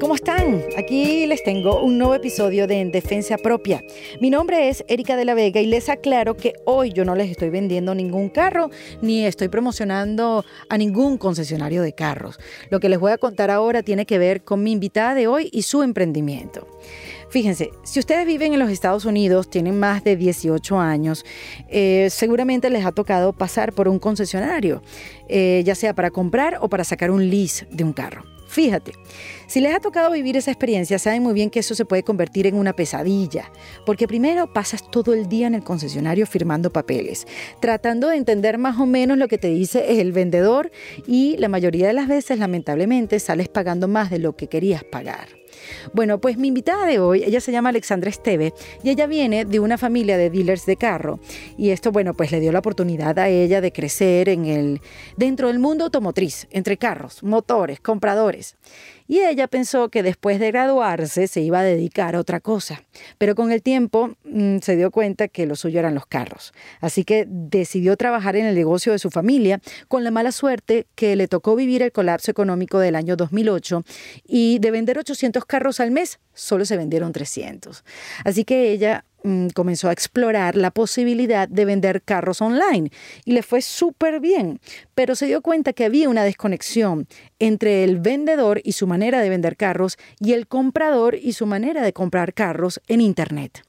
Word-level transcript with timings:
¿cómo 0.00 0.16
están? 0.16 0.64
Aquí 0.76 1.26
les 1.26 1.44
tengo 1.44 1.80
un 1.80 1.96
nuevo 1.96 2.16
episodio 2.16 2.66
de 2.66 2.80
En 2.80 2.90
Defensa 2.90 3.36
Propia. 3.38 3.84
Mi 4.20 4.30
nombre 4.30 4.68
es 4.68 4.84
Erika 4.88 5.16
de 5.16 5.24
la 5.24 5.34
Vega 5.34 5.60
y 5.60 5.66
les 5.66 5.88
aclaro 5.88 6.36
que 6.36 6.54
hoy 6.64 6.92
yo 6.92 7.04
no 7.04 7.14
les 7.14 7.30
estoy 7.30 7.50
vendiendo 7.50 7.94
ningún 7.94 8.28
carro 8.28 8.68
ni 9.00 9.24
estoy 9.24 9.46
promocionando 9.46 10.44
a 10.68 10.76
ningún 10.76 11.18
concesionario 11.18 11.82
de 11.82 11.92
carros. 11.92 12.36
Lo 12.68 12.80
que 12.80 12.88
les 12.88 12.98
voy 12.98 13.12
a 13.12 13.18
contar 13.18 13.52
ahora 13.52 13.84
tiene 13.84 14.06
que 14.06 14.18
ver 14.18 14.42
con 14.42 14.64
mi 14.64 14.72
invitada 14.72 15.14
de 15.14 15.28
hoy 15.28 15.50
y 15.52 15.62
su 15.62 15.84
emprendimiento. 15.84 16.66
Fíjense, 17.30 17.70
si 17.84 18.00
ustedes 18.00 18.26
viven 18.26 18.54
en 18.54 18.58
los 18.58 18.70
Estados 18.70 19.04
Unidos, 19.04 19.48
tienen 19.48 19.78
más 19.78 20.02
de 20.02 20.16
18 20.16 20.80
años, 20.80 21.24
eh, 21.68 22.08
seguramente 22.10 22.70
les 22.70 22.84
ha 22.84 22.90
tocado 22.90 23.32
pasar 23.32 23.72
por 23.72 23.86
un 23.86 24.00
concesionario, 24.00 24.82
eh, 25.28 25.62
ya 25.64 25.76
sea 25.76 25.94
para 25.94 26.10
comprar 26.10 26.58
o 26.60 26.68
para 26.68 26.82
sacar 26.82 27.12
un 27.12 27.30
lease 27.30 27.68
de 27.70 27.84
un 27.84 27.92
carro. 27.92 28.24
Fíjate, 28.48 28.92
si 29.46 29.60
les 29.60 29.74
ha 29.74 29.80
tocado 29.80 30.10
vivir 30.10 30.36
esa 30.36 30.50
experiencia, 30.50 30.98
saben 30.98 31.22
muy 31.22 31.34
bien 31.34 31.50
que 31.50 31.60
eso 31.60 31.74
se 31.74 31.84
puede 31.84 32.02
convertir 32.02 32.46
en 32.46 32.56
una 32.56 32.72
pesadilla, 32.72 33.50
porque 33.84 34.08
primero 34.08 34.52
pasas 34.52 34.90
todo 34.90 35.14
el 35.14 35.28
día 35.28 35.46
en 35.46 35.54
el 35.54 35.62
concesionario 35.62 36.26
firmando 36.26 36.72
papeles, 36.72 37.26
tratando 37.60 38.08
de 38.08 38.16
entender 38.16 38.58
más 38.58 38.78
o 38.78 38.86
menos 38.86 39.18
lo 39.18 39.28
que 39.28 39.38
te 39.38 39.48
dice 39.48 40.00
el 40.00 40.12
vendedor 40.12 40.70
y 41.06 41.36
la 41.38 41.48
mayoría 41.48 41.86
de 41.86 41.92
las 41.92 42.08
veces, 42.08 42.38
lamentablemente, 42.38 43.20
sales 43.20 43.48
pagando 43.48 43.88
más 43.88 44.10
de 44.10 44.18
lo 44.18 44.36
que 44.36 44.48
querías 44.48 44.84
pagar. 44.84 45.28
Bueno, 45.92 46.20
pues 46.20 46.36
mi 46.36 46.48
invitada 46.48 46.86
de 46.86 46.98
hoy, 46.98 47.24
ella 47.24 47.40
se 47.40 47.52
llama 47.52 47.70
Alexandra 47.70 48.10
Esteve 48.10 48.52
y 48.82 48.90
ella 48.90 49.06
viene 49.06 49.44
de 49.44 49.60
una 49.60 49.78
familia 49.78 50.16
de 50.16 50.30
dealers 50.30 50.66
de 50.66 50.76
carro. 50.76 51.18
Y 51.56 51.70
esto, 51.70 51.92
bueno, 51.92 52.14
pues 52.14 52.30
le 52.30 52.40
dio 52.40 52.52
la 52.52 52.58
oportunidad 52.58 53.18
a 53.18 53.28
ella 53.28 53.60
de 53.60 53.72
crecer 53.72 54.28
dentro 55.16 55.48
del 55.48 55.58
mundo 55.58 55.84
automotriz, 55.84 56.46
entre 56.50 56.76
carros, 56.76 57.22
motores, 57.22 57.80
compradores 57.80 58.56
y 59.08 59.20
ella 59.20 59.46
pensó 59.46 59.88
que 59.88 60.02
después 60.02 60.40
de 60.40 60.50
graduarse 60.50 61.26
se 61.26 61.40
iba 61.40 61.60
a 61.60 61.62
dedicar 61.62 62.16
a 62.16 62.20
otra 62.20 62.40
cosa, 62.40 62.82
pero 63.18 63.34
con 63.34 63.52
el 63.52 63.62
tiempo 63.62 64.16
mm, 64.24 64.58
se 64.58 64.76
dio 64.76 64.90
cuenta 64.90 65.28
que 65.28 65.46
lo 65.46 65.56
suyo 65.56 65.78
eran 65.78 65.94
los 65.94 66.06
carros, 66.06 66.52
así 66.80 67.04
que 67.04 67.26
decidió 67.28 67.96
trabajar 67.96 68.36
en 68.36 68.46
el 68.46 68.54
negocio 68.54 68.92
de 68.92 68.98
su 68.98 69.10
familia 69.10 69.60
con 69.88 70.04
la 70.04 70.10
mala 70.10 70.32
suerte 70.32 70.86
que 70.94 71.16
le 71.16 71.28
tocó 71.28 71.56
vivir 71.56 71.82
el 71.82 71.92
colapso 71.92 72.30
económico 72.30 72.78
del 72.78 72.96
año 72.96 73.16
2008 73.16 73.84
y 74.26 74.58
de 74.58 74.70
vender 74.70 74.98
800 74.98 75.44
carros 75.44 75.80
al 75.80 75.90
mes 75.90 76.18
solo 76.34 76.64
se 76.64 76.76
vendieron 76.76 77.12
300. 77.12 77.84
Así 78.24 78.44
que 78.44 78.70
ella 78.70 79.04
Mm, 79.26 79.48
comenzó 79.48 79.88
a 79.88 79.92
explorar 79.92 80.54
la 80.54 80.70
posibilidad 80.70 81.48
de 81.48 81.64
vender 81.64 82.00
carros 82.02 82.40
online 82.40 82.92
y 83.24 83.32
le 83.32 83.42
fue 83.42 83.60
súper 83.60 84.20
bien, 84.20 84.60
pero 84.94 85.16
se 85.16 85.26
dio 85.26 85.42
cuenta 85.42 85.72
que 85.72 85.84
había 85.84 86.08
una 86.08 86.22
desconexión 86.22 87.08
entre 87.40 87.82
el 87.82 87.98
vendedor 87.98 88.60
y 88.62 88.70
su 88.72 88.86
manera 88.86 89.20
de 89.20 89.28
vender 89.28 89.56
carros 89.56 89.98
y 90.20 90.34
el 90.34 90.46
comprador 90.46 91.16
y 91.16 91.32
su 91.32 91.44
manera 91.44 91.82
de 91.82 91.92
comprar 91.92 92.34
carros 92.34 92.80
en 92.86 93.00
Internet. 93.00 93.64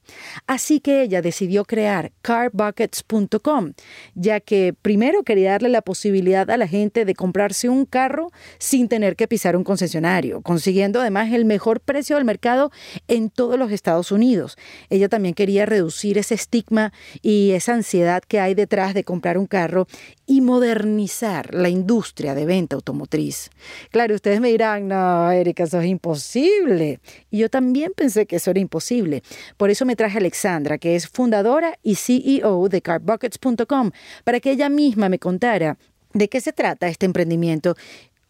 Así 0.45 0.79
que 0.79 1.01
ella 1.01 1.23
decidió 1.23 1.65
crear 1.65 2.11
carbuckets.com, 2.21 3.73
ya 4.13 4.39
que 4.39 4.75
primero 4.79 5.23
quería 5.23 5.53
darle 5.53 5.69
la 5.69 5.81
posibilidad 5.81 6.51
a 6.51 6.57
la 6.57 6.67
gente 6.67 7.03
de 7.03 7.15
comprarse 7.15 7.67
un 7.67 7.85
carro 7.85 8.29
sin 8.59 8.89
tener 8.89 9.15
que 9.15 9.27
pisar 9.27 9.55
un 9.55 9.63
concesionario, 9.63 10.41
consiguiendo 10.41 11.01
además 11.01 11.33
el 11.33 11.45
mejor 11.45 11.79
precio 11.79 12.15
del 12.15 12.25
mercado 12.25 12.71
en 13.07 13.31
todos 13.31 13.57
los 13.57 13.71
Estados 13.71 14.11
Unidos. 14.11 14.55
Ella 14.91 15.09
también 15.09 15.33
quería 15.33 15.46
reducir 15.65 16.17
ese 16.17 16.35
estigma 16.35 16.93
y 17.21 17.51
esa 17.51 17.73
ansiedad 17.73 18.21
que 18.27 18.39
hay 18.39 18.53
detrás 18.53 18.93
de 18.93 19.03
comprar 19.03 19.37
un 19.37 19.47
carro 19.47 19.87
y 20.25 20.41
modernizar 20.41 21.53
la 21.53 21.69
industria 21.69 22.35
de 22.35 22.45
venta 22.45 22.75
automotriz. 22.75 23.49
Claro, 23.91 24.15
ustedes 24.15 24.41
me 24.41 24.49
dirán, 24.49 24.87
no, 24.87 25.31
Erika, 25.31 25.63
eso 25.63 25.79
es 25.79 25.87
imposible. 25.87 26.99
Y 27.31 27.39
yo 27.39 27.49
también 27.49 27.93
pensé 27.95 28.25
que 28.25 28.35
eso 28.35 28.51
era 28.51 28.59
imposible. 28.59 29.23
Por 29.55 29.69
eso 29.69 29.85
me 29.85 29.95
traje 29.95 30.17
a 30.17 30.19
Alexandra, 30.19 30.77
que 30.77 30.95
es 30.95 31.07
fundadora 31.07 31.79
y 31.83 31.95
CEO 31.95 32.69
de 32.69 32.81
carbuckets.com, 32.81 33.91
para 34.23 34.39
que 34.39 34.51
ella 34.51 34.69
misma 34.69 35.09
me 35.09 35.19
contara 35.19 35.77
de 36.13 36.29
qué 36.29 36.41
se 36.41 36.53
trata 36.53 36.87
este 36.87 37.05
emprendimiento, 37.05 37.75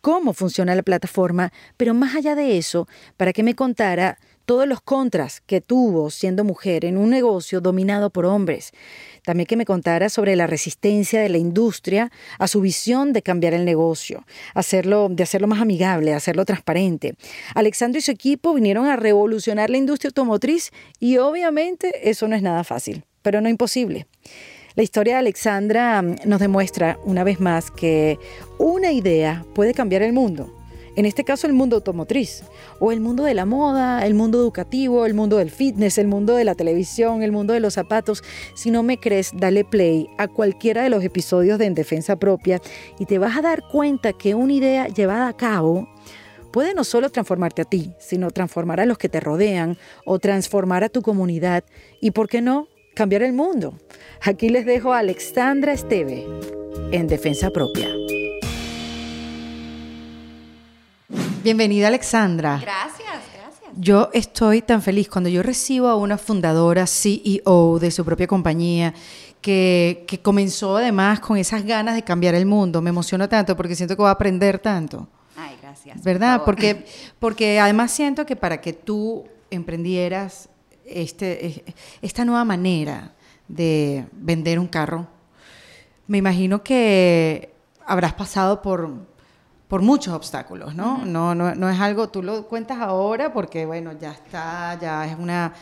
cómo 0.01 0.33
funciona 0.33 0.75
la 0.75 0.83
plataforma, 0.83 1.51
pero 1.75 1.93
más 1.93 2.15
allá 2.15 2.35
de 2.35 2.57
eso, 2.57 2.87
para 3.17 3.33
que 3.33 3.43
me 3.43 3.55
contara 3.55 4.17
todos 4.47 4.65
los 4.65 4.79
contras 4.79 5.41
que 5.41 5.59
tuvo 5.59 6.09
siendo 6.09 6.45
mujer 6.45 6.85
en 6.85 6.97
un 6.97 7.09
negocio 7.09 7.59
dominado 7.59 8.09
por 8.09 8.25
hombres. 8.25 8.71
También 9.25 9.45
que 9.45 9.57
me 9.57 9.65
contara 9.65 10.07
sobre 10.07 10.37
la 10.37 10.47
resistencia 10.47 11.19
de 11.19 11.27
la 11.27 11.37
industria 11.37 12.11
a 12.39 12.47
su 12.47 12.61
visión 12.61 13.11
de 13.11 13.21
cambiar 13.21 13.53
el 13.53 13.65
negocio, 13.65 14.25
hacerlo, 14.53 15.09
de 15.11 15.23
hacerlo 15.23 15.47
más 15.47 15.59
amigable, 15.59 16.13
hacerlo 16.13 16.45
transparente. 16.45 17.15
Alexandro 17.55 17.99
y 17.99 18.01
su 18.01 18.11
equipo 18.11 18.53
vinieron 18.53 18.85
a 18.85 18.95
revolucionar 18.95 19.69
la 19.69 19.77
industria 19.77 20.09
automotriz 20.09 20.71
y 20.97 21.17
obviamente 21.17 22.09
eso 22.09 22.29
no 22.29 22.35
es 22.37 22.41
nada 22.41 22.63
fácil, 22.63 23.03
pero 23.21 23.41
no 23.41 23.49
imposible. 23.49 24.07
La 24.75 24.83
historia 24.83 25.15
de 25.15 25.19
Alexandra 25.19 26.01
mm, 26.01 26.19
nos 26.23 26.39
demuestra 26.39 26.97
una 27.03 27.25
vez 27.25 27.41
más 27.41 27.69
que 27.69 28.17
una 28.59 28.93
idea 28.93 29.43
puede 29.53 29.73
cambiar 29.73 30.03
el 30.03 30.13
mundo 30.13 30.56
en 30.97 31.05
este 31.05 31.23
caso 31.23 31.45
el 31.45 31.53
mundo 31.53 31.75
automotriz, 31.75 32.43
o 32.79 32.91
el 32.91 32.99
mundo 32.99 33.23
de 33.23 33.35
la 33.35 33.45
moda, 33.45 34.03
el 34.05 34.15
mundo 34.15 34.39
educativo, 34.39 35.05
el 35.05 35.13
mundo 35.13 35.37
del 35.37 35.51
fitness, 35.51 35.99
el 35.99 36.07
mundo 36.07 36.35
de 36.35 36.43
la 36.43 36.55
televisión, 36.55 37.21
el 37.21 37.31
mundo 37.31 37.53
de 37.53 37.59
los 37.59 37.75
zapatos. 37.75 38.23
Si 38.55 38.71
no 38.71 38.81
me 38.81 38.97
crees, 38.97 39.31
dale 39.35 39.63
play 39.63 40.09
a 40.17 40.27
cualquiera 40.27 40.81
de 40.81 40.89
los 40.89 41.03
episodios 41.03 41.59
de 41.59 41.67
En 41.67 41.75
Defensa 41.75 42.15
Propia 42.15 42.59
y 42.97 43.05
te 43.05 43.19
vas 43.19 43.37
a 43.37 43.43
dar 43.43 43.61
cuenta 43.71 44.11
que 44.11 44.33
una 44.33 44.53
idea 44.53 44.87
llevada 44.87 45.27
a 45.27 45.37
cabo 45.37 45.87
puede 46.51 46.73
no 46.73 46.83
solo 46.83 47.11
transformarte 47.11 47.61
a 47.61 47.65
ti, 47.65 47.91
sino 47.99 48.31
transformar 48.31 48.79
a 48.79 48.87
los 48.87 48.97
que 48.97 49.07
te 49.07 49.19
rodean 49.19 49.77
o 50.03 50.17
transformar 50.17 50.83
a 50.83 50.89
tu 50.89 51.03
comunidad 51.03 51.63
y, 52.01 52.09
¿por 52.09 52.27
qué 52.27 52.41
no?, 52.41 52.69
cambiar 52.95 53.21
el 53.21 53.33
mundo. 53.33 53.77
Aquí 54.23 54.49
les 54.49 54.65
dejo 54.65 54.93
a 54.93 54.99
Alexandra 54.99 55.73
Esteve 55.73 56.25
en 56.91 57.05
Defensa 57.05 57.51
Propia. 57.51 57.87
Bienvenida 61.47 61.87
Alexandra. 61.87 62.59
Gracias, 62.61 63.07
gracias. 63.07 63.71
Yo 63.77 64.09
estoy 64.11 64.61
tan 64.61 64.81
feliz 64.81 65.07
cuando 65.07 65.29
yo 65.29 65.41
recibo 65.41 65.87
a 65.87 65.95
una 65.95 66.17
fundadora 66.17 66.85
CEO 66.85 67.79
de 67.79 67.89
su 67.89 68.03
propia 68.03 68.27
compañía 68.27 68.93
que, 69.39 70.05
comenzó 70.21 70.75
además 70.75 71.21
con 71.21 71.37
esas 71.37 71.63
ganas 71.63 71.95
de 71.95 72.03
cambiar 72.03 72.35
el 72.35 72.45
mundo. 72.45 72.81
Me 72.81 72.89
emociona 72.89 73.29
tanto 73.29 73.55
porque 73.55 73.75
siento 73.75 73.95
que 73.95 74.03
va 74.03 74.09
a 74.09 74.11
aprender 74.11 74.59
tanto. 74.59 75.07
Ay, 75.37 75.55
gracias. 75.61 76.03
¿Verdad? 76.03 76.41
Porque, 76.43 76.85
porque 77.17 77.61
además 77.61 77.93
siento 77.93 78.25
que 78.25 78.35
para 78.35 78.59
que 78.59 78.73
tú 78.73 79.23
emprendieras 79.49 80.49
este, 80.85 81.63
esta 82.01 82.25
nueva 82.25 82.43
manera 82.43 83.13
de 83.47 84.05
vender 84.11 84.59
un 84.59 84.67
carro, 84.67 85.07
me 86.07 86.17
imagino 86.17 86.61
que 86.61 87.53
habrás 87.85 88.15
pasado 88.15 88.61
por 88.61 89.07
por 89.67 89.81
muchos 89.81 90.13
obstáculos, 90.13 90.75
¿no? 90.75 91.05
no, 91.05 91.35
no, 91.35 91.53
no 91.53 91.69
es 91.69 91.79
algo, 91.79 92.07
tú 92.07 92.23
lo 92.23 92.47
cuentas 92.47 92.77
ahora 92.79 93.33
porque, 93.33 93.65
bueno, 93.65 93.91
ya 93.99 94.11
está, 94.11 94.79
ya 94.79 95.05
es 95.05 95.17
una, 95.19 95.53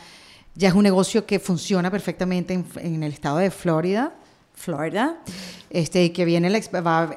ya 0.54 0.68
es 0.68 0.74
un 0.74 0.84
negocio 0.84 1.26
que 1.26 1.40
funciona 1.40 1.90
perfectamente 1.90 2.54
en, 2.76 3.02
el 3.02 3.12
estado 3.12 3.38
de 3.38 3.50
Florida, 3.50 4.12
Florida, 4.54 5.18
este, 5.70 6.12
que 6.12 6.24
viene 6.24 6.48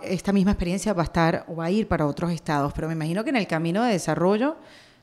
esta 0.03 0.33
misma 0.33 0.51
experiencia 0.51 0.93
va 0.93 1.03
a 1.03 1.05
estar 1.05 1.45
o 1.47 1.55
va 1.55 1.65
a 1.65 1.71
ir 1.71 1.87
para 1.87 2.07
otros 2.07 2.31
estados, 2.31 2.73
pero 2.73 2.87
me 2.87 2.93
imagino 2.93 3.23
que 3.23 3.29
en 3.29 3.37
el 3.37 3.47
camino 3.47 3.83
de 3.83 3.93
desarrollo 3.93 4.57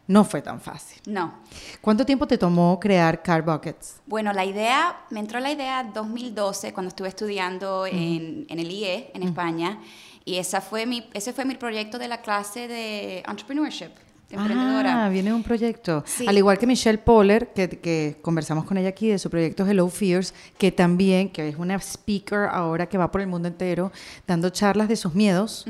no 0.08 0.24
fue 0.24 0.42
tan 0.42 0.60
fácil. 0.60 1.00
No. 1.06 1.34
¿Cuánto 1.80 2.04
tiempo 2.04 2.26
te 2.26 2.38
tomó 2.38 2.78
crear 2.78 3.22
Car 3.22 3.42
Buckets? 3.42 4.00
Bueno, 4.06 4.32
la 4.32 4.44
idea, 4.44 5.04
me 5.10 5.20
entró 5.20 5.40
la 5.40 5.50
idea 5.50 5.80
en 5.80 5.92
2012 5.92 6.72
cuando 6.72 6.88
estuve 6.88 7.08
estudiando 7.08 7.86
en, 7.86 8.46
en, 8.48 8.58
el 8.58 8.70
IE, 8.70 9.10
en 9.14 9.22
España. 9.22 9.80
Y 10.26 10.38
esa 10.38 10.60
fue 10.60 10.86
mi, 10.86 11.08
ese 11.14 11.32
fue 11.32 11.44
mi 11.44 11.54
proyecto 11.54 11.98
de 11.98 12.08
la 12.08 12.20
clase 12.20 12.66
de 12.66 13.22
entrepreneurship. 13.28 13.90
De 14.28 14.36
ah, 14.36 15.08
viene 15.08 15.32
un 15.32 15.44
proyecto. 15.44 16.02
Al 16.26 16.36
igual 16.36 16.58
que 16.58 16.66
Michelle 16.66 16.98
Poller, 16.98 17.52
que, 17.52 17.68
que, 17.68 18.18
conversamos 18.22 18.64
con 18.64 18.76
ella 18.76 18.88
aquí 18.88 19.06
de 19.06 19.20
su 19.20 19.30
proyecto 19.30 19.64
Hello 19.64 19.88
Fears, 19.88 20.34
que 20.58 20.72
también, 20.72 21.28
que 21.28 21.48
es 21.48 21.56
una 21.56 21.76
speaker 21.76 22.48
ahora 22.50 22.88
que 22.88 22.98
va 22.98 23.08
por 23.08 23.20
el 23.20 23.28
mundo 23.28 23.46
entero 23.46 23.92
dando 24.26 24.50
charlas 24.50 24.88
de 24.88 24.96
sus 24.96 25.14
miedos. 25.14 25.64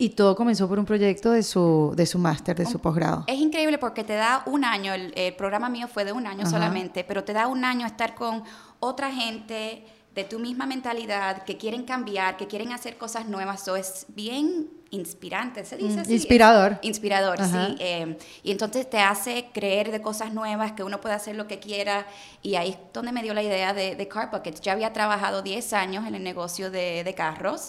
Y 0.00 0.10
todo 0.10 0.36
comenzó 0.36 0.68
por 0.68 0.78
un 0.78 0.84
proyecto 0.84 1.32
de 1.32 1.42
su, 1.42 1.92
de 1.96 2.06
su 2.06 2.20
máster, 2.20 2.54
de 2.54 2.66
su 2.66 2.78
posgrado. 2.78 3.24
Es 3.26 3.40
increíble 3.40 3.78
porque 3.78 4.04
te 4.04 4.12
da 4.12 4.44
un 4.46 4.64
año, 4.64 4.94
el, 4.94 5.34
programa 5.34 5.68
mío 5.68 5.88
fue 5.88 6.04
de 6.04 6.12
un 6.12 6.24
año 6.28 6.46
solamente, 6.46 7.02
pero 7.02 7.24
te 7.24 7.32
da 7.32 7.48
un 7.48 7.64
año 7.64 7.84
estar 7.84 8.14
con 8.14 8.44
otra 8.78 9.10
gente 9.10 9.84
de 10.14 10.24
tu 10.24 10.38
misma 10.38 10.66
mentalidad, 10.66 11.44
que 11.44 11.56
quieren 11.56 11.84
cambiar, 11.84 12.36
que 12.36 12.46
quieren 12.46 12.72
hacer 12.72 12.98
cosas 12.98 13.28
nuevas. 13.28 13.64
So 13.64 13.76
es 13.76 14.06
bien 14.08 14.70
inspirante, 14.90 15.64
se 15.66 15.76
dice 15.76 15.98
Mm, 15.98 16.00
así. 16.00 16.14
inspirador. 16.14 16.78
Inspirador, 16.82 17.40
Ajá. 17.40 17.66
sí. 17.68 17.76
eh, 17.78 18.16
y 18.42 18.50
entonces 18.52 18.88
te 18.88 18.98
hace 19.00 19.48
creer 19.52 19.90
de 19.90 20.00
cosas 20.00 20.32
nuevas, 20.32 20.72
que 20.72 20.82
uno 20.82 20.98
puede 21.00 21.14
hacer 21.14 21.36
lo 21.36 21.46
que 21.46 21.58
quiera. 21.58 22.06
Y 22.42 22.54
ahí 22.54 22.70
es 22.70 22.78
donde 22.94 23.12
me 23.12 23.22
dio 23.22 23.34
la 23.34 23.42
idea 23.42 23.74
de, 23.74 23.96
de 23.96 24.08
Car 24.08 24.30
Buckets. 24.30 24.62
Ya 24.62 24.72
había 24.72 24.92
trabajado 24.94 25.42
10 25.42 25.72
años 25.74 26.06
en 26.06 26.14
el 26.14 26.22
negocio 26.24 26.70
de, 26.70 27.04
de 27.04 27.14
carros 27.14 27.68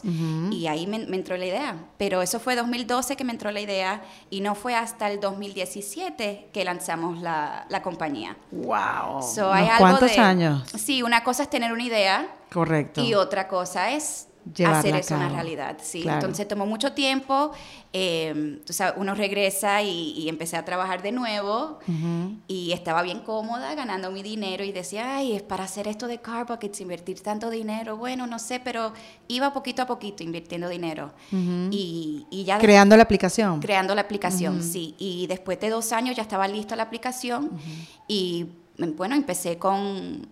y 0.51 0.67
ahí 0.67 0.87
me, 0.87 0.99
me 1.07 1.17
entró 1.17 1.35
la 1.35 1.45
idea. 1.45 1.75
Pero 1.97 2.21
eso 2.21 2.39
fue 2.39 2.55
2012 2.55 3.17
que 3.17 3.23
me 3.25 3.33
entró 3.33 3.51
la 3.51 3.59
idea 3.59 4.01
y 4.29 4.39
no 4.39 4.55
fue 4.55 4.73
hasta 4.75 5.11
el 5.11 5.19
2017 5.19 6.49
que 6.53 6.63
lanzamos 6.63 7.21
la, 7.21 7.65
la 7.69 7.81
compañía. 7.81 8.37
¡Wow! 8.51 9.21
So, 9.23 9.51
hay 9.51 9.63
¿Unos 9.65 9.73
algo 9.75 9.77
¿Cuántos 9.97 10.11
de- 10.15 10.21
años? 10.21 10.63
Sí, 10.77 11.03
una 11.03 11.23
cosa 11.23 11.43
es 11.43 11.49
tener 11.49 11.73
una 11.73 11.83
idea 11.83 12.27
Correcto. 12.51 13.01
y 13.01 13.13
otra 13.13 13.47
cosa 13.49 13.91
es 13.91 14.27
Llevarla 14.55 14.79
hacer 14.79 14.93
a 14.95 14.99
eso 14.99 15.15
una 15.15 15.29
realidad. 15.29 15.77
Sí. 15.81 16.01
Claro. 16.01 16.19
Entonces 16.19 16.47
tomó 16.47 16.65
mucho 16.65 16.93
tiempo. 16.93 17.51
eh, 17.93 18.59
uno 18.97 19.15
regresa 19.15 19.81
y, 19.81 20.11
y 20.11 20.29
empecé 20.29 20.57
a 20.57 20.63
trabajar 20.65 21.01
de 21.01 21.11
nuevo 21.11 21.79
y 22.47 22.71
estaba 22.71 23.01
bien 23.01 23.19
cómoda 23.21 23.75
ganando 23.75 24.11
mi 24.11 24.23
dinero 24.23 24.63
y 24.63 24.71
decía, 24.71 25.15
ay, 25.17 25.33
es 25.35 25.41
para 25.43 25.63
hacer 25.65 25.87
esto 25.87 26.07
de 26.07 26.19
Car 26.19 26.45
Buckets, 26.45 26.79
invertir 26.81 27.21
tanto 27.21 27.49
dinero. 27.49 27.97
Bueno, 27.97 28.27
no 28.27 28.39
sé, 28.39 28.59
pero 28.59 28.93
iba 29.27 29.51
poquito 29.53 29.81
a 29.81 29.87
poquito 29.87 30.23
invirtiendo 30.23 30.69
dinero. 30.69 31.11
y, 31.31 32.25
y 32.29 32.43
ya 32.43 32.57
Creando 32.59 32.95
la 32.95 33.03
aplicación. 33.03 33.59
creando 33.59 33.93
la 33.95 34.01
aplicación, 34.01 34.63
sí. 34.63 34.95
Y 34.99 35.27
después 35.27 35.59
de 35.59 35.69
dos 35.69 35.91
años 35.91 36.15
ya 36.15 36.21
estaba 36.23 36.47
lista 36.47 36.75
la 36.75 36.83
aplicación 36.83 37.51
y 38.07 38.47
bueno, 38.95 39.15
empecé 39.15 39.57
con 39.57 40.27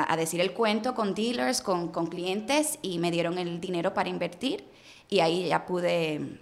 a, 0.00 0.12
a 0.12 0.16
decir 0.16 0.40
el 0.40 0.52
cuento 0.52 0.94
con 0.94 1.14
dealers, 1.14 1.60
con, 1.60 1.88
con 1.88 2.06
clientes 2.06 2.78
y 2.82 2.98
me 2.98 3.10
dieron 3.10 3.38
el 3.38 3.60
dinero 3.60 3.92
para 3.94 4.08
invertir 4.08 4.64
y 5.08 5.20
ahí 5.20 5.48
ya 5.48 5.66
pude 5.66 6.40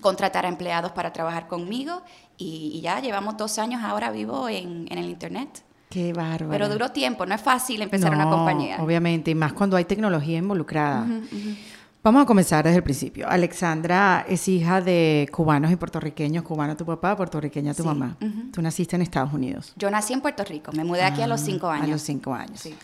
contratar 0.00 0.44
a 0.44 0.48
empleados 0.48 0.92
para 0.92 1.12
trabajar 1.12 1.48
conmigo 1.48 2.02
y, 2.36 2.72
y 2.74 2.80
ya 2.80 3.00
llevamos 3.00 3.36
dos 3.36 3.58
años 3.58 3.82
ahora 3.82 4.10
vivo 4.10 4.48
en, 4.48 4.86
en 4.90 4.98
el 4.98 5.06
internet. 5.08 5.62
Qué 5.90 6.12
bárbaro. 6.12 6.50
Pero 6.50 6.68
duró 6.68 6.90
tiempo, 6.90 7.24
no 7.24 7.34
es 7.34 7.40
fácil 7.40 7.80
empezar 7.80 8.12
una 8.12 8.26
No, 8.26 8.30
compañía. 8.30 8.76
Obviamente, 8.82 9.30
y 9.30 9.34
más 9.34 9.54
cuando 9.54 9.76
hay 9.76 9.86
tecnología 9.86 10.36
involucrada. 10.36 11.06
Vamos 12.08 12.22
a 12.22 12.24
comenzar 12.24 12.64
desde 12.64 12.78
el 12.78 12.82
principio. 12.82 13.28
Alexandra 13.28 14.24
es 14.26 14.48
hija 14.48 14.80
de 14.80 15.28
cubanos 15.30 15.70
y 15.70 15.76
puertorriqueños, 15.76 16.42
cubano 16.42 16.74
tu 16.74 16.86
papá, 16.86 17.14
puertorriqueña 17.14 17.74
tu 17.74 17.82
Sí, 17.82 17.86
mamá. 17.86 18.16
Tú 18.50 18.62
naciste 18.62 18.96
en 18.96 19.02
Estados 19.02 19.30
Unidos. 19.34 19.74
Yo 19.76 19.90
nací 19.90 20.14
en 20.14 20.22
Puerto 20.22 20.42
Rico, 20.42 20.72
me 20.72 20.84
mudé 20.84 21.02
aquí 21.02 21.20
a 21.20 21.26
los 21.26 21.42
cinco 21.42 21.68
Ah, 21.68 21.74
años. 21.74 21.84
A 21.84 21.90
los 21.90 22.00
cinco 22.00 22.32
años. 22.32 22.60
Sí. 22.60 22.74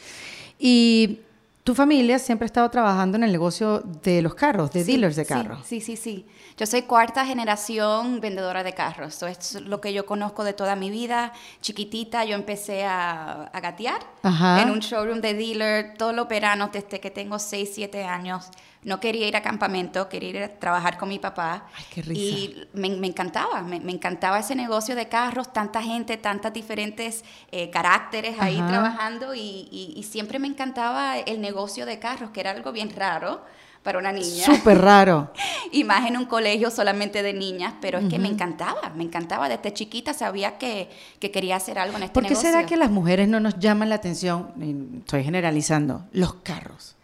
Y 0.59 1.21
tu 1.63 1.75
familia 1.75 2.19
siempre 2.19 2.45
ha 2.45 2.49
estado 2.49 2.69
trabajando 2.69 3.17
en 3.17 3.25
el 3.25 3.33
negocio 3.33 3.81
de 4.03 4.21
los 4.21 4.35
carros, 4.35 4.71
de 4.73 4.85
Sí, 4.85 4.93
dealers 4.93 5.17
de 5.17 5.25
sí, 5.25 5.29
carros. 5.33 5.61
Sí, 5.67 5.81
sí, 5.81 5.97
sí. 5.97 6.27
Yo 6.59 6.67
soy 6.67 6.83
cuarta 6.83 7.25
generación 7.25 8.21
vendedora 8.21 8.63
de 8.63 8.75
carros. 8.75 9.15
Eso 9.15 9.27
es 9.27 9.55
lo 9.63 9.81
que 9.81 9.95
yo 9.95 10.05
conozco 10.05 10.45
de 10.45 10.53
toda 10.53 10.77
mi 10.77 10.91
vida. 10.91 11.33
Chiquitita 11.63 12.27
yo 12.27 12.35
empecé 12.35 12.85
a, 12.85 13.45
a 13.45 13.61
gatear 13.61 14.01
Ajá. 14.23 14.61
en 14.61 14.71
un 14.71 14.81
showroom 14.81 15.23
de 15.23 15.33
dealer 15.33 15.95
todos 15.97 16.15
los 16.15 16.29
veranos 16.29 16.71
desde 16.73 17.01
que 17.01 17.11
tengo 17.11 17.39
6, 17.39 17.71
7 17.73 18.05
años. 18.05 18.51
No 18.85 19.01
quería 19.01 19.27
ir 19.27 19.35
a 19.37 19.43
campamento, 19.43 20.09
quería 20.11 20.29
ir 20.31 20.39
a 20.43 20.49
trabajar 20.59 20.99
con 20.99 21.09
mi 21.09 21.19
papá. 21.19 21.67
Ay, 21.77 21.85
qué 21.91 22.03
risa. 22.03 22.21
Y 22.21 22.69
me, 22.75 22.91
me 22.91 23.07
encantaba, 23.07 23.63
me, 23.63 23.81
me 23.81 23.93
encantaba 23.93 24.39
ese 24.39 24.55
negocio 24.55 24.95
de 24.95 25.09
carros, 25.09 25.53
tanta 25.53 25.83
gente, 25.83 26.17
tantas 26.19 26.53
diferentes 26.53 27.25
eh, 27.51 27.71
caracteres 27.71 28.37
ahí 28.41 28.59
Ajá. 28.59 28.69
trabajando 28.69 29.35
y, 29.35 29.41
y- 29.71 29.95
y 29.97 30.03
siempre 30.03 30.39
me 30.39 30.49
encantaba 30.49 31.19
el 31.19 31.41
negocio 31.41 31.87
de 31.87 31.99
carros, 31.99 32.31
que 32.31 32.41
era 32.41 32.51
algo 32.51 32.73
bien 32.73 32.91
raro 32.95 33.43
para 33.83 33.99
una 33.99 34.13
niña 34.13 34.45
Súper 34.47 34.79
raro. 34.81 35.31
y 35.73 35.85
más 35.85 36.07
en 36.07 36.17
un 36.17 36.25
colegio 36.27 36.71
solamente 36.71 37.23
de 37.23 37.33
niñas, 37.35 37.75
pero 37.83 37.99
es 37.99 38.09
que 38.09 38.19
me 38.19 38.29
encantaba, 38.29 38.91
me 38.97 39.05
encantaba. 39.05 39.49
Desde 39.49 39.73
chiquita 39.75 40.15
sabía 40.15 40.57
que, 40.59 40.89
que 41.21 41.31
quería 41.31 41.57
hacer 41.57 41.79
algo 41.79 41.97
en 41.99 42.05
este 42.05 42.15
¿Por 42.15 42.23
qué 42.23 42.31
negocio. 42.31 42.51
será 42.51 42.67
que 42.67 42.77
las 42.79 42.91
mujeres 42.91 43.29
no 43.29 43.41
nos 43.41 43.59
llaman 43.59 43.89
la 43.91 43.95
atención? 43.97 44.53
Estoy 45.01 45.23
generalizando. 45.25 46.05
Los 46.13 46.35
carros. 46.37 46.97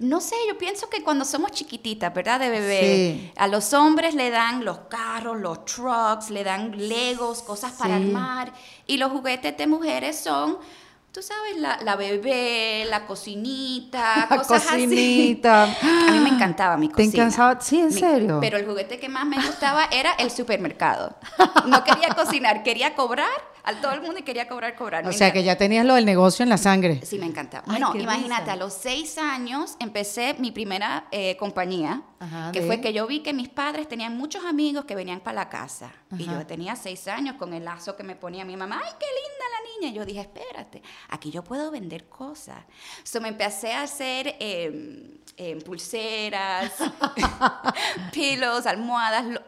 No 0.00 0.20
sé, 0.20 0.34
yo 0.48 0.56
pienso 0.58 0.88
que 0.88 1.02
cuando 1.04 1.24
somos 1.24 1.52
chiquititas, 1.52 2.12
¿verdad? 2.12 2.40
De 2.40 2.48
bebé, 2.48 2.80
Sí. 3.20 3.32
a 3.36 3.46
los 3.46 3.72
hombres 3.74 4.14
le 4.14 4.30
dan 4.30 4.64
los 4.64 4.78
carros, 4.88 5.38
los 5.38 5.64
trucks, 5.66 6.30
le 6.30 6.42
dan 6.42 6.72
legos, 6.88 7.42
cosas 7.42 7.72
para 7.72 7.98
Sí. 7.98 8.04
armar, 8.04 8.52
y 8.86 8.96
los 8.96 9.12
juguetes 9.12 9.56
de 9.56 9.66
mujeres 9.66 10.18
son... 10.18 10.58
Tú 11.12 11.22
sabes, 11.22 11.56
la, 11.56 11.76
la 11.82 11.96
bebé, 11.96 12.84
la 12.88 13.04
cocinita, 13.04 14.28
La 14.30 14.36
cosas 14.36 14.62
cocinita. 14.64 15.64
así. 15.64 15.86
A 16.08 16.12
mí 16.12 16.20
me 16.20 16.28
encantaba 16.28 16.76
mi 16.76 16.86
¿Te 16.88 16.94
cocina. 17.04 17.24
encantaba? 17.24 17.60
Sí, 17.60 17.80
¿en 17.80 17.86
Mi- 17.88 17.92
serio? 18.00 18.38
Pero 18.40 18.56
el 18.58 18.64
juguete 18.64 19.00
que 19.00 19.08
más 19.08 19.26
me 19.26 19.36
gustaba 19.44 19.86
era 19.90 20.12
el 20.12 20.30
supermercado. 20.30 21.16
No 21.66 21.82
quería 21.82 22.10
cocinar, 22.14 22.62
quería 22.62 22.94
cobrar 22.94 23.26
a 23.64 23.74
todo 23.80 23.92
el 23.92 24.00
mundo 24.02 24.18
y 24.18 24.22
quería 24.22 24.48
cobrar, 24.48 24.74
cobrar. 24.76 25.06
O 25.06 25.12
sea 25.12 25.32
que 25.32 25.42
ya 25.42 25.56
tenías 25.56 25.84
lo 25.84 25.94
del 25.94 26.04
negocio 26.04 26.42
en 26.42 26.48
la 26.48 26.58
sangre. 26.58 27.00
Sí, 27.04 27.18
me 27.18 27.26
encantaba. 27.26 27.64
Ay, 27.66 27.72
Bueno, 27.72 27.92
qué 27.92 28.00
imagínate, 28.00 28.42
risa. 28.42 28.52
a 28.52 28.56
los 28.56 28.72
seis 28.74 29.18
años 29.18 29.76
empecé 29.80 30.34
mi 30.38 30.50
primera 30.52 31.06
eh, 31.10 31.36
compañía, 31.36 32.02
Ajá, 32.18 32.50
que 32.52 32.60
de- 32.60 32.66
fue 32.66 32.80
que 32.80 32.92
yo 32.92 33.06
vi 33.06 33.20
que 33.20 33.32
mis 33.32 33.48
padres 33.48 33.88
tenían 33.88 34.16
muchos 34.16 34.44
amigos 34.44 34.84
que 34.84 34.94
venían 34.94 35.20
para 35.20 35.34
la 35.36 35.48
casa. 35.48 35.92
Y 36.18 36.24
yo 36.24 36.44
tenía 36.46 36.74
seis 36.76 37.06
años 37.08 37.36
con 37.36 37.54
el 37.54 37.64
lazo 37.64 37.96
que 37.96 38.02
me 38.02 38.16
ponía 38.16 38.44
mi 38.44 38.56
mamá. 38.56 38.80
¡Ay, 38.84 38.92
qué 38.98 39.06
linda 39.06 39.44
la 39.50 39.86
niña! 39.86 39.92
Y 39.92 39.96
yo 39.98 40.04
dije, 40.04 40.20
espérate, 40.20 40.82
aquí 41.08 41.30
yo 41.30 41.44
puedo 41.44 41.70
vender 41.70 42.08
cosas. 42.08 42.58
So 43.04 43.20
me 43.20 43.28
empecé 43.28 43.72
a 43.72 43.82
hacer 43.82 44.36
eh, 44.40 45.20
eh, 45.36 45.56
pulseras, 45.64 46.72
pilos, 48.12 48.66
almohadas, 48.66 49.24
lo, 49.26 49.40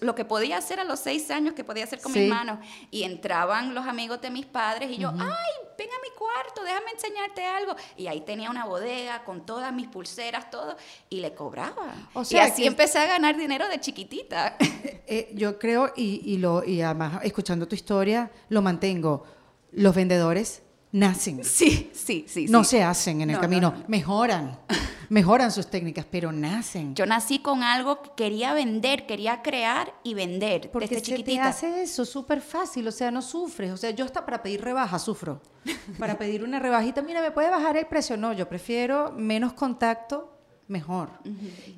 lo 0.00 0.14
que 0.14 0.24
podía 0.24 0.56
hacer 0.58 0.80
a 0.80 0.84
los 0.84 1.00
seis 1.00 1.30
años, 1.30 1.54
que 1.54 1.64
podía 1.64 1.84
hacer 1.84 2.00
con 2.00 2.12
Sí. 2.12 2.20
mis 2.20 2.28
manos. 2.30 2.58
Y 2.90 3.02
entraban 3.04 3.74
los 3.74 3.86
amigos 3.86 4.20
de 4.20 4.30
mis 4.30 4.46
padres 4.46 4.90
y 4.90 4.98
yo, 4.98 5.10
ay, 5.10 5.52
ven 5.78 5.88
a 5.88 6.00
mi 6.02 6.16
cuarto, 6.16 6.62
déjame 6.64 6.90
enseñarte 6.92 7.44
algo. 7.46 7.74
Y 7.96 8.06
ahí 8.06 8.20
tenía 8.22 8.50
una 8.50 8.64
bodega 8.66 9.24
con 9.24 9.44
todas 9.46 9.72
mis 9.72 9.88
pulseras, 9.88 10.50
todo, 10.50 10.76
y 11.08 11.20
le 11.20 11.34
cobraba. 11.34 11.94
O 12.14 12.24
sea 12.24 12.46
y 12.46 12.50
así 12.50 12.62
que- 12.62 12.68
empecé 12.68 12.98
a 12.98 13.06
ganar 13.06 13.36
dinero 13.36 13.68
de 13.68 13.80
chiquitita. 13.80 14.56
Eh, 15.14 15.30
yo 15.34 15.58
creo, 15.58 15.92
y, 15.94 16.22
y 16.24 16.38
lo, 16.38 16.64
y 16.64 16.80
además 16.80 17.20
escuchando 17.24 17.66
tu 17.68 17.74
historia, 17.74 18.30
lo 18.48 18.62
mantengo. 18.62 19.24
Los 19.72 19.94
vendedores 19.94 20.62
nacen. 20.92 21.42
sí, 21.44 21.90
sí, 21.94 22.24
sí. 22.28 22.46
No 22.48 22.62
sí. 22.64 22.70
se 22.76 22.82
hacen 22.82 23.20
en 23.22 23.30
el 23.30 23.34
No, 23.34 23.38
no, 23.38 23.40
camino, 23.42 23.74
no. 23.76 23.84
mejoran, 23.88 24.58
mejoran 25.08 25.50
sus 25.50 25.68
técnicas, 25.68 26.06
pero 26.10 26.32
nacen. 26.32 26.94
Yo 26.94 27.06
nací 27.06 27.40
con 27.40 27.62
algo 27.62 28.02
que 28.02 28.10
quería 28.16 28.54
vender, 28.54 29.06
quería 29.06 29.42
crear 29.42 29.92
y 30.04 30.14
vender 30.14 30.70
Porque 30.70 30.86
desde 30.88 31.00
se 31.00 31.00
te 31.12 31.16
chiquitita. 31.18 31.48
hace 31.48 31.82
eso 31.82 32.04
súper 32.04 32.40
fácil, 32.40 32.86
o 32.88 32.92
sea, 32.92 33.10
no 33.10 33.20
sufres. 33.22 33.72
O 33.72 33.76
sea, 33.76 33.90
yo 33.90 34.04
hasta 34.04 34.24
para 34.24 34.42
pedir 34.42 34.62
rebaja 34.62 34.98
sufro. 34.98 35.40
Para 35.98 36.18
pedir 36.18 36.42
una 36.42 36.58
rebajita, 36.58 37.02
mira, 37.02 37.20
¿me 37.22 37.30
puede 37.30 37.48
bajar 37.48 37.76
el 37.76 37.86
precio? 37.86 38.16
No, 38.16 38.32
yo 38.32 38.48
prefiero 38.48 39.12
menos 39.12 39.52
contacto, 39.52 40.31
mejor. 40.72 41.10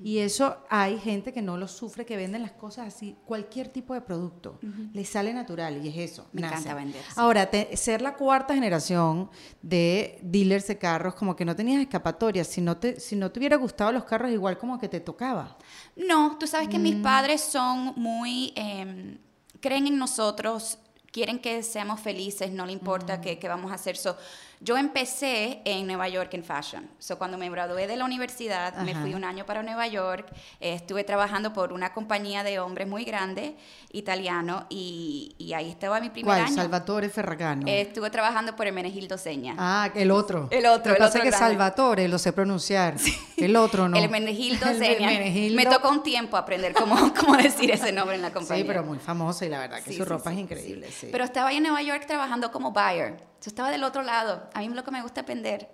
Y 0.03 0.19
eso 0.19 0.57
hay 0.71 0.99
gente 0.99 1.33
que 1.35 1.43
no 1.43 1.59
lo 1.59 1.69
sufre, 1.69 2.07
que 2.07 2.17
venden 2.17 2.41
las 2.41 2.53
cosas 2.53 2.89
así, 2.89 3.17
cualquier 3.27 3.69
tipo 3.69 3.93
de 3.93 4.01
producto. 4.01 4.59
Les 4.95 5.09
sale 5.11 5.35
natural 5.35 5.85
y 5.85 5.89
es 5.89 6.13
eso. 6.13 6.27
Me 6.33 6.41
nace. 6.41 6.55
encanta 6.55 6.75
vender. 6.75 7.03
Ahora, 7.17 7.51
te- 7.51 7.77
ser 7.77 8.01
la 8.01 8.15
cuarta 8.17 8.55
generación 8.55 9.29
de 9.61 10.19
dealers 10.23 10.67
de 10.69 10.79
carros, 10.79 11.15
como 11.15 11.37
que 11.37 11.45
no 11.45 11.55
tenías 11.55 11.83
escapatoria. 11.83 12.45
Si 12.45 12.61
no 12.63 12.77
te, 12.79 12.99
si 13.01 13.17
no 13.17 13.31
te 13.31 13.39
hubiera 13.41 13.57
gustado 13.57 13.93
los 13.93 14.05
carros, 14.05 14.31
igual 14.31 14.57
como 14.57 14.79
que 14.79 14.89
te 14.89 15.01
tocaba. 15.01 15.59
No, 15.97 16.37
tú 16.39 16.47
sabes 16.47 16.69
que 16.69 16.79
Mm. 16.79 16.83
mis 16.83 16.97
padres 16.97 17.41
son 17.43 17.93
muy, 17.97 18.53
eh, 18.57 19.19
creen 19.61 19.87
en 19.89 19.99
nosotros, 19.99 20.79
quieren 21.13 21.39
que 21.39 21.63
seamos 21.63 22.01
felices, 22.01 22.51
no 22.53 22.67
le 22.67 22.73
Mm. 22.73 22.79
importa 22.79 23.21
qué, 23.21 23.39
qué 23.39 23.49
vamos 23.49 23.71
a 23.71 23.75
hacer. 23.77 23.97
So, 23.97 24.17
yo 24.65 24.79
empecé 24.79 25.61
en 25.67 25.87
Nueva 25.87 26.09
York 26.09 26.33
en 26.33 26.43
fashion. 26.43 26.89
So, 26.99 27.19
cuando 27.19 27.37
me 27.37 27.51
gradué 27.51 27.87
de 27.87 27.97
la 27.97 28.05
universidad, 28.07 28.75
me 28.79 28.95
fui 28.95 29.13
un 29.13 29.23
año 29.23 29.45
para 29.45 29.63
Nueva 29.63 29.87
York, 29.87 30.27
eh, 30.59 30.73
estuve 30.73 31.05
trabajando 31.05 31.53
por 31.53 31.73
una 31.73 31.93
compañía 31.93 32.43
de 32.43 32.59
hombres 32.59 32.89
muy 32.89 33.05
grande, 33.05 33.57
italiano, 33.93 34.67
y, 34.71 35.35
y 35.39 35.53
ahí 35.53 35.69
estaba 35.71 36.01
mi 36.01 36.09
primer 36.11 36.35
¿Cuál? 36.35 36.47
año. 36.47 36.55
Salvatore 36.55 37.11
Ferragamo. 37.11 37.67
Eh, 37.69 37.83
estuve 37.83 38.09
trabajando 38.11 38.57
por 38.57 38.67
Hermenegildo 38.67 39.19
Seña. 39.19 39.55
Ah, 39.59 39.91
el 39.95 40.11
otro. 40.11 40.49
El 40.51 40.65
otro, 40.67 40.93
Lo 40.93 40.97
que 40.97 41.03
el 41.03 41.09
pasa 41.09 41.19
es 41.19 41.25
que. 41.25 41.33
Salvatore 41.33 42.09
lo 42.09 42.19
sé 42.19 42.33
pronunciar. 42.33 42.95
El 43.37 43.57
otro 43.57 43.89
no. 43.89 43.97
El 43.99 44.05
Hermenegildo 44.05 44.67
Seña. 44.79 45.13
Hermenegildo. 45.13 45.57
Me 45.57 45.67
tocó 45.67 45.91
un 45.91 46.03
tiempo 46.03 46.37
aprender 46.39 46.73
cómo, 46.73 47.13
cómo 47.21 47.37
decir 47.37 47.71
ese 47.71 47.93
nombre 47.93 48.17
en 48.17 48.23
la 48.23 48.33
compañía. 48.33 48.63
Sí, 48.65 48.67
pero 48.67 48.83
muy 48.83 48.99
famosa 48.99 49.45
y 49.45 49.51
la 49.51 49.59
verdad 49.59 49.77
que 49.83 49.91
Sí, 49.91 49.97
su 49.99 50.05
sí, 50.05 50.09
ropa 50.09 50.33
es 50.33 50.39
increíble. 50.39 50.91
sí. 50.91 51.09
Pero 51.13 51.25
estaba 51.25 51.51
ahí 51.51 51.57
en 51.59 51.65
Nueva 51.65 51.83
York 51.83 52.07
trabajando 52.07 52.51
como 52.51 52.73
buyer. 52.73 53.17
Yo 53.45 53.49
estaba 53.51 53.71
del 53.71 53.85
otro 53.85 54.03
lado. 54.03 54.49
A 54.55 54.61
mí 54.61 54.69
lo 54.69 54.83
que 54.85 54.91
me 54.91 55.03
gusta 55.03 55.21
aprender. 55.21 55.69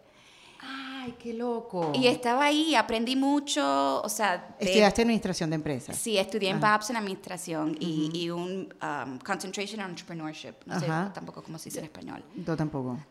Ay, 0.63 1.15
qué 1.19 1.33
loco. 1.33 1.93
Y 1.95 2.07
estaba 2.09 2.45
ahí, 2.45 2.75
aprendí 2.75 3.17
mucho, 3.17 4.03
o 4.03 4.09
sea... 4.11 4.55
de- 4.59 4.67
Estudiaste 4.67 5.03
administración 5.03 5.49
de 5.51 5.57
empresas. 5.57 5.97
Sí, 5.97 6.19
estudié 6.19 6.51
en 6.51 6.61
BAPS 6.61 6.91
en 6.91 6.97
administración 6.97 7.77
y, 7.81 8.11
y 8.13 8.29
un 8.29 8.75
um, 8.83 9.19
concentration 9.21 9.81
on 9.81 9.91
entrepreneurship. 9.91 10.55
No 10.67 10.79
sé 10.79 10.85
Ajá. 10.87 11.13
tampoco 11.15 11.43
cómo 11.43 11.59
se 11.59 11.71
dice 11.71 11.79
en 11.79 11.85
español. 11.87 12.23
Yo 12.37 12.57
tampoco. 12.57 12.99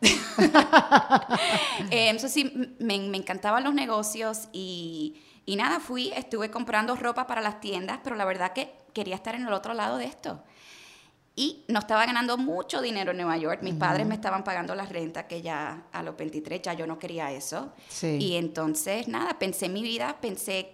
Eh, 1.90 2.10
eso 2.10 2.28
sí, 2.28 2.52
m- 2.54 2.68
me, 2.78 2.98
me 3.08 3.16
encantaban 3.16 3.64
los 3.64 3.74
negocios 3.74 4.48
y, 4.52 5.20
Y 5.46 5.56
nada, 5.56 5.80
fui, 5.80 6.12
estuve 6.14 6.50
comprando 6.50 6.94
ropa 6.94 7.26
para 7.26 7.40
las 7.40 7.60
tiendas, 7.60 7.98
pero 8.04 8.14
la 8.14 8.24
verdad 8.24 8.52
que 8.52 8.72
quería 8.92 9.14
estar 9.16 9.34
en 9.34 9.46
el 9.46 9.52
otro 9.52 9.74
lado 9.74 9.96
de 9.96 10.04
esto. 10.04 10.42
Y 11.36 11.64
no 11.68 11.78
estaba 11.78 12.04
ganando 12.04 12.36
mucho 12.36 12.82
dinero 12.82 13.12
en 13.12 13.18
Nueva 13.18 13.36
York. 13.36 13.62
Mis 13.62 13.74
padres 13.74 14.06
me 14.06 14.14
estaban 14.14 14.44
pagando 14.44 14.74
la 14.74 14.84
renta, 14.84 15.26
que 15.26 15.40
ya 15.40 15.84
a 15.92 16.02
los 16.02 16.16
23 16.16 16.60
ya 16.60 16.74
yo 16.74 16.86
no 16.86 16.98
quería 16.98 17.32
eso. 17.32 17.72
Y 18.02 18.36
entonces, 18.36 19.08
nada, 19.08 19.38
pensé 19.38 19.66
en 19.66 19.72
mi 19.72 19.82
vida, 19.82 20.18
pensé 20.20 20.72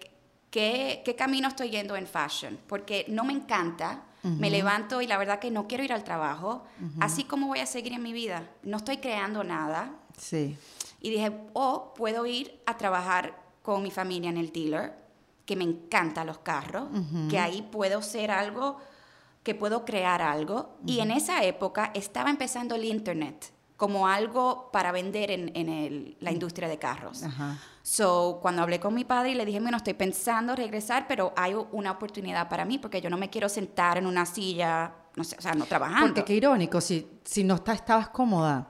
qué, 0.49 1.01
qué 1.05 1.15
camino 1.15 1.47
estoy 1.47 1.69
yendo 1.69 1.95
en 1.95 2.07
fashion, 2.07 2.59
porque 2.67 3.05
no 3.07 3.23
me 3.23 3.33
encanta. 3.33 4.03
Me 4.23 4.49
levanto 4.49 5.01
y 5.01 5.07
la 5.07 5.17
verdad 5.17 5.39
que 5.39 5.49
no 5.51 5.67
quiero 5.67 5.85
ir 5.85 5.93
al 5.93 6.03
trabajo. 6.03 6.65
Así 6.99 7.23
como 7.23 7.47
voy 7.47 7.59
a 7.59 7.65
seguir 7.65 7.93
en 7.93 8.03
mi 8.03 8.11
vida. 8.11 8.49
No 8.63 8.77
estoy 8.77 8.97
creando 8.97 9.43
nada. 9.43 9.93
Sí. 10.17 10.57
Y 10.99 11.11
dije, 11.11 11.29
o 11.53 11.63
oh, 11.63 11.93
puedo 11.93 12.25
ir 12.25 12.59
a 12.65 12.75
trabajar 12.75 13.37
con 13.61 13.83
mi 13.83 13.91
familia 13.91 14.29
en 14.29 14.37
el 14.37 14.51
dealer, 14.51 14.93
que 15.45 15.55
me 15.55 15.63
encantan 15.63 16.27
los 16.27 16.39
carros, 16.39 16.89
que 17.29 17.39
ahí 17.39 17.61
puedo 17.61 18.01
ser 18.01 18.31
algo 18.31 18.79
que 19.47 19.55
puedo 19.55 19.85
crear 19.85 20.21
algo. 20.21 20.77
Y 20.85 20.99
en 20.99 21.09
esa 21.09 21.41
época 21.45 21.91
estaba 21.93 22.29
empezando 22.29 22.75
el 22.75 22.83
Internet 22.83 23.53
como 23.77 24.05
algo 24.05 24.69
para 24.73 24.91
vender 24.91 25.31
en, 25.31 25.51
en 25.55 26.17
la 26.19 26.33
industria 26.33 26.67
de 26.67 26.77
carros. 26.77 27.23
So, 27.81 28.39
cuando 28.41 28.61
hablé 28.61 28.81
con 28.81 28.93
mi 28.93 29.05
padre 29.05 29.31
y 29.31 29.35
le 29.35 29.45
dije, 29.45 29.61
bueno, 29.61 29.77
estoy 29.77 29.93
pensando 29.93 30.53
regresar, 30.53 31.07
pero 31.07 31.31
hay 31.37 31.53
una 31.71 31.91
oportunidad 31.91 32.49
para 32.49 32.65
mí 32.65 32.77
porque 32.77 32.99
yo 32.99 33.09
no 33.09 33.15
me 33.15 33.29
quiero 33.29 33.47
sentar 33.47 33.97
en 33.97 34.05
una 34.05 34.25
silla, 34.25 34.91
no 35.15 35.23
sé, 35.23 35.37
o 35.39 35.41
sea, 35.41 35.53
no 35.53 35.65
trabajando. 35.65 36.07
Porque 36.07 36.25
qué 36.25 36.33
irónico, 36.33 36.81
si, 36.81 37.07
si 37.23 37.45
no 37.45 37.55
está, 37.55 37.71
estabas 37.71 38.09
cómoda 38.09 38.67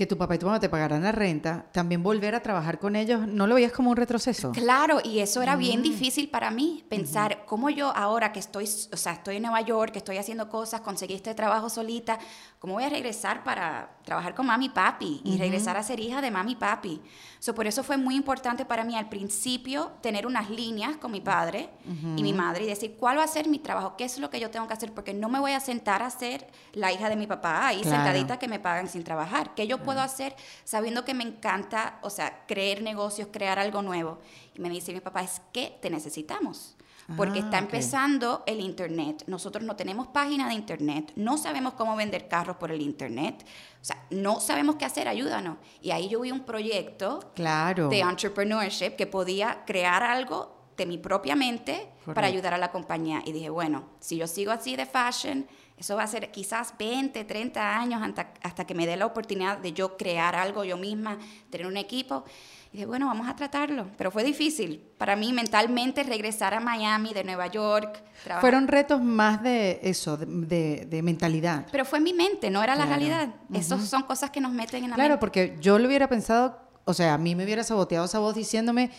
que 0.00 0.06
tu 0.06 0.16
papá 0.16 0.36
y 0.36 0.38
tu 0.38 0.46
mamá 0.46 0.58
te 0.58 0.70
pagaran 0.70 1.02
la 1.02 1.12
renta, 1.12 1.66
también 1.72 2.02
volver 2.02 2.34
a 2.34 2.40
trabajar 2.40 2.78
con 2.78 2.96
ellos, 2.96 3.28
¿no 3.28 3.46
lo 3.46 3.56
veías 3.56 3.70
como 3.70 3.90
un 3.90 3.98
retroceso? 3.98 4.50
Claro, 4.52 4.98
y 5.04 5.18
eso 5.18 5.42
era 5.42 5.56
bien 5.56 5.80
mm. 5.80 5.82
difícil 5.82 6.30
para 6.30 6.50
mí, 6.50 6.82
pensar 6.88 7.44
cómo 7.44 7.68
yo 7.68 7.94
ahora 7.94 8.32
que 8.32 8.38
estoy, 8.38 8.64
o 8.64 8.96
sea, 8.96 9.12
estoy 9.12 9.36
en 9.36 9.42
Nueva 9.42 9.60
York, 9.60 9.92
que 9.92 9.98
estoy 9.98 10.16
haciendo 10.16 10.48
cosas, 10.48 10.80
conseguí 10.80 11.12
este 11.12 11.34
trabajo 11.34 11.68
solita, 11.68 12.18
¿cómo 12.60 12.74
voy 12.74 12.84
a 12.84 12.90
regresar 12.90 13.42
para 13.42 13.96
trabajar 14.04 14.34
con 14.34 14.46
mami 14.46 14.66
y 14.66 14.68
papi 14.68 15.22
y 15.24 15.38
regresar 15.38 15.78
a 15.78 15.82
ser 15.82 15.98
hija 15.98 16.20
de 16.20 16.30
mami 16.30 16.52
y 16.52 16.56
papi? 16.56 17.00
So, 17.38 17.54
por 17.54 17.66
eso 17.66 17.82
fue 17.82 17.96
muy 17.96 18.14
importante 18.14 18.66
para 18.66 18.84
mí 18.84 18.96
al 18.96 19.08
principio 19.08 19.92
tener 20.02 20.26
unas 20.26 20.50
líneas 20.50 20.98
con 20.98 21.10
mi 21.10 21.22
padre 21.22 21.70
y 22.16 22.22
mi 22.22 22.34
madre 22.34 22.64
y 22.64 22.66
decir, 22.66 22.96
¿cuál 22.98 23.18
va 23.18 23.24
a 23.24 23.28
ser 23.28 23.48
mi 23.48 23.58
trabajo? 23.58 23.96
¿Qué 23.96 24.04
es 24.04 24.18
lo 24.18 24.28
que 24.28 24.38
yo 24.38 24.50
tengo 24.50 24.68
que 24.68 24.74
hacer? 24.74 24.92
Porque 24.92 25.14
no 25.14 25.30
me 25.30 25.40
voy 25.40 25.52
a 25.52 25.60
sentar 25.60 26.02
a 26.02 26.10
ser 26.10 26.46
la 26.74 26.92
hija 26.92 27.08
de 27.08 27.16
mi 27.16 27.26
papá 27.26 27.66
ahí 27.66 27.82
sentadita 27.82 28.38
que 28.38 28.46
me 28.46 28.60
pagan 28.60 28.88
sin 28.88 29.04
trabajar. 29.04 29.54
¿Qué 29.54 29.66
yo 29.66 29.82
puedo 29.82 30.02
hacer 30.02 30.36
sabiendo 30.64 31.06
que 31.06 31.14
me 31.14 31.24
encanta, 31.24 31.98
o 32.02 32.10
sea, 32.10 32.44
crear 32.46 32.82
negocios, 32.82 33.28
crear 33.32 33.58
algo 33.58 33.80
nuevo? 33.80 34.18
Y 34.54 34.60
me 34.60 34.68
dice 34.68 34.92
mi 34.92 35.00
papá, 35.00 35.22
es 35.22 35.40
que 35.52 35.78
te 35.80 35.88
necesitamos 35.88 36.76
porque 37.16 37.40
está 37.40 37.56
ah, 37.56 37.60
empezando 37.60 38.42
el 38.46 38.60
Internet. 38.60 39.24
Nosotros 39.26 39.64
no 39.64 39.76
tenemos 39.76 40.08
página 40.08 40.48
de 40.48 40.54
Internet, 40.54 41.12
no 41.16 41.38
sabemos 41.38 41.74
cómo 41.74 41.96
vender 41.96 42.28
carros 42.28 42.56
por 42.56 42.70
el 42.70 42.80
Internet, 42.80 43.44
o 43.80 43.84
sea, 43.84 44.04
no 44.10 44.40
sabemos 44.40 44.76
qué 44.76 44.84
hacer, 44.84 45.08
ayúdanos. 45.08 45.58
Y 45.80 45.90
ahí 45.90 46.08
yo 46.08 46.20
vi 46.20 46.30
un 46.30 46.40
proyecto 46.40 47.32
claro. 47.34 47.88
de 47.88 48.00
entrepreneurship 48.00 48.96
que 48.96 49.06
podía 49.06 49.64
crear 49.66 50.02
algo 50.02 50.60
de 50.76 50.86
mi 50.86 50.96
propia 50.96 51.36
mente 51.36 51.90
para 52.14 52.26
ayudar 52.26 52.54
a 52.54 52.58
la 52.58 52.70
compañía. 52.70 53.22
Y 53.26 53.32
dije, 53.32 53.50
bueno, 53.50 53.84
si 54.00 54.16
yo 54.16 54.26
sigo 54.26 54.50
así 54.50 54.76
de 54.76 54.86
fashion, 54.86 55.46
eso 55.76 55.96
va 55.96 56.02
a 56.02 56.06
ser 56.06 56.30
quizás 56.30 56.74
20, 56.78 57.24
30 57.24 57.78
años 57.78 58.02
hasta, 58.02 58.32
hasta 58.42 58.66
que 58.66 58.74
me 58.74 58.86
dé 58.86 58.96
la 58.96 59.06
oportunidad 59.06 59.58
de 59.58 59.72
yo 59.72 59.96
crear 59.96 60.36
algo 60.36 60.64
yo 60.64 60.76
misma, 60.76 61.18
tener 61.50 61.66
un 61.66 61.76
equipo. 61.76 62.24
Y 62.72 62.76
dije, 62.76 62.86
bueno, 62.86 63.06
vamos 63.06 63.28
a 63.28 63.34
tratarlo. 63.34 63.86
Pero 63.98 64.12
fue 64.12 64.22
difícil 64.22 64.80
para 64.96 65.16
mí 65.16 65.32
mentalmente 65.32 66.04
regresar 66.04 66.54
a 66.54 66.60
Miami, 66.60 67.12
de 67.12 67.24
Nueva 67.24 67.48
York. 67.48 68.00
Fueron 68.40 68.68
retos 68.68 69.02
más 69.02 69.42
de 69.42 69.80
eso, 69.82 70.16
de, 70.16 70.86
de, 70.88 71.02
mentalidad. 71.02 71.66
Pero 71.72 71.84
fue 71.84 71.98
mi 71.98 72.12
mente, 72.12 72.48
no 72.48 72.62
era 72.62 72.76
la 72.76 72.86
realidad. 72.86 73.34
Esas 73.52 73.88
son 73.88 74.04
cosas 74.04 74.30
que 74.30 74.40
nos 74.40 74.52
meten 74.52 74.84
en 74.84 74.90
la 74.90 74.96
claro, 74.96 75.08
mente. 75.14 75.18
Claro, 75.18 75.20
porque 75.20 75.56
yo 75.60 75.78
lo 75.80 75.88
hubiera 75.88 76.08
pensado, 76.08 76.60
o 76.84 76.94
sea, 76.94 77.14
a 77.14 77.18
mí 77.18 77.34
me 77.34 77.44
hubiera 77.44 77.64
saboteado 77.64 78.04
esa 78.04 78.20
voz 78.20 78.36
diciéndome, 78.36 78.90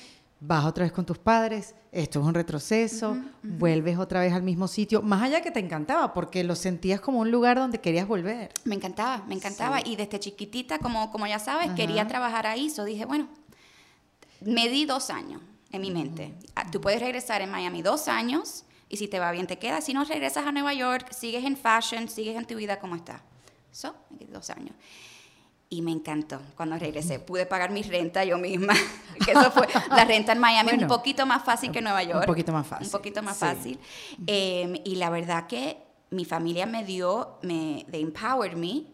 vas 0.41 0.65
otra 0.65 0.83
vez 0.83 0.91
con 0.91 1.05
tus 1.05 1.19
padres, 1.19 1.75
esto 1.91 2.19
es 2.19 2.25
un 2.25 2.33
retroceso, 2.33 3.15
vuelves 3.43 3.99
otra 3.99 4.21
vez 4.21 4.33
al 4.33 4.41
mismo 4.41 4.67
sitio, 4.67 5.01
más 5.01 5.21
allá 5.21 5.41
que 5.41 5.51
te 5.51 5.59
encantaba, 5.59 6.13
porque 6.13 6.43
lo 6.43 6.55
sentías 6.55 6.99
como 6.99 7.19
un 7.19 7.29
lugar 7.29 7.57
donde 7.57 7.79
querías 7.79 8.07
volver. 8.07 8.51
Me 8.63 8.75
encantaba, 8.75 9.23
me 9.27 9.35
encantaba, 9.35 9.79
y 9.85 9.95
desde 9.95 10.19
chiquitita, 10.19 10.79
como, 10.79 11.11
como 11.11 11.27
ya 11.27 11.37
sabes, 11.37 11.71
quería 11.71 12.07
trabajar 12.07 12.47
ahí, 12.47 12.69
so 12.69 12.83
dije, 12.85 13.05
bueno, 13.05 13.27
me 14.41 14.69
di 14.69 14.86
dos 14.86 15.10
años 15.10 15.41
en 15.71 15.81
mi 15.81 15.91
mente. 15.91 16.33
Ah, 16.55 16.69
tú 16.69 16.81
puedes 16.81 17.00
regresar 17.00 17.41
en 17.41 17.50
Miami 17.50 17.81
dos 17.81 18.07
años 18.07 18.65
y 18.89 18.98
si 18.98 19.07
te 19.07 19.19
va 19.19 19.31
bien 19.31 19.48
te 19.48 19.57
quedas. 19.57 19.86
Si 19.86 19.93
no, 19.93 20.03
regresas 20.03 20.45
a 20.45 20.51
Nueva 20.51 20.74
York, 20.74 21.12
sigues 21.12 21.45
en 21.45 21.55
fashion, 21.55 22.10
sigues 22.10 22.36
en 22.36 22.45
tu 22.45 22.55
vida 22.55 22.79
como 22.79 22.95
está. 22.95 23.21
Eso, 23.71 23.95
dos 24.10 24.50
años. 24.50 24.75
Y 25.69 25.81
me 25.81 25.91
encantó 25.91 26.41
cuando 26.57 26.77
regresé. 26.77 27.19
Pude 27.19 27.45
pagar 27.45 27.71
mi 27.71 27.83
renta 27.83 28.25
yo 28.25 28.38
misma. 28.38 28.74
que 29.25 29.31
eso 29.31 29.50
fue, 29.51 29.67
la 29.89 30.03
renta 30.03 30.33
en 30.33 30.39
Miami 30.39 30.74
un 30.74 30.88
poquito 30.88 31.25
más 31.25 31.45
fácil 31.45 31.71
que 31.71 31.77
en 31.77 31.86
Nueva 31.86 32.03
York. 32.03 32.19
Un 32.19 32.25
poquito 32.25 32.51
más 32.51 32.67
fácil. 32.67 32.88
Un 32.88 32.91
poquito 32.91 33.24
más 33.24 33.38
fácil. 33.38 33.79
Em, 34.27 34.75
y 34.83 34.95
la 34.95 35.10
verdad 35.10 35.48
que 35.48 35.77
mi 36.11 36.25
familia 36.25 36.65
me 36.65 36.83
dio, 36.83 37.39
me, 37.41 37.85
de 37.87 37.99
empowered 37.99 38.55
me 38.55 38.85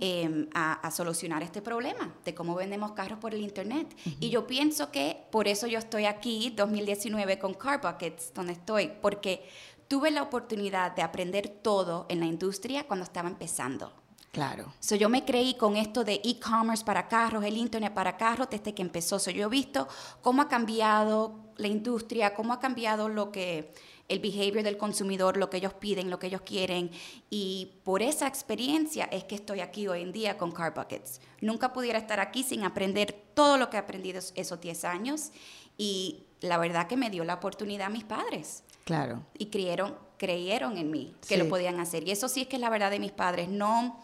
em, 0.00 0.48
a, 0.54 0.90
solucionar 0.90 1.42
este 1.42 1.60
problema 1.60 2.14
de 2.24 2.34
cómo 2.34 2.54
vendemos 2.54 2.92
carros 2.92 3.18
por 3.18 3.34
el 3.34 3.42
internet. 3.42 3.94
Y 4.18 4.30
yo 4.30 4.46
pienso 4.46 4.90
que 4.90 5.26
por 5.30 5.46
eso 5.46 5.66
yo 5.66 5.78
estoy 5.78 6.06
aquí 6.06 6.52
2019 6.56 7.38
con 7.38 7.52
Car 7.52 7.82
Buckets, 7.82 8.32
donde 8.32 8.54
estoy, 8.54 8.92
porque 9.02 9.46
tuve 9.88 10.10
la 10.10 10.22
oportunidad 10.22 10.96
de 10.96 11.02
aprender 11.02 11.48
todo 11.48 12.06
en 12.08 12.20
la 12.20 12.26
industria 12.26 12.86
cuando 12.86 13.04
estaba 13.04 13.28
empezando. 13.28 13.92
Claro. 14.32 14.72
So, 14.80 14.96
yo 14.96 15.08
me 15.08 15.24
creí 15.24 15.54
con 15.54 15.76
esto 15.76 16.02
de 16.02 16.20
e-commerce 16.24 16.84
para 16.84 17.06
carros, 17.08 17.44
el 17.44 17.56
internet 17.56 17.94
para 17.94 18.16
carros 18.16 18.48
desde 18.50 18.74
que 18.74 18.82
empezó. 18.82 19.18
So, 19.18 19.30
yo 19.30 19.46
he 19.46 19.50
visto 19.50 19.86
cómo 20.22 20.42
ha 20.42 20.48
cambiado 20.48 21.52
la 21.56 21.68
industria, 21.68 22.34
cómo 22.34 22.52
ha 22.52 22.58
cambiado 22.58 23.08
lo 23.08 23.30
que 23.30 23.72
el 24.08 24.18
behavior 24.18 24.62
del 24.62 24.76
consumidor, 24.76 25.36
lo 25.36 25.50
que 25.50 25.56
ellos 25.56 25.74
piden, 25.74 26.10
lo 26.10 26.18
que 26.18 26.26
ellos 26.26 26.42
quieren. 26.42 26.90
Y 27.30 27.72
por 27.84 28.02
esa 28.02 28.26
experiencia 28.26 29.04
es 29.06 29.24
que 29.24 29.34
estoy 29.34 29.60
aquí 29.60 29.88
hoy 29.88 30.02
en 30.02 30.12
día 30.12 30.36
con 30.36 30.52
Car 30.52 30.74
Buckets. 30.74 31.20
Nunca 31.40 31.72
pudiera 31.72 31.98
estar 31.98 32.20
aquí 32.20 32.42
sin 32.42 32.64
aprender 32.64 33.12
todo 33.34 33.56
lo 33.56 33.70
que 33.70 33.76
he 33.76 33.80
aprendido 33.80 34.20
esos 34.34 34.60
10 34.60 34.84
años. 34.84 35.30
Y 35.78 36.24
la 36.40 36.58
verdad 36.58 36.86
que 36.86 36.96
me 36.96 37.10
dio 37.10 37.24
la 37.24 37.34
oportunidad 37.34 37.86
a 37.86 37.90
mis 37.90 38.04
padres. 38.04 38.62
Claro. 38.84 39.22
Y 39.38 39.46
creyeron, 39.46 39.96
creyeron 40.18 40.76
en 40.76 40.90
mí 40.90 41.14
que 41.26 41.38
lo 41.38 41.48
podían 41.48 41.80
hacer. 41.80 42.06
Y 42.06 42.10
eso 42.10 42.28
sí 42.28 42.42
es 42.42 42.48
que 42.48 42.56
es 42.56 42.60
la 42.60 42.70
verdad 42.70 42.90
de 42.90 43.00
mis 43.00 43.12
padres. 43.12 43.48
No 43.48 44.02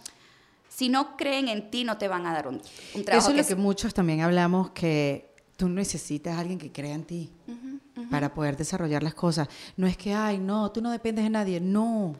si 0.70 0.88
no 0.88 1.16
creen 1.16 1.48
en 1.48 1.70
ti, 1.70 1.84
no 1.84 1.98
te 1.98 2.08
van 2.08 2.26
a 2.26 2.32
dar 2.32 2.46
un, 2.46 2.60
trabajo. 3.04 3.28
Eso 3.28 3.30
es 3.32 3.36
lo 3.36 3.56
que 3.56 3.60
muchos 3.60 3.92
también 3.92 4.20
hablamos, 4.20 4.70
que 4.70 5.29
tú 5.60 5.68
necesitas 5.68 6.38
a 6.38 6.40
alguien 6.40 6.58
que 6.58 6.72
crea 6.72 6.94
en 6.94 7.04
ti 7.04 7.30
para 8.10 8.32
poder 8.32 8.56
desarrollar 8.56 9.02
las 9.02 9.12
cosas. 9.12 9.46
No 9.76 9.86
es 9.86 9.94
que, 9.94 10.14
ay, 10.14 10.38
no, 10.38 10.72
tú 10.72 10.80
no 10.80 10.90
dependes 10.90 11.22
de 11.22 11.28
nadie. 11.28 11.60
No. 11.60 12.16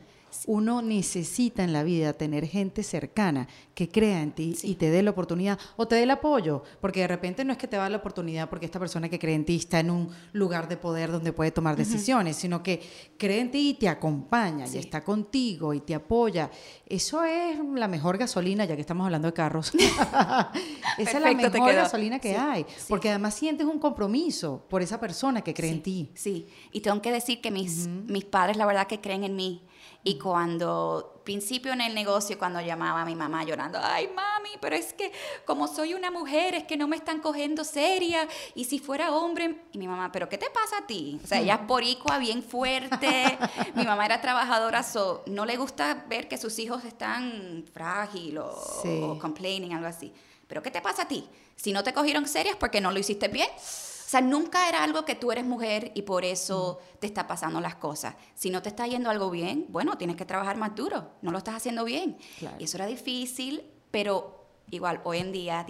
Uno 0.47 0.81
necesita 0.81 1.63
en 1.63 1.73
la 1.73 1.83
vida 1.83 2.13
tener 2.13 2.47
gente 2.47 2.83
cercana 2.83 3.47
que 3.73 3.89
crea 3.89 4.21
en 4.21 4.31
ti 4.31 4.55
y 4.63 4.75
te 4.75 4.89
dé 4.89 5.01
la 5.01 5.11
oportunidad 5.11 5.59
o 5.75 5.87
te 5.87 5.95
dé 5.95 6.03
el 6.03 6.11
apoyo, 6.11 6.63
porque 6.79 7.01
de 7.01 7.07
repente 7.07 7.43
no 7.45 7.51
es 7.51 7.57
que 7.57 7.67
te 7.67 7.77
va 7.77 7.89
la 7.89 7.97
oportunidad 7.97 8.49
porque 8.49 8.65
esta 8.65 8.79
persona 8.79 9.09
que 9.09 9.19
cree 9.19 9.35
en 9.35 9.45
ti 9.45 9.55
está 9.55 9.79
en 9.79 9.91
un 9.91 10.09
lugar 10.33 10.67
de 10.67 10.77
poder 10.77 11.11
donde 11.11 11.33
puede 11.33 11.51
tomar 11.51 11.75
decisiones, 11.75 12.35
sino 12.35 12.63
que 12.63 12.81
cree 13.17 13.39
en 13.39 13.51
ti 13.51 13.69
y 13.69 13.73
te 13.75 13.89
acompaña 13.89 14.65
y 14.67 14.77
está 14.77 15.03
contigo 15.03 15.73
y 15.73 15.81
te 15.81 15.95
apoya. 15.95 16.49
Eso 16.85 17.23
es 17.23 17.57
la 17.75 17.87
mejor 17.87 18.17
gasolina, 18.17 18.65
ya 18.65 18.75
que 18.75 18.81
estamos 18.81 19.05
hablando 19.05 19.27
de 19.27 19.33
carros. 19.33 19.71
Esa 20.97 21.17
es 21.17 21.21
la 21.21 21.33
mejor 21.33 21.73
gasolina 21.73 22.19
que 22.19 22.35
hay, 22.35 22.65
porque 22.87 23.09
además 23.09 23.33
sientes 23.33 23.65
un 23.65 23.79
compromiso 23.79 24.65
por 24.69 24.81
esa 24.81 24.99
persona 24.99 25.41
que 25.41 25.53
cree 25.53 25.71
en 25.71 25.83
ti. 25.83 26.11
Sí, 26.13 26.47
y 26.71 26.81
tengo 26.81 27.01
que 27.01 27.11
decir 27.11 27.41
que 27.41 27.51
mis, 27.51 27.87
mis 27.87 28.25
padres 28.25 28.57
la 28.57 28.65
verdad 28.65 28.87
que 28.87 28.99
creen 29.01 29.23
en 29.23 29.35
mí 29.35 29.63
y 30.03 30.17
cuando, 30.17 31.21
principio 31.23 31.73
en 31.73 31.81
el 31.81 31.93
negocio, 31.93 32.37
cuando 32.39 32.59
llamaba 32.59 33.03
a 33.03 33.05
mi 33.05 33.15
mamá 33.15 33.43
llorando, 33.43 33.79
ay 33.81 34.07
mami, 34.07 34.49
pero 34.59 34.75
es 34.75 34.93
que 34.93 35.11
como 35.45 35.67
soy 35.67 35.93
una 35.93 36.09
mujer, 36.09 36.55
es 36.55 36.63
que 36.63 36.75
no 36.75 36.87
me 36.87 36.95
están 36.95 37.19
cogiendo 37.19 37.63
seria, 37.63 38.27
y 38.55 38.63
si 38.63 38.79
fuera 38.79 39.11
hombre, 39.11 39.63
y 39.71 39.77
mi 39.77 39.87
mamá, 39.87 40.11
pero 40.11 40.27
¿qué 40.27 40.39
te 40.39 40.49
pasa 40.49 40.79
a 40.79 40.87
ti? 40.87 41.19
O 41.23 41.27
sea, 41.27 41.39
ella 41.39 41.59
es 41.61 41.67
boricua, 41.67 42.17
bien 42.17 42.41
fuerte, 42.41 43.37
mi 43.75 43.85
mamá 43.85 44.05
era 44.05 44.21
trabajadora, 44.21 44.81
so, 44.81 45.23
no 45.27 45.45
le 45.45 45.57
gusta 45.57 46.05
ver 46.09 46.27
que 46.27 46.37
sus 46.37 46.57
hijos 46.57 46.83
están 46.83 47.65
frágiles 47.71 48.43
o, 48.43 49.17
complaining, 49.19 49.73
algo 49.73 49.87
así. 49.87 50.11
Pero 50.47 50.63
¿qué 50.63 50.71
te 50.71 50.81
pasa 50.81 51.03
a 51.03 51.07
ti? 51.07 51.27
Si 51.55 51.71
no 51.71 51.83
te 51.83 51.93
cogieron 51.93 52.27
serias 52.27 52.55
porque 52.55 52.81
no 52.81 52.91
lo 52.91 52.99
hiciste 52.99 53.27
bien, 53.27 53.49
o 53.49 53.90
sea, 54.11 54.21
nunca 54.21 54.67
era 54.67 54.83
algo 54.83 55.05
que 55.05 55.15
tú 55.15 55.31
eres 55.31 55.45
mujer 55.45 55.91
y 55.95 56.01
por 56.01 56.25
eso 56.25 56.79
te 56.99 57.07
está 57.07 57.27
pasando 57.27 57.61
las 57.61 57.75
cosas. 57.75 58.15
Si 58.35 58.49
no 58.49 58.61
te 58.61 58.67
está 58.67 58.85
yendo 58.85 59.09
algo 59.09 59.29
bien, 59.29 59.67
bueno, 59.69 59.97
tienes 59.97 60.17
que 60.17 60.25
trabajar 60.25 60.57
más 60.57 60.75
duro. 60.75 61.11
No 61.21 61.31
lo 61.31 61.37
estás 61.37 61.55
haciendo 61.55 61.85
bien. 61.85 62.17
Y 62.59 62.65
eso 62.65 62.77
era 62.77 62.87
difícil, 62.87 63.63
pero 63.89 64.47
igual, 64.69 64.99
hoy 65.05 65.19
en 65.19 65.31
día, 65.31 65.65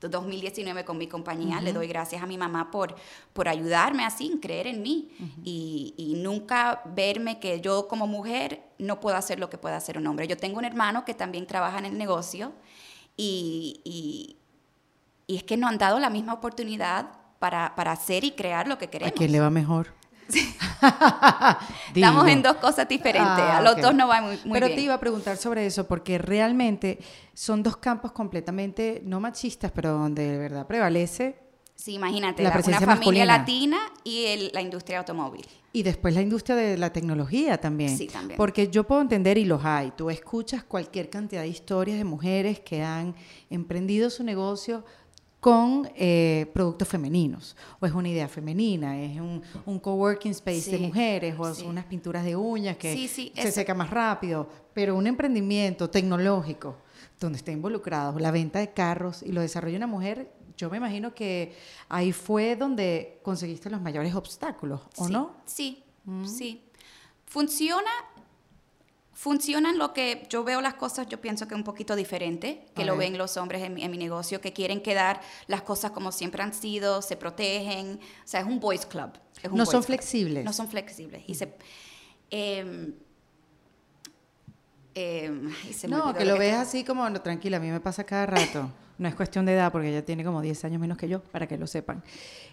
2019 0.00 0.84
con 0.84 0.98
mi 0.98 1.08
compañía. 1.08 1.60
Le 1.60 1.72
doy 1.72 1.86
gracias 1.86 2.22
a 2.22 2.26
mi 2.26 2.38
mamá 2.38 2.70
por, 2.70 2.94
por 3.32 3.48
ayudarme 3.48 4.04
así, 4.04 4.38
creer 4.40 4.66
en 4.66 4.82
mí 4.82 5.10
y, 5.44 5.94
y, 5.96 6.14
nunca 6.14 6.82
verme 6.86 7.38
que 7.40 7.60
yo 7.60 7.88
como 7.88 8.06
mujer 8.06 8.62
no 8.78 9.00
puedo 9.00 9.16
hacer 9.16 9.38
lo 9.38 9.50
que 9.50 9.58
puede 9.58 9.74
hacer 9.74 9.98
un 9.98 10.06
hombre. 10.06 10.26
Yo 10.26 10.36
tengo 10.36 10.58
un 10.58 10.64
hermano 10.64 11.04
que 11.04 11.14
también 11.14 11.46
trabaja 11.46 11.78
en 11.78 11.86
el 11.86 11.98
negocio 11.98 12.52
y, 13.16 13.80
y, 13.84 14.36
y 15.26 15.36
es 15.36 15.44
que 15.44 15.56
nos 15.56 15.70
han 15.70 15.78
dado 15.78 15.98
la 15.98 16.10
misma 16.10 16.34
oportunidad 16.34 17.23
para, 17.44 17.74
para, 17.76 17.92
hacer 17.92 18.24
y 18.24 18.30
crear 18.30 18.66
lo 18.66 18.78
que 18.78 18.88
queremos. 18.88 19.12
¿A 19.12 19.14
quién 19.14 19.30
le 19.30 19.38
va 19.38 19.50
mejor? 19.50 19.88
Estamos 21.94 22.26
en 22.26 22.40
dos 22.40 22.54
cosas 22.56 22.88
diferentes. 22.88 23.44
a 23.44 23.60
los 23.60 23.76
dos 23.82 23.94
no 23.94 24.08
va 24.08 24.22
muy, 24.22 24.38
muy 24.46 24.54
Pero 24.54 24.68
bien. 24.68 24.78
te 24.78 24.82
iba 24.84 24.94
a 24.94 24.98
preguntar 24.98 25.36
sobre 25.36 25.66
eso, 25.66 25.86
porque 25.86 26.16
realmente 26.16 26.98
son 27.34 27.62
dos 27.62 27.76
campos 27.76 28.12
completamente 28.12 29.02
no 29.04 29.20
machistas, 29.20 29.70
pero 29.72 29.90
donde 29.92 30.26
de 30.26 30.38
verdad 30.38 30.66
prevalece. 30.66 31.36
Sí, 31.74 31.92
imagínate, 31.92 32.42
la 32.42 32.48
la, 32.48 32.54
una 32.54 32.62
familia 32.62 32.86
masculina. 32.86 33.24
latina 33.26 33.78
y 34.04 34.24
el- 34.24 34.50
la 34.54 34.62
industria 34.62 35.00
automóvil. 35.00 35.44
Y 35.74 35.82
después 35.82 36.14
la 36.14 36.22
industria 36.22 36.56
de 36.56 36.78
la 36.78 36.94
tecnología 36.94 37.58
también. 37.60 37.94
Sí, 37.98 38.06
también. 38.06 38.38
Porque 38.38 38.68
yo 38.68 38.84
puedo 38.84 39.02
entender, 39.02 39.36
y 39.36 39.44
los 39.44 39.66
hay, 39.66 39.90
tú 39.90 40.08
escuchas 40.08 40.64
cualquier 40.64 41.10
cantidad 41.10 41.42
de 41.42 41.48
historias 41.48 41.98
de 41.98 42.04
mujeres 42.04 42.60
que 42.60 42.82
han 42.82 43.14
emprendido 43.50 44.08
su 44.08 44.24
negocio 44.24 44.82
con 45.44 45.90
eh, 45.94 46.50
productos 46.54 46.88
femeninos. 46.88 47.54
O 47.78 47.84
es 47.84 47.92
una 47.92 48.08
idea 48.08 48.28
femenina, 48.28 48.98
es 48.98 49.20
un, 49.20 49.42
un 49.66 49.78
coworking 49.78 50.30
space 50.30 50.70
de 50.70 50.78
mujeres, 50.78 51.34
o 51.38 51.52
sí. 51.52 51.60
son 51.60 51.68
unas 51.68 51.84
pinturas 51.84 52.24
de 52.24 52.34
uñas 52.34 52.78
que 52.78 52.94
Sí, 52.94 53.08
se 53.08 53.30
eso. 53.38 53.52
seca 53.52 53.74
más 53.74 53.90
rápido. 53.90 54.48
Pero 54.72 54.96
un 54.96 55.06
emprendimiento 55.06 55.90
tecnológico 55.90 56.76
donde 57.20 57.36
está 57.36 57.52
involucrado 57.52 58.18
la 58.18 58.30
venta 58.30 58.58
de 58.58 58.72
carros 58.72 59.22
y 59.22 59.32
lo 59.32 59.42
desarrolla 59.42 59.76
una 59.76 59.86
mujer, 59.86 60.32
yo 60.56 60.70
me 60.70 60.78
imagino 60.78 61.14
que 61.14 61.54
ahí 61.90 62.12
fue 62.12 62.56
donde 62.56 63.20
conseguiste 63.22 63.68
los 63.68 63.82
mayores 63.82 64.14
obstáculos, 64.14 64.80
¿o 64.96 65.10
no? 65.10 65.32
Sí, 65.44 65.84
sí. 66.24 66.62
Funciona, 67.26 67.90
funciona 69.14 69.70
en 69.70 69.78
lo 69.78 69.92
que 69.94 70.26
yo 70.28 70.44
veo 70.44 70.60
las 70.60 70.74
cosas, 70.74 71.06
yo 71.06 71.20
pienso 71.20 71.46
que 71.48 71.54
un 71.54 71.64
poquito 71.64 71.94
diferente, 71.96 72.66
que 72.74 72.82
A 72.82 72.86
lo 72.86 72.96
ven 72.96 73.16
los 73.16 73.36
hombres 73.36 73.62
en, 73.62 73.72
mi- 73.74 73.82
en 73.84 73.90
mi 73.90 73.96
negocio, 73.98 74.40
que 74.40 74.52
quieren 74.52 74.82
quedar 74.82 75.20
las 75.46 75.62
cosas 75.62 75.92
como 75.92 76.10
siempre 76.12 76.42
han 76.42 76.52
sido, 76.52 77.00
se 77.00 77.16
protegen, 77.16 78.00
o 78.02 78.26
sea, 78.28 78.40
es 78.40 78.46
un 78.46 78.58
boys 78.60 78.84
club. 78.86 79.10
es 79.42 79.50
un 79.50 79.56
No 79.56 79.64
boys 79.64 79.70
son 79.70 79.80
club. 79.82 79.86
flexibles. 79.86 80.44
No 80.44 80.52
son 80.52 80.68
flexibles. 80.68 81.22
Y 81.28 81.34
se... 81.36 81.54
em, 82.30 82.94
em, 84.94 85.50
ay, 85.64 85.72
se 85.72 85.88
me 85.88 85.96
No, 85.96 86.12
que 86.14 86.24
lo 86.24 86.34
que 86.34 86.40
ves 86.40 86.54
así 86.54 86.84
como, 86.84 87.08
no, 87.08 87.20
tranquila, 87.20 87.56
a 87.58 87.60
mí 87.60 87.70
me 87.70 87.80
pasa 87.80 88.04
cada 88.04 88.26
rato. 88.26 88.70
No 88.96 89.08
es 89.08 89.14
cuestión 89.16 89.44
de 89.44 89.54
edad, 89.54 89.72
porque 89.72 89.88
ella 89.88 90.04
tiene 90.04 90.24
como 90.24 90.40
10 90.40 90.64
años 90.64 90.80
menos 90.80 90.96
que 90.96 91.08
yo, 91.08 91.20
para 91.20 91.48
que 91.48 91.58
lo 91.58 91.66
sepan. 91.66 92.04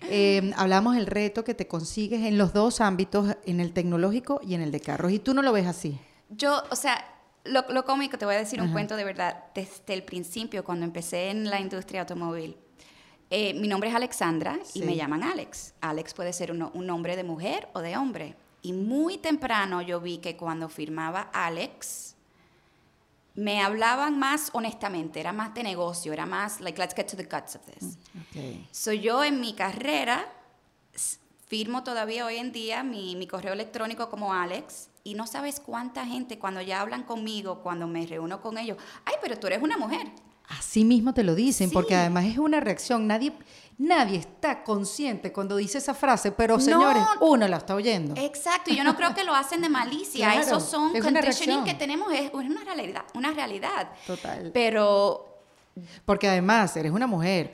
Eh, 0.10 0.52
hablamos 0.58 0.96
del 0.96 1.06
reto 1.06 1.44
que 1.44 1.54
te 1.54 1.68
consigues 1.68 2.24
en 2.24 2.40
los 2.40 2.52
dos 2.52 2.82
ámbitos, 2.82 3.36
en 3.46 3.60
el 3.60 3.74
tecnológico 3.74 4.42
y 4.44 4.56
en 4.56 4.62
el 4.62 4.72
de 4.72 4.80
carros. 4.80 5.12
Y 5.12 5.20
tú 5.20 5.36
no 5.36 5.44
lo 5.44 5.52
ves 5.54 5.68
así. 5.68 6.00
Yo, 6.32 6.64
o 6.70 6.76
sea, 6.76 7.06
lo, 7.44 7.64
lo 7.70 7.86
cómico, 7.86 8.18
te 8.18 8.26
voy 8.26 8.36
a 8.36 8.40
decir 8.40 8.62
un 8.62 8.72
cuento 8.72 8.96
de 8.96 9.04
verdad. 9.04 9.46
Desde 9.56 9.94
el 9.94 10.04
principio, 10.04 10.64
cuando 10.64 10.86
empecé 10.86 11.30
en 11.30 11.50
la 11.50 11.60
industria 11.60 12.02
automóvil, 12.02 12.56
eh, 13.30 13.54
mi 13.54 13.68
nombre 13.68 13.90
es 13.90 13.96
Alexandra 13.96 14.60
Sí. 14.64 14.80
y 14.80 14.84
me 14.84 14.96
llaman 14.96 15.24
Alex. 15.24 15.74
Alex 15.82 16.14
puede 16.14 16.34
ser 16.34 16.52
uno- 16.52 16.72
un 16.74 16.86
nombre 16.86 17.16
de 17.16 17.24
mujer 17.24 17.68
o 17.74 17.80
de 17.80 17.96
hombre. 17.98 18.36
Y 18.62 18.74
muy 18.74 19.18
temprano 19.18 19.82
yo 19.82 20.00
vi 20.00 20.20
que 20.20 20.38
cuando 20.38 20.70
firmaba 20.70 21.30
Alex, 21.34 22.16
me 23.34 23.62
hablaban 23.64 24.20
más 24.20 24.50
honestamente, 24.54 25.20
era 25.20 25.32
más 25.32 25.54
de 25.54 25.64
negocio, 25.64 26.12
era 26.14 26.26
más 26.26 26.60
like, 26.62 26.78
let's 26.80 26.94
get 26.94 27.08
to 27.08 27.16
the 27.18 27.24
guts 27.24 27.56
of 27.56 27.62
this. 27.66 27.98
So 28.72 28.92
yo 28.92 29.24
en 29.24 29.40
mi 29.40 29.54
carrera 29.54 30.28
firmo 31.48 31.84
todavía 31.84 32.26
hoy 32.26 32.38
en 32.38 32.52
día 32.52 32.84
mi, 32.84 33.16
mi 33.16 33.28
correo 33.28 33.54
electrónico 33.54 34.10
como 34.10 34.34
Alex 34.34 34.90
y 35.04 35.14
no 35.16 35.28
sabes 35.28 35.60
cuánta 35.60 36.06
gente 36.06 36.38
cuando 36.40 36.62
ya 36.62 36.82
hablan 36.82 37.04
conmigo, 37.04 37.62
cuando 37.62 37.88
me 37.88 38.06
reúno 38.06 38.42
con 38.42 38.58
ellos, 38.58 38.78
ay, 39.06 39.16
pero 39.22 39.38
tú 39.40 39.48
eres 39.48 39.62
una 39.62 39.78
mujer. 39.78 40.08
Así 40.50 40.84
mismo 40.84 41.14
te 41.14 41.24
lo 41.24 41.34
dicen, 41.34 41.70
Sí. 41.70 41.74
porque 41.74 41.96
además 41.96 42.26
es 42.26 42.38
una 42.38 42.60
reacción. 42.60 43.08
Nadie, 43.08 43.32
nadie 43.78 44.18
está 44.18 44.64
consciente 44.66 45.32
cuando 45.32 45.56
dice 45.56 45.78
esa 45.78 45.94
frase, 45.94 46.32
pero 46.34 46.56
No. 46.56 46.60
señores, 46.62 47.04
uno 47.22 47.48
la 47.48 47.58
está 47.58 47.74
oyendo. 47.74 48.16
Exacto, 48.18 48.70
y 48.72 48.76
yo 48.76 48.84
no 48.84 48.96
creo 48.98 49.14
que 49.16 49.24
lo 49.24 49.34
hacen 49.34 49.62
de 49.62 49.70
malicia, 49.70 50.26
Claro, 50.34 50.42
esos 50.46 50.64
son 50.66 50.94
es 50.96 51.04
conditioning 51.04 51.64
que 51.64 51.74
tenemos, 51.74 52.12
es 52.12 52.34
una 52.34 52.64
realidad, 52.66 53.04
una 53.14 53.32
realidad. 53.32 53.92
Total. 54.06 54.52
Pero 54.54 55.28
Porque 56.04 56.28
además 56.28 56.76
eres 56.76 56.92
una 56.92 57.08
mujer 57.08 57.52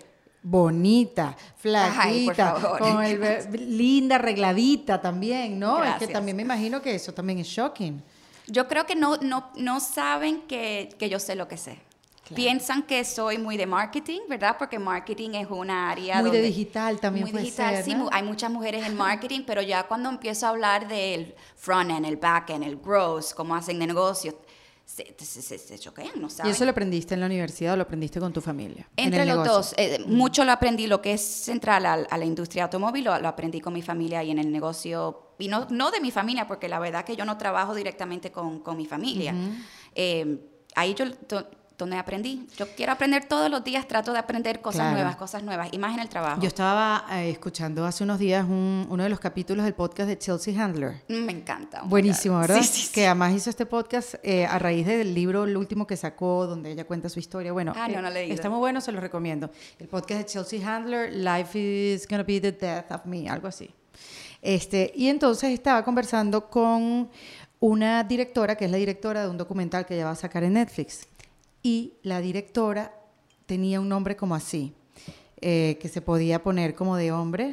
bonita, 0.50 1.36
flaquita, 1.58 2.56
con 2.80 3.04
el 3.04 3.78
linda, 3.78 4.16
arregladita 4.16 5.02
también, 5.02 5.60
¿no? 5.60 5.84
Es 5.84 5.96
que 5.96 6.08
también 6.08 6.38
me 6.38 6.44
imagino 6.44 6.82
que 6.82 6.96
eso 6.96 7.14
también 7.14 7.40
es 7.40 7.48
shocking. 7.48 8.02
Yo 8.48 8.68
creo 8.68 8.86
que 8.86 8.96
no, 8.96 9.18
no, 9.18 9.52
no 9.58 9.80
saben 9.82 10.42
que, 10.48 10.90
que 10.98 11.10
yo 11.10 11.20
sé 11.20 11.36
lo 11.36 11.48
que 11.48 11.58
sé. 11.58 11.80
Piensan 12.34 12.84
que 12.84 13.06
soy 13.06 13.38
muy 13.38 13.56
de 13.56 13.66
marketing, 13.66 14.20
¿verdad? 14.28 14.58
Porque 14.60 14.78
marketing 14.80 15.30
es 15.36 15.48
una 15.50 15.90
área 15.90 16.16
Muy 16.16 16.32
de 16.32 16.38
donde- 16.40 16.48
digital 16.48 17.00
también 17.00 17.24
Muy 17.24 17.32
puede 17.32 17.46
digital, 17.46 17.76
ser, 17.76 17.86
sí. 17.86 17.96
Hay 18.12 18.24
muchas 18.24 18.52
mujeres 18.52 18.86
en 18.86 18.98
marketing, 18.98 19.42
pero 19.48 19.62
ya 19.62 19.84
cuando 19.84 20.10
empiezo 20.10 20.46
a 20.46 20.50
hablar 20.50 20.90
del 20.90 21.36
front-end, 21.56 22.06
el 22.06 22.18
back-end, 22.18 22.64
el 22.66 22.76
growth, 22.78 23.34
cómo 23.34 23.56
hacen 23.56 23.80
de 23.80 23.88
negocios, 23.88 24.36
se, 24.88 25.14
se, 25.20 25.42
se- 25.42 25.58
se 25.60 25.78
choquean, 25.78 26.14
no 26.16 26.28
¿Y 26.28 26.30
saben. 26.30 26.52
eso 26.54 26.64
lo 26.64 26.72
aprendiste 26.72 27.14
en 27.14 27.20
la 27.20 27.26
universidad 27.26 27.74
o 27.74 27.76
lo 27.78 27.84
aprendiste 27.84 28.22
con 28.22 28.32
tu 28.32 28.40
familia? 28.42 28.88
En 28.96 29.08
Entre 29.08 29.26
los 29.26 29.36
negocio. 29.36 29.54
dos, 29.54 29.74
eh, 29.78 30.00
mucho 30.08 30.46
lo 30.46 30.54
aprendí, 30.54 30.88
lo 30.88 31.02
que 31.02 31.12
es 31.14 31.22
central 31.22 31.86
al- 31.86 32.08
a, 32.10 32.18
la 32.18 32.24
industria 32.26 32.64
automóvil, 32.64 33.04
lo, 33.04 33.20
lo 33.20 33.28
aprendí 33.28 33.60
con 33.60 33.74
mi 33.74 33.82
familia 33.82 34.24
y 34.24 34.32
en 34.32 34.40
el 34.40 34.50
negocio, 34.50 35.34
y 35.40 35.50
no, 35.50 35.68
no 35.70 35.92
de 35.92 36.00
mi 36.00 36.10
familia, 36.12 36.48
porque 36.48 36.70
la 36.70 36.80
verdad 36.80 37.04
que 37.04 37.18
yo 37.18 37.26
no 37.26 37.38
trabajo 37.38 37.76
directamente 37.76 38.32
con, 38.32 38.60
con 38.62 38.78
mi 38.78 38.86
familia. 38.86 39.36
Eh, 39.94 40.40
ahí 40.76 40.94
yo 40.94 41.06
donde 41.78 41.96
aprendí. 41.98 42.48
Yo 42.58 42.66
quiero 42.76 42.92
aprender 42.92 43.26
todos 43.26 43.52
los 43.52 43.64
días, 43.64 43.88
trato 43.88 44.12
de 44.12 44.20
aprender 44.20 44.62
cosas 44.62 44.80
Claro. 44.82 44.96
nuevas, 44.96 45.16
cosas 45.16 45.44
nuevas, 45.44 45.70
y 45.72 45.78
más 45.78 45.94
en 45.94 46.00
el 46.00 46.10
trabajo. 46.10 46.42
Yo 46.42 46.48
estaba 46.48 47.06
eh, 47.12 47.30
escuchando 47.30 47.86
hace 47.86 48.04
unos 48.04 48.18
días 48.18 48.44
un- 48.46 48.88
uno 48.90 49.04
de 49.04 49.10
los 49.10 49.20
capítulos 49.20 49.64
del 49.64 49.76
podcast 49.76 50.10
de 50.10 50.18
Chelsea 50.18 50.60
Handler. 50.64 51.04
Mm, 51.08 51.14
Me 51.26 51.32
encanta. 51.34 51.84
Buenísimo. 51.84 52.40
¿verdad? 52.40 52.58
Sí, 52.62 52.68
sí, 52.68 52.82
sí. 52.88 52.92
Que 52.94 53.06
además 53.06 53.34
hizo 53.34 53.50
este 53.52 53.66
podcast 53.68 54.16
eh, 54.24 54.46
a 54.48 54.58
raíz 54.58 54.88
del 54.88 55.14
libro, 55.14 55.44
el 55.44 55.56
último 55.56 55.86
que 55.86 55.96
sacó, 55.98 56.48
donde 56.48 56.72
ella 56.72 56.86
cuenta 56.86 57.10
su 57.10 57.20
historia. 57.20 57.52
Bueno, 57.54 57.74
Ah, 57.76 57.88
no, 57.88 58.02
no 58.02 58.10
leído. 58.10 58.34
está 58.34 58.50
muy 58.50 58.60
bueno, 58.60 58.82
se 58.82 58.92
lo 58.92 59.00
recomiendo. 59.00 59.52
El 59.78 59.88
podcast 59.88 60.22
de 60.22 60.26
Chelsea 60.26 60.68
Handler, 60.68 61.14
Life 61.14 61.60
is 61.60 62.08
Gonna 62.08 62.24
Be 62.24 62.42
the 62.42 62.52
Death 62.54 62.92
of 62.92 63.06
Me, 63.06 63.30
algo 63.30 63.48
así. 63.48 63.70
Este, 64.42 64.92
y 64.96 65.10
entonces 65.10 65.52
estaba 65.52 65.84
conversando 65.84 66.50
con 66.50 67.10
una 67.60 68.04
directora, 68.04 68.56
que 68.56 68.66
es 68.66 68.72
la 68.72 68.78
directora 68.78 69.22
de 69.24 69.30
un 69.30 69.38
documental 69.38 69.86
que 69.86 69.96
ella 69.96 70.06
va 70.06 70.12
a 70.12 70.16
sacar 70.16 70.44
en 70.44 70.54
Netflix. 70.54 71.08
Y 71.68 71.96
la 72.04 72.22
directora 72.22 72.94
tenía 73.46 73.82
un 73.82 73.90
nombre 73.90 74.16
como 74.16 74.36
así, 74.36 74.74
eh, 75.42 75.78
que 75.82 75.90
se 75.90 76.00
podía 76.02 76.42
poner 76.42 76.74
como 76.74 76.96
de 76.96 77.12
hombre, 77.12 77.52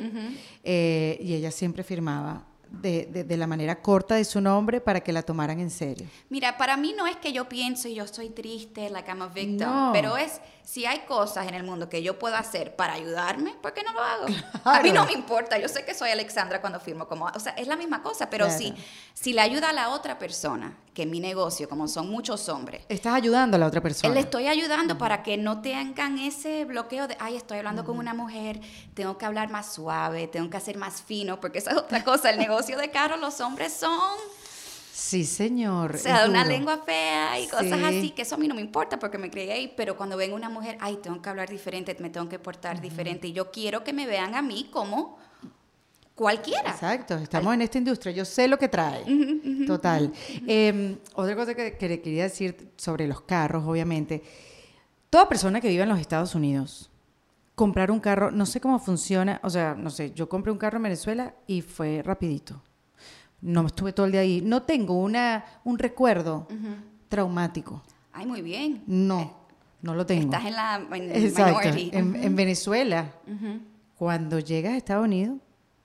eh, 0.63 1.19
y 1.21 1.35
ella 1.35 1.51
siempre 1.51 1.83
firmaba 1.83 2.47
de, 2.71 3.07
de- 3.07 3.25
de 3.25 3.37
la 3.37 3.49
manera 3.49 3.83
corta 3.83 4.15
de 4.15 4.25
su 4.25 4.41
nombre 4.41 4.81
para 4.81 5.01
que 5.01 5.13
la 5.13 5.23
tomaran 5.23 5.59
en 5.59 5.69
serio. 5.71 6.07
Mira, 6.29 6.57
para 6.57 6.77
mí 6.77 6.95
no 6.97 7.09
es 7.09 7.17
que 7.17 7.33
yo 7.33 7.49
pienso 7.49 7.89
y 7.89 7.95
yo 7.97 8.07
soy 8.07 8.31
triste, 8.31 8.89
like 8.89 9.09
I'm 9.11 9.23
a 9.23 9.27
victim, 9.27 9.67
No. 9.69 9.91
pero 9.93 10.17
es 10.17 10.41
si 10.65 10.87
hay 10.87 11.01
cosas 11.01 11.47
en 11.47 11.55
el 11.55 11.63
mundo 11.63 11.89
que 11.91 12.03
yo 12.03 12.19
puedo 12.19 12.35
hacer 12.37 12.75
para 12.75 12.95
ayudarme, 12.95 13.55
¿por 13.63 13.75
qué 13.75 13.83
no 13.83 13.93
lo 13.93 14.01
hago? 14.01 14.27
A 14.65 14.81
mí 14.81 14.91
no 14.93 15.05
me 15.05 15.13
importa, 15.13 15.59
yo 15.59 15.69
sé 15.69 15.85
que 15.85 15.93
soy 15.95 16.11
Alexandra 16.11 16.61
cuando 16.61 16.81
firmo 16.81 17.07
como, 17.07 17.27
o 17.27 17.39
sea, 17.39 17.53
es 17.53 17.67
la 17.69 17.77
misma 17.77 18.03
cosa, 18.03 18.31
pero 18.31 18.47
Claro. 18.47 18.59
si 18.59 18.75
si 19.13 19.33
le 19.33 19.41
ayuda 19.43 19.71
a 19.71 19.73
la 19.73 19.91
otra 19.91 20.19
persona, 20.19 20.77
que 20.95 21.07
mi 21.07 21.21
negocio, 21.21 21.69
como 21.69 21.87
son 21.89 22.09
muchos 22.11 22.49
hombres, 22.49 22.83
Estás 22.89 23.15
ayudando 23.15 23.57
a 23.57 23.61
la 23.61 23.67
otra 23.67 23.81
persona. 23.81 24.13
le 24.15 24.21
estoy 24.21 24.47
ayudando 24.49 24.97
para 24.97 25.23
que 25.23 25.37
no 25.37 25.61
tengan 25.61 26.19
ese 26.19 26.65
bloqueo 26.65 27.09
de, 27.09 27.17
ay, 27.21 27.37
estoy 27.37 27.59
hablando 27.59 27.85
con 27.85 27.99
una 27.99 28.15
mujer, 28.15 28.61
tengo 28.95 29.19
que 29.19 29.27
hablar 29.27 29.51
más 29.51 29.73
suave, 29.73 30.29
tengo 30.29 30.49
que 30.51 30.57
hacer 30.57 30.77
más 30.79 31.03
fino, 31.03 31.41
porque 31.41 31.59
esa 31.59 31.73
es 31.73 31.77
otra 31.77 32.03
cosa, 32.05 32.31
el 32.31 32.39
negocio 32.39 32.79
de 32.79 32.91
carros, 32.91 33.21
los 33.21 33.41
hombres 33.41 33.73
son 33.73 34.01
Sí, 34.97 35.25
señor. 35.25 35.97
o 35.97 35.99
sea, 35.99 36.27
una 36.29 36.45
lengua 36.45 36.79
fea 36.79 37.41
y 37.41 37.49
cosas 37.49 37.67
Sí. 37.81 37.85
así, 37.85 38.11
que 38.11 38.23
eso 38.23 38.37
a 38.37 38.39
mí 38.39 38.47
no 38.47 38.55
me 38.55 38.61
importa 38.61 38.97
porque 38.99 39.19
me 39.19 39.29
crié 39.29 39.53
ahí, 39.53 39.75
pero 39.77 39.97
cuando 39.97 40.17
ven 40.17 40.33
una 40.33 40.49
mujer, 40.49 40.77
ay, 40.81 40.99
tengo 41.03 41.21
que 41.21 41.29
hablar 41.29 41.49
diferente, 41.51 41.97
me 41.99 42.11
tengo 42.11 42.29
que 42.29 42.39
portar 42.39 42.81
diferente, 42.81 43.27
y 43.27 43.33
yo 43.33 43.51
quiero 43.51 43.83
que 43.83 43.93
me 43.93 44.07
vean 44.07 44.37
a 44.37 44.43
mí 44.43 44.69
como 44.71 45.19
cualquiera. 46.15 46.71
Exacto, 46.71 47.17
estamos 47.17 47.53
en 47.55 47.63
esta 47.63 47.79
industria, 47.79 48.13
yo 48.15 48.25
sé 48.25 48.47
lo 48.47 48.57
que 48.57 48.69
trae. 48.69 49.05
Total. 49.67 50.13
Eh, 50.47 50.97
otra 51.15 51.35
cosa 51.35 51.55
que, 51.57 51.77
que 51.77 51.89
le 51.89 52.01
quería 52.01 52.23
decir 52.25 52.71
sobre 52.77 53.09
los 53.09 53.21
carros, 53.23 53.65
obviamente. 53.67 54.23
Toda 55.11 55.29
persona 55.29 55.61
que 55.61 55.69
vive 55.69 55.83
en 55.83 55.89
los 55.89 55.99
Estados 55.99 56.37
Unidos, 56.37 56.89
comprar 57.57 57.91
un 57.91 57.99
carro, 57.99 58.31
no 58.31 58.47
sé 58.47 58.61
cómo 58.61 58.79
funciona, 58.79 59.41
o 59.43 59.51
sea, 59.51 59.75
no 59.75 59.91
sé, 59.91 60.13
yo 60.13 60.29
compré 60.29 60.53
un 60.53 60.59
carro 60.59 60.77
en 60.77 60.85
Venezuela 60.85 61.35
y 61.49 61.63
fue 61.63 62.01
rapidito. 62.05 62.63
No 63.45 63.67
estuve 63.67 63.93
todo 63.93 64.07
el 64.07 64.13
día 64.13 64.23
ahí. 64.23 64.41
No 64.43 64.63
tengo 64.63 64.95
una, 64.95 65.45
un 65.65 65.79
recuerdo 65.79 66.49
traumático. 67.09 67.83
Ay, 68.13 68.25
muy 68.25 68.41
bien. 68.41 68.83
No. 68.87 69.35
no 69.83 69.95
lo 69.95 70.07
tengo. 70.07 70.25
Estás 70.25 70.47
en 70.47 70.53
la 70.55 70.87
en 70.93 71.11
Exacto. 71.15 71.59
minority. 71.61 71.91
En, 71.93 72.17
en 72.17 72.35
Venezuela, 72.37 73.13
cuando 73.99 74.39
llegas 74.39 74.73
a 74.73 74.77
Estados 74.79 75.05
Unidos, 75.05 75.37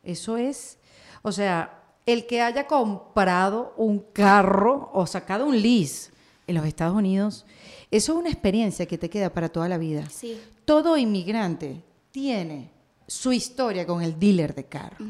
eso 0.04 0.38
es, 0.38 0.78
o 1.22 1.34
sea, 1.34 1.82
el 2.06 2.26
que 2.26 2.42
haya 2.42 2.66
comprado 2.66 3.74
un 3.76 4.00
carro 4.14 4.90
o 4.94 5.06
sacado 5.06 5.46
un 5.46 5.62
lease 5.62 6.12
en 6.48 6.56
los 6.56 6.66
Estados 6.66 6.96
Unidos, 6.96 7.46
eso 7.92 8.14
es 8.14 8.20
una 8.20 8.30
experiencia 8.30 8.86
que 8.86 8.98
te 8.98 9.10
queda 9.10 9.32
para 9.34 9.50
toda 9.50 9.68
la 9.68 9.78
vida. 9.78 10.10
Sí. 10.10 10.40
Todo 10.64 10.96
inmigrante 10.96 11.84
tiene 12.12 12.70
su 13.10 13.32
historia 13.34 13.86
con 13.86 14.02
el 14.02 14.20
dealer 14.20 14.54
de 14.56 14.66
carro. 14.66 15.06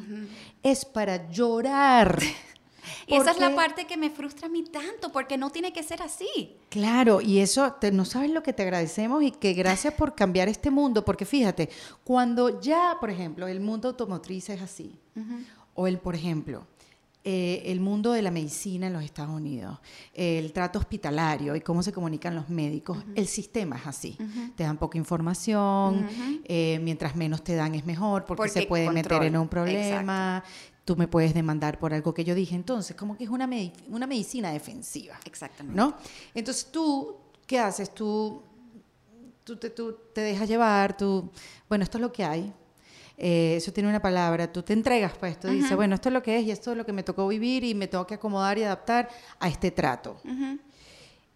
Es 0.64 0.86
para 0.86 1.30
llorar. 1.30 2.20
Esa 3.08 3.32
es 3.32 3.40
la 3.40 3.56
parte 3.56 3.86
que 3.86 3.98
me 3.98 4.10
frustra 4.10 4.48
a 4.48 4.50
mí 4.50 4.64
tanto, 4.64 5.12
porque 5.12 5.38
no 5.38 5.52
tiene 5.52 5.72
que 5.74 5.84
ser 5.84 6.02
así. 6.02 6.56
Claro, 6.70 7.22
y 7.22 7.40
eso, 7.40 7.74
te- 7.74 7.92
no 7.92 8.06
sabes 8.06 8.32
lo 8.32 8.42
que 8.42 8.54
te 8.54 8.64
agradecemos 8.64 9.22
y 9.22 9.32
que 9.32 9.54
gracias 9.54 9.94
por 9.94 10.16
cambiar 10.16 10.48
este 10.48 10.72
mundo, 10.72 11.04
porque 11.06 11.26
fíjate, 11.26 11.70
cuando 12.04 12.60
ya, 12.62 12.98
por 13.00 13.10
ejemplo, 13.12 13.48
el 13.48 13.60
mundo 13.60 13.90
automotriz 13.90 14.50
es 14.50 14.62
así, 14.62 14.96
o 15.76 15.86
el, 15.88 16.00
por 16.00 16.16
ejemplo, 16.16 16.66
eh, 17.26 17.64
el 17.66 17.82
mundo 17.82 18.14
de 18.14 18.22
la 18.22 18.32
medicina 18.32 18.88
en 18.88 18.94
los 18.94 19.04
Estados 19.04 19.36
Unidos, 19.36 19.78
el 20.14 20.54
trato 20.54 20.80
hospitalario 20.80 21.54
y 21.54 21.60
cómo 21.60 21.84
se 21.84 21.92
comunican 21.92 22.34
los 22.34 22.48
médicos, 22.48 22.98
el 23.14 23.28
sistema 23.28 23.76
es 23.76 23.88
así. 23.88 24.18
Te 24.56 24.64
dan 24.64 24.78
poca 24.78 24.98
información, 24.98 26.08
eh, 26.46 26.80
mientras 26.82 27.18
menos 27.18 27.44
te 27.44 27.56
dan 27.56 27.76
es 27.76 27.86
mejor, 27.86 28.24
porque, 28.24 28.48
se 28.48 28.62
puede 28.64 28.90
meter 28.92 29.24
en 29.24 29.36
un 29.36 29.50
problema, 29.50 30.44
tú 30.86 30.96
me 30.96 31.10
puedes 31.10 31.34
demandar 31.34 31.78
por 31.78 31.94
algo 31.94 32.14
que 32.14 32.24
yo 32.24 32.34
dije. 32.34 32.56
Entonces, 32.56 32.96
como 32.96 33.18
que 33.18 33.26
es 33.26 33.30
una, 33.30 33.50
una 33.90 34.08
medicina 34.08 34.52
defensiva. 34.52 35.20
Exactamente. 35.26 35.78
¿no? 35.78 35.98
Entonces 36.34 36.72
tú, 36.72 37.18
¿qué 37.46 37.60
haces? 37.60 37.94
Tú, 37.94 38.42
tú, 39.44 39.58
te, 39.58 39.70
tú 39.72 39.98
te 40.14 40.22
dejas 40.22 40.48
llevar, 40.48 40.96
tú, 40.96 41.30
bueno, 41.68 41.84
esto 41.84 41.98
es 41.98 42.02
lo 42.02 42.14
que 42.14 42.24
hay. 42.24 42.54
Eh, 43.22 43.58
eso 43.58 43.74
tiene 43.74 43.90
una 43.90 44.02
palabra, 44.02 44.50
tú 44.50 44.64
te 44.64 44.72
entregas, 44.72 45.12
pues, 45.20 45.38
tú 45.38 45.50
dices, 45.50 45.76
bueno, 45.76 45.96
esto 45.96 46.08
es 46.08 46.14
lo 46.14 46.24
que 46.24 46.40
es 46.40 46.46
y 46.46 46.52
esto 46.52 46.72
es 46.72 46.78
lo 46.78 46.86
que 46.86 46.94
me 46.94 47.04
tocó 47.04 47.28
vivir 47.28 47.66
y 47.66 47.76
me 47.76 47.88
tengo 47.88 48.08
que 48.08 48.14
acomodar 48.14 48.58
y 48.58 48.64
adaptar 48.64 49.10
a 49.40 49.50
este 49.50 49.72
trato. 49.72 50.22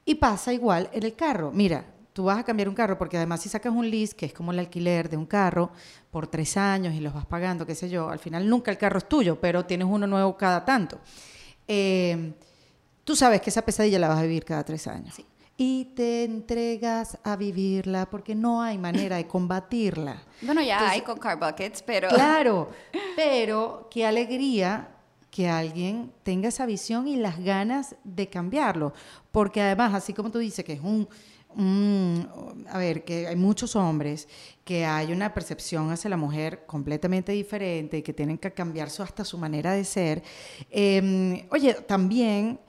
Y 0.06 0.16
pasa 0.16 0.54
igual 0.54 0.90
en 0.94 1.04
el 1.04 1.14
carro. 1.14 1.52
Mira, 1.52 1.86
tú 2.14 2.24
vas 2.24 2.38
a 2.40 2.44
cambiar 2.44 2.70
un 2.70 2.76
carro 2.76 2.98
porque 2.98 3.18
además 3.18 3.42
si 3.42 3.50
sacas 3.50 3.74
un 3.74 3.90
lease, 3.90 4.16
que 4.16 4.26
es 4.26 4.34
como 4.34 4.54
el 4.54 4.60
alquiler 4.60 5.10
de 5.10 5.18
un 5.18 5.26
carro, 5.26 5.72
por 6.10 6.28
tres 6.28 6.56
años 6.56 6.94
y 6.94 7.02
los 7.02 7.14
vas 7.14 7.26
pagando, 7.26 7.66
qué 7.66 7.76
sé 7.76 7.90
yo, 7.90 8.10
al 8.10 8.20
final 8.20 8.48
nunca 8.48 8.72
el 8.72 8.78
carro 8.78 9.00
es 9.00 9.10
tuyo, 9.10 9.42
pero 9.42 9.66
tienes 9.66 9.88
uno 9.90 10.08
nuevo 10.08 10.38
cada 10.38 10.64
tanto. 10.64 11.02
Eh, 11.68 12.34
tú 13.04 13.14
sabes 13.14 13.42
que 13.42 13.50
esa 13.50 13.64
pesadilla 13.64 14.00
la 14.00 14.08
vas 14.08 14.20
a 14.20 14.24
vivir 14.24 14.46
cada 14.46 14.64
tres 14.64 14.88
años. 14.88 15.16
Sí. 15.16 15.26
Y 15.56 15.86
te 15.96 16.24
entregas 16.24 17.20
a 17.24 17.36
vivirla 17.36 18.10
porque 18.10 18.34
no 18.34 18.62
hay 18.64 18.78
manera 18.80 19.18
de 19.18 19.28
combatirla. 19.28 20.24
Bueno, 20.42 20.62
ya 20.64 20.90
hay 20.90 21.02
con 21.02 21.20
car 21.20 21.40
buckets, 21.40 21.84
pero... 21.84 22.10
Claro, 22.10 22.70
pero 23.16 23.88
qué 23.92 24.06
alegría 24.06 24.90
que 25.30 25.48
alguien 25.48 26.12
tenga 26.24 26.50
esa 26.50 26.66
visión 26.66 27.08
y 27.08 27.18
las 27.18 27.40
ganas 27.40 27.96
de 28.04 28.28
cambiarlo. 28.30 28.94
Porque 29.32 29.62
además, 29.62 29.94
así 29.94 30.12
como 30.14 30.32
tú 30.32 30.40
dices 30.40 30.66
que 30.66 30.74
es 30.74 30.82
un, 30.82 31.08
un- 31.56 32.66
a 32.70 32.78
ver, 32.80 33.04
que 33.04 33.28
hay 33.28 33.36
muchos 33.36 33.76
hombres 33.76 34.28
que 34.64 34.86
hay 34.86 35.12
una 35.12 35.34
percepción 35.34 35.92
hacia 35.92 36.10
la 36.10 36.18
mujer 36.18 36.66
completamente 36.66 37.32
diferente 37.32 37.98
y 37.98 38.02
que 38.02 38.14
tienen 38.14 38.38
que 38.38 38.52
cambiar 38.54 38.90
su, 38.90 39.04
hasta 39.04 39.24
su 39.24 39.38
manera 39.38 39.74
de 39.74 39.84
ser. 39.86 40.24
eh, 40.72 41.46
oye, 41.52 41.74
también 41.76 42.60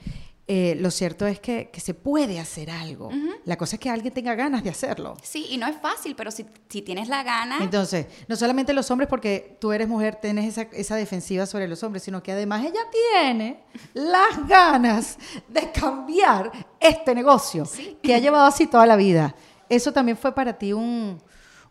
eh, 0.46 0.76
lo 0.78 0.90
cierto 0.90 1.26
es 1.26 1.40
que, 1.40 1.70
que 1.70 1.80
se 1.80 1.94
puede 1.94 2.38
hacer 2.38 2.70
algo. 2.70 3.10
La 3.46 3.56
cosa 3.56 3.76
es 3.76 3.80
que 3.80 3.88
alguien 3.88 4.12
tenga 4.12 4.34
ganas 4.34 4.62
de 4.62 4.68
hacerlo. 4.70 5.16
Sí, 5.22 5.46
y 5.50 5.56
no 5.56 5.66
es 5.66 5.76
fácil, 5.80 6.14
pero 6.14 6.30
si, 6.30 6.44
si 6.68 6.82
tienes 6.82 7.08
la 7.08 7.22
gana... 7.22 7.58
Entonces, 7.62 8.06
no 8.28 8.36
solamente 8.36 8.72
los 8.74 8.90
hombres, 8.90 9.08
porque 9.08 9.56
tú 9.60 9.72
eres 9.72 9.88
mujer, 9.88 10.16
tienes 10.16 10.46
esa, 10.46 10.62
esa 10.72 10.96
defensiva 10.96 11.46
sobre 11.46 11.66
los 11.66 11.82
hombres, 11.82 12.02
sino 12.02 12.22
que 12.22 12.32
además 12.32 12.62
ella 12.64 12.80
tiene 13.12 13.64
las 13.94 14.46
ganas 14.46 15.18
de 15.48 15.72
cambiar 15.72 16.52
este 16.78 17.14
negocio 17.14 17.64
Sí. 17.64 17.96
que 18.02 18.14
ha 18.14 18.18
llevado 18.18 18.44
así 18.44 18.66
toda 18.66 18.84
la 18.86 18.96
vida. 18.96 19.34
¿Eso 19.70 19.92
también 19.92 20.18
fue 20.18 20.34
para 20.34 20.52
ti 20.58 20.74
un, 20.74 21.22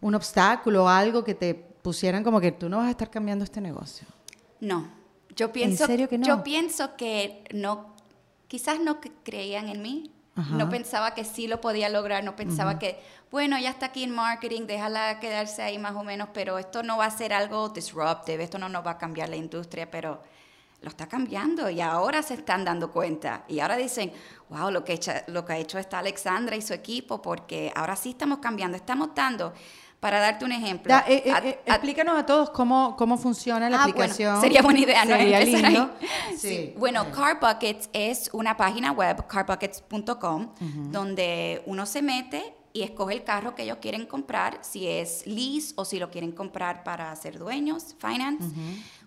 un 0.02 0.16
obstáculo, 0.16 0.90
algo 0.90 1.24
que 1.24 1.36
te 1.36 1.54
pusieran 1.54 2.24
como 2.24 2.42
que 2.42 2.52
tú 2.52 2.70
no 2.70 2.78
vas 2.78 2.88
a 2.88 2.92
estar 2.92 3.12
cambiando 3.12 3.44
este 3.44 3.62
negocio? 3.62 4.08
No, 4.60 4.88
yo 5.36 5.52
pienso, 5.52 5.86
serio 5.86 6.10
que 6.10 6.18
no? 6.18 6.26
Yo 6.26 6.44
pienso 6.44 6.96
que 6.96 7.44
no, 7.54 7.93
quizás 8.54 8.80
no 8.80 9.00
creían 9.24 9.68
en 9.68 9.82
mí. 9.82 10.12
Ajá. 10.36 10.56
No 10.56 10.70
pensaba 10.70 11.16
que 11.16 11.26
sí 11.26 11.48
lo 11.48 11.60
podía 11.60 11.89
lograr, 11.89 12.24
no 12.24 12.36
pensaba 12.36 12.78
que, 12.78 13.02
bueno, 13.32 13.58
ya 13.58 13.72
está 13.72 13.88
aquí 13.88 14.04
en 14.04 14.12
marketing, 14.12 14.68
déjala 14.68 15.20
quedarse 15.20 15.63
ahí 15.63 15.80
más 15.80 15.96
o 15.96 16.04
menos, 16.04 16.30
pero 16.36 16.60
esto 16.60 16.84
no 16.84 16.96
va 16.98 17.06
a 17.06 17.10
ser 17.10 17.34
algo 17.34 17.70
disruptive, 17.70 18.44
esto 18.44 18.60
no 18.60 18.70
nos 18.70 18.86
va 18.86 18.92
a 18.92 18.98
cambiar 19.00 19.30
la 19.30 19.38
industria, 19.38 19.89
pero 19.89 20.22
lo 20.82 20.89
está 20.89 21.08
cambiando 21.08 21.68
y 21.68 21.82
ahora 21.82 22.22
se 22.22 22.36
están 22.36 22.63
dando 22.63 22.92
cuenta. 22.92 23.44
Y 23.48 23.60
ahora 23.60 23.76
dicen, 23.76 24.13
wow, 24.50 24.70
lo 24.70 24.84
que, 24.84 25.00
lo 25.30 25.44
que 25.46 25.54
ha 25.54 25.58
hecho 25.58 25.80
esta 25.80 25.98
Alexandra 25.98 26.56
y 26.56 26.62
su 26.62 26.76
equipo, 26.76 27.24
porque 27.24 27.72
ahora 27.76 27.96
sí 27.96 28.12
estamos 28.12 28.38
cambiando, 28.38 28.78
estamos 28.78 29.16
dando, 29.16 29.52
para 30.04 30.20
darte 30.20 30.44
un 30.44 30.52
ejemplo. 30.52 30.94
Da- 30.94 31.06
eh, 31.08 31.24
eh, 31.26 31.32
a- 31.32 31.38
eh, 31.39 31.60
a- 31.66 31.76
explícanos 31.76 32.18
a 32.20 32.26
todos 32.26 32.50
cómo, 32.50 32.96
cómo 32.98 33.18
funciona 33.18 33.70
la 33.70 33.78
Ah, 33.78 33.88
bueno, 33.88 33.92
aplicación. 34.04 34.42
sería 34.42 34.62
buena 34.62 34.80
idea, 34.82 35.06
¿no? 35.06 35.16
Sería 35.16 35.39
Empezar 35.39 35.66
ahí. 35.66 35.72
lindo. 35.74 35.92
Sí. 36.38 36.74
Bueno, 36.78 37.10
Car 37.12 37.39
Buckets 37.39 37.89
es 37.94 38.30
una 38.34 38.58
página 38.58 38.92
web, 38.92 39.26
carbuckets.com, 39.28 40.50
donde 40.92 41.63
uno 41.68 41.86
se 41.86 42.02
mete 42.02 42.54
y 42.74 42.82
escoge 42.82 43.13
el 43.13 43.24
carro 43.24 43.56
que 43.56 43.63
ellos 43.63 43.78
quieren 43.80 44.06
comprar, 44.06 44.58
si 44.62 44.88
es 44.88 45.26
lease 45.26 45.74
o 45.78 45.86
si 45.86 46.00
lo 46.00 46.10
quieren 46.12 46.34
comprar 46.34 46.84
para 46.84 47.16
ser 47.16 47.39
dueños, 47.39 47.96
finance. 47.98 48.44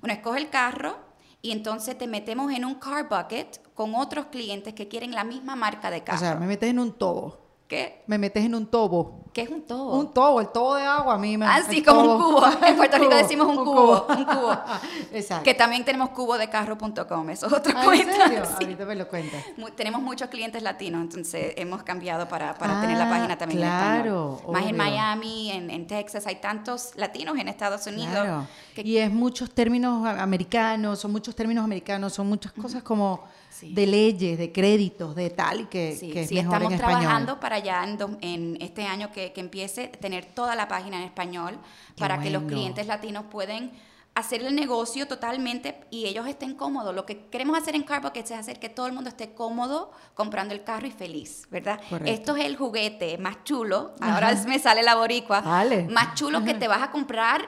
Uno 0.03 0.13
escoge 0.15 0.39
el 0.39 0.49
carro 0.49 0.97
y 1.43 1.51
entonces 1.51 1.99
te 1.99 2.07
metemos 2.07 2.51
en 2.53 2.65
un 2.65 2.77
car 2.77 3.07
bucket 3.09 3.61
con 3.75 3.95
otros 3.95 4.27
clientes 4.27 4.73
que 4.73 4.89
quieren 4.89 5.13
la 5.15 5.25
misma 5.25 5.57
marca 5.57 5.91
de 5.91 6.03
carro. 6.03 6.17
O 6.17 6.21
sea, 6.21 6.35
me 6.37 6.47
metes 6.47 6.71
en 6.71 6.79
un 6.79 6.93
tobo. 6.93 7.45
¿Qué? 7.69 8.05
Me 8.07 8.17
metes 8.17 8.45
en 8.45 8.55
un 8.55 8.67
tobo. 8.67 9.25
¿Qué 9.33 9.43
es 9.43 9.51
un 9.51 9.61
tobo? 9.63 9.99
Un 9.99 10.15
tobo, 10.15 10.41
el 10.41 10.49
tobo 10.49 10.77
de 10.77 10.85
agua 10.85 11.15
a 11.15 11.19
mí 11.19 11.37
me 11.37 11.45
Ah, 11.47 11.59
el 11.59 11.65
sí, 11.65 11.83
como 11.83 12.01
un 12.01 12.23
cubo. 12.23 12.47
En 12.67 12.77
Puerto 12.77 12.97
Rico 12.97 13.11
cubo, 13.11 13.19
decimos 13.19 13.47
un 13.49 13.57
cubo, 13.57 14.07
un 14.09 14.25
cubo. 14.25 14.57
Exacto. 15.13 15.43
que 15.45 15.53
también 15.53 15.85
tenemos 15.85 16.11
cubodecarro.com, 16.11 17.31
eso 17.31 17.47
es 17.49 17.53
otra 17.53 17.75
Ah, 17.77 17.81
¿En 17.81 17.85
cuenta. 17.85 18.13
serio? 18.29 18.45
sí. 18.59 18.65
Ahorita 18.65 18.85
me 18.87 18.95
lo 18.95 19.09
cuentas. 19.09 19.45
Tenemos 19.77 20.01
muchos 20.01 20.29
clientes 20.29 20.63
latinos, 20.63 21.03
entonces 21.03 21.55
hemos 21.57 21.83
cambiado 21.83 22.29
para, 22.29 22.55
para 22.55 22.81
tener 22.81 22.97
la 22.97 23.09
Ah, 23.09 23.11
página 23.11 23.37
también 23.37 23.61
claro, 23.61 24.29
en 24.31 24.35
español. 24.37 24.53
Más 24.53 24.71
en. 24.71 24.77
Miami, 24.77 25.51
en, 25.51 25.71
en 25.71 25.87
Texas, 25.89 26.27
hay 26.27 26.37
tantos 26.37 26.93
latinos 26.95 27.37
en 27.37 27.49
Estados 27.49 27.87
Unidos. 27.89 28.13
Claro. 28.13 28.47
que- 28.77 28.83
Y 28.83 28.99
es 28.99 29.11
muchos 29.13 29.51
términos 29.51 30.07
americanos, 30.07 31.01
son 31.01 31.11
muchos 31.13 31.35
términos 31.35 31.65
americanos, 31.65 32.13
son 32.15 32.29
muchas 32.29 32.53
cosas 32.53 32.83
como 32.85 33.25
Sí. 33.59 33.73
de 33.73 33.87
leyes, 33.87 34.39
de 34.39 34.53
créditos, 34.53 35.15
de 35.15 35.31
tal, 35.31 35.61
y 35.63 35.65
que, 35.67 35.97
sí, 35.99 36.11
que 36.11 36.23
es 36.23 36.29
sí, 36.29 36.35
mejor 36.35 36.55
estamos 36.55 36.73
en 36.73 36.79
español. 36.79 37.01
trabajando 37.01 37.41
para 37.41 37.59
ya 37.59 37.83
en, 37.85 37.99
en 38.21 38.59
este 38.61 38.85
año 38.85 39.11
que, 39.13 39.33
que 39.33 39.41
empiece 39.41 39.89
tener 39.89 40.27
toda 40.27 40.55
la 40.55 40.69
página 40.69 40.99
en 40.99 41.05
español 41.05 41.59
Qué 41.95 42.01
para 42.01 42.21
que 42.21 42.29
los 42.31 42.43
clientes 42.43 42.87
latinos 42.87 43.25
pueden 43.31 43.73
hacer 44.15 44.43
el 44.43 44.55
negocio 44.55 45.07
totalmente 45.09 45.79
y 45.91 46.07
ellos 46.07 46.27
estén 46.27 46.55
cómodos. 46.55 46.95
Lo 46.95 47.05
que 47.05 47.27
queremos 47.29 47.57
hacer 47.59 47.75
en 47.75 47.83
Carbuckets 47.83 48.31
es 48.31 48.39
hacer 48.39 48.59
que 48.59 48.69
todo 48.71 48.87
el 48.87 48.93
mundo 48.95 49.11
esté 49.11 49.33
cómodo 49.35 49.91
comprando 50.15 50.55
el 50.55 50.63
carro 50.65 50.87
y 50.87 50.91
feliz, 50.91 51.47
¿verdad? 51.51 51.81
Correcto. 51.91 52.11
Esto 52.13 52.37
es 52.37 52.45
el 52.47 52.57
juguete 52.57 53.19
más 53.19 53.45
chulo, 53.45 53.93
Ajá. 54.01 54.15
ahora 54.15 54.35
me 54.47 54.59
sale 54.59 54.83
la 54.83 54.95
boricua, 54.97 55.41
Vale. 55.43 55.87
más 55.91 56.15
chulo 56.15 56.43
que 56.45 56.55
te 56.55 56.67
vas 56.67 56.83
a 56.83 56.91
comprar 56.91 57.47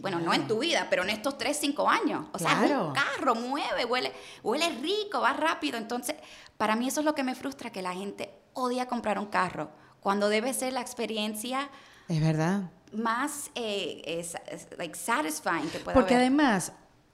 bueno, 0.00 0.18
no 0.20 0.32
en 0.34 0.46
tu 0.48 0.58
vida, 0.58 0.86
pero 0.90 1.02
en 1.02 1.10
estos 1.10 1.36
3, 1.38 1.56
5 1.56 1.88
años. 1.88 2.26
O 2.32 2.38
sea, 2.38 2.52
es 2.52 2.58
Claro. 2.70 2.88
un 2.88 2.92
carro, 2.94 3.34
mueve, 3.34 3.84
huele, 3.84 4.12
huele 4.42 4.68
rico, 4.80 5.20
va 5.20 5.32
rápido. 5.32 5.78
Entonces, 5.78 6.16
para 6.56 6.76
mí 6.76 6.88
eso 6.88 7.00
es 7.00 7.06
lo 7.06 7.14
que 7.14 7.22
me 7.24 7.34
frustra, 7.34 7.70
que 7.70 7.82
la 7.82 7.92
gente 7.94 8.30
odia 8.54 8.86
comprar 8.86 9.18
un 9.18 9.26
carro, 9.26 9.70
cuando 10.00 10.28
debe 10.28 10.52
ser 10.54 10.72
la 10.72 10.80
experiencia 10.80 11.68
Es 12.08 12.20
verdad. 12.20 12.70
más 12.92 13.50
eh, 13.54 14.02
es- 14.06 14.34
es, 14.50 14.66
like, 14.78 14.94
satisfying 14.98 15.68
que 15.70 15.78
pueda 15.78 15.94
Porque 15.94 16.14
haber. 16.14 16.26
además, 16.26 16.72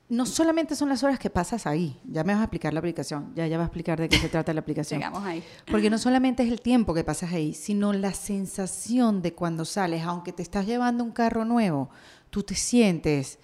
no 0.09 0.25
solamente 0.25 0.77
son 0.77 0.88
las 0.88 1.03
horas 1.03 1.18
que 1.18 1.31
pasas 1.31 1.66
ahí, 1.66 2.01
ya 2.05 2.22
me 2.22 2.33
vas 2.33 2.40
a 2.40 2.44
explicar 2.44 2.72
la 2.72 2.79
aplicación, 2.79 3.33
ya, 3.35 3.49
ya 3.49 3.59
vas 3.59 3.64
a 3.64 3.66
explicar 3.66 3.99
de 3.99 4.09
qué 4.09 4.16
se 4.20 4.29
trata 4.29 4.55
la 4.55 4.61
aplicación. 4.61 5.01
Llegamos 5.01 5.25
ahí. 5.25 5.42
Porque 5.68 5.90
no 5.90 5.99
solamente 5.99 6.44
es 6.44 6.53
el 6.53 6.61
tiempo 6.61 6.94
que 6.94 7.03
pasas 7.03 7.33
ahí, 7.33 7.53
sino 7.55 7.92
la 7.92 8.14
sensación 8.14 9.20
de 9.20 9.35
cuando 9.35 9.64
sales, 9.64 10.05
aunque 10.05 10.33
te 10.33 10.42
estás 10.42 10.64
llevando 10.64 11.03
un 11.03 11.11
carro 11.11 11.44
nuevo, 11.44 11.90
tú 12.37 12.42
te 12.42 12.55
sientes 12.55 13.38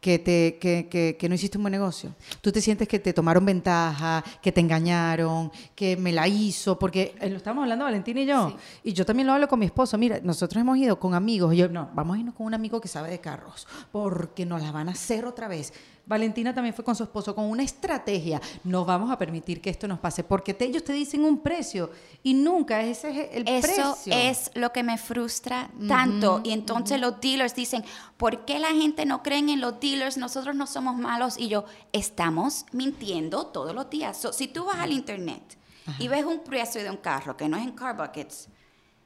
que, 0.00 0.20
te, 0.20 0.58
que, 0.60 0.86
que- 0.88 1.16
que 1.18 1.28
no 1.28 1.34
hiciste 1.34 1.58
un 1.58 1.64
buen 1.64 1.72
negocio. 1.72 2.14
Tú 2.40 2.52
te 2.52 2.60
sientes 2.60 2.86
que 2.86 3.00
te 3.00 3.12
tomaron 3.12 3.44
ventaja, 3.44 4.22
que 4.40 4.52
te 4.52 4.60
engañaron, 4.60 5.50
que 5.74 5.96
me 5.96 6.12
la 6.12 6.28
hizo, 6.28 6.78
porque 6.78 7.16
eh, 7.20 7.28
lo 7.30 7.38
estamos 7.38 7.62
hablando 7.62 7.84
Valentina 7.84 8.20
y 8.20 8.26
yo, 8.26 8.50
Sí. 8.50 8.56
y 8.90 8.92
yo 8.92 9.04
también 9.04 9.26
lo 9.26 9.32
hablo 9.32 9.48
con 9.48 9.58
mi 9.58 9.66
esposo. 9.66 9.98
Mira, 9.98 10.20
nosotros 10.22 10.60
hemos 10.60 10.78
ido 10.78 11.00
con 11.00 11.14
amigos, 11.14 11.52
y 11.52 11.56
yo, 11.56 11.68
no, 11.68 11.90
vamos 11.94 12.16
a 12.16 12.20
irnos 12.20 12.36
con 12.36 12.46
un 12.46 12.54
amigo 12.54 12.80
que 12.80 12.86
sabe 12.86 13.10
de 13.10 13.18
carros, 13.20 13.66
porque 13.90 14.46
nos 14.46 14.62
la 14.62 14.70
van 14.70 14.88
a 14.88 14.92
hacer 14.92 15.24
otra 15.24 15.48
vez. 15.48 15.72
Valentina 16.04 16.52
también 16.52 16.74
fue 16.74 16.84
con 16.84 16.96
su 16.96 17.04
esposo 17.04 17.34
con 17.34 17.44
una 17.44 17.62
estrategia. 17.62 18.40
No 18.64 18.84
vamos 18.84 19.10
a 19.10 19.16
permitir 19.16 19.60
que 19.60 19.70
esto 19.70 19.86
nos 19.86 20.00
pase 20.00 20.24
porque 20.24 20.52
te- 20.52 20.64
ellos 20.64 20.82
te 20.82 20.92
dicen 20.92 21.24
un 21.24 21.38
precio 21.38 21.90
y 22.24 22.34
nunca 22.34 22.80
ese 22.82 23.10
es 23.10 23.28
el 23.36 23.48
Eso 23.48 23.94
precio. 23.94 24.12
es 24.16 24.50
lo 24.54 24.72
que 24.72 24.82
me 24.82 24.98
frustra 24.98 25.70
tanto. 25.86 26.40
y 26.44 26.50
entonces 26.50 27.00
los 27.00 27.20
dealers 27.20 27.54
dicen, 27.54 27.84
¿por 28.16 28.44
qué 28.44 28.58
la 28.58 28.68
gente 28.72 29.06
no 29.06 29.22
cree 29.22 29.38
en 29.38 29.60
los 29.60 29.78
dealers? 29.78 30.16
Nosotros 30.16 30.56
no 30.56 30.66
somos 30.66 30.96
malos. 30.96 31.38
Y 31.38 31.48
yo, 31.48 31.64
estamos 31.92 32.66
mintiendo 32.72 33.46
todos 33.46 33.74
los 33.74 33.88
días. 33.88 34.16
So, 34.16 34.32
si 34.32 34.48
tú 34.48 34.64
vas 34.64 34.76
al 34.78 34.92
internet 34.92 35.56
y 35.98 36.08
ves 36.08 36.24
un 36.24 36.40
precio 36.40 36.82
de 36.82 36.90
un 36.90 36.96
carro 36.96 37.36
que 37.36 37.48
no 37.48 37.56
es 37.56 37.62
en 37.62 37.72
Car 37.72 37.96
Buckets, 37.96 38.48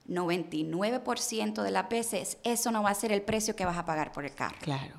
99% 0.08 1.62
de 1.62 1.70
las 1.70 1.88
veces 1.88 2.38
eso 2.44 2.70
no 2.70 2.82
va 2.82 2.90
a 2.90 2.94
ser 2.94 3.12
el 3.12 3.22
precio 3.22 3.54
que 3.56 3.64
vas 3.64 3.76
a 3.76 3.84
pagar 3.84 4.12
por 4.12 4.24
el 4.24 4.34
carro. 4.34 4.56
Claro. 4.60 4.94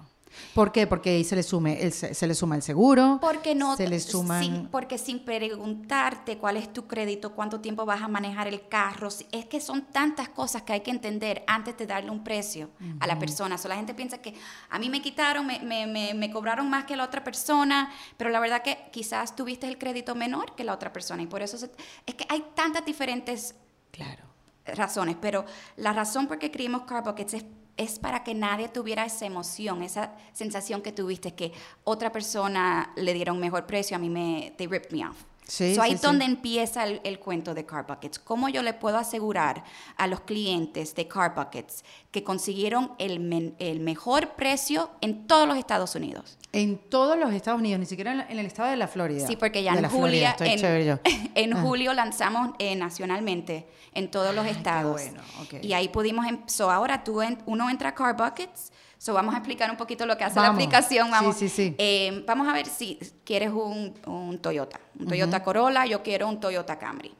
¿Por 0.53 0.71
qué? 0.71 0.87
Porque 0.87 1.11
ahí 1.11 1.23
se 1.23 1.35
le 1.35 1.43
sume 1.43 1.81
el, 1.83 1.91
se, 1.93 2.27
le 2.27 2.33
suma 2.35 2.55
el 2.55 2.61
seguro. 2.61 3.19
Porque 3.21 3.53
no, 3.55 3.75
se 3.75 3.87
le 3.87 3.99
suman 3.99 4.41
sin- 4.43 4.67
porque 4.67 4.97
sin 4.97 5.19
preguntarte 5.23 6.37
cuál 6.37 6.57
es 6.57 6.71
tu 6.71 6.87
crédito, 6.87 7.33
cuánto 7.33 7.59
tiempo 7.59 7.85
vas 7.85 8.01
a 8.01 8.07
manejar 8.07 8.47
el 8.47 8.67
carro, 8.67 9.09
es 9.31 9.45
que 9.45 9.59
son 9.61 9.83
tantas 9.91 10.29
cosas 10.29 10.63
que 10.63 10.73
hay 10.73 10.81
que 10.81 10.91
entender 10.91 11.43
antes 11.47 11.77
de 11.77 11.85
darle 11.87 12.09
un 12.11 12.23
precio 12.23 12.69
a 12.99 13.07
la 13.07 13.17
persona. 13.19 13.57
So, 13.57 13.67
la 13.67 13.75
gente 13.75 13.93
piensa 13.93 14.17
que 14.19 14.33
a 14.69 14.79
mí 14.79 14.89
me 14.89 15.01
quitaron, 15.01 15.45
me, 15.45 15.59
me- 15.59 15.87
me- 15.87 16.13
me 16.13 16.31
cobraron 16.31 16.69
más 16.69 16.85
que 16.85 16.95
la 16.95 17.03
otra 17.03 17.23
persona, 17.23 17.91
pero 18.17 18.29
la 18.29 18.39
verdad 18.39 18.61
que 18.61 18.77
quizás 18.91 19.35
tuviste 19.35 19.67
el 19.67 19.77
crédito 19.77 20.15
menor 20.15 20.55
que 20.55 20.63
la 20.63 20.73
otra 20.73 20.91
persona 20.93 21.21
y 21.21 21.27
por 21.27 21.41
eso 21.41 21.57
se- 21.57 21.71
es 22.05 22.15
que 22.15 22.25
hay 22.29 22.43
tantas 22.55 22.85
diferentes 22.85 23.55
Claro. 23.91 24.23
razones, 24.65 25.15
pero 25.19 25.45
la 25.77 25.93
razón 25.93 26.27
por 26.27 26.37
qué 26.39 26.51
creamos 26.51 26.81
Car 26.83 27.03
Buckets 27.03 27.33
es, 27.35 27.45
es 27.77 27.99
para 27.99 28.23
que 28.23 28.33
nadie 28.33 28.67
tuviera 28.69 29.05
esa 29.05 29.25
emoción, 29.25 29.83
esa 29.83 30.13
sensación 30.33 30.81
que 30.81 30.91
tuviste 30.91 31.33
que 31.35 31.53
otra 31.83 32.11
persona 32.11 32.91
le 32.95 33.13
diera 33.13 33.31
un 33.31 33.39
mejor 33.39 33.65
precio, 33.65 33.95
a 33.95 33.99
mí 33.99 34.09
me, 34.09 34.53
they 34.57 34.67
ripped 34.67 34.91
me 34.91 35.07
off. 35.07 35.17
Sí, 35.47 35.75
So, 35.75 35.81
ahí 35.81 35.91
sí, 35.91 35.95
es 35.95 36.01
donde 36.01 36.25
sí. 36.25 36.31
empieza 36.31 36.83
el, 36.83 36.99
el 37.05 37.19
cuento 37.19 37.53
de 37.53 37.65
Car 37.65 37.87
Buckets. 37.87 38.19
¿Cómo 38.19 38.49
yo 38.49 38.61
le 38.61 38.73
puedo 38.73 38.97
asegurar 38.97 39.63
a 39.95 40.05
los 40.07 40.19
clientes 40.21 40.93
de 40.93 41.07
Car 41.07 41.33
Buckets 41.35 41.85
que 42.11 42.21
consiguieron 42.21 42.91
el, 42.97 43.21
men- 43.21 43.55
el 43.59 43.79
mejor 43.79 44.31
precio 44.35 44.89
en 44.99 45.25
todos 45.25 45.47
los 45.47 45.57
Estados 45.57 45.95
Unidos? 45.95 46.36
En 46.53 46.77
todos 46.77 47.17
los 47.17 47.33
Estados 47.33 47.59
Unidos, 47.59 47.79
ni 47.79 47.85
siquiera 47.85 48.11
en, 48.13 48.17
la- 48.19 48.25
en 48.29 48.39
el 48.39 48.45
estado 48.45 48.69
de 48.69 48.77
la 48.77 48.87
Florida. 48.87 49.27
Sí, 49.27 49.35
porque 49.35 49.61
ya 49.63 49.71
De 49.73 49.77
en 49.77 49.83
la 49.83 49.89
Florida, 49.89 50.35
en, 51.35 51.53
Ah. 51.53 51.61
julio 51.61 51.93
lanzamos 51.93 52.51
eh, 52.57 52.75
nacionalmente 52.75 53.67
en 53.93 54.09
todos 54.09 54.33
los 54.33 54.45
Ay, 54.45 54.51
qué 54.53 54.57
estados. 54.57 54.91
bueno, 54.93 55.21
ok. 55.41 55.55
Y 55.63 55.73
ahí 55.73 55.89
pudimos, 55.89 56.25
em- 56.25 56.39
so 56.47 56.71
ahora 56.71 57.03
tú 57.03 57.21
en- 57.21 57.37
uno 57.45 57.69
entra 57.69 57.89
a 57.89 57.95
Car 57.95 58.15
Buckets, 58.15 58.71
so 58.97 59.13
vamos 59.13 59.35
a 59.35 59.39
explicar 59.39 59.69
un 59.69 59.77
poquito 59.77 60.05
lo 60.05 60.17
que 60.17 60.23
hace 60.23 60.39
la 60.39 60.47
aplicación. 60.47 61.07
Sí, 61.07 61.11
Vamos, 61.11 61.35
sí, 61.35 61.49
sí. 61.49 61.75
Eh, 61.77 62.23
vamos 62.25 62.47
a 62.47 62.53
ver 62.53 62.65
si 62.65 62.97
quieres 63.25 63.51
un, 63.51 63.93
un 64.07 64.39
Toyota, 64.39 64.79
un 64.99 65.05
Toyota 65.07 65.43
Corolla, 65.43 65.85
yo 65.85 66.01
quiero 66.01 66.27
un 66.29 66.39
Toyota 66.39 66.79
Camry. 66.79 67.13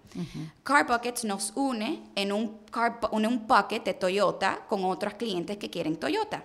Car 0.63 0.87
Buckets 0.87 1.25
nos 1.25 1.51
une 1.55 2.01
en 2.15 2.31
un, 2.31 2.59
car, 2.71 2.99
en 3.11 3.25
un 3.27 3.45
bucket 3.45 3.83
de 3.83 3.93
Toyota 3.93 4.61
con 4.67 4.83
otros 4.85 5.13
clientes 5.15 5.57
que 5.57 5.69
quieren 5.69 5.97
Toyota. 5.97 6.43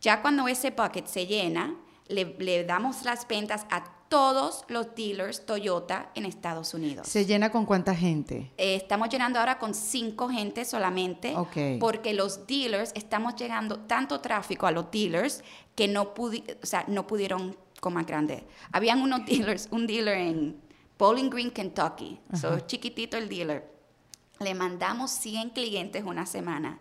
Ya 0.00 0.20
cuando 0.22 0.48
ese 0.48 0.70
bucket 0.70 1.06
se 1.06 1.26
llena, 1.26 1.72
le, 2.12 2.36
le 2.38 2.64
damos 2.64 3.04
las 3.04 3.26
ventas 3.26 3.66
a 3.70 3.84
todos 4.08 4.64
los 4.68 4.94
dealers 4.94 5.46
Toyota 5.46 6.10
en 6.14 6.26
Estados 6.26 6.74
Unidos. 6.74 7.08
¿Se 7.08 7.24
llena 7.24 7.50
con 7.50 7.64
cuánta 7.64 7.94
gente? 7.94 8.52
Eh, 8.58 8.74
estamos 8.74 9.08
llenando 9.08 9.38
ahora 9.38 9.58
con 9.58 9.74
cinco 9.74 10.28
gente 10.28 10.66
solamente, 10.66 11.34
Ok. 11.34 11.80
porque 11.80 12.12
los 12.12 12.46
dealers, 12.46 12.92
estamos 12.94 13.36
llegando 13.36 13.78
tanto 13.80 14.20
tráfico 14.20 14.66
a 14.66 14.70
los 14.70 14.90
dealers 14.90 15.42
que 15.74 15.88
no, 15.88 16.12
pudi 16.12 16.44
o 16.62 16.66
sea, 16.66 16.84
no 16.88 17.06
pudieron 17.06 17.56
con 17.80 17.94
más 17.94 18.06
grande. 18.06 18.46
Habían 18.70 19.00
unos 19.00 19.24
dealers, 19.26 19.68
un 19.70 19.86
dealer 19.86 20.18
en 20.18 20.60
Bowling 20.98 21.30
Green, 21.30 21.50
Kentucky, 21.50 22.20
so, 22.38 22.60
chiquitito 22.60 23.16
el 23.16 23.30
dealer. 23.30 23.66
Le 24.40 24.54
mandamos 24.54 25.10
100 25.10 25.50
clientes 25.50 26.04
una 26.04 26.26
semana. 26.26 26.78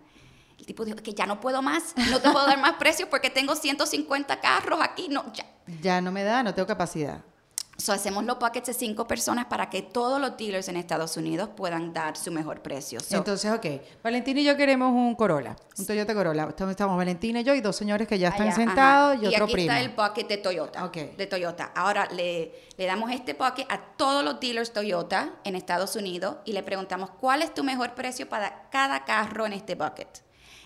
El 0.62 0.68
tipo 0.68 0.86
dijo 0.86 0.98
que 0.98 1.16
ya 1.16 1.26
no 1.26 1.42
puedo 1.42 1.64
más, 1.64 1.96
no 2.12 2.20
te 2.22 2.30
puedo 2.30 2.46
dar 2.46 2.60
más 2.60 2.74
precios 2.74 3.10
porque 3.10 3.32
tengo 3.32 3.56
150 3.56 4.40
carros 4.40 4.80
aquí, 4.80 5.08
no, 5.10 5.26
ya. 5.34 5.44
Ya 5.82 6.02
no 6.02 6.12
me 6.12 6.24
da, 6.24 6.44
no 6.44 6.54
tengo 6.54 6.68
capacidad. 6.68 7.24
So, 7.78 7.94
hacemos 7.94 8.24
los 8.26 8.36
paquetes 8.38 8.76
de 8.78 8.80
cinco 8.86 9.08
personas 9.08 9.46
para 9.46 9.72
que 9.72 9.82
todos 9.82 10.22
los 10.22 10.38
dealers 10.38 10.68
en 10.68 10.78
Estados 10.78 11.18
Unidos 11.18 11.50
puedan 11.56 11.94
dar 11.94 12.16
su 12.16 12.32
mejor 12.32 12.62
precio. 12.62 13.00
So, 13.00 13.18
Entonces, 13.18 13.52
ok, 13.52 13.66
Valentina 14.04 14.40
y 14.40 14.44
yo 14.44 14.56
queremos 14.56 14.92
un 14.94 15.16
Corolla, 15.16 15.56
un 15.80 15.88
Toyota 15.88 16.14
Corolla. 16.14 16.44
Estamos, 16.48 16.72
estamos 16.72 16.96
Valentina 16.96 17.40
y 17.40 17.44
yo 17.44 17.56
y 17.56 17.62
dos 17.62 17.76
señores 17.76 18.08
que 18.08 18.20
ya 18.20 18.28
están 18.28 18.50
allá, 18.50 18.56
sentados 18.56 19.16
ajá. 19.16 19.24
y 19.24 19.28
otro 19.30 19.46
aquí 19.46 19.54
primo. 19.54 19.72
está 19.72 19.82
el 19.82 19.90
bucket 19.96 20.28
de 20.28 20.38
Toyota. 20.38 20.92
De 21.18 21.26
Toyota. 21.26 21.72
Ahora 21.74 22.08
le, 22.12 22.54
le 22.78 22.86
damos 22.86 23.10
este 23.10 23.34
bucket 23.34 23.66
a 23.72 23.80
todos 23.98 24.24
los 24.24 24.40
dealers 24.40 24.74
Toyota 24.74 25.40
en 25.44 25.56
Estados 25.56 25.96
Unidos 25.96 26.36
y 26.46 26.54
le 26.54 26.62
preguntamos 26.62 27.10
cuál 27.10 27.42
es 27.42 27.52
tu 27.52 27.64
mejor 27.64 27.96
precio 27.96 28.30
para 28.30 28.70
cada 28.70 29.06
carro 29.06 29.48
en 29.48 29.54
este 29.54 29.74
bucket. 29.74 30.22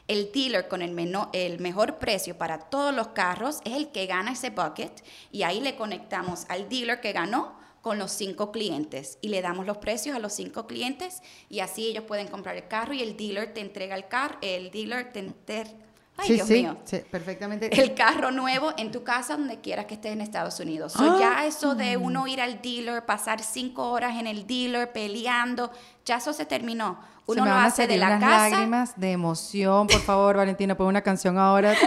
El 0.07 0.31
dealer 0.31 0.67
con 0.67 0.81
el, 0.83 0.91
meno- 0.91 1.29
el 1.33 1.59
mejor 1.59 1.97
precio 1.97 2.37
para 2.37 2.59
todos 2.59 2.93
los 2.93 3.07
carros 3.09 3.59
es 3.65 3.73
el 3.73 3.89
que 3.91 4.05
gana 4.05 4.33
ese 4.33 4.51
bucket 4.51 5.03
y 5.31 5.43
ahí 5.43 5.61
le 5.61 5.75
conectamos 5.75 6.45
al 6.49 6.69
dealer 6.69 7.01
que 7.01 7.11
ganó 7.11 7.57
con 7.81 7.97
los 7.97 8.11
cinco 8.11 8.51
clientes 8.51 9.17
y 9.21 9.29
le 9.29 9.41
damos 9.41 9.65
los 9.65 9.77
precios 9.77 10.15
a 10.15 10.19
los 10.19 10.33
cinco 10.33 10.67
clientes 10.67 11.21
y 11.49 11.59
así 11.59 11.87
ellos 11.87 12.03
pueden 12.03 12.27
comprar 12.27 12.55
el 12.55 12.67
carro 12.67 12.93
y 12.93 13.01
el 13.01 13.17
dealer 13.17 13.53
te 13.53 13.61
entrega 13.61 13.95
el 13.95 14.07
carro, 14.07 14.37
el 14.41 14.69
dealer 14.71 15.11
te 15.11 15.19
Ay, 16.17 16.27
sí, 16.27 16.33
Dios 16.35 16.47
sí, 16.47 16.53
mío 16.53 16.77
sí, 16.85 17.01
perfectamente. 17.11 17.81
el 17.81 17.93
carro 17.93 18.31
nuevo 18.31 18.71
en 18.77 18.91
tu 18.91 19.03
casa 19.03 19.35
donde 19.35 19.59
quieras 19.59 19.85
que 19.85 19.95
estés 19.95 20.13
en 20.13 20.21
Estados 20.21 20.59
Unidos. 20.61 20.93
So, 20.93 21.03
Ah. 21.03 21.17
Ya 21.19 21.45
eso 21.45 21.75
de 21.75 21.97
uno 21.97 22.25
ir 22.27 22.39
al 22.39 22.61
dealer, 22.61 23.05
pasar 23.05 23.41
cinco 23.43 23.89
horas 23.91 24.17
en 24.17 24.25
el 24.27 24.47
dealer 24.47 24.91
peleando, 24.93 25.71
ya 26.05 26.17
eso 26.17 26.31
se 26.31 26.45
terminó. 26.45 26.97
Se 27.25 27.31
Uno 27.33 27.41
me 27.43 27.49
lo 27.49 27.55
van 27.55 27.63
a 27.63 27.67
hace 27.67 27.81
de 27.81 27.87
salir 27.95 27.99
la 27.99 28.07
unas 28.17 28.19
casa. 28.29 28.49
lágrimas 28.51 28.93
de 28.99 29.11
emoción. 29.11 29.87
Por 29.87 29.99
favor, 30.01 30.37
Valentina, 30.37 30.77
pon 30.77 30.87
una 30.87 31.01
canción 31.01 31.37
ahora. 31.37 31.73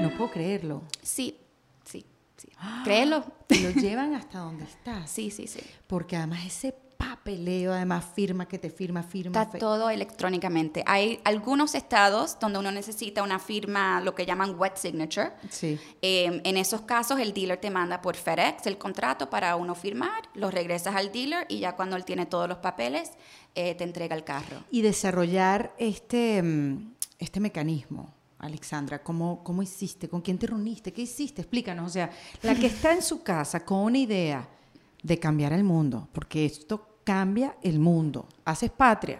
No 0.00 0.10
puedo 0.10 0.30
creerlo. 0.30 0.82
Sí, 1.02 1.36
sí, 1.84 2.04
sí. 2.36 2.48
Créelo. 2.84 3.24
Te 3.46 3.60
lo 3.60 3.70
llevan 3.70 4.14
hasta 4.14 4.38
donde 4.38 4.64
estás. 4.64 5.10
Sí, 5.10 5.30
sí, 5.30 5.46
sí. 5.46 5.60
Porque 5.86 6.16
además 6.16 6.44
ese 6.46 6.74
papeleo, 7.08 7.72
además 7.72 8.04
firma 8.14 8.46
que 8.46 8.58
te 8.58 8.70
firma, 8.70 9.02
firma. 9.02 9.42
Está 9.42 9.58
todo 9.58 9.90
electrónicamente. 9.90 10.82
Hay 10.86 11.20
algunos 11.24 11.74
estados 11.74 12.38
donde 12.38 12.58
uno 12.58 12.70
necesita 12.70 13.22
una 13.22 13.38
firma, 13.38 14.00
lo 14.00 14.14
que 14.14 14.26
llaman 14.26 14.58
wet 14.58 14.76
signature. 14.76 15.32
Sí. 15.48 15.78
Eh, 16.02 16.40
en 16.44 16.56
esos 16.56 16.82
casos, 16.82 17.18
el 17.18 17.32
dealer 17.32 17.58
te 17.58 17.70
manda 17.70 18.02
por 18.02 18.16
FedEx 18.16 18.66
el 18.66 18.78
contrato 18.78 19.30
para 19.30 19.56
uno 19.56 19.74
firmar, 19.74 20.28
lo 20.34 20.50
regresas 20.50 20.94
al 20.94 21.10
dealer 21.12 21.46
y 21.48 21.60
ya 21.60 21.76
cuando 21.76 21.96
él 21.96 22.04
tiene 22.04 22.26
todos 22.26 22.48
los 22.48 22.58
papeles, 22.58 23.12
eh, 23.54 23.74
te 23.74 23.84
entrega 23.84 24.14
el 24.14 24.24
carro. 24.24 24.64
Y 24.70 24.82
desarrollar 24.82 25.74
este, 25.78 26.42
mm, 26.42 26.94
este 27.18 27.40
mecanismo. 27.40 28.14
Alexandra, 28.38 29.02
¿cómo, 29.02 29.42
¿cómo 29.42 29.62
hiciste? 29.64 30.08
¿Con 30.08 30.20
quién 30.20 30.38
te 30.38 30.46
reuniste? 30.46 30.92
¿Qué 30.92 31.02
hiciste? 31.02 31.42
Explícanos. 31.42 31.86
O 31.86 31.92
sea, 31.92 32.10
la 32.42 32.54
que 32.54 32.66
está 32.66 32.92
en 32.92 33.02
su 33.02 33.22
casa 33.22 33.64
con 33.64 33.78
una 33.78 33.98
idea 33.98 34.48
de 35.02 35.18
cambiar 35.18 35.52
el 35.52 35.64
mundo, 35.64 36.08
porque 36.12 36.44
esto 36.44 36.87
cambia 37.12 37.56
el 37.62 37.78
mundo. 37.78 38.26
Haces 38.44 38.70
patria. 38.70 39.18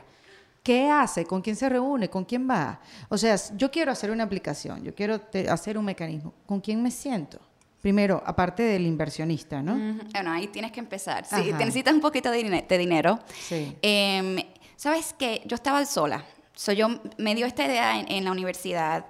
¿Qué 0.63 0.91
hace? 0.91 1.25
¿Con 1.25 1.41
quién 1.41 1.57
se 1.57 1.69
reúne? 1.71 2.11
¿Con 2.11 2.25
quién 2.27 2.47
va? 2.49 2.79
O 3.09 3.17
sea, 3.17 3.35
yo 3.57 3.71
quiero 3.71 3.91
hacer 3.93 4.11
una 4.11 4.25
aplicación, 4.25 4.83
yo 4.85 4.95
quiero 4.95 5.19
hacer 5.49 5.79
un 5.79 5.85
mecanismo. 5.87 6.35
¿Con 6.47 6.61
quién 6.61 6.83
me 6.83 6.91
siento? 6.91 7.39
Primero, 7.81 8.23
aparte 8.27 8.63
del 8.65 8.85
inversionista, 8.85 9.63
¿no? 9.63 9.75
Bueno, 10.13 10.31
ahí 10.33 10.49
tienes 10.49 10.73
que 10.73 10.81
empezar. 10.81 11.25
Sí, 11.25 11.35
Ajá. 11.37 11.45
te 11.59 11.65
necesitas 11.65 11.95
un 11.95 12.01
poquito 12.03 12.31
de, 12.31 12.39
dine- 12.45 12.67
de 12.69 12.77
dinero. 12.79 13.19
Sí. 13.49 13.75
Em, 13.81 14.37
Sabes 14.77 15.13
que 15.19 15.43
yo 15.47 15.55
estaba 15.57 15.85
sola. 15.87 16.25
So, 16.55 16.73
yo 16.73 16.89
me 17.17 17.35
dio 17.35 17.47
esta 17.47 17.65
idea 17.65 17.99
en, 17.99 18.11
en 18.13 18.25
la 18.25 18.31
universidad 18.33 19.07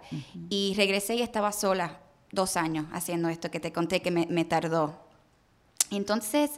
y 0.51 0.75
regresé 0.77 1.17
y 1.17 1.23
estaba 1.23 1.51
sola 1.53 1.99
dos 2.31 2.57
años 2.57 2.87
haciendo 2.93 3.29
esto 3.31 3.51
que 3.51 3.59
te 3.59 3.73
conté 3.73 4.01
que 4.01 4.11
me, 4.11 4.27
me 4.31 4.45
tardó. 4.45 4.95
Entonces, 5.91 6.51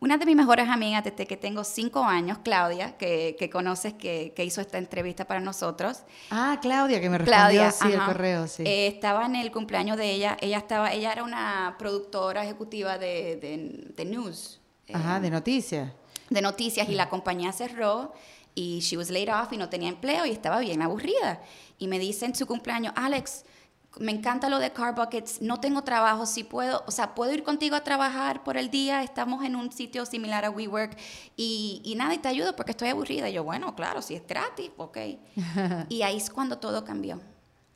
una 0.00 0.16
de 0.16 0.24
mis 0.26 0.34
mejores 0.34 0.68
amigas 0.68 1.04
desde 1.04 1.26
que 1.26 1.36
tengo 1.36 1.62
cinco 1.62 2.02
años, 2.04 2.38
Claudia, 2.42 2.96
que, 2.96 3.36
que 3.38 3.50
conoces, 3.50 3.92
que, 3.94 4.32
que 4.34 4.44
hizo 4.44 4.60
esta 4.62 4.78
entrevista 4.78 5.26
para 5.26 5.40
nosotros, 5.40 5.98
Ah, 6.30 6.58
Claudia, 6.62 7.00
que 7.00 7.10
me 7.10 7.18
respondió 7.18 7.60
Claudia, 7.60 7.70
sí, 7.70 7.88
el 7.92 7.96
ajá. 8.00 8.06
correo, 8.06 8.48
sí. 8.48 8.62
Eh, 8.66 8.86
estaba 8.86 9.26
en 9.26 9.36
el 9.36 9.52
cumpleaños 9.52 9.96
de 9.98 10.10
ella. 10.10 10.36
Ella 10.40 10.58
estaba, 10.58 10.92
ella 10.92 11.12
era 11.12 11.22
una 11.22 11.76
productora 11.78 12.42
ejecutiva 12.44 12.96
de, 12.98 13.36
de, 13.36 13.92
de 13.94 14.04
news. 14.06 14.60
eh, 14.88 14.92
Ajá, 14.94 15.20
de 15.20 15.30
noticias. 15.30 15.92
de 16.30 16.40
noticias 16.42 16.88
y 16.88 16.94
la 16.94 17.08
compañía 17.10 17.52
cerró 17.52 18.12
y 18.54 18.80
she 18.80 18.96
was 18.96 19.10
laid 19.10 19.32
off 19.32 19.52
y 19.52 19.56
no 19.56 19.68
tenía 19.68 19.88
empleo 19.90 20.24
y 20.26 20.30
estaba 20.30 20.60
bien 20.60 20.80
aburrida. 20.82 21.40
Y 21.78 21.86
me 21.88 21.98
dice 21.98 22.24
en 22.26 22.34
su 22.34 22.46
cumpleaños, 22.46 22.92
Alex, 22.96 23.44
me 23.98 24.12
encanta 24.12 24.48
lo 24.48 24.58
de 24.58 24.72
Car 24.72 24.94
Buckets, 24.94 25.42
no 25.42 25.58
tengo 25.60 25.82
trabajo, 25.82 26.24
si 26.26 26.44
puedo, 26.44 26.84
o 26.86 26.90
sea, 26.90 27.14
puedo 27.14 27.32
ir 27.32 27.42
contigo 27.42 27.74
a 27.74 27.82
trabajar 27.82 28.44
por 28.44 28.56
el 28.56 28.70
día, 28.70 29.02
estamos 29.02 29.44
en 29.44 29.56
un 29.56 29.72
sitio 29.72 30.06
similar 30.06 30.44
a 30.44 30.50
WeWork 30.50 30.96
y, 31.36 31.82
y 31.84 31.94
nada, 31.96 32.14
y 32.14 32.18
te 32.18 32.28
ayudo 32.28 32.54
porque 32.54 32.70
estoy 32.70 32.88
aburrida. 32.88 33.28
Y 33.28 33.32
yo, 33.32 33.44
bueno, 33.44 33.74
claro, 33.74 34.00
si 34.00 34.14
es 34.14 34.26
gratis, 34.26 34.70
ok. 34.76 34.98
y 35.88 36.02
ahí 36.02 36.16
es 36.16 36.30
cuando 36.30 36.58
todo 36.58 36.84
cambió. 36.84 37.20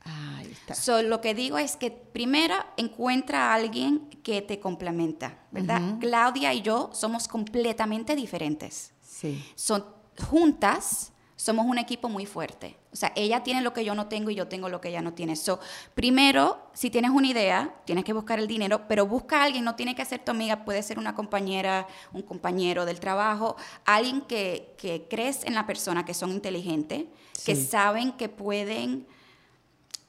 Ahí 0.01 0.51
está. 0.51 0.75
So, 0.75 1.01
lo 1.01 1.19
que 1.19 1.33
digo 1.33 1.57
es 1.57 1.75
que 1.75 1.91
primero 1.91 2.55
encuentra 2.77 3.51
a 3.51 3.55
alguien 3.55 4.07
que 4.23 4.41
te 4.41 4.59
complementa, 4.59 5.39
¿verdad? 5.51 5.81
Claudia 5.99 6.53
y 6.53 6.61
yo 6.61 6.91
somos 6.93 7.27
completamente 7.27 8.15
diferentes. 8.15 8.93
Sí. 9.01 9.43
Son 9.55 9.83
juntas 10.29 11.11
somos 11.35 11.65
un 11.65 11.77
equipo 11.77 12.09
muy 12.09 12.25
fuerte. 12.25 12.77
O 12.95 12.97
sea, 12.97 13.11
ella 13.17 13.43
tiene 13.43 13.61
lo 13.61 13.73
que 13.73 13.83
yo 13.83 13.93
no 13.93 14.07
tengo 14.07 14.29
y 14.29 14.35
yo 14.35 14.47
tengo 14.47 14.69
lo 14.69 14.79
que 14.79 14.87
ella 14.87 15.01
no 15.01 15.11
tiene. 15.11 15.35
So, 15.35 15.59
primero, 15.95 16.69
si 16.71 16.89
tienes 16.89 17.11
una 17.11 17.27
idea, 17.27 17.75
tienes 17.83 18.05
que 18.05 18.13
buscar 18.13 18.39
el 18.39 18.47
dinero, 18.47 18.87
pero 18.87 19.05
busca 19.05 19.41
a 19.41 19.43
alguien, 19.43 19.65
no 19.65 19.75
tiene 19.75 19.95
que 19.95 20.05
ser 20.05 20.23
tu 20.23 20.31
amiga, 20.31 20.63
puede 20.63 20.81
ser 20.81 20.97
una 20.97 21.13
compañera, 21.13 21.87
un 22.13 22.21
compañero 22.21 22.85
del 22.85 23.01
trabajo, 23.01 23.57
alguien 23.83 24.21
que, 24.21 24.75
que 24.77 25.07
crees 25.09 25.43
en 25.43 25.55
la 25.55 25.67
persona, 25.67 26.05
que 26.05 26.13
son 26.13 26.31
inteligentes, 26.31 27.03
que 27.45 27.57
saben 27.57 28.13
que 28.13 28.29
pueden, 28.29 29.05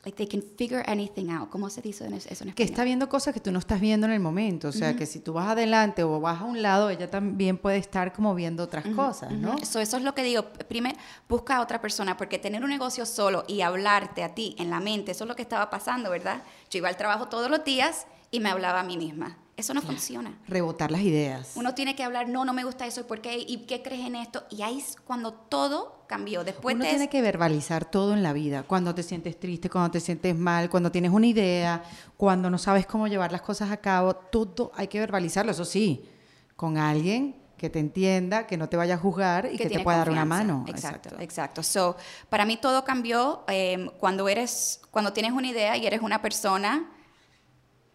like 0.06 0.16
they 0.16 0.26
can 0.26 0.42
figure 0.56 0.82
anything 0.86 1.30
out. 1.30 1.50
¿Cómo 1.50 1.68
se 1.68 1.82
dice 1.82 2.06
eso 2.06 2.14
en 2.14 2.14
español? 2.14 2.54
Que 2.54 2.62
está 2.62 2.84
viendo 2.84 3.08
cosas 3.08 3.34
que 3.34 3.40
tú 3.40 3.50
no 3.50 3.58
estás 3.58 3.80
viendo 3.80 4.06
en 4.06 4.12
el 4.12 4.20
momento. 4.20 4.68
O 4.68 4.72
sea, 4.72 4.94
que 4.94 5.04
si 5.04 5.18
tú 5.18 5.32
vas 5.32 5.48
adelante 5.48 6.04
o 6.04 6.20
vas 6.20 6.40
a 6.40 6.44
un 6.44 6.62
lado, 6.62 6.90
ella 6.90 7.10
también 7.10 7.58
puede 7.58 7.78
estar 7.78 8.12
como 8.12 8.34
viendo 8.34 8.62
otras 8.62 8.86
cosas, 8.94 9.32
¿no? 9.32 9.58
So, 9.64 9.80
eso 9.80 9.96
es 9.96 10.02
lo 10.04 10.14
que 10.14 10.22
digo. 10.22 10.44
Primero, 10.68 10.96
busca 11.28 11.56
a 11.56 11.60
otra 11.60 11.80
persona, 11.80 12.16
porque 12.16 12.38
tener 12.38 12.62
un 12.62 12.70
negocio 12.70 13.04
solo 13.04 13.44
y 13.48 13.62
hablarte 13.62 14.22
a 14.22 14.34
ti 14.34 14.54
en 14.58 14.70
la 14.70 14.78
mente, 14.78 15.10
eso 15.10 15.24
es 15.24 15.28
lo 15.28 15.34
que 15.34 15.42
estaba 15.42 15.68
pasando, 15.70 16.08
¿verdad? 16.08 16.42
Yo 16.70 16.78
iba 16.78 16.88
al 16.88 16.96
trabajo 16.96 17.26
todos 17.26 17.50
los 17.50 17.64
días 17.64 18.06
y 18.30 18.38
me 18.38 18.48
hablaba 18.48 18.80
a 18.80 18.84
mí 18.84 18.96
misma. 18.96 19.36
Eso 19.56 19.72
no 19.72 19.80
funciona. 19.80 20.38
Rebotar 20.46 20.90
las 20.90 21.00
ideas. 21.00 21.52
Uno 21.54 21.74
tiene 21.74 21.96
que 21.96 22.02
hablar, 22.04 22.28
no, 22.28 22.44
no 22.44 22.52
me 22.52 22.62
gusta 22.64 22.86
eso, 22.86 23.00
¿y 23.00 23.04
por 23.04 23.22
qué? 23.22 23.38
¿Y 23.38 23.64
qué 23.66 23.82
crees 23.82 24.06
en 24.06 24.14
esto? 24.14 24.44
Y 24.50 24.60
ahí 24.60 24.78
es 24.78 24.96
cuando 25.06 25.32
todo 25.32 26.04
cambió. 26.06 26.44
Después 26.44 26.74
Uno 26.74 26.84
de 26.84 26.90
tiene 26.90 27.08
que 27.08 27.22
verbalizar 27.22 27.90
todo 27.90 28.12
en 28.12 28.22
la 28.22 28.34
vida. 28.34 28.64
Cuando 28.64 28.94
te 28.94 29.02
sientes 29.02 29.40
triste, 29.40 29.70
cuando 29.70 29.92
te 29.92 30.00
sientes 30.00 30.36
mal, 30.36 30.68
cuando 30.68 30.92
tienes 30.92 31.10
una 31.10 31.26
idea, 31.26 31.82
cuando 32.18 32.50
no 32.50 32.58
sabes 32.58 32.86
cómo 32.86 33.08
llevar 33.08 33.32
las 33.32 33.40
cosas 33.40 33.70
a 33.70 33.78
cabo, 33.78 34.14
todo 34.14 34.72
hay 34.74 34.88
que 34.88 34.98
verbalizarlo. 34.98 35.52
Eso 35.52 35.64
sí, 35.64 36.06
con 36.54 36.76
alguien 36.76 37.36
que 37.56 37.70
te 37.70 37.78
entienda, 37.78 38.46
que 38.46 38.58
no 38.58 38.68
te 38.68 38.76
vaya 38.76 38.96
a 38.96 38.98
juzgar 38.98 39.46
y 39.46 39.56
que, 39.56 39.64
te 39.64 39.70
tiene 39.70 39.84
pueda 39.84 39.96
dar 39.96 40.10
una 40.10 40.26
mano. 40.26 40.66
Exacto, 40.68 41.16
exacto. 41.18 41.62
So, 41.62 41.96
para 42.28 42.44
mí 42.44 42.58
todo 42.58 42.84
cambió 42.84 43.44
eh, 43.48 43.90
cuando 43.98 44.28
eres, 44.28 44.82
cuando 44.90 45.14
tienes 45.14 45.32
una 45.32 45.46
idea 45.46 45.78
y 45.78 45.86
eres 45.86 46.02
una 46.02 46.20
persona, 46.20 46.90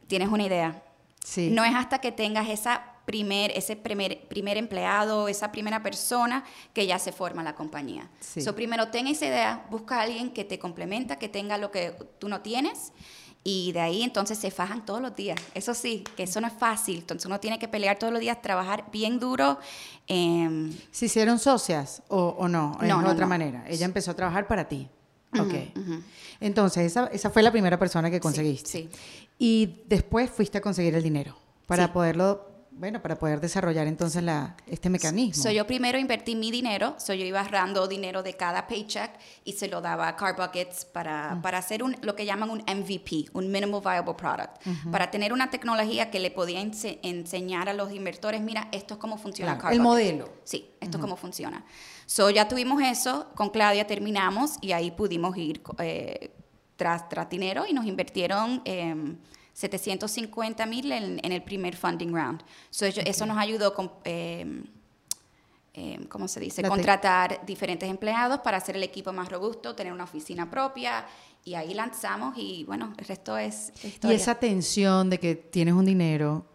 tienes 0.07 0.29
una 0.29 0.43
idea. 0.43 0.83
Sí. 1.23 1.49
No 1.51 1.63
es 1.63 1.73
hasta 1.75 1.99
que 1.99 2.11
tengas 2.11 2.49
esa 2.49 2.83
primer, 3.05 3.51
ese 3.57 3.75
primer, 3.75 4.27
primer 4.27 4.57
empleado, 4.57 5.27
esa 5.27 5.51
primera 5.51 5.81
persona 5.83 6.43
que 6.73 6.85
ya 6.87 6.97
se 6.99 7.11
forma 7.11 7.43
la 7.43 7.55
compañía. 7.55 8.09
Sí. 8.19 8.41
So, 8.41 8.55
primero 8.55 8.87
ten 8.89 9.07
esa 9.07 9.25
idea, 9.25 9.65
busca 9.69 9.97
a 9.97 10.01
alguien 10.03 10.31
que 10.31 10.45
te 10.45 10.59
complementa, 10.59 11.17
que 11.17 11.27
tenga 11.29 11.57
lo 11.57 11.71
que 11.71 11.91
tú 12.19 12.29
no 12.29 12.41
tienes. 12.41 12.93
Y 13.43 13.71
de 13.71 13.81
ahí 13.81 14.03
entonces 14.03 14.37
se 14.37 14.51
fajan 14.51 14.85
todos 14.85 15.01
los 15.01 15.15
días. 15.15 15.39
Eso 15.55 15.73
sí, 15.73 16.03
que 16.15 16.23
eso 16.23 16.39
no 16.41 16.47
es 16.47 16.53
fácil. 16.53 16.99
Entonces 16.99 17.25
uno 17.25 17.39
tiene 17.39 17.57
que 17.57 17.67
pelear 17.67 17.97
todos 17.97 18.13
los 18.13 18.19
días, 18.21 18.39
trabajar 18.39 18.85
bien 18.91 19.19
duro. 19.19 19.57
em, 20.07 20.71
¿Se 20.91 21.07
hicieron 21.07 21.39
socias 21.39 22.03
o, 22.07 22.35
o 22.37 22.47
no? 22.47 22.77
Es 22.81 22.87
No, 22.87 23.01
no, 23.01 23.09
otra 23.09 23.25
no. 23.25 23.29
manera. 23.29 23.63
Ella 23.67 23.85
empezó 23.85 24.11
a 24.11 24.13
trabajar 24.15 24.45
para 24.47 24.67
ti. 24.67 24.87
Ok. 25.39 25.53
Entonces, 26.39 26.85
esa, 26.85 27.07
esa 27.07 27.29
fue 27.29 27.43
la 27.43 27.51
primera 27.51 27.77
persona 27.79 28.09
que 28.09 28.19
conseguiste. 28.19 28.69
sí. 28.69 28.89
Y 29.37 29.83
después 29.87 30.29
fuiste 30.29 30.59
a 30.59 30.61
conseguir 30.61 30.93
el 30.95 31.01
dinero 31.03 31.35
para 31.65 31.87
Sí. 31.87 31.91
poderlo, 31.93 32.47
bueno, 32.71 33.01
para 33.01 33.17
poder 33.17 33.41
desarrollar 33.41 33.87
entonces 33.87 34.21
la, 34.21 34.55
este 34.67 34.89
mecanismo. 34.89 35.41
So, 35.43 35.49
yo 35.49 35.65
primero 35.65 35.97
invertí 35.97 36.35
mi 36.35 36.51
dinero, 36.51 36.93
so, 36.99 37.13
yo 37.15 37.25
iba 37.25 37.41
ahorrando 37.41 37.87
dinero 37.87 38.21
de 38.21 38.35
cada 38.35 38.67
paycheck 38.67 39.11
y 39.43 39.53
se 39.53 39.67
lo 39.67 39.81
daba 39.81 40.07
a 40.09 40.15
Car 40.15 40.35
Buckets 40.35 40.85
para, 40.85 41.39
para 41.41 41.57
hacer 41.57 41.81
un, 41.81 41.95
lo 42.01 42.15
que 42.15 42.25
llaman 42.25 42.51
un 42.51 42.59
MVP, 42.67 43.29
un 43.33 43.51
Minimal 43.51 43.81
Viable 43.81 44.13
Product, 44.13 44.61
para 44.91 45.09
tener 45.09 45.33
una 45.33 45.49
tecnología 45.49 46.11
que 46.11 46.19
le 46.19 46.29
podía 46.29 46.61
ense- 46.61 46.99
enseñar 47.01 47.67
a 47.67 47.73
los 47.73 47.91
inversores, 47.91 48.41
mira, 48.41 48.67
esto 48.71 48.93
es 48.95 48.99
cómo 48.99 49.17
funciona 49.17 49.53
Claro, 49.53 49.61
Car 49.63 49.73
el 49.73 49.79
Buckets". 49.79 50.13
modelo. 50.13 50.29
Sí, 50.43 50.69
esto 50.79 50.97
es 50.97 51.01
cómo 51.01 51.17
funciona. 51.17 51.65
So, 52.11 52.29
ya 52.29 52.45
tuvimos 52.45 52.81
eso, 52.81 53.27
con 53.35 53.51
Claudia 53.51 53.87
terminamos 53.87 54.57
y 54.59 54.73
ahí 54.73 54.91
pudimos 54.91 55.37
ir 55.37 55.61
eh, 55.79 56.29
tras, 56.75 57.07
tras 57.07 57.29
dinero 57.29 57.63
y 57.65 57.71
nos 57.71 57.85
invirtieron 57.85 58.61
em, 58.65 59.15
750 59.53 60.65
mil 60.65 60.91
en, 60.91 61.21
en 61.23 61.31
el 61.31 61.41
primer 61.41 61.73
funding 61.73 62.11
round. 62.11 62.43
So, 62.69 62.85
Eso 62.85 63.25
nos 63.25 63.37
ayudó 63.37 63.73
con... 63.73 63.93
em, 64.03 64.65
¿Cómo 66.09 66.27
se 66.27 66.41
dice? 66.41 66.61
Contratar 66.63 67.45
diferentes 67.45 67.89
empleados 67.89 68.41
para 68.41 68.57
hacer 68.57 68.75
el 68.75 68.83
equipo 68.83 69.13
más 69.13 69.29
robusto, 69.29 69.73
tener 69.73 69.93
una 69.93 70.03
oficina 70.03 70.51
propia 70.51 71.05
y 71.45 71.53
ahí 71.53 71.73
lanzamos 71.73 72.37
y 72.37 72.65
bueno, 72.65 72.93
el 72.97 73.05
resto 73.05 73.37
es 73.37 73.71
y 74.03 74.11
esa 74.11 74.35
tensión 74.35 75.09
de 75.09 75.17
que 75.17 75.35
tienes 75.35 75.73
un 75.73 75.85
dinero, 75.85 76.45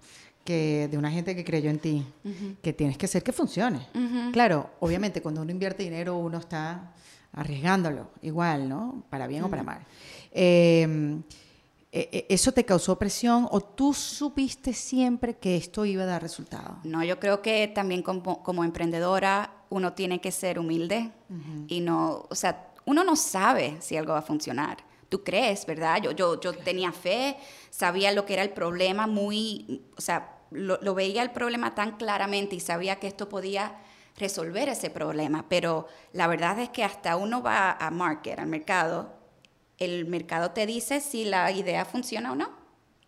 que 0.47 0.89
de 0.89 0.97
una 0.97 1.11
gente 1.11 1.37
que 1.37 1.45
creyó 1.45 1.69
en 1.69 1.79
ti, 1.79 2.07
que 2.63 2.73
tienes 2.73 2.97
que 2.97 3.05
hacer 3.05 3.23
que 3.23 3.33
funcione. 3.33 3.81
Claro, 4.33 4.71
obviamente 4.81 5.21
cuando 5.21 5.43
uno 5.43 5.51
invierte 5.51 5.83
dinero 5.83 6.17
uno 6.17 6.39
está 6.39 6.95
arriesgándolo, 7.33 8.09
igual, 8.23 8.67
¿no? 8.67 9.05
Para 9.11 9.27
bien 9.27 9.45
o 9.45 9.51
para 9.51 9.63
mal. 9.63 9.81
Eh, 10.33 11.21
¿Eso 12.29 12.53
te 12.53 12.65
causó 12.65 12.99
presión 12.99 13.49
o 13.51 13.61
tú 13.61 13.95
supiste 13.95 14.75
siempre 14.75 15.39
que 15.39 15.57
esto 15.57 15.85
iba 15.87 16.03
a 16.03 16.07
dar 16.07 16.21
resultado? 16.21 16.79
No, 16.85 17.03
yo 17.03 17.19
creo 17.19 17.41
que 17.41 17.69
también 17.69 18.03
como, 18.03 18.43
como 18.43 18.65
emprendedora 18.65 19.51
uno 19.71 19.95
tiene 19.95 20.21
que 20.21 20.31
ser 20.31 20.59
humilde 20.59 21.11
y 21.69 21.81
no, 21.81 22.27
o 22.29 22.35
sea, 22.35 22.73
uno 22.85 23.03
no 23.03 23.17
sabe 23.17 23.77
si 23.81 23.97
algo 23.97 24.13
va 24.13 24.21
a 24.21 24.23
funcionar. 24.23 24.79
Tú 25.09 25.23
crees, 25.25 25.65
¿verdad? 25.67 26.03
Yo, 26.03 26.13
yo, 26.13 26.41
yo 26.41 26.53
tenía 26.53 26.93
fe, 26.93 27.37
sabía 27.71 28.13
lo 28.13 28.27
que 28.27 28.35
era 28.35 28.43
el 28.43 28.51
problema 28.51 29.07
muy, 29.07 29.83
o 29.97 30.01
sea, 30.01 30.36
lo, 30.51 30.79
lo 30.83 30.95
veía 30.95 31.23
el 31.23 31.31
problema 31.31 31.75
tan 31.75 31.97
claramente 31.97 32.57
y 32.57 32.61
sabía 32.61 32.97
que 32.97 33.07
esto 33.07 33.29
podía 33.29 33.77
resolver 34.17 34.69
ese 34.69 34.89
problema, 34.91 35.47
pero 35.49 35.87
la 36.13 36.27
verdad 36.27 36.59
es 36.59 36.71
que 36.71 36.83
hasta 36.85 37.17
uno 37.17 37.43
va 37.43 37.73
a 37.73 37.91
market, 37.91 38.39
al 38.39 38.47
mercado, 38.47 39.13
el 39.79 40.07
mercado 40.07 40.53
te 40.53 40.65
dice 40.67 41.01
si 41.01 41.25
la 41.27 41.51
idea 41.53 41.85
funciona 41.85 42.33
o 42.33 42.35
no, 42.35 42.49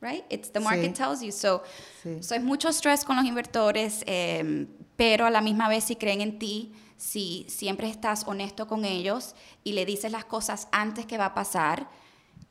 right? 0.03 0.25
It's 0.29 0.53
the 0.53 0.61
market 0.61 0.95
Sí. 0.95 1.03
tells 1.03 1.21
you. 1.23 1.33
So, 1.33 1.63
Sí. 2.03 2.23
so 2.23 2.35
es 2.35 2.43
mucho 2.43 2.69
estrés 2.69 3.05
con 3.05 3.17
los 3.17 3.25
inversores, 3.25 4.03
eh, 4.07 4.67
pero 4.97 5.25
a 5.25 5.31
la 5.31 5.41
misma 5.41 5.69
vez 5.69 5.85
si 5.85 5.97
creen 5.97 6.21
en 6.21 6.39
ti, 6.39 6.75
si 6.99 7.47
siempre 7.49 7.89
estás 7.89 8.25
honesto 8.27 8.67
con 8.67 8.85
ellos 8.85 9.35
y 9.65 9.73
le 9.73 9.87
dices 9.87 10.13
las 10.13 10.25
cosas 10.27 10.69
antes 10.73 11.07
que 11.07 11.17
va 11.17 11.27
a 11.27 11.35
pasar, 11.35 11.89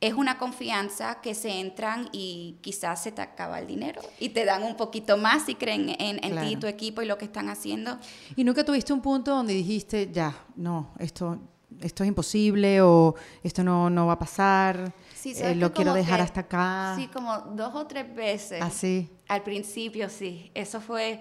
es 0.00 0.14
una 0.14 0.38
confianza 0.38 1.20
que 1.20 1.34
se 1.34 1.58
entran 1.58 2.08
y 2.12 2.56
quizás 2.60 3.02
se 3.02 3.10
te 3.10 3.20
acaba 3.20 3.58
el 3.58 3.66
dinero 3.66 4.00
y 4.20 4.28
te 4.28 4.44
dan 4.44 4.62
un 4.62 4.76
poquito 4.76 5.16
más 5.16 5.44
si 5.46 5.56
creen 5.56 5.88
en, 5.90 6.16
en 6.16 6.20
ti, 6.20 6.28
Claro. 6.30 6.60
tu 6.60 6.66
equipo 6.68 7.02
y 7.02 7.06
lo 7.06 7.18
que 7.18 7.24
están 7.24 7.48
haciendo. 7.48 7.98
¿Y 8.36 8.44
nunca 8.44 8.64
tuviste 8.64 8.92
un 8.92 9.00
punto 9.00 9.32
donde 9.34 9.54
dijiste, 9.54 10.08
ya, 10.12 10.32
no, 10.54 10.92
esto, 11.00 11.40
esto 11.80 12.04
es 12.04 12.08
imposible 12.08 12.80
o 12.80 13.16
esto 13.42 13.64
no, 13.64 13.90
no 13.90 14.06
va 14.06 14.12
a 14.12 14.18
pasar, 14.18 14.92
Sí, 15.16 15.32
eh, 15.32 15.34
¿sabes 15.34 15.56
lo 15.56 15.72
quiero 15.72 15.92
dejar 15.94 16.18
que- 16.18 16.22
hasta 16.22 16.40
acá? 16.42 16.94
Sí, 16.96 17.08
como 17.08 17.36
dos 17.56 17.74
o 17.74 17.86
tres 17.88 18.14
veces. 18.14 18.62
Así. 18.62 19.10
Al 19.26 19.42
principio 19.42 20.08
sí, 20.08 20.52
eso 20.54 20.80
fue 20.80 21.20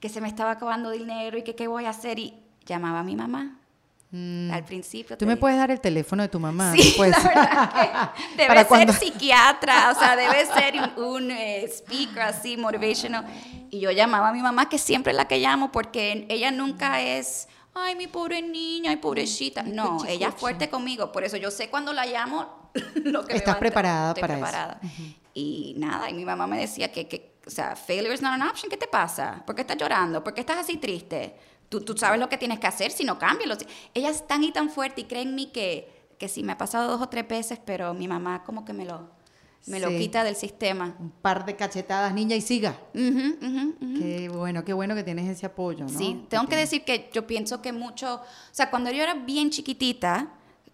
que 0.00 0.08
se 0.08 0.22
me 0.22 0.28
estaba 0.28 0.52
acabando 0.52 0.90
dinero 0.90 1.36
y 1.36 1.42
que 1.42 1.54
qué 1.54 1.68
voy 1.68 1.84
a 1.84 1.90
hacer 1.90 2.18
y 2.18 2.34
llamaba 2.64 3.00
a 3.00 3.04
mi 3.04 3.14
mamá. 3.14 3.59
Al 4.12 4.64
principio. 4.64 5.14
Mm. 5.14 5.18
¿Tú 5.20 5.24
me 5.26 5.34
digo. 5.34 5.40
puedes 5.40 5.56
dar 5.56 5.70
el 5.70 5.80
teléfono 5.80 6.22
de 6.24 6.28
tu 6.28 6.40
mamá? 6.40 6.72
Sí, 6.72 6.94
Pues, 6.96 7.10
la 7.12 7.18
verdad 7.22 7.72
que 7.72 8.26
debe 8.36 8.48
Para 8.48 8.60
ser 8.60 8.68
cuando- 8.68 8.92
psiquiatra, 8.92 9.92
o 9.92 9.98
sea, 9.98 10.16
debe 10.16 10.44
ser 10.54 10.74
un, 10.96 11.04
un, 11.04 11.30
eh, 11.30 11.64
speaker 11.68 12.22
así, 12.22 12.56
motivational. 12.56 13.24
Y 13.70 13.78
yo 13.78 13.90
llamaba 13.92 14.30
a 14.30 14.32
mi 14.32 14.40
mamá, 14.42 14.68
que 14.68 14.78
siempre 14.78 15.12
es 15.12 15.16
la 15.16 15.28
que 15.28 15.38
llamo, 15.38 15.70
porque 15.70 16.26
ella 16.28 16.50
nunca 16.50 17.00
es, 17.00 17.48
ay, 17.72 17.94
mi 17.94 18.08
pobre 18.08 18.42
niña, 18.42 18.90
ay, 18.90 18.96
pobrecita. 18.96 19.62
No, 19.62 20.04
ella 20.04 20.28
es 20.28 20.34
fuerte 20.34 20.68
conmigo, 20.68 21.12
por 21.12 21.22
eso 21.22 21.36
yo 21.36 21.52
sé 21.52 21.70
cuando 21.70 21.92
la 21.92 22.04
llamo 22.06 22.70
lo 23.04 23.24
que 23.24 23.34
me 23.34 23.38
Estás 23.38 23.56
preparada 23.58 24.08
Estoy 24.08 24.20
para 24.22 24.78
eso. 24.80 24.88
Y 25.34 25.74
nada, 25.78 26.10
y 26.10 26.14
mi 26.14 26.24
mamá 26.24 26.48
me 26.48 26.58
decía 26.58 26.90
que, 26.90 27.06
que, 27.06 27.36
o 27.46 27.50
sea, 27.50 27.76
failure 27.76 28.12
is 28.12 28.20
not 28.22 28.32
an 28.32 28.42
option, 28.42 28.68
¿qué 28.68 28.76
te 28.76 28.88
pasa? 28.88 29.40
¿Por 29.46 29.54
qué 29.54 29.60
estás 29.60 29.76
llorando? 29.76 30.24
¿Por 30.24 30.34
qué 30.34 30.40
estás 30.40 30.58
así 30.58 30.78
triste? 30.78 31.36
Tú, 31.70 31.80
tú 31.80 31.96
sabes 31.96 32.18
lo 32.20 32.28
que 32.28 32.36
tienes 32.36 32.58
que 32.58 32.66
hacer, 32.66 32.90
si 32.90 33.04
no 33.04 33.18
cámbialo. 33.18 33.56
Ella 33.94 34.10
es 34.10 34.26
tan 34.26 34.44
y 34.44 34.50
tan 34.52 34.68
fuerte 34.70 35.00
y 35.02 35.04
cree 35.04 35.22
en 35.22 35.34
mí 35.36 35.46
que, 35.46 35.88
que 36.18 36.28
sí, 36.28 36.42
me 36.42 36.52
ha 36.52 36.58
pasado 36.58 36.90
dos 36.90 37.00
o 37.00 37.08
tres 37.08 37.26
veces, 37.26 37.60
pero 37.64 37.94
mi 37.94 38.08
mamá 38.08 38.42
como 38.42 38.64
que 38.64 38.72
me 38.72 38.84
lo, 38.84 39.08
me 39.66 39.78
lo 39.78 39.88
quita 39.96 40.24
del 40.24 40.34
sistema. 40.34 40.96
un 40.98 41.10
par 41.10 41.46
de 41.46 41.54
cachetadas, 41.54 42.12
niña, 42.12 42.34
y 42.34 42.40
siga. 42.40 42.76
Ujú, 42.92 43.36
ujú. 43.46 43.94
Qué 43.96 44.28
bueno, 44.28 44.64
qué 44.64 44.72
bueno 44.72 44.96
que 44.96 45.04
tienes 45.04 45.28
ese 45.28 45.46
apoyo, 45.46 45.84
¿no? 45.84 45.96
Sí, 45.96 46.26
tengo 46.28 46.48
que 46.48 46.56
decir 46.56 46.84
que 46.84 47.08
yo 47.12 47.26
pienso 47.26 47.62
que 47.62 47.72
mucho, 47.72 48.16
o 48.16 48.22
sea, 48.50 48.68
cuando 48.68 48.90
yo 48.90 49.02
era 49.04 49.14
bien 49.14 49.50
chiquitita, 49.50 50.28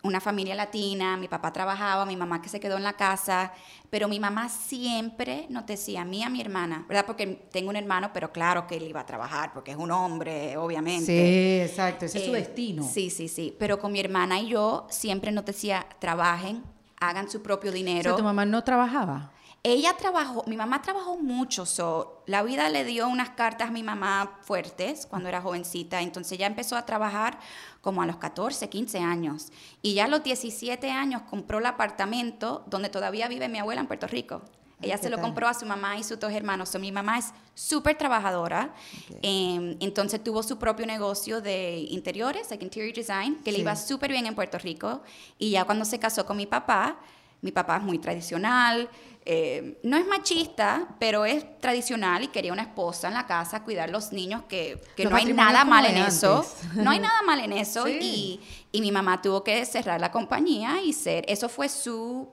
una 0.06 0.20
familia 0.20 0.54
latina, 0.54 1.16
mi 1.16 1.28
papá 1.28 1.52
trabajaba, 1.52 2.06
mi 2.06 2.16
mamá 2.16 2.40
que 2.40 2.48
se 2.48 2.60
quedó 2.60 2.76
en 2.76 2.82
la 2.84 2.94
casa, 2.94 3.52
pero 3.90 4.08
mi 4.08 4.18
mamá 4.20 4.48
siempre 4.48 5.46
nos 5.50 5.66
decía, 5.66 6.02
a 6.02 6.04
mí, 6.04 6.22
a 6.22 6.28
mi 6.28 6.40
hermana, 6.40 6.84
¿verdad? 6.88 7.06
Porque 7.06 7.26
tengo 7.50 7.70
un 7.70 7.76
hermano, 7.76 8.10
pero 8.12 8.32
claro 8.32 8.66
que 8.66 8.76
él 8.76 8.84
iba 8.88 9.00
a 9.00 9.06
trabajar, 9.06 9.52
porque 9.52 9.70
es 9.72 9.76
un 9.76 9.90
hombre, 9.90 10.56
obviamente. 10.56 11.04
Sí, 11.04 11.60
exacto, 11.70 12.04
ese 12.06 12.18
es 12.18 12.24
su 12.26 12.34
Eh, 12.34 12.38
destino. 12.40 12.82
Sí, 12.82 13.10
sí, 13.10 13.28
sí. 13.28 13.54
Pero 13.58 13.78
con 13.78 13.92
mi 13.92 14.00
hermana 14.00 14.40
y 14.40 14.48
yo 14.48 14.86
siempre 14.90 15.32
nos 15.32 15.44
decía, 15.44 15.86
trabajen, 15.98 16.62
hagan 17.00 17.30
su 17.30 17.42
propio 17.42 17.70
O 17.70 17.74
dinero. 17.74 18.10
sea, 18.10 18.16
tu 18.16 18.22
mamá 18.24 18.44
no 18.44 18.62
trabajaba. 18.64 19.30
Ella 19.62 19.96
trabajó, 19.96 20.44
mi 20.46 20.56
mamá 20.56 20.80
trabajó 20.80 21.16
mucho, 21.18 21.66
so, 21.66 22.22
la 22.26 22.44
vida 22.44 22.68
le 22.68 22.84
dio 22.84 23.08
unas 23.08 23.30
cartas 23.30 23.68
a 23.68 23.72
mi 23.72 23.82
mamá 23.82 24.38
fuertes 24.42 25.06
cuando 25.06 25.28
era 25.28 25.40
jovencita, 25.40 26.02
entonces 26.02 26.32
ella 26.32 26.46
empezó 26.46 26.76
a 26.76 26.86
trabajar 26.86 27.40
como 27.86 28.02
a 28.02 28.06
los 28.06 28.16
14, 28.16 28.68
15 28.68 28.98
años. 28.98 29.52
Y 29.80 29.94
ya 29.94 30.06
a 30.06 30.08
los 30.08 30.24
17 30.24 30.90
años 30.90 31.22
compró 31.30 31.58
el 31.60 31.66
apartamento 31.66 32.64
donde 32.66 32.88
todavía 32.88 33.28
vive 33.28 33.48
mi 33.48 33.60
abuela 33.60 33.80
en 33.80 33.86
Puerto 33.86 34.08
Rico. 34.08 34.42
Ella 34.82 34.96
se 34.98 35.04
¿qué 35.04 35.10
lo 35.10 35.20
compró 35.22 35.46
a 35.46 35.54
su 35.54 35.64
mamá 35.66 35.96
y 35.96 36.02
sus 36.02 36.18
dos 36.18 36.32
hermanos. 36.32 36.68
So, 36.70 36.80
mi 36.80 36.90
mamá 36.90 37.16
es 37.18 37.32
súper 37.54 37.96
trabajadora. 37.96 38.74
Em, 39.22 39.76
entonces 39.78 40.22
tuvo 40.22 40.42
su 40.42 40.58
propio 40.58 40.84
negocio 40.84 41.40
de 41.40 41.78
interiores, 41.90 42.50
like 42.50 42.64
interior 42.64 42.92
design, 42.92 43.36
que 43.44 43.52
le 43.52 43.58
Sí. 43.58 43.62
iba 43.62 43.76
súper 43.76 44.10
bien 44.10 44.26
en 44.26 44.34
Puerto 44.34 44.58
Rico. 44.58 45.02
Y 45.38 45.50
ya 45.52 45.64
cuando 45.64 45.84
se 45.84 46.00
casó 46.00 46.26
con 46.26 46.36
mi 46.36 46.46
papá, 46.46 46.98
mi 47.46 47.52
papá 47.52 47.76
es 47.76 47.84
muy 47.84 48.00
tradicional, 48.00 48.90
eh, 49.24 49.78
no 49.84 49.96
es 49.96 50.04
machista, 50.04 50.88
pero 50.98 51.24
es 51.24 51.60
tradicional 51.60 52.24
y 52.24 52.26
quería 52.26 52.52
una 52.52 52.62
esposa 52.62 53.06
en 53.06 53.14
la 53.14 53.24
casa, 53.24 53.62
cuidar 53.62 53.88
los 53.88 54.10
niños, 54.12 54.42
que, 54.48 54.82
que 54.96 55.04
no 55.04 55.14
hay 55.14 55.32
nada 55.32 55.64
mal 55.64 55.86
en 55.86 55.96
eso. 55.96 56.44
No 56.74 56.90
hay 56.90 56.98
nada 56.98 57.22
mal 57.22 57.38
en 57.38 57.52
eso. 57.52 57.86
Y 57.86 58.40
mi 58.72 58.90
mamá 58.90 59.22
tuvo 59.22 59.44
que 59.44 59.64
cerrar 59.64 60.00
la 60.00 60.10
compañía 60.10 60.82
y 60.82 60.92
ser, 60.92 61.24
eso 61.28 61.48
fue 61.48 61.68
su, 61.68 62.28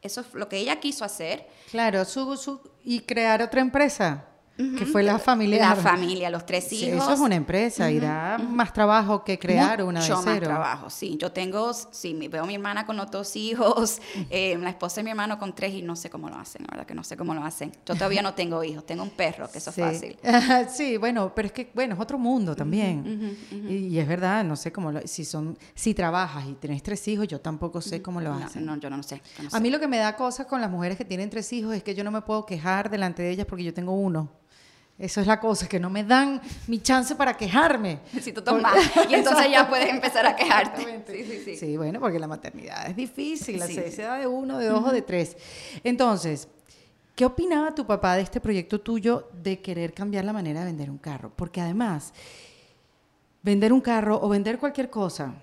eso 0.00 0.20
es 0.20 0.32
lo 0.34 0.48
que 0.48 0.58
ella 0.58 0.78
quiso 0.78 1.04
hacer. 1.04 1.48
Claro, 1.72 2.04
su, 2.04 2.36
su, 2.36 2.60
y 2.84 3.00
crear 3.00 3.42
otra 3.42 3.60
empresa, 3.60 4.24
que 4.56 4.86
fue 4.86 5.02
la 5.02 5.18
familiar. 5.18 5.76
La 5.76 5.82
familia, 5.82 6.30
los 6.30 6.46
tres 6.46 6.64
Sí, 6.68 6.84
hijos. 6.86 7.02
eso 7.02 7.12
es 7.14 7.20
una 7.20 7.34
empresa 7.34 7.90
y 7.90 7.98
da 7.98 8.38
más 8.38 8.72
trabajo 8.72 9.24
que 9.24 9.36
crear 9.38 9.82
una 9.82 10.00
de 10.00 10.08
Mucho 10.08 10.22
más 10.22 10.24
cero. 10.34 10.46
trabajo, 10.46 10.90
sí. 10.90 11.16
Yo 11.20 11.32
tengo, 11.32 11.72
sí, 11.72 12.14
veo 12.30 12.44
a 12.44 12.46
mi 12.46 12.54
hermana 12.54 12.86
con 12.86 12.96
los 12.96 13.10
dos 13.10 13.34
hijos, 13.34 14.00
eh, 14.30 14.56
la 14.58 14.70
esposa 14.70 14.96
de 14.96 15.04
mi 15.04 15.10
hermano 15.10 15.38
con 15.38 15.54
tres 15.54 15.74
y 15.74 15.82
no 15.82 15.96
sé 15.96 16.08
cómo 16.08 16.28
lo 16.28 16.36
hacen, 16.36 16.62
la 16.62 16.68
verdad 16.70 16.86
que 16.86 16.94
no 16.94 17.02
sé 17.02 17.16
cómo 17.16 17.34
lo 17.34 17.42
hacen. 17.44 17.72
Yo 17.84 17.94
todavía 17.94 18.22
no 18.22 18.34
tengo 18.34 18.62
hijos, 18.62 18.86
tengo 18.86 19.02
un 19.02 19.10
perro, 19.10 19.50
que 19.50 19.58
eso 19.58 19.72
sí. 19.72 19.80
es 19.82 19.86
fácil. 19.92 20.16
sí, 20.72 20.96
bueno, 20.98 21.32
pero 21.34 21.46
es 21.46 21.52
que, 21.52 21.70
bueno, 21.74 21.94
es 21.94 22.00
otro 22.00 22.16
mundo 22.18 22.54
también. 22.54 23.36
Y, 23.50 23.74
y 23.88 23.98
es 23.98 24.06
verdad, 24.06 24.44
no 24.44 24.54
sé 24.54 24.70
cómo 24.70 24.92
lo, 24.92 25.00
si 25.06 25.24
son, 25.24 25.58
si 25.74 25.94
trabajas 25.94 26.44
y 26.48 26.54
tienes 26.54 26.82
tres 26.82 27.06
hijos, 27.08 27.26
yo 27.26 27.40
tampoco 27.40 27.80
sé 27.80 28.00
cómo 28.02 28.20
lo 28.20 28.32
No, 28.38 28.44
hacen. 28.46 28.64
no, 28.64 28.76
yo 28.76 28.88
no 28.88 29.02
sé. 29.02 29.20
yo 29.36 29.42
no 29.42 29.48
A 29.48 29.50
sé. 29.52 29.60
mí 29.60 29.70
lo 29.70 29.80
que 29.80 29.88
me 29.88 29.98
da 29.98 30.14
cosas 30.16 30.46
con 30.46 30.60
las 30.60 30.70
mujeres 30.70 30.96
que 30.96 31.04
tienen 31.04 31.28
tres 31.28 31.52
hijos 31.52 31.74
es 31.74 31.82
que 31.82 31.94
yo 31.94 32.04
no 32.04 32.10
me 32.12 32.22
puedo 32.22 32.46
quejar 32.46 32.88
delante 32.88 33.22
de 33.22 33.30
ellas 33.30 33.46
porque 33.48 33.64
yo 33.64 33.74
tengo 33.74 33.92
uno. 33.92 34.30
Eso 34.96 35.20
es 35.20 35.26
la 35.26 35.40
cosa, 35.40 35.68
que 35.68 35.80
no 35.80 35.90
me 35.90 36.04
dan 36.04 36.40
mi 36.68 36.80
chance 36.80 37.16
para 37.16 37.36
quejarme. 37.36 38.00
Necesito 38.12 38.44
tomar. 38.44 38.74
Y 39.08 39.14
entonces 39.14 39.50
ya 39.50 39.68
puedes 39.68 39.88
empezar 39.88 40.24
a 40.24 40.36
quejarte. 40.36 41.02
Sí, 41.06 41.24
sí, 41.24 41.42
sí. 41.44 41.56
Sí, 41.56 41.76
bueno, 41.76 41.98
porque 41.98 42.20
la 42.20 42.28
maternidad 42.28 42.86
es 42.86 42.94
difícil, 42.94 43.58
la 43.58 43.66
da 43.66 44.18
de 44.18 44.26
uno, 44.28 44.58
de 44.58 44.66
dos 44.66 44.84
o 44.84 44.92
de 44.92 45.02
tres. 45.02 45.36
Entonces, 45.82 46.46
¿qué 47.16 47.24
opinaba 47.24 47.74
tu 47.74 47.84
papá 47.84 48.14
de 48.14 48.22
este 48.22 48.40
proyecto 48.40 48.80
tuyo 48.80 49.28
de 49.32 49.60
querer 49.60 49.92
cambiar 49.92 50.24
la 50.24 50.32
manera 50.32 50.60
de 50.60 50.66
vender 50.66 50.90
un 50.90 50.98
carro? 50.98 51.32
Porque 51.34 51.60
además, 51.60 52.12
vender 53.42 53.72
un 53.72 53.80
carro 53.80 54.20
o 54.22 54.28
vender 54.28 54.58
cualquier 54.58 54.90
cosa, 54.90 55.34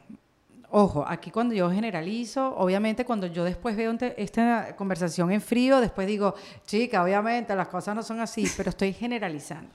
ojo, 0.72 1.04
aquí 1.08 1.32
cuando 1.32 1.54
yo 1.54 1.70
generalizo, 1.70 2.56
obviamente 2.58 3.06
cuando 3.06 3.28
yo 3.28 3.44
después 3.44 3.76
veo 3.76 3.96
esta 4.18 4.76
conversación 4.76 5.32
en 5.32 5.42
frío, 5.42 5.80
después 5.82 6.08
digo, 6.08 6.34
chica, 6.66 7.04
obviamente 7.04 7.56
las 7.56 7.68
cosas 7.68 7.96
no 7.96 8.04
son 8.04 8.20
así, 8.20 8.48
pero 8.58 8.70
estoy 8.70 8.94
generalizando. 8.94 9.72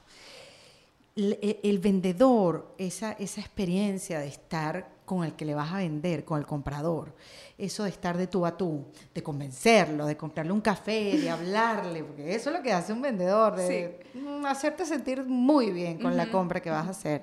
El, 1.15 1.39
el- 1.41 1.61
el 1.63 1.79
vendedor, 1.79 2.75
esa, 2.77 3.13
esa 3.13 3.41
experiencia 3.41 4.19
de 4.21 4.27
estar 4.29 4.95
con 5.07 5.25
el 5.25 5.35
que 5.35 5.45
le 5.45 5.55
vas 5.55 5.73
a 5.73 5.77
vender, 5.79 6.25
con 6.25 6.39
el 6.39 6.45
comprador, 6.47 7.15
eso 7.57 7.85
de 7.85 7.91
estar 7.91 8.17
de 8.17 8.27
tú 8.27 8.45
a 8.45 8.57
tú, 8.57 8.85
de 9.15 9.23
convencerlo, 9.23 10.05
de 10.05 10.17
comprarle 10.17 10.51
un 10.53 10.61
café, 10.61 11.17
de 11.19 11.31
hablarle, 11.31 12.03
porque 12.03 12.35
eso 12.35 12.51
es 12.51 12.57
lo 12.57 12.63
que 12.63 12.73
hace 12.73 12.93
un 12.93 13.01
vendedor, 13.01 13.55
de 13.57 14.01
mm, 14.15 14.45
hacerte 14.47 14.85
sentir 14.85 15.23
muy 15.25 15.71
bien 15.71 15.99
con 15.99 16.17
la 16.17 16.25
compra 16.33 16.61
que 16.61 16.71
vas 16.71 16.87
a 16.89 16.91
hacer. 16.91 17.23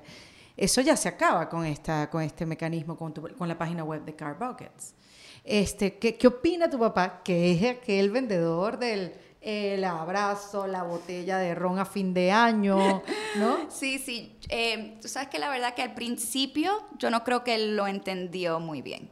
Eso 0.56 0.80
ya 0.80 0.96
se 0.96 1.08
acaba 1.08 1.48
con, 1.48 1.64
esta, 1.66 2.08
con 2.10 2.22
este 2.22 2.46
mecanismo, 2.46 2.96
con, 2.96 3.12
tu- 3.12 3.22
con 3.36 3.48
la 3.48 3.58
página 3.58 3.82
web 3.84 4.04
de 4.04 4.14
Car 4.14 4.38
Buckets. 4.38 4.94
Este, 5.42 5.98
¿qué, 5.98 6.16
¿Qué 6.16 6.26
opina 6.26 6.70
tu 6.70 6.78
papá, 6.78 7.22
que 7.22 7.52
es 7.52 7.76
aquel 7.78 8.10
vendedor 8.10 8.78
del 8.78 9.12
el 9.46 9.84
abrazo, 9.84 10.66
la 10.66 10.84
botella 10.84 11.36
de 11.36 11.54
ron 11.54 11.78
a 11.78 11.84
fin 11.84 12.14
de 12.14 12.30
año, 12.32 13.02
¿no? 13.36 13.58
Sí, 13.70 13.98
sí. 13.98 14.38
Eh, 14.48 14.96
tú 15.02 15.08
sabes 15.08 15.28
que 15.28 15.38
la 15.38 15.50
verdad 15.50 15.74
que 15.74 15.82
al 15.82 15.92
principio 15.92 16.82
yo 16.98 17.10
no 17.10 17.22
creo 17.24 17.44
que 17.44 17.54
él 17.54 17.76
lo 17.76 17.86
entendió 17.86 18.58
muy 18.58 18.80
bien. 18.80 19.10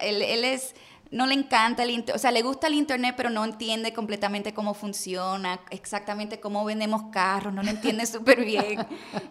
Él, 0.00 0.22
él 0.22 0.42
es, 0.44 0.74
no 1.14 1.26
le 1.26 1.34
encanta 1.34 1.84
el 1.84 1.90
internet, 1.90 2.16
o 2.16 2.18
sea, 2.18 2.32
le 2.32 2.42
gusta 2.42 2.66
el 2.66 2.74
internet, 2.74 3.14
pero 3.16 3.30
no 3.30 3.44
entiende 3.44 3.92
completamente 3.92 4.52
cómo 4.52 4.74
funciona, 4.74 5.60
exactamente 5.70 6.40
cómo 6.40 6.64
vendemos 6.64 7.04
carros, 7.12 7.54
no 7.54 7.62
lo 7.62 7.70
entiende 7.70 8.04
súper 8.06 8.44
bien. 8.44 8.84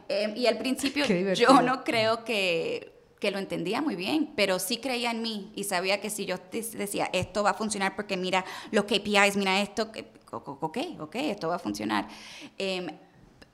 Eh, 0.08 0.34
y 0.36 0.48
al 0.48 0.58
principio 0.58 1.06
yo 1.34 1.62
no 1.62 1.84
creo 1.84 2.24
que 2.24 2.94
que 3.20 3.32
lo 3.32 3.40
entendía 3.40 3.82
muy 3.82 3.96
bien, 3.96 4.34
pero 4.36 4.60
sí 4.60 4.80
creía 4.80 5.10
en 5.12 5.22
mí 5.22 5.54
y 5.56 5.64
sabía 5.64 6.02
que 6.02 6.10
si 6.10 6.26
yo 6.26 6.36
decía, 6.52 7.10
esto 7.14 7.42
va 7.42 7.52
a 7.52 7.54
funcionar 7.54 7.96
porque 7.96 8.18
mira 8.18 8.44
los 8.72 8.84
KPIs, 8.84 9.38
mira 9.38 9.62
esto, 9.62 9.90
ok, 10.30 10.78
ok, 11.00 11.16
esto 11.16 11.48
va 11.48 11.56
a 11.56 11.60
funcionar. 11.60 12.10
Em, 12.58 12.88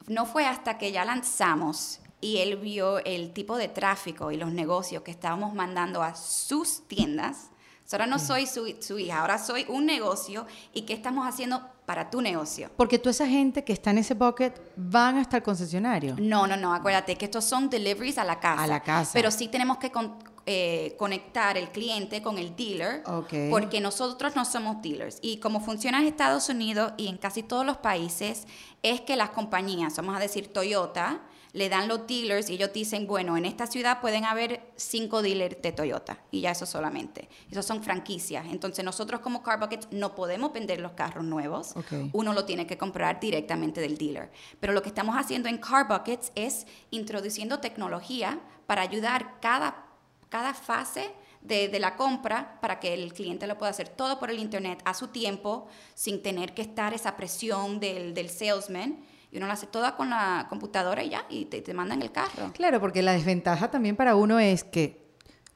no 0.08 0.26
fue 0.26 0.48
hasta 0.48 0.80
que 0.80 0.92
ya 0.92 1.06
lanzamos 1.06 2.00
y 2.20 2.38
él 2.38 2.58
vio 2.58 2.98
el 3.06 3.32
tipo 3.32 3.58
de 3.58 3.68
tráfico 3.68 4.32
y 4.32 4.38
los 4.38 4.52
negocios 4.52 5.04
que 5.04 5.12
estábamos 5.12 5.54
mandando 5.54 6.02
a 6.02 6.16
sus 6.16 6.88
tiendas. 6.88 7.52
Ahora 7.92 8.06
no 8.06 8.20
soy 8.20 8.46
su, 8.46 8.76
su 8.82 9.00
hija, 9.00 9.20
ahora 9.22 9.38
soy 9.40 9.66
un 9.68 9.86
negocio 9.86 10.46
y 10.74 10.82
qué 10.84 10.94
estamos 10.94 11.28
haciendo 11.28 11.62
para 11.86 12.10
tu 12.12 12.22
negocio. 12.22 12.70
Porque 12.78 13.00
toda 13.00 13.12
esa 13.12 13.26
gente 13.28 13.64
que 13.64 13.74
está 13.74 13.90
en 13.90 13.98
ese 13.98 14.14
bucket 14.14 14.62
van 14.76 15.18
hasta 15.18 15.38
el 15.38 15.44
concesionario. 15.44 16.16
No, 16.20 16.46
no, 16.46 16.56
no, 16.56 16.74
acuérdate 16.74 17.16
que 17.16 17.26
estos 17.26 17.46
son 17.46 17.68
deliveries 17.70 18.18
a 18.20 18.24
la 18.24 18.40
casa. 18.40 18.62
A 18.64 18.68
la 18.68 18.82
casa. 18.82 19.12
Pero 19.14 19.32
sí 19.32 19.48
tenemos 19.48 19.78
que 19.80 19.92
con- 19.92 20.16
eh, 20.46 20.96
conectar 20.98 21.58
el 21.58 21.70
cliente 21.70 22.22
con 22.22 22.38
el 22.38 22.56
dealer, 22.56 23.04
Ok. 23.08 23.34
porque 23.52 23.82
nosotros 23.82 24.36
no 24.36 24.46
somos 24.46 24.82
dealers. 24.82 25.18
Y 25.22 25.38
como 25.38 25.60
funciona 25.60 26.00
en 26.00 26.08
Estados 26.08 26.50
Unidos 26.50 26.94
y 26.98 27.08
en 27.08 27.18
casi 27.18 27.44
todos 27.44 27.66
los 27.66 27.78
países, 27.78 28.48
es 28.84 29.02
que 29.02 29.16
las 29.16 29.30
compañías, 29.32 29.96
vamos 29.98 30.16
a 30.16 30.20
decir 30.20 30.52
Toyota, 30.54 31.22
le 31.54 31.70
dan 31.70 31.88
los 31.88 32.06
dealers 32.06 32.50
y 32.50 32.54
ellos 32.54 32.72
dicen, 32.74 33.08
bueno, 33.08 33.36
en 33.36 33.46
esta 33.46 33.66
ciudad 33.66 34.02
pueden 34.02 34.26
haber 34.26 34.62
cinco 34.76 35.22
dealers 35.22 35.62
de 35.62 35.72
Toyota 35.72 36.20
y 36.32 36.42
ya 36.42 36.52
eso 36.52 36.66
solamente. 36.66 37.28
Esos 37.50 37.66
son 37.66 37.84
franquicias. 37.84 38.46
Entonces 38.52 38.86
nosotros 38.86 39.22
como 39.22 39.42
Car 39.42 39.60
Buckets 39.60 39.88
no 39.92 40.14
podemos 40.14 40.54
vender 40.54 40.80
los 40.80 40.92
carros 40.92 41.24
nuevos. 41.24 41.74
Uno 42.14 42.34
lo 42.34 42.46
tiene 42.46 42.68
que 42.68 42.78
comprar 42.78 43.20
directamente 43.20 43.82
del 43.82 43.98
dealer. 43.98 44.32
Pero 44.60 44.74
lo 44.74 44.82
que 44.82 44.90
estamos 44.90 45.16
haciendo 45.16 45.50
en 45.50 45.58
Car 45.58 45.88
Buckets 45.88 46.32
es 46.36 46.68
introduciendo 46.92 47.60
tecnología 47.60 48.40
para 48.68 48.82
ayudar 48.84 49.40
cada, 49.42 49.88
cada 50.30 50.54
fase 50.54 51.12
de, 51.42 51.68
de 51.70 51.80
la 51.80 51.96
compra 51.96 52.60
para 52.62 52.80
que 52.80 52.94
el 52.94 53.14
cliente 53.14 53.48
lo 53.48 53.58
pueda 53.58 53.72
hacer 53.72 53.90
todo 53.90 54.20
por 54.20 54.30
el 54.30 54.40
internet 54.40 54.82
a 54.86 54.94
su 54.94 55.08
tiempo, 55.08 55.68
sin 55.96 56.22
tener 56.22 56.54
que 56.54 56.62
estar 56.62 56.94
esa 56.94 57.18
presión 57.18 57.80
del, 57.80 58.14
del 58.14 58.30
salesman. 58.30 59.00
Y 59.32 59.38
uno 59.38 59.48
lo 59.48 59.54
hace 59.54 59.68
toda 59.68 59.96
con 59.96 60.10
la 60.10 60.48
computadora 60.50 61.04
y 61.04 61.10
ya, 61.10 61.26
y 61.30 61.46
te, 61.46 61.62
te 61.62 61.74
mandan 61.74 62.02
el 62.02 62.12
carro. 62.12 62.52
Claro, 62.54 62.80
porque 62.80 63.02
la 63.02 63.12
desventaja 63.14 63.70
también 63.70 63.96
para 63.96 64.16
uno 64.16 64.40
es 64.40 64.64
que 64.64 65.08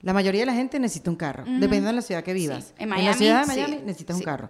la 0.01 0.13
mayoría 0.13 0.41
de 0.41 0.45
la 0.47 0.53
gente 0.53 0.79
necesita 0.79 1.09
un 1.09 1.15
carro, 1.15 1.43
dependiendo 1.45 1.87
de 1.87 1.93
la 1.93 2.01
ciudad 2.01 2.23
que 2.23 2.33
vivas. 2.33 2.65
Sí. 2.65 2.73
En 2.77 2.89
la 2.89 2.95
Miami, 2.97 3.17
ciudad 3.17 3.45
de 3.47 3.53
sí. 3.53 3.59
Miami 3.59 3.77
necesitas 3.85 4.15
un 4.15 4.19
Sí. 4.19 4.25
carro. 4.25 4.49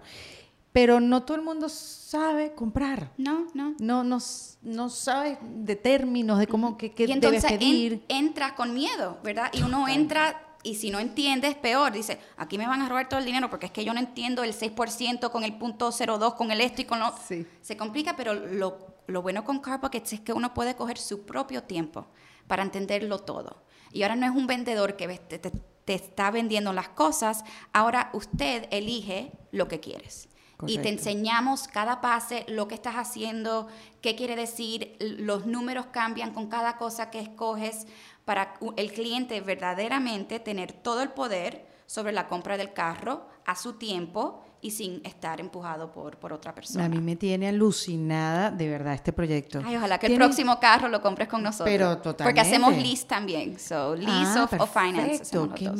Pero 0.72 1.00
no 1.00 1.22
todo 1.24 1.38
el 1.38 1.44
mundo 1.44 1.70
sabe 1.70 2.54
comprar. 2.54 3.12
No, 3.18 3.46
no. 3.54 3.76
No, 3.80 4.04
no, 4.04 4.18
no 4.64 4.90
sabe 4.90 5.38
de 5.44 5.76
términos, 5.76 6.40
de 6.40 6.48
cómo, 6.48 6.78
qué, 6.78 6.92
qué 6.94 7.06
y 7.06 7.12
entonces 7.12 7.44
debes 7.44 7.54
en- 7.54 7.60
pedir. 7.60 8.06
entras 8.10 8.54
con 8.54 8.74
miedo, 8.74 9.20
¿verdad? 9.24 9.52
Y 9.54 9.62
uno 9.62 9.88
entra 9.88 10.42
y 10.64 10.76
si 10.76 10.90
no 10.90 10.98
entiendes, 11.00 11.54
peor. 11.56 11.92
Dice, 11.92 12.20
aquí 12.38 12.58
me 12.58 12.66
van 12.66 12.82
a 12.82 12.90
robar 12.90 13.08
todo 13.08 13.20
el 13.20 13.26
dinero 13.26 13.52
porque 13.52 13.68
es 13.68 13.72
que 13.72 13.86
yo 13.86 13.94
no 13.94 14.00
entiendo 14.00 14.44
el 14.44 14.54
6% 14.54 15.30
con 15.30 15.44
el 15.44 15.54
punto 15.60 15.92
02, 15.92 16.34
con 16.34 16.50
el 16.50 16.60
esto 16.62 16.82
y 16.82 16.86
con 16.86 17.00
lo... 17.00 17.14
Sí. 17.28 17.46
Se 17.62 17.78
complica, 17.78 18.16
pero 18.16 18.34
lo, 18.34 18.93
lo 19.08 19.22
bueno 19.22 19.44
con 19.44 19.60
Car 19.60 19.80
Buckets 19.82 20.14
es 20.14 20.20
que 20.22 20.34
uno 20.34 20.54
puede 20.54 20.76
coger 20.76 20.98
su 20.98 21.26
propio 21.26 21.64
tiempo 21.64 22.08
para 22.48 22.64
entenderlo 22.64 23.20
todo. 23.20 23.64
Y 23.92 24.04
ahora 24.04 24.16
no 24.16 24.26
es 24.26 24.32
un 24.32 24.48
vendedor 24.48 24.96
que 24.96 25.08
te, 25.20 25.40
te- 25.40 25.52
te 25.52 25.94
está 25.94 26.32
vendiendo 26.32 26.72
las 26.74 26.90
cosas, 26.90 27.44
ahora 27.74 28.10
usted 28.14 28.68
elige 28.72 29.32
lo 29.52 29.68
que 29.68 29.80
quieres. 29.80 30.30
Y 30.66 30.78
te 30.78 30.88
enseñamos 30.90 31.68
cada 31.68 32.00
pase, 32.00 32.46
lo 32.48 32.70
que 32.70 32.76
estás 32.76 32.96
haciendo, 32.96 33.68
qué 34.02 34.16
quiere 34.16 34.38
decir, 34.38 34.96
los 35.00 35.46
números 35.46 35.88
cambian 35.88 36.32
con 36.34 36.48
cada 36.48 36.78
cosa 36.78 37.10
que 37.12 37.20
escoges 37.20 37.86
para 38.24 38.54
el 38.78 38.94
cliente 38.94 39.42
verdaderamente 39.42 40.40
tener 40.40 40.72
todo 40.72 41.02
el 41.02 41.10
poder 41.10 41.68
sobre 41.86 42.14
la 42.14 42.30
compra 42.30 42.56
del 42.56 42.72
carro 42.72 43.28
a 43.46 43.56
su 43.58 43.74
tiempo 43.74 44.46
y 44.64 44.72
sin 44.72 45.02
estar 45.06 45.40
empujado 45.40 45.92
por, 45.92 46.18
por 46.18 46.32
otra 46.34 46.56
persona. 46.56 46.86
A 46.86 46.90
mí 46.90 47.00
me 47.00 47.16
tiene 47.18 47.50
alucinada 47.50 48.50
de 48.50 48.70
verdad 48.70 48.94
este 48.94 49.12
proyecto. 49.14 49.62
Ay, 49.64 49.76
ojalá 49.76 50.00
que 50.00 50.08
el 50.08 50.14
Tiene- 50.14 50.26
próximo 50.26 50.60
carro 50.60 50.88
lo 50.88 51.02
compres 51.02 51.28
con 51.28 51.44
nosotros. 51.44 51.70
Pero 51.70 51.90
Porque 51.90 52.04
totalmente. 52.10 52.42
hacemos 52.42 52.76
lease 52.78 53.06
también. 53.06 53.60
So, 53.60 53.94
lease 53.96 54.40
Ah, 54.40 54.44
of, 54.52 54.54
of 54.62 54.74
finance. 54.74 55.38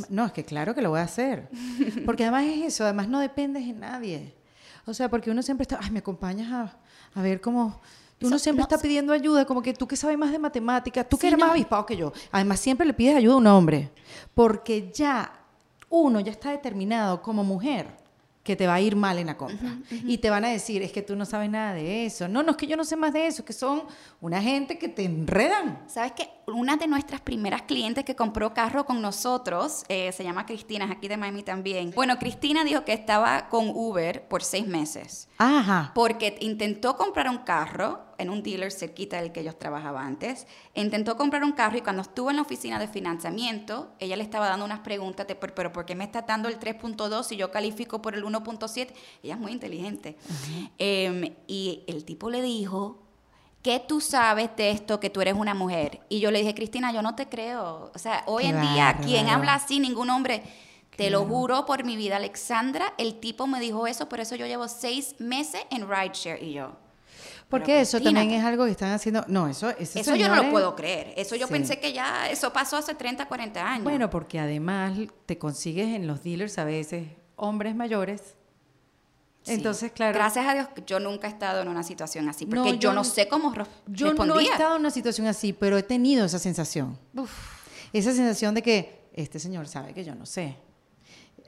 no, 0.10 0.26
es 0.26 0.32
que 0.34 0.44
claro 0.44 0.76
que 0.76 0.82
lo 0.82 0.90
voy 0.90 1.00
a 1.00 1.04
hacer. 1.04 1.50
Porque 2.06 2.24
además 2.24 2.44
es 2.44 2.66
eso, 2.74 2.84
además 2.84 3.08
no 3.08 3.20
dependes 3.20 3.66
de 3.66 3.74
nadie. 3.74 4.36
O 4.86 4.94
sea, 4.94 5.10
porque 5.10 5.32
uno 5.32 5.42
siempre 5.42 5.62
está, 5.64 5.80
ay, 5.82 5.90
me 5.92 6.00
acompañas 6.00 6.52
a, 6.52 6.78
a 7.18 7.22
ver 7.22 7.40
cómo... 7.40 7.80
Uno 8.22 8.38
siempre 8.38 8.60
no, 8.60 8.64
está 8.64 8.78
pidiendo 8.78 9.12
ayuda, 9.14 9.46
como 9.46 9.62
que 9.62 9.74
tú 9.74 9.88
que 9.88 9.96
sabes 9.96 10.18
más 10.18 10.32
de 10.32 10.40
matemáticas, 10.40 11.08
tú 11.10 11.18
que 11.18 11.22
Sí, 11.22 11.28
eres 11.28 11.40
más 11.40 11.48
no. 11.48 11.54
avispado 11.54 11.86
que 11.86 11.96
yo. 11.98 12.12
Además, 12.32 12.60
siempre 12.60 12.86
le 12.86 12.94
pides 12.94 13.16
ayuda 13.16 13.34
a 13.36 13.38
un 13.38 13.48
hombre. 13.48 13.92
Porque 14.34 14.92
ya 14.94 15.32
uno 15.90 16.20
ya 16.20 16.32
está 16.32 16.52
determinado 16.52 17.22
como 17.22 17.44
mujer 17.46 17.88
que 18.44 18.58
te 18.58 18.68
va 18.68 18.76
a 18.76 18.82
ir 18.82 18.98
mal 18.98 19.18
en 19.18 19.28
la 19.28 19.38
compra. 19.38 19.78
Y 19.90 20.18
te 20.18 20.30
van 20.30 20.44
a 20.44 20.50
decir, 20.50 20.82
es 20.82 20.92
que 20.92 21.02
tú 21.02 21.16
no 21.16 21.26
sabes 21.26 21.50
nada 21.50 21.74
de 21.74 22.06
eso. 22.06 22.28
No, 22.28 22.44
no, 22.44 22.52
es 22.52 22.58
que 22.58 22.68
yo 22.68 22.76
no 22.76 22.84
sé 22.84 22.98
más 22.98 23.14
de 23.14 23.26
eso, 23.26 23.46
que 23.46 23.54
son 23.54 23.84
una 24.20 24.42
gente 24.42 24.78
que 24.78 24.90
te 24.90 25.06
enredan. 25.06 25.82
¿Sabes 25.88 26.12
que 26.12 26.30
Una 26.48 26.76
de 26.76 26.88
nuestras 26.88 27.22
primeras 27.22 27.62
clientes 27.62 28.04
que 28.04 28.18
compró 28.18 28.54
carro 28.54 28.86
con 28.86 29.02
nosotros, 29.02 29.86
eh, 29.88 30.12
se 30.12 30.26
llama 30.26 30.46
Cristina, 30.46 30.84
es 30.86 30.92
aquí 30.92 31.08
de 31.08 31.16
Miami 31.16 31.42
también. 31.44 31.92
Bueno, 31.96 32.20
Cristina 32.20 32.66
dijo 32.66 32.84
que 32.84 32.92
estaba 32.92 33.48
con 33.48 33.70
Uber 33.70 34.28
por 34.28 34.44
seis 34.44 34.68
meses. 34.68 35.30
Ajá. 35.38 35.92
Porque 35.96 36.38
intentó 36.42 36.98
comprar 36.98 37.30
un 37.30 37.40
carro 37.40 38.02
en 38.18 38.30
un 38.30 38.44
dealer 38.44 38.72
cerquita 38.72 39.22
del 39.22 39.32
que 39.32 39.42
ellos 39.42 39.58
trabajaban 39.58 40.08
antes. 40.08 40.48
Intentó 40.76 41.18
comprar 41.18 41.44
un 41.44 41.54
carro 41.54 41.78
y 41.78 41.82
cuando 41.82 42.02
estuvo 42.02 42.30
en 42.30 42.38
la 42.38 42.42
oficina 42.42 42.80
de 42.80 42.88
financiamiento, 42.88 43.92
ella 44.00 44.16
le 44.16 44.24
estaba 44.24 44.48
dando 44.48 44.66
unas 44.66 44.80
preguntas 44.80 45.28
de, 45.28 45.36
pero, 45.36 45.72
¿por 45.72 45.86
qué 45.86 45.96
me 45.96 46.04
está 46.04 46.22
dando 46.22 46.50
el 46.50 46.60
3.2 46.60 47.24
si 47.24 47.38
yo 47.38 47.52
califico 47.52 48.02
por 48.02 48.16
el 48.16 48.24
1.7? 48.24 48.94
Ella 49.24 49.34
es 49.34 49.40
muy 49.40 49.52
inteligente. 49.52 50.18
Em, 50.78 51.34
y 51.48 51.84
el 51.88 52.06
tipo 52.06 52.30
le 52.30 52.42
dijo, 52.42 53.04
¿qué 53.62 53.84
tú 53.86 54.02
sabes 54.02 54.50
de 54.56 54.72
esto 54.72 55.00
que 55.00 55.10
tú 55.10 55.22
eres 55.22 55.36
una 55.36 55.54
mujer? 55.54 56.02
Y 56.10 56.20
yo 56.20 56.32
le 56.32 56.40
dije, 56.40 56.54
Cristina, 56.54 56.92
yo 56.92 57.02
no 57.02 57.16
te 57.16 57.28
creo. 57.28 57.92
O 57.94 58.00
sea, 58.00 58.24
hoy 58.28 58.46
en 58.46 58.62
día, 58.62 58.98
quien 59.04 59.30
habla 59.30 59.56
así, 59.56 59.80
ningún 59.80 60.10
hombre... 60.10 60.44
Te 60.96 61.10
lo 61.10 61.26
juro 61.26 61.66
por 61.66 61.84
mi 61.84 61.96
vida, 61.96 62.18
Alexandra, 62.18 62.94
el 63.00 63.20
tipo 63.20 63.48
me 63.48 63.60
dijo 63.60 63.88
eso, 63.88 64.08
por 64.10 64.20
eso 64.20 64.36
yo 64.36 64.46
llevo 64.46 64.68
seis 64.68 65.16
meses 65.18 65.62
en 65.72 65.90
rideshare 65.90 66.44
y 66.44 66.54
yo. 66.54 66.83
Porque 67.50 67.82
eso 67.82 68.00
también 68.02 68.32
es 68.32 68.44
algo 68.44 68.66
que 68.66 68.72
están 68.72 68.92
haciendo. 68.92 69.24
No, 69.28 69.48
eso, 69.48 69.70
Eso 69.78 70.16
yo 70.16 70.28
no 70.28 70.36
lo 70.44 70.50
puedo 70.50 70.76
creer. 70.76 71.14
Eso 71.18 71.36
yo 71.36 71.48
Sí. 71.48 71.54
pensé 71.54 71.80
que 71.80 71.94
ya, 71.94 72.30
eso 72.30 72.52
pasó 72.52 72.78
hace 72.78 72.96
30, 72.96 73.28
40 73.28 73.64
años. 73.64 73.84
Bueno, 73.84 74.10
porque 74.10 74.40
además 74.40 74.98
te 75.26 75.38
consigues 75.38 75.88
en 75.90 76.08
los 76.08 76.24
dealers 76.24 76.58
a 76.58 76.64
veces 76.66 77.08
hombres 77.36 77.76
mayores. 77.76 78.36
Sí. 79.44 79.54
Entonces, 79.54 79.92
claro. 79.92 80.14
Gracias 80.14 80.48
a 80.48 80.54
Dios, 80.54 80.68
que 80.70 80.84
yo 80.86 81.00
nunca 81.02 81.28
he 81.28 81.30
estado 81.30 81.62
en 81.62 81.68
una 81.68 81.84
situación 81.84 82.30
así, 82.30 82.46
porque 82.46 82.60
No, 82.60 82.68
yo, 82.76 82.80
yo- 82.80 82.94
no 82.94 83.04
sé 83.04 83.28
cómo 83.28 83.54
Yo 83.88 84.08
respondía. 84.08 84.26
no 84.36 84.40
he 84.40 84.44
estado 84.46 84.76
en 84.76 84.80
una 84.80 84.90
situación 84.92 85.28
así, 85.28 85.52
pero 85.54 85.78
he 85.78 85.84
tenido 85.84 86.26
esa 86.26 86.40
sensación. 86.40 86.98
Esa 87.92 88.14
sensación 88.14 88.56
de 88.56 88.62
que 88.62 89.10
este 89.14 89.40
señor 89.40 89.68
sabe 89.68 89.94
que 89.94 90.04
yo 90.06 90.16
no 90.16 90.26
sé. 90.26 90.56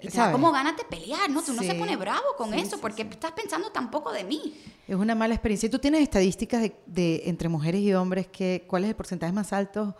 Da 0.03 0.11
¿Sabes? 0.11 0.31
como 0.33 0.51
ganas 0.51 0.75
de 0.77 0.83
pelear, 0.83 1.29
¿no? 1.29 1.41
Tú 1.41 1.53
no 1.53 1.63
se 1.63 1.71
Sí. 1.71 1.77
pone 1.79 1.95
bravo 1.95 2.25
con 2.37 2.51
Sí, 2.51 2.59
eso, 2.59 2.75
sí, 2.75 2.81
porque 2.81 3.03
sí. 3.03 3.09
estás 3.11 3.31
pensando 3.31 3.71
tan 3.71 3.89
poco 3.89 4.11
de 4.11 4.23
mí. 4.23 4.53
Es 4.87 4.95
una 4.95 5.15
mala 5.15 5.33
experiencia. 5.33 5.67
¿Y 5.67 5.69
tú 5.69 5.79
tienes 5.79 6.01
estadísticas 6.01 6.61
de, 6.61 6.75
de 6.85 7.23
entre 7.25 7.49
mujeres 7.49 7.81
y 7.81 7.93
hombres? 7.93 8.27
Que, 8.27 8.65
¿Cuál 8.67 8.83
es 8.83 8.89
el 8.89 8.95
porcentaje 8.95 9.31
más 9.33 9.51
alto 9.53 9.95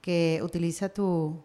que 0.00 0.40
utiliza 0.44 0.88
tu, 0.90 1.42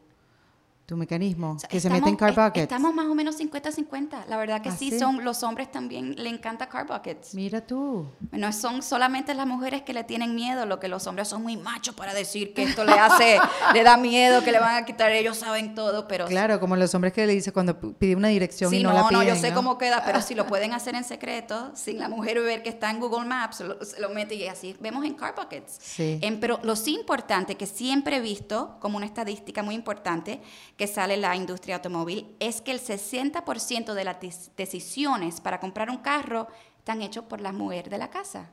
tu 0.86 0.98
mecanismo? 0.98 1.52
O 1.54 1.60
sea, 1.60 1.70
que 1.70 1.80
se 1.80 1.90
mete 1.90 2.10
en 2.10 2.16
car 2.16 2.36
buckets. 2.36 2.64
Estamos 2.64 2.94
más 2.94 3.06
o 3.06 3.16
menos 3.16 3.40
50-50. 3.40 4.26
La 4.28 4.38
verdad 4.38 4.62
que 4.62 4.70
¿Ah, 4.70 4.76
sí, 4.76 4.90
sí? 4.92 5.00
son 5.00 5.24
los 5.24 5.42
hombres 5.44 5.72
también 5.72 6.16
le 6.22 6.30
encanta 6.30 6.68
car 6.68 6.86
buckets. 6.86 7.34
Mira 7.36 7.62
tú. 7.66 8.06
No 8.32 8.52
son 8.52 8.82
solamente 8.84 9.34
las 9.34 9.48
mujeres 9.48 9.84
que 9.84 9.94
le 9.94 10.04
tienen 10.04 10.36
miedo, 10.36 10.66
lo 10.66 10.80
que 10.80 10.88
los 10.90 11.08
hombres 11.08 11.28
son 11.30 11.42
muy 11.42 11.56
machos 11.58 11.96
para 11.96 12.14
decir 12.14 12.54
que 12.54 12.64
esto 12.64 12.84
le 12.84 12.94
hace, 12.94 13.40
le 13.74 13.84
da 13.84 13.96
miedo, 13.98 14.44
que 14.44 14.52
le 14.52 14.60
van 14.60 14.76
a 14.76 14.86
quitar, 14.86 15.12
ellos 15.12 15.38
saben 15.38 15.74
todo, 15.74 16.08
pero 16.08 16.26
Claro, 16.26 16.60
como 16.60 16.76
los 16.76 16.94
hombres 16.96 17.14
que 17.14 17.26
le 17.26 17.34
dicen 17.34 17.54
cuando 17.54 17.80
pide 17.80 18.16
una 18.16 18.28
dirección 18.28 18.70
Sí, 18.72 18.78
y 18.80 18.84
no, 18.84 18.90
no, 18.90 18.96
la 18.96 19.02
no, 19.04 19.08
piden. 19.22 19.28
yo 19.36 19.36
sé 19.42 19.50
¿no? 19.52 19.56
cómo 19.56 19.78
queda, 19.78 20.04
pero 20.06 20.22
si 20.22 20.36
lo 20.36 20.46
pueden 20.48 20.74
hacer 20.74 20.96
en 20.96 21.04
secreto, 21.04 21.72
sin 21.76 21.98
la 22.00 22.10
mujer 22.10 22.42
ver 22.42 22.62
que 22.62 22.70
está 22.70 22.90
en 22.90 23.00
Google 23.00 23.26
Maps, 23.28 23.62
lo, 23.62 23.78
lo 24.00 24.10
mete 24.10 24.36
y 24.36 24.48
así 24.48 24.76
vemos 24.80 25.06
en 25.06 25.14
Car 25.14 25.34
Buckets. 25.36 25.78
Sí. 25.82 26.20
Em, 26.22 26.40
pero 26.40 26.60
lo 26.64 26.76
sí 26.76 26.94
importante, 26.94 27.56
que 27.56 27.66
siempre 27.68 28.18
he 28.18 28.20
visto 28.22 28.78
como 28.80 28.98
una 28.98 29.06
estadística 29.06 29.64
muy 29.64 29.76
importante 29.76 30.42
que 30.78 30.88
sale 30.88 31.18
la 31.18 31.36
industria 31.36 31.76
automóvil, 31.76 32.36
es 32.40 32.62
que 32.62 32.72
el 32.72 32.80
60% 32.80 33.94
de 33.94 34.04
las 34.04 34.18
decisiones 34.56 35.42
para 35.42 35.60
comprar 35.60 35.90
un 35.90 35.98
carro 35.98 36.48
están 36.78 37.02
hechos 37.02 37.26
por 37.26 37.42
la 37.42 37.52
mujer 37.52 37.90
de 37.90 37.98
la 37.98 38.10
casa. 38.10 38.50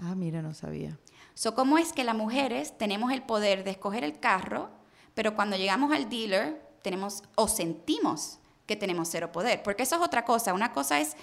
Ah, 0.00 0.14
mira, 0.14 0.42
no 0.42 0.54
sabía. 0.54 0.98
So, 1.34 1.54
¿Cómo 1.54 1.78
es 1.78 1.92
que 1.92 2.04
las 2.04 2.14
mujeres 2.14 2.76
tenemos 2.78 3.12
el 3.12 3.22
poder 3.22 3.64
de 3.64 3.72
escoger 3.72 4.04
el 4.04 4.18
carro, 4.20 4.70
pero 5.14 5.34
cuando 5.34 5.56
llegamos 5.56 5.92
al 5.92 6.08
dealer 6.08 6.62
tenemos 6.82 7.22
o 7.34 7.48
sentimos 7.48 8.38
que 8.66 8.76
tenemos 8.76 9.08
cero 9.08 9.32
poder? 9.32 9.62
Porque 9.62 9.82
eso 9.82 9.96
es 9.96 10.02
otra 10.02 10.24
cosa. 10.24 10.54
Una 10.54 10.72
cosa 10.72 11.00
es 11.00 11.16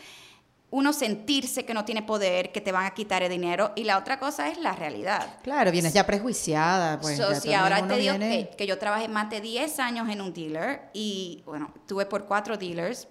uno 0.71 0.93
sentirse 0.93 1.65
que 1.65 1.73
no 1.73 1.83
tiene 1.85 2.01
poder, 2.01 2.51
que 2.53 2.61
te 2.61 2.71
van 2.71 2.85
a 2.85 2.93
quitar 2.93 3.21
el 3.23 3.29
dinero, 3.29 3.73
y 3.75 3.83
la 3.83 3.97
otra 3.97 4.17
cosa 4.19 4.47
es 4.49 4.57
la 4.57 4.71
realidad. 4.73 5.37
Claro, 5.43 5.69
vienes 5.71 5.93
ya 5.93 6.05
prejuiciada. 6.07 6.99
Pues, 7.01 7.17
So, 7.17 7.29
ya 7.31 7.39
si 7.41 7.53
ahora 7.53 7.85
te 7.87 7.97
digo 7.97 8.17
viene- 8.17 8.49
que, 8.49 8.55
que 8.55 8.67
yo 8.67 8.79
trabajé 8.79 9.07
más 9.09 9.29
de 9.29 9.41
10 9.41 9.79
años 9.79 10.07
en 10.09 10.21
un 10.21 10.33
dealer 10.33 10.89
y, 10.93 11.43
bueno, 11.45 11.73
tuve 11.87 12.05
por 12.05 12.25
cuatro 12.25 12.57
dealers, 12.57 13.07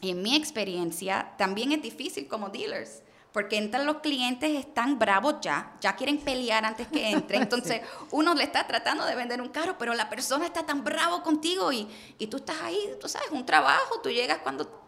y 0.00 0.10
en 0.10 0.22
mi 0.22 0.34
experiencia 0.34 1.32
también 1.38 1.70
es 1.70 1.80
difícil 1.82 2.26
como 2.26 2.48
dealers, 2.48 3.02
porque 3.32 3.56
entran 3.58 3.86
los 3.86 3.98
clientes, 3.98 4.50
están 4.58 4.98
bravos 4.98 5.36
ya, 5.40 5.74
ya 5.80 5.94
quieren 5.94 6.18
pelear 6.18 6.64
antes 6.64 6.88
que 6.88 7.10
entren, 7.12 7.42
entonces 7.48 7.80
uno 8.10 8.34
le 8.34 8.42
está 8.42 8.66
tratando 8.66 9.04
de 9.06 9.14
vender 9.14 9.40
un 9.40 9.50
carro, 9.50 9.76
pero 9.78 9.94
la 9.94 10.10
persona 10.10 10.46
está 10.46 10.66
tan 10.66 10.82
bravo 10.82 11.22
contigo 11.22 11.72
y, 11.72 11.86
y 12.18 12.26
tú 12.26 12.38
estás 12.38 12.56
ahí, 12.62 12.78
tú 13.00 13.08
sabes, 13.08 13.30
un 13.30 13.46
trabajo, 13.46 14.00
tú 14.02 14.10
llegas 14.10 14.38
cuando... 14.42 14.80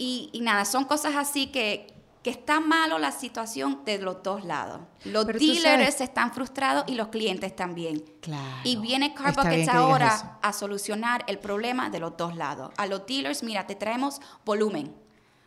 Y, 0.00 0.30
y 0.32 0.40
nada, 0.40 0.64
son 0.64 0.86
cosas 0.86 1.14
así 1.14 1.48
que, 1.48 1.92
que 2.22 2.30
está 2.30 2.58
malo 2.58 2.98
la 2.98 3.12
situación 3.12 3.84
de 3.84 3.98
los 3.98 4.22
dos 4.22 4.46
lados. 4.46 4.80
Los 5.04 5.26
Pero 5.26 5.38
dealers 5.38 6.00
están 6.00 6.32
frustrados 6.32 6.84
y 6.86 6.94
los 6.94 7.08
clientes 7.08 7.54
también. 7.54 8.02
Claro. 8.22 8.60
Y 8.64 8.76
viene 8.76 9.12
Car 9.12 9.28
Está 9.28 9.42
bien 9.42 9.66
Buckets 9.66 9.70
que 9.70 9.72
digas 9.72 9.76
ahora 9.76 10.38
a 10.40 10.52
solucionar 10.54 11.22
el 11.26 11.38
problema 11.38 11.90
de 11.90 12.00
los 12.00 12.16
dos 12.16 12.34
lados. 12.34 12.72
A 12.78 12.86
los 12.86 13.04
dealers, 13.04 13.42
mira, 13.42 13.66
te 13.66 13.74
traemos 13.74 14.22
volumen. 14.46 14.94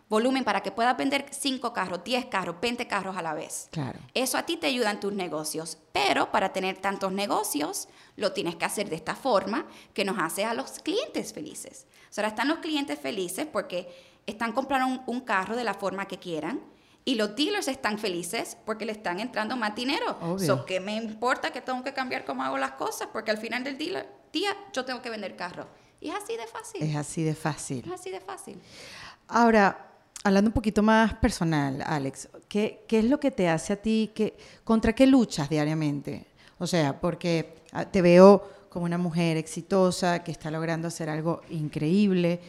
Volumen 0.07 0.43
para 0.43 0.61
que 0.61 0.71
puedas 0.71 0.95
vender 0.95 1.25
5 1.31 1.73
carros, 1.73 2.03
10 2.03 2.25
carros, 2.25 2.57
20 2.61 2.85
carros 2.85 3.17
a 3.17 3.23
la 3.23 3.33
vez. 3.33 3.69
Claro. 3.71 3.97
Eso 4.13 4.37
a 4.37 4.43
ti 4.43 4.57
te 4.57 4.67
ayuda 4.67 4.91
en 4.91 4.99
tus 4.99 5.13
negocios, 5.13 5.79
pero 5.91 6.31
para 6.31 6.53
tener 6.53 6.77
tantos 6.77 7.11
negocios 7.11 7.87
lo 8.17 8.33
tienes 8.33 8.55
que 8.55 8.65
hacer 8.65 8.87
de 8.87 8.97
esta 8.97 9.15
forma 9.15 9.65
que 9.95 10.05
nos 10.05 10.19
hace 10.19 10.45
a 10.45 10.53
los 10.53 10.73
clientes 10.73 11.33
felices. 11.33 11.87
O 12.11 12.13
sea, 12.13 12.21
ahora 12.21 12.35
están 12.35 12.47
los 12.47 12.59
clientes 12.59 12.99
felices 12.99 13.47
porque 13.51 14.12
están 14.25 14.51
comprando 14.51 14.87
un, 14.87 15.01
un 15.05 15.21
carro 15.21 15.55
de 15.55 15.63
la 15.63 15.73
forma 15.73 16.07
que 16.07 16.17
quieran 16.17 16.59
y 17.05 17.15
los 17.15 17.35
dealers 17.35 17.67
están 17.67 17.97
felices 17.97 18.57
porque 18.65 18.85
le 18.85 18.93
están 18.93 19.19
entrando 19.19 19.57
más 19.57 19.75
dinero. 19.75 20.17
Obvio. 20.21 20.45
So, 20.45 20.65
¿Qué 20.65 20.79
me 20.79 20.95
importa 20.95 21.51
que 21.51 21.61
tengo 21.61 21.83
que 21.83 21.93
cambiar 21.93 22.23
cómo 22.23 22.43
hago 22.43 22.57
las 22.57 22.71
cosas? 22.71 23.09
Porque 23.11 23.31
al 23.31 23.37
final 23.37 23.63
del 23.63 23.77
día 23.77 24.07
yo 24.71 24.85
tengo 24.85 25.01
que 25.01 25.09
vender 25.09 25.35
carro. 25.35 25.67
Y 25.99 26.09
es 26.09 26.15
así 26.15 26.35
de 26.37 26.47
fácil. 26.47 26.83
Es 26.83 26.95
así 26.95 27.23
de 27.23 27.35
fácil. 27.35 27.83
Es 27.85 27.91
así 27.91 28.09
de 28.09 28.19
fácil. 28.19 28.59
Ahora, 29.27 29.91
hablando 30.23 30.49
un 30.49 30.53
poquito 30.53 30.81
más 30.81 31.13
personal, 31.15 31.83
Alex, 31.85 32.29
¿qué, 32.47 32.83
qué 32.87 32.99
es 32.99 33.05
lo 33.05 33.19
que 33.19 33.31
te 33.31 33.49
hace 33.49 33.73
a 33.73 33.75
ti? 33.77 34.11
Que, 34.13 34.37
¿Contra 34.63 34.93
qué 34.93 35.05
luchas 35.07 35.49
diariamente? 35.49 36.25
O 36.57 36.67
sea, 36.67 36.99
porque 36.99 37.55
ah, 37.73 37.85
te 37.85 38.01
veo 38.01 38.49
como 38.69 38.85
una 38.85 38.97
mujer 38.97 39.37
exitosa 39.37 40.23
que 40.23 40.31
está 40.31 40.49
logrando 40.49 40.87
hacer 40.87 41.09
algo 41.09 41.41
increíble, 41.49 42.41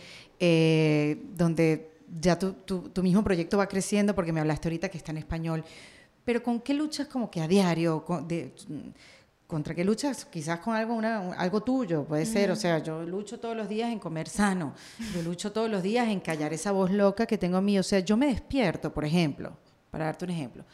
eh, 0.47 1.22
donde 1.34 1.90
ya 2.20 2.38
tu, 2.38 2.53
tu- 2.53 2.88
tu 2.90 3.03
mismo 3.03 3.24
proyecto 3.24 3.57
va 3.57 3.66
creciendo, 3.66 4.14
porque 4.14 4.32
me 4.32 4.40
hablaste 4.40 4.68
ahorita 4.68 4.88
que 4.90 4.99
está 4.99 5.11
en 5.12 5.18
español, 5.18 5.64
pero 6.24 6.42
¿con 6.42 6.61
qué 6.61 6.74
luchas 6.74 7.07
como 7.09 7.30
que 7.30 7.40
a 7.40 7.49
diario? 7.49 8.05
Con- 8.05 8.28
de- 8.28 8.53
¿Contra 9.47 9.74
qué 9.74 9.84
luchas? 9.84 10.24
Quizás 10.24 10.59
con 10.61 10.74
algo, 10.74 10.95
una- 10.95 11.20
un- 11.20 11.34
algo 11.34 11.62
tuyo, 11.62 12.05
puede 12.05 12.24
ser. 12.26 12.51
O 12.51 12.57
sea, 12.57 12.78
yo 12.78 13.03
lucho 13.05 13.38
todos 13.40 13.57
los 13.57 13.68
días 13.68 13.90
en 13.92 13.99
comer 13.99 14.28
sano. 14.28 14.74
Yo 15.14 15.22
lucho 15.22 15.53
todos 15.53 15.70
los 15.70 15.82
días 15.82 16.09
en 16.09 16.20
callar 16.20 16.53
esa 16.53 16.72
voz 16.72 16.90
loca 16.90 17.26
que 17.26 17.36
tengo 17.38 17.57
a 17.59 17.61
mí. 17.61 17.78
O 17.78 17.82
sea, 17.82 18.01
yo 18.01 18.16
me 18.16 18.26
despierto, 18.26 18.92
por 18.92 19.05
ejemplo, 19.05 19.57
para 19.90 20.07
darte 20.07 20.24
un 20.24 20.30
ejemplo. 20.30 20.64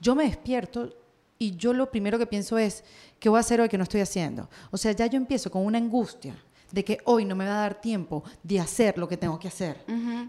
Yo 0.00 0.14
me 0.14 0.24
despierto 0.24 0.94
y 1.38 1.56
yo 1.56 1.72
lo 1.72 1.90
primero 1.90 2.18
que 2.18 2.26
pienso 2.26 2.58
es, 2.58 2.84
¿qué 3.18 3.28
voy 3.28 3.38
a 3.38 3.40
hacer 3.40 3.60
hoy 3.60 3.68
que 3.68 3.78
no 3.78 3.84
estoy 3.84 4.00
haciendo? 4.02 4.48
O 4.70 4.76
sea, 4.76 4.92
ya 4.92 5.06
yo 5.06 5.16
empiezo 5.16 5.50
con 5.50 5.64
una 5.64 5.78
angustia 5.78 6.36
de 6.70 6.84
que 6.84 6.98
hoy 7.04 7.24
no 7.24 7.34
me 7.34 7.46
va 7.46 7.58
a 7.58 7.60
dar 7.62 7.80
tiempo 7.80 8.22
de 8.42 8.60
hacer 8.60 8.98
lo 8.98 9.08
que 9.08 9.16
tengo 9.16 9.38
que 9.38 9.48
hacer. 9.48 9.84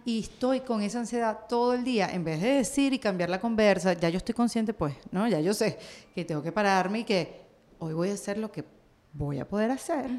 Y 0.05 0.19
estoy 0.19 0.61
con 0.61 0.81
esa 0.81 0.99
ansiedad 0.99 1.39
todo 1.47 1.73
el 1.73 1.83
día, 1.83 2.09
en 2.11 2.23
vez 2.23 2.41
de 2.41 2.55
decir 2.55 2.93
y 2.93 2.99
cambiar 2.99 3.29
la 3.29 3.39
conversa, 3.39 3.93
ya 3.93 4.09
yo 4.09 4.17
estoy 4.17 4.35
consciente, 4.35 4.73
pues, 4.73 4.95
¿no? 5.11 5.27
Ya 5.27 5.39
yo 5.39 5.53
sé 5.53 5.77
que 6.15 6.23
tengo 6.25 6.41
que 6.41 6.51
pararme 6.51 6.99
y 6.99 7.03
que 7.03 7.41
hoy 7.79 7.93
voy 7.93 8.09
a 8.09 8.13
hacer 8.13 8.37
lo 8.37 8.51
que 8.51 8.63
voy 9.13 9.39
a 9.39 9.47
poder 9.47 9.71
hacer. 9.71 10.09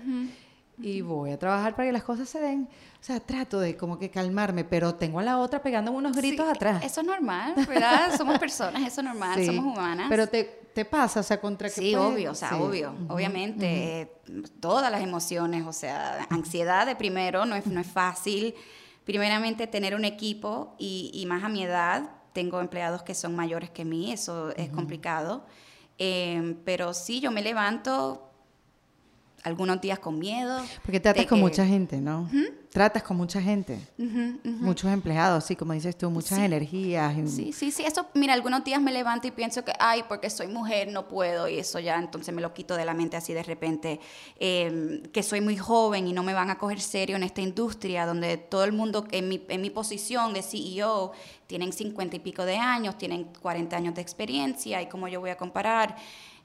Y 0.82 1.00
voy 1.00 1.32
a 1.32 1.38
trabajar 1.38 1.74
para 1.74 1.88
que 1.88 1.92
las 1.92 2.02
cosas 2.02 2.28
se 2.28 2.40
den. 2.40 2.68
O 3.00 3.02
sea, 3.02 3.20
trato 3.20 3.60
de 3.60 3.76
como 3.76 3.98
que 3.98 4.10
calmarme, 4.10 4.64
pero 4.64 4.94
tengo 4.94 5.20
a 5.20 5.22
la 5.22 5.38
otra 5.38 5.62
pegando 5.62 5.92
unos 5.92 6.16
gritos 6.16 6.48
atrás. 6.48 6.82
Eso 6.84 7.00
es 7.00 7.06
normal, 7.06 7.54
¿verdad? 7.68 8.14
somos 8.16 8.38
personas, 8.38 8.82
eso 8.82 9.00
es 9.00 9.04
normal, 9.04 9.44
somos 9.44 9.64
humanas. 9.64 10.06
Pero 10.08 10.26
te, 10.26 10.44
te 10.74 10.84
pasa, 10.84 11.20
o 11.20 11.22
sea, 11.22 11.40
contra 11.40 11.68
que 11.68 11.80
Sí, 11.80 11.94
obvio, 11.94 12.32
o 12.32 12.34
sea, 12.34 12.56
obvio. 12.56 12.94
Obviamente, 13.08 14.02
eh, 14.02 14.12
todas 14.60 14.90
las 14.90 15.02
emociones, 15.02 15.66
o 15.66 15.72
sea, 15.72 16.26
ansiedad 16.30 16.86
de 16.86 16.96
primero 16.96 17.46
no 17.46 17.56
es, 17.56 17.66
no 17.66 17.80
es 17.80 17.86
fácil. 17.86 18.54
Primeramente, 19.04 19.66
tener 19.66 19.94
un 19.94 20.04
equipo 20.04 20.74
y, 20.78 21.10
y 21.14 21.26
más 21.26 21.42
a 21.42 21.48
mi 21.48 21.62
edad, 21.62 22.10
tengo 22.32 22.60
empleados 22.60 23.02
que 23.02 23.14
son 23.14 23.34
mayores 23.34 23.70
que 23.70 23.84
mí, 23.84 24.12
eso 24.12 24.50
es 24.56 24.70
complicado. 24.70 25.44
Eh, 25.98 26.56
pero 26.64 26.94
sí, 26.94 27.20
yo 27.20 27.30
me 27.30 27.42
levanto 27.42 28.29
algunos 29.42 29.80
días 29.80 29.98
con 29.98 30.18
miedo. 30.18 30.60
Porque 30.82 31.00
tratas 31.00 31.26
con 31.26 31.40
mucha 31.40 31.64
gente, 31.64 32.00
¿no? 32.00 32.28
Tratas 32.70 33.02
con 33.02 33.16
mucha 33.16 33.40
gente. 33.42 33.80
Muchos 34.44 34.90
empleados, 34.90 35.44
sí, 35.44 35.56
como 35.56 35.72
dices 35.72 35.96
tú, 35.96 36.10
muchas 36.10 36.38
energías. 36.38 37.14
Sí, 37.30 37.52
sí, 37.52 37.70
sí. 37.70 37.82
Eso, 37.84 38.06
mira, 38.14 38.34
algunos 38.34 38.62
días 38.62 38.80
me 38.80 38.92
levanto 38.92 39.26
y 39.26 39.30
pienso 39.30 39.64
que, 39.64 39.72
ay, 39.78 40.04
porque 40.08 40.30
soy 40.30 40.46
mujer 40.46 40.88
no 40.88 41.08
puedo 41.08 41.48
y 41.48 41.58
eso 41.58 41.78
ya, 41.78 41.98
entonces 41.98 42.34
me 42.34 42.40
lo 42.40 42.54
quito 42.54 42.76
de 42.76 42.84
la 42.84 42.94
mente 42.94 43.16
así 43.16 43.32
de 43.32 43.42
repente. 43.42 44.00
Em, 44.38 45.02
que 45.02 45.22
soy 45.22 45.40
muy 45.40 45.56
joven 45.56 46.06
y 46.06 46.12
no 46.12 46.22
me 46.22 46.32
van 46.32 46.50
a 46.50 46.58
coger 46.58 46.80
serio 46.80 47.16
en 47.16 47.22
esta 47.22 47.40
industria 47.40 48.06
donde 48.06 48.36
todo 48.36 48.64
el 48.64 48.72
mundo 48.72 49.06
en 49.10 49.28
mi, 49.28 49.44
en 49.48 49.60
mi 49.60 49.70
posición 49.70 50.32
de 50.32 50.42
CEO 50.42 51.12
tienen 51.46 51.72
50 51.72 52.16
y 52.16 52.20
pico 52.20 52.44
de 52.44 52.56
años, 52.56 52.96
tienen 52.96 53.24
40 53.40 53.76
años 53.76 53.94
de 53.94 54.02
experiencia 54.02 54.80
y 54.80 54.88
cómo 54.88 55.08
yo 55.08 55.20
voy 55.20 55.30
a 55.30 55.36
comparar. 55.36 55.96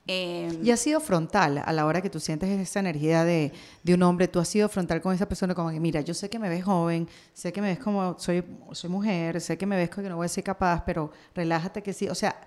Em, 0.07 0.63
y 0.63 0.69
has 0.69 0.79
sido 0.79 0.99
frontal 0.99 1.63
a 1.65 1.73
la 1.73 1.85
hora 1.85 1.99
que 1.99 2.11
tú 2.11 2.19
sientes 2.19 2.47
esa 2.49 2.79
energía 2.79 3.23
de, 3.23 3.51
de, 3.81 3.93
un 3.95 4.03
hombre, 4.03 4.27
tú 4.27 4.39
has 4.39 4.47
sido 4.47 4.69
frontal 4.69 5.01
con 5.01 5.15
esa 5.15 5.27
persona 5.27 5.55
como 5.55 5.71
que, 5.71 5.79
mira, 5.79 6.01
yo 6.01 6.13
sé 6.13 6.29
que 6.29 6.37
me 6.37 6.47
ves 6.47 6.63
joven, 6.63 7.07
sé 7.33 7.51
que 7.51 7.59
me 7.59 7.69
ves 7.69 7.79
como, 7.79 8.15
soy, 8.19 8.43
soy 8.71 8.89
mujer, 8.89 9.41
sé 9.41 9.57
que 9.57 9.65
me 9.65 9.75
ves 9.75 9.89
como 9.89 10.03
que 10.03 10.09
no 10.09 10.17
voy 10.17 10.25
a 10.25 10.29
ser 10.29 10.43
capaz, 10.43 10.83
pero 10.85 11.11
relájate 11.33 11.81
que 11.81 11.91
sí, 11.91 12.07
o 12.07 12.13
sea, 12.13 12.39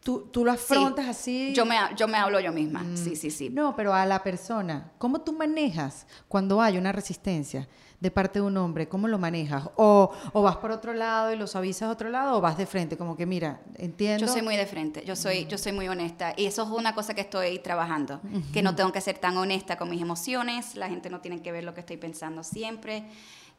tú, 0.00 0.28
tú 0.30 0.44
lo 0.44 0.52
afrontas 0.52 1.08
así. 1.08 1.52
Yo 1.56 1.66
me, 1.66 1.76
yo 1.96 2.06
me 2.06 2.18
hablo 2.18 2.38
yo 2.38 2.52
misma, 2.52 2.84
sí, 2.94 3.10
mm. 3.10 3.16
sí, 3.16 3.30
sí. 3.32 3.50
No, 3.50 3.74
pero 3.74 3.92
a 3.92 4.06
la 4.06 4.22
persona, 4.22 4.92
¿cómo 4.98 5.20
tú 5.22 5.32
manejas 5.32 6.06
cuando 6.28 6.62
hay 6.62 6.78
una 6.78 6.92
resistencia? 6.92 7.66
De 8.00 8.10
parte 8.10 8.38
de 8.38 8.44
un 8.44 8.56
hombre? 8.56 8.88
¿Cómo 8.88 9.08
lo 9.08 9.18
manejas? 9.18 9.68
O, 9.76 10.12
o, 10.32 10.42
vas 10.42 10.56
por 10.56 10.70
otro 10.70 10.92
lado 10.92 11.32
y 11.32 11.36
los 11.36 11.56
avisas 11.56 11.88
a 11.88 11.90
otro 11.90 12.08
lado 12.10 12.36
o 12.36 12.40
vas 12.40 12.58
de 12.58 12.66
frente? 12.66 12.96
Como 12.96 13.16
que, 13.16 13.26
mira, 13.26 13.60
entiendo. 13.76 14.26
Yo 14.26 14.32
soy 14.32 14.42
muy 14.42 14.56
de 14.56 14.66
frente, 14.66 15.04
yo 15.04 15.16
soy, 15.16 15.46
yo 15.46 15.58
soy 15.58 15.72
muy 15.72 15.88
honesta 15.88 16.34
y 16.36 16.46
eso 16.46 16.62
es 16.62 16.68
una 16.68 16.94
cosa 16.94 17.14
que 17.14 17.22
estoy 17.22 17.58
trabajando, 17.58 18.20
que 18.52 18.62
no 18.62 18.74
tengo 18.74 18.92
que 18.92 19.00
ser 19.00 19.18
tan 19.18 19.36
honesta 19.36 19.76
con 19.76 19.88
mis 19.88 20.02
emociones, 20.02 20.76
la 20.76 20.88
gente 20.88 21.10
no 21.10 21.20
tiene 21.20 21.40
que 21.42 21.52
ver 21.52 21.64
lo 21.64 21.74
que 21.74 21.80
estoy 21.80 21.96
pensando 21.96 22.42
siempre. 22.42 23.04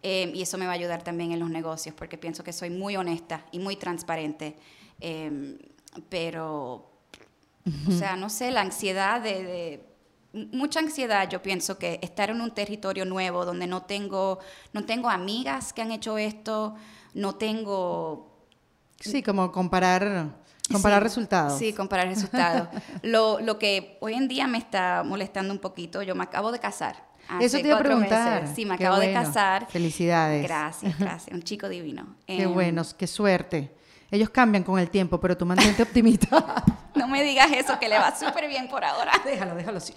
Eh, 0.03 0.31
y 0.35 0.43
eso 0.43 0.59
me 0.59 0.65
va 0.65 0.73
a 0.73 0.75
ayudar 0.75 1.03
también 1.03 1.31
en 1.31 1.39
los 1.39 1.49
negocios 1.49 1.95
porque 1.95 2.19
pienso 2.19 2.43
que 2.43 2.53
soy 2.53 2.69
muy 2.69 2.95
honesta 2.95 3.43
y 3.51 3.57
muy 3.57 3.75
transparente. 3.75 4.55
Eh, 5.01 5.57
pero, 6.09 6.91
o 7.87 7.91
sea, 7.91 8.15
no 8.15 8.29
sé, 8.29 8.51
la 8.51 8.61
ansiedad 8.61 9.19
de 9.19 9.86
mucha 10.51 10.79
ansiedad, 10.79 11.29
yo 11.29 11.41
pienso 11.41 11.77
que 11.77 11.99
estar 12.01 12.29
en 12.29 12.41
un 12.41 12.51
territorio 12.51 13.05
nuevo 13.05 13.45
donde 13.45 13.67
no 13.67 13.83
tengo, 13.83 14.39
no 14.73 14.85
tengo 14.85 15.09
amigas 15.09 15.73
que 15.73 15.81
han 15.81 15.91
hecho 15.91 16.17
esto, 16.17 16.75
no 17.13 17.35
tengo... 17.35 18.31
Sí, 18.99 19.21
como 19.21 19.51
comparar, 19.51 20.35
comparar 20.71 21.03
resultados. 21.03 21.57
Sí, 21.57 21.73
comparar 21.73 22.07
resultados. 22.07 22.69
lo, 23.03 23.39
lo, 23.39 23.59
que 23.59 23.97
hoy 24.01 24.13
en 24.15 24.27
día 24.27 24.47
me 24.47 24.57
está 24.57 25.03
molestando 25.03 25.53
un 25.53 25.59
poquito, 25.59 26.01
yo 26.01 26.15
me 26.15 26.23
acabo 26.23 26.51
de 26.51 26.59
casar. 26.59 27.07
Eso 27.41 27.57
te 27.59 27.67
iba 27.67 27.77
a 27.77 27.83
preguntar. 27.83 28.47
Sí, 28.55 28.65
me 28.65 28.75
acabo 28.75 28.97
de 28.97 29.13
casar. 29.13 29.67
Felicidades. 29.69 30.43
Gracias, 30.43 30.97
gracias. 30.97 31.35
Un 31.35 31.43
chico 31.43 31.67
divino. 31.69 32.15
Qué 32.25 32.43
em, 32.43 32.53
bueno, 32.53 32.83
qué 32.97 33.07
suerte. 33.07 33.76
Ellos 34.09 34.29
cambian 34.29 34.63
con 34.63 34.79
el 34.79 34.89
tiempo, 34.89 35.19
pero 35.19 35.35
tú 35.35 35.45
mantente 35.45 35.83
optimista. 35.83 36.63
no 36.95 37.07
me 37.07 37.23
digas 37.23 37.51
eso, 37.51 37.77
que 37.79 37.89
le 37.89 37.97
va 37.97 38.15
súper 38.15 38.47
bien 38.47 38.67
por 38.67 38.83
ahora. 38.83 39.11
Déjalo, 39.25 39.55
déjalo 39.55 39.77
así. 39.77 39.93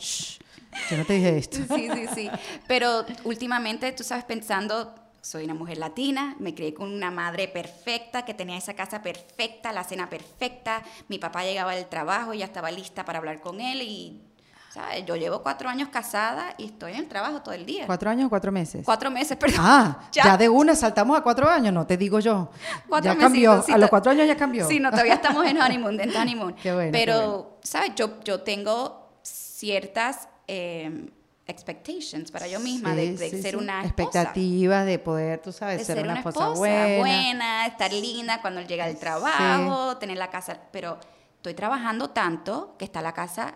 Yo 0.90 0.96
no 0.96 1.04
te 1.04 1.14
dije 1.14 1.36
esto. 1.38 1.58
Sí, 1.74 1.88
sí, 1.92 2.06
sí. 2.14 2.30
Pero 2.66 3.04
últimamente, 3.24 3.90
tú 3.92 4.04
sabes, 4.04 4.24
pensando, 4.24 4.94
soy 5.20 5.44
una 5.44 5.54
mujer 5.54 5.78
latina, 5.78 6.36
me 6.38 6.54
crié 6.54 6.74
con 6.74 6.92
una 6.92 7.10
madre 7.10 7.48
perfecta, 7.48 8.24
que 8.24 8.34
tenía 8.34 8.56
esa 8.56 8.74
casa 8.74 9.02
perfecta, 9.02 9.72
la 9.72 9.84
cena 9.84 10.08
perfecta. 10.08 10.82
Mi 11.08 11.18
papá 11.18 11.42
llegaba 11.44 11.74
del 11.74 11.86
trabajo 11.86 12.34
y 12.34 12.38
ya 12.38 12.44
estaba 12.44 12.70
lista 12.70 13.04
para 13.04 13.18
hablar 13.18 13.40
con 13.40 13.60
él 13.60 13.82
y 13.82 14.22
¿sabes? 14.70 15.04
Yo 15.04 15.16
llevo 15.16 15.42
cuatro 15.42 15.68
años 15.68 15.88
casada 15.88 16.54
y 16.56 16.66
estoy 16.66 16.92
en 16.92 17.00
el 17.00 17.08
trabajo 17.08 17.42
todo 17.42 17.54
el 17.54 17.66
día. 17.66 17.86
¿Cuatro 17.86 18.08
años 18.08 18.26
o 18.26 18.30
cuatro 18.30 18.52
meses? 18.52 18.82
Cuatro 18.84 19.10
meses, 19.10 19.36
perdón. 19.36 19.60
Ah, 19.60 19.98
ya, 20.12 20.36
de 20.36 20.48
una 20.48 20.76
saltamos 20.76 21.18
a 21.18 21.22
cuatro 21.22 21.48
años, 21.48 21.74
no 21.74 21.86
te 21.86 21.96
digo 21.96 22.20
yo. 22.20 22.50
Cuatro 22.88 23.12
ya 23.12 23.18
cambió, 23.18 23.64
a 23.68 23.78
los 23.78 23.90
cuatro 23.90 24.12
años 24.12 24.26
ya 24.26 24.36
cambió. 24.36 24.66
Sí, 24.66 24.78
no, 24.78 24.90
todavía 24.90 25.14
estamos 25.14 25.44
en 25.46 25.58
honeymoon, 25.62 26.00
en 26.00 26.16
honeymoon. 26.16 26.54
Qué 26.54 26.72
bueno, 26.72 26.92
Pero, 26.92 27.58
¿sabes? 27.62 27.92
Yo, 27.96 28.20
yo 28.22 28.40
tengo 28.42 29.10
ciertas 29.22 30.28
eh, 30.46 31.10
expectations 31.46 32.30
para 32.30 32.46
yo 32.46 32.60
misma 32.60 32.94
de, 32.94 33.16
ser 33.42 33.56
una 33.56 33.82
expectativas 33.82 34.86
de 34.86 34.98
poder 34.98 35.42
tú 35.42 35.52
sabes 35.52 35.84
ser, 35.84 36.02
una, 36.02 36.18
esposa, 36.18 36.50
buena. 36.50 36.98
buena 36.98 37.66
estar 37.66 37.92
linda 37.92 38.40
cuando 38.40 38.60
llega 38.62 38.86
del 38.86 38.96
trabajo 38.96 39.96
tener 39.96 40.16
la 40.16 40.30
casa 40.30 40.58
pero 40.70 40.98
estoy 41.36 41.54
trabajando 41.54 42.10
tanto 42.10 42.76
que 42.78 42.84
está 42.84 43.02
la 43.02 43.12
casa 43.12 43.54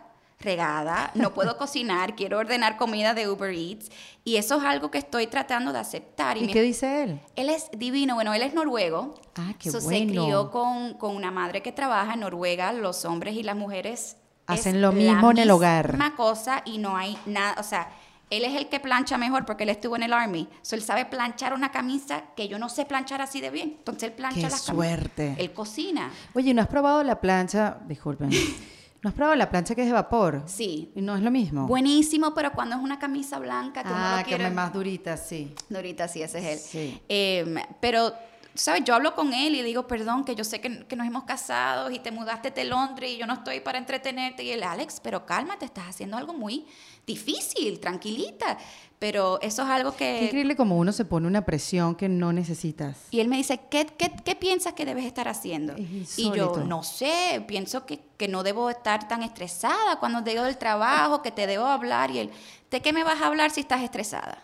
no 1.15 1.35
puedo 1.35 1.57
cocinar, 1.59 2.15
quiero 2.17 2.39
ordenar 2.39 2.77
comida 2.77 3.15
de 3.15 3.29
Uber 3.29 3.53
Eats 3.53 3.91
y 4.25 4.37
eso 4.37 4.59
es 4.59 4.65
algo 4.65 4.91
que 4.91 4.99
estoy 4.99 5.27
tratando 5.27 5.73
de 5.73 5.79
aceptar. 5.79 6.37
¿Y, 6.37 6.47
qué 6.49 6.63
dice 6.63 7.05
él? 7.05 7.21
Él 7.37 7.49
es 7.51 7.71
divino, 7.77 8.15
bueno, 8.15 8.35
él 8.35 8.43
es 8.43 8.55
noruego. 8.55 9.15
Ah, 9.37 9.55
qué 9.59 9.71
bueno. 9.71 9.89
Se 9.89 10.07
crió 10.07 10.51
con, 10.51 10.95
con, 10.95 11.15
una 11.15 11.31
madre 11.31 11.63
que 11.63 11.73
trabaja 11.73 12.15
en 12.15 12.21
Noruega, 12.21 12.73
los 12.73 13.05
hombres 13.05 13.35
y 13.35 13.43
las 13.43 13.57
mujeres 13.57 14.17
hacen 14.47 14.81
lo 14.81 14.93
mismo 14.93 15.31
en 15.31 15.39
el 15.39 15.51
hogar. 15.51 15.95
Una 15.95 16.17
cosa 16.17 16.63
y 16.65 16.79
no 16.79 16.97
hay 16.97 17.19
nada, 17.27 17.57
o 17.59 17.63
sea, 17.63 17.89
él 18.31 18.45
es 18.45 18.55
el 18.55 18.69
que 18.69 18.81
plancha 18.81 19.19
mejor 19.19 19.45
porque 19.45 19.65
él 19.65 19.71
estuvo 19.71 19.97
en 19.97 20.03
el 20.03 20.13
army. 20.13 20.49
So, 20.63 20.77
él 20.77 20.83
sabe 20.83 21.05
planchar 21.05 21.55
una 21.55 21.71
camisa 21.71 22.25
que 22.35 22.49
yo 22.49 22.59
no 22.59 22.69
sé 22.69 22.85
planchar 22.85 23.21
así 23.21 23.41
de 23.41 23.51
bien. 23.51 23.75
Entonces 23.79 24.05
él 24.11 24.13
plancha 24.13 24.41
Qué 24.41 24.49
las 24.49 24.63
suerte. 24.63 25.37
Él 25.39 25.53
cocina. 25.53 26.11
Oye, 26.35 26.55
¿no 26.55 26.63
has 26.63 26.69
probado 26.69 27.03
la 27.03 27.21
plancha? 27.21 27.79
Disculpen. 27.87 28.31
¿No 29.05 29.11
has 29.11 29.15
probado 29.15 29.37
la 29.37 29.51
plancha 29.51 29.75
que 29.75 29.83
es 29.83 29.87
de 29.87 29.93
vapor? 29.93 30.45
Sí. 30.47 30.91
¿Y 30.95 31.03
no 31.03 31.15
es 31.15 31.23
lo 31.23 31.31
mismo? 31.31 31.67
Buenísimo, 31.67 32.33
pero 32.33 32.53
cuando 32.53 32.77
es 32.77 32.81
una 32.81 32.99
camisa 32.99 33.39
blanca, 33.39 33.83
que 33.83 33.91
ah, 33.93 34.25
uno 34.27 34.39
lo 34.39 34.45
que 34.45 34.51
más 34.51 34.73
durita, 34.73 35.19
sí. 35.19 35.55
Durita, 35.69 36.09
sí, 36.09 36.23
ese 36.23 36.39
es 36.39 36.45
él. 36.47 36.59
Sí. 36.59 37.03
Em, 37.07 37.57
pero 37.83 38.15
¿sabes? 38.55 38.83
Yo 38.85 38.95
hablo 38.95 39.15
con 39.15 39.35
él 39.35 39.57
y 39.57 39.63
digo, 39.63 39.87
perdón, 39.87 40.25
que 40.25 40.35
yo 40.35 40.43
sé 40.43 40.63
que, 40.63 40.87
que, 40.87 40.97
nos 40.97 41.07
hemos 41.07 41.25
casado 41.25 41.91
y 41.91 41.99
te 41.99 42.13
mudaste 42.13 42.51
de 42.51 42.65
Londres 42.65 43.11
y 43.11 43.19
yo 43.19 43.27
no 43.27 43.35
estoy 43.35 43.61
para 43.61 43.77
entretenerte. 43.77 44.43
Y 44.43 44.53
él, 44.53 44.63
Alex, 44.63 45.01
pero 45.03 45.27
cálmate, 45.27 45.67
estás 45.67 45.89
haciendo 45.89 46.17
algo 46.17 46.33
muy 46.33 46.65
difícil, 47.07 47.81
tranquilita. 47.81 48.59
Pero 48.99 49.39
eso 49.43 49.63
es 49.63 49.69
algo 49.69 49.93
que... 49.93 50.17
Qué 50.19 50.25
increíble 50.27 50.57
como 50.57 50.79
uno 50.79 50.91
se 50.93 51.05
pone 51.05 51.27
una 51.27 51.45
presión 51.45 51.95
que 51.95 52.09
no 52.09 52.33
necesitas. 52.33 53.09
Y 53.11 53.21
él 53.21 53.29
me 53.29 53.37
dice, 53.37 53.61
¿qué, 53.71 53.87
qué, 53.87 54.11
qué 54.25 54.35
piensas 54.35 54.73
que 54.73 54.87
debes 54.87 55.05
estar 55.05 55.29
haciendo? 55.29 55.75
Y 55.77 56.31
yo, 56.33 56.57
no 56.67 56.83
sé, 56.83 57.45
pienso 57.47 57.85
que, 57.85 58.01
que, 58.17 58.29
no 58.29 58.43
debo 58.43 58.71
estar 58.71 59.07
tan 59.07 59.23
estresada 59.23 59.99
cuando 60.01 60.25
llego 60.25 60.45
del 60.45 60.57
trabajo, 60.57 61.21
que 61.21 61.31
te 61.31 61.47
debo 61.47 61.67
hablar. 61.67 62.11
Y 62.13 62.21
él, 62.21 62.31
¿de 62.71 62.81
qué 62.81 62.93
me 62.95 63.05
vas 63.05 63.21
a 63.21 63.27
hablar 63.27 63.51
si 63.51 63.61
estás 63.61 63.83
estresada? 63.83 64.39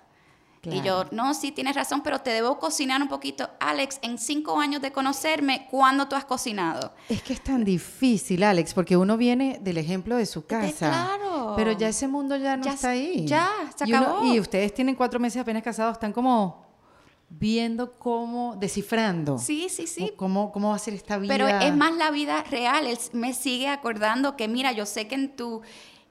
Y 0.63 0.83
yo, 0.83 1.07
no, 1.11 1.33
sí, 1.33 1.53
tienes 1.53 1.75
razón, 1.75 2.03
pero 2.03 2.21
te 2.21 2.31
debo 2.31 2.59
cocinar 2.59 3.01
un 3.01 3.09
poquito. 3.09 3.49
Alex, 3.61 3.99
en 4.03 4.19
cinco 4.19 4.61
años 4.61 4.83
de 4.83 4.93
conocerme, 4.93 5.67
¿cuándo 5.71 6.07
tú 6.07 6.17
has 6.17 6.27
cocinado? 6.27 6.93
Es 7.09 7.23
que 7.23 7.33
es 7.33 7.43
tan 7.43 7.65
difícil, 7.65 8.43
Alex, 8.43 8.75
porque 8.75 8.97
uno 8.97 9.17
viene 9.17 9.59
del 9.63 9.79
ejemplo 9.79 10.17
de 10.17 10.27
su 10.27 10.45
casa. 10.45 10.91
claro. 10.91 11.55
Pero 11.57 11.73
ya 11.73 11.89
ese 11.89 12.09
mundo 12.09 12.37
ya 12.37 12.57
no 12.57 12.69
está 12.69 12.91
ahí. 12.91 13.25
Ya, 13.27 13.49
se 13.75 13.85
acabó. 13.85 14.25
Y, 14.25 14.39
ustedes 14.39 14.75
tienen 14.75 14.95
cuatro 14.95 15.19
meses 15.19 15.41
apenas 15.41 15.63
casados, 15.63 15.95
están 15.95 16.13
como 16.13 16.67
viendo 17.31 17.97
cómo, 17.99 18.57
descifrando. 18.57 19.39
Sí, 19.39 19.69
sí, 19.71 19.87
sí. 19.87 20.13
Cómo, 20.17 20.53
cómo 20.53 20.71
va 20.71 20.77
a 20.77 20.79
ser 20.79 20.95
esta 20.95 21.17
vida. 21.17 21.33
Pero 21.33 21.49
es 21.49 21.75
más 21.75 21.95
la 21.95 22.11
vida 22.11 22.43
real. 22.51 22.87
Él 22.87 22.99
me 23.13 23.33
sigue 23.33 23.69
acordando 23.69 24.37
que, 24.37 24.49
mira, 24.49 24.73
yo 24.73 24.85
sé 24.85 25.09
que 25.09 25.15
en 25.15 25.37
tu 25.37 25.63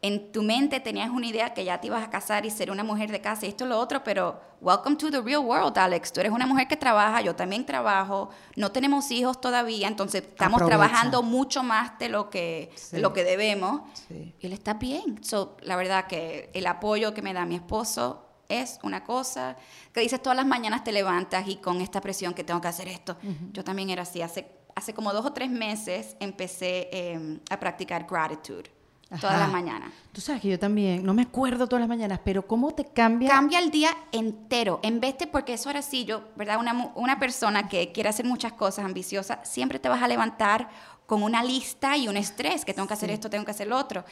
en 0.01 0.31
tu 0.31 0.43
mente 0.43 0.79
tenías 0.79 1.09
una 1.09 1.27
idea 1.27 1.53
que 1.53 1.65
ya 1.65 1.81
te 1.81 1.87
ibas 1.87 2.03
a 2.03 2.09
casar 2.09 2.45
y 2.45 2.51
ser 2.51 2.71
una 2.71 2.83
mujer 2.83 3.11
de 3.11 3.19
casa 3.19 3.45
y 3.45 3.49
esto 3.49 3.65
y 3.65 3.67
lo 3.67 3.77
otro, 3.77 4.03
pero 4.03 4.39
welcome 4.61 4.95
to 4.95 5.11
the 5.11 5.19
real 5.19 5.39
world, 5.39 5.77
Alex. 5.77 6.13
Tú 6.13 6.21
eres 6.21 6.31
una 6.31 6.45
mujer 6.45 6.67
que 6.67 6.77
trabaja, 6.77 7.21
yo 7.21 7.35
también 7.35 7.65
trabajo, 7.65 8.29
no 8.55 8.71
tenemos 8.71 9.11
hijos 9.11 9.41
todavía, 9.41 9.87
entonces 9.87 10.23
estamos 10.23 10.65
trabajando 10.65 11.21
mucho 11.21 11.63
más 11.63 11.99
de 11.99 12.09
lo 12.09 12.29
que, 12.29 12.71
lo 12.93 13.11
que 13.11 13.23
debemos. 13.23 13.81
Y 14.09 14.45
él 14.45 14.53
está 14.53 14.75
bien. 14.75 15.21
So, 15.23 15.57
la 15.61 15.75
verdad 15.75 16.07
que 16.07 16.49
el 16.53 16.65
apoyo 16.67 17.13
que 17.13 17.21
me 17.21 17.33
da 17.33 17.45
mi 17.45 17.55
esposo 17.55 18.25
es 18.47 18.79
una 18.83 19.03
cosa 19.03 19.57
que 19.93 19.99
dices 19.99 20.21
todas 20.21 20.35
las 20.35 20.45
mañanas 20.45 20.83
te 20.83 20.91
levantas 20.91 21.47
y 21.47 21.57
con 21.57 21.81
esta 21.81 21.99
presión 21.99 22.33
que 22.33 22.43
tengo 22.43 22.61
que 22.61 22.69
hacer 22.69 22.87
esto. 22.87 23.17
Yo 23.51 23.63
también 23.65 23.89
era 23.89 24.03
así. 24.03 24.21
Hace, 24.21 24.47
hace 24.75 24.93
como 24.93 25.11
dos 25.11 25.25
o 25.25 25.33
tres 25.33 25.51
meses 25.51 26.15
empecé 26.21 26.89
em, 26.91 27.39
a 27.49 27.59
practicar 27.59 28.07
gratitude. 28.07 28.78
Todas 29.17 29.39
las 29.39 29.51
mañanas. 29.51 29.91
Tú 30.11 30.21
sabes 30.21 30.41
que 30.41 30.49
yo 30.49 30.59
también, 30.59 31.03
no 31.03 31.13
me 31.13 31.23
acuerdo 31.23 31.67
todas 31.67 31.81
las 31.81 31.89
mañanas, 31.89 32.19
pero 32.23 32.45
¿cómo 32.45 32.71
te 32.71 32.85
cambia? 32.85 33.29
Cambia 33.29 33.59
el 33.59 33.71
día 33.71 33.89
entero. 34.11 34.79
En 34.83 34.99
vez 34.99 35.17
de, 35.17 35.27
porque 35.27 35.53
eso 35.53 35.69
era 35.69 35.79
así, 35.79 36.05
yo, 36.05 36.23
¿verdad? 36.35 36.59
Una, 36.59 36.91
una 36.95 37.19
persona 37.19 37.67
que 37.67 37.91
quiere 37.91 38.09
hacer 38.09 38.25
muchas 38.25 38.53
cosas 38.53 38.85
ambiciosas, 38.85 39.39
siempre 39.47 39.79
te 39.79 39.89
vas 39.89 40.03
a 40.03 40.07
levantar 40.07 40.69
con 41.05 41.23
una 41.23 41.43
lista 41.43 41.97
y 41.97 42.07
un 42.07 42.17
estrés, 42.17 42.65
que 42.65 42.73
tengo 42.73 42.87
que 42.87 42.93
hacer 42.93 43.09
esto, 43.09 43.29
tengo 43.29 43.45
que 43.45 43.51
hacer 43.51 43.67
lo 43.67 43.77
otro. 43.77 44.05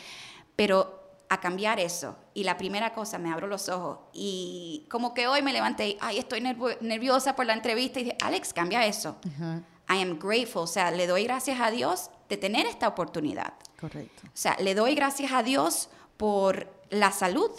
Pero 0.55 1.03
a 1.29 1.39
cambiar 1.39 1.79
eso, 1.79 2.15
y 2.33 2.43
la 2.43 2.57
primera 2.57 2.93
cosa, 2.93 3.17
me 3.17 3.31
abro 3.31 3.47
los 3.47 3.67
ojos, 3.67 3.99
y 4.13 4.87
como 4.89 5.13
que 5.13 5.27
hoy 5.27 5.41
me 5.41 5.51
levanté, 5.51 5.89
y, 5.89 5.97
ay, 5.99 6.17
estoy 6.17 6.41
nerviosa 6.41 7.35
por 7.35 7.45
la 7.45 7.53
entrevista, 7.53 7.99
y 7.99 8.05
dije, 8.05 8.17
Alex, 8.21 8.53
cambia 8.53 8.85
eso. 8.85 9.17
Ajá, 9.35 9.61
I 9.89 10.01
am 10.01 10.19
grateful, 10.19 10.63
o 10.63 10.67
sea, 10.67 10.91
le 10.91 11.07
doy 11.07 11.23
gracias 11.23 11.59
a 11.61 11.71
Dios 11.71 12.11
de 12.29 12.37
tener 12.37 12.65
esta 12.65 12.87
oportunidad. 12.87 13.53
Correcto. 13.80 14.23
O 14.25 14.30
sea, 14.34 14.55
le 14.59 14.75
doy 14.75 14.95
gracias 14.95 15.32
a 15.32 15.43
Dios 15.43 15.89
por 16.17 16.67
la 16.89 17.11
salud. 17.11 17.51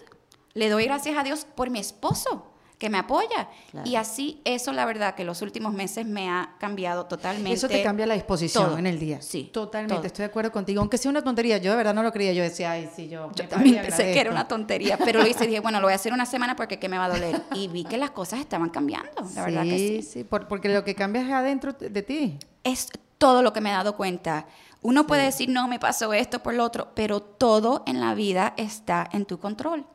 Le 0.55 0.69
doy 0.69 0.85
gracias 0.85 1.17
a 1.17 1.23
Dios 1.23 1.47
por 1.55 1.71
mi 1.71 1.79
esposo 1.79 2.47
que 2.79 2.89
me 2.91 2.99
apoya. 2.99 3.49
Claro. 3.73 3.89
Y 3.91 3.97
así, 3.97 4.41
eso 4.45 4.73
la 4.73 4.85
verdad 4.87 5.17
que 5.17 5.25
los 5.25 5.43
últimos 5.43 5.73
meses 5.75 6.07
me 6.07 6.31
ha 6.31 6.55
cambiado 6.61 7.07
totalmente. 7.07 7.53
Eso 7.53 7.67
te 7.69 7.83
cambia 7.83 8.07
la 8.07 8.15
disposición 8.15 8.67
todo. 8.67 8.79
en 8.79 8.87
el 8.87 9.01
día. 9.01 9.21
Sí, 9.21 9.51
Totalmente, 9.53 9.97
todo. 9.97 10.07
estoy 10.07 10.23
de 10.23 10.27
acuerdo 10.31 10.53
contigo. 10.53 10.81
Aunque 10.81 10.97
sea 10.97 11.11
una 11.11 11.23
tontería, 11.23 11.59
yo 11.59 11.73
de 11.73 11.77
verdad 11.77 11.93
no 11.93 12.05
lo 12.05 12.13
creía. 12.13 12.33
Yo 12.33 12.43
decía, 12.45 12.71
ay, 12.73 12.89
sí, 12.95 13.09
yo. 13.09 13.33
Yo 13.35 13.49
también 13.49 13.83
pensé 13.83 14.13
que 14.13 14.21
era 14.21 14.31
una 14.31 14.47
tontería, 14.47 14.97
pero 14.97 15.21
lo 15.21 15.27
hice 15.27 15.43
y 15.45 15.49
dije, 15.49 15.61
bueno, 15.61 15.81
lo 15.81 15.87
voy 15.87 15.93
a 15.93 15.97
hacer 15.97 16.13
una 16.13 16.25
semana 16.27 16.55
porque 16.55 16.79
¿qué 16.79 16.89
me 16.89 16.99
va 16.99 17.07
a 17.07 17.09
doler? 17.11 17.43
Y 17.53 17.67
vi 17.67 17.83
que 17.85 17.99
las 17.99 18.13
cosas 18.13 18.39
estaban 18.39 18.71
cambiando, 18.71 19.11
la 19.35 19.45
verdad 19.45 19.65
que 19.65 19.79
sí. 19.79 20.03
sí, 20.03 20.25
por- 20.25 20.47
porque 20.47 20.69
lo 20.69 20.85
que 20.85 20.95
cambia 20.95 21.23
es 21.23 21.31
adentro 21.33 21.73
de 21.73 22.03
ti. 22.03 22.39
es 22.63 22.89
todo 23.19 23.43
lo 23.43 23.53
que 23.53 23.61
me 23.61 23.71
he 23.71 23.73
dado 23.73 23.97
cuenta. 23.97 24.47
Uno 24.83 25.07
puede 25.07 25.25
decir, 25.25 25.49
no, 25.49 25.69
me 25.69 25.79
pasó 25.79 26.13
esto 26.13 26.43
por 26.43 26.55
lo 26.55 26.65
otro, 26.65 26.89
pero 26.95 27.21
todo 27.21 27.83
en 27.87 28.01
la 28.01 28.15
vida 28.15 28.55
está 28.57 29.09
en 29.13 29.25
tu 29.25 29.39
control. 29.39 29.87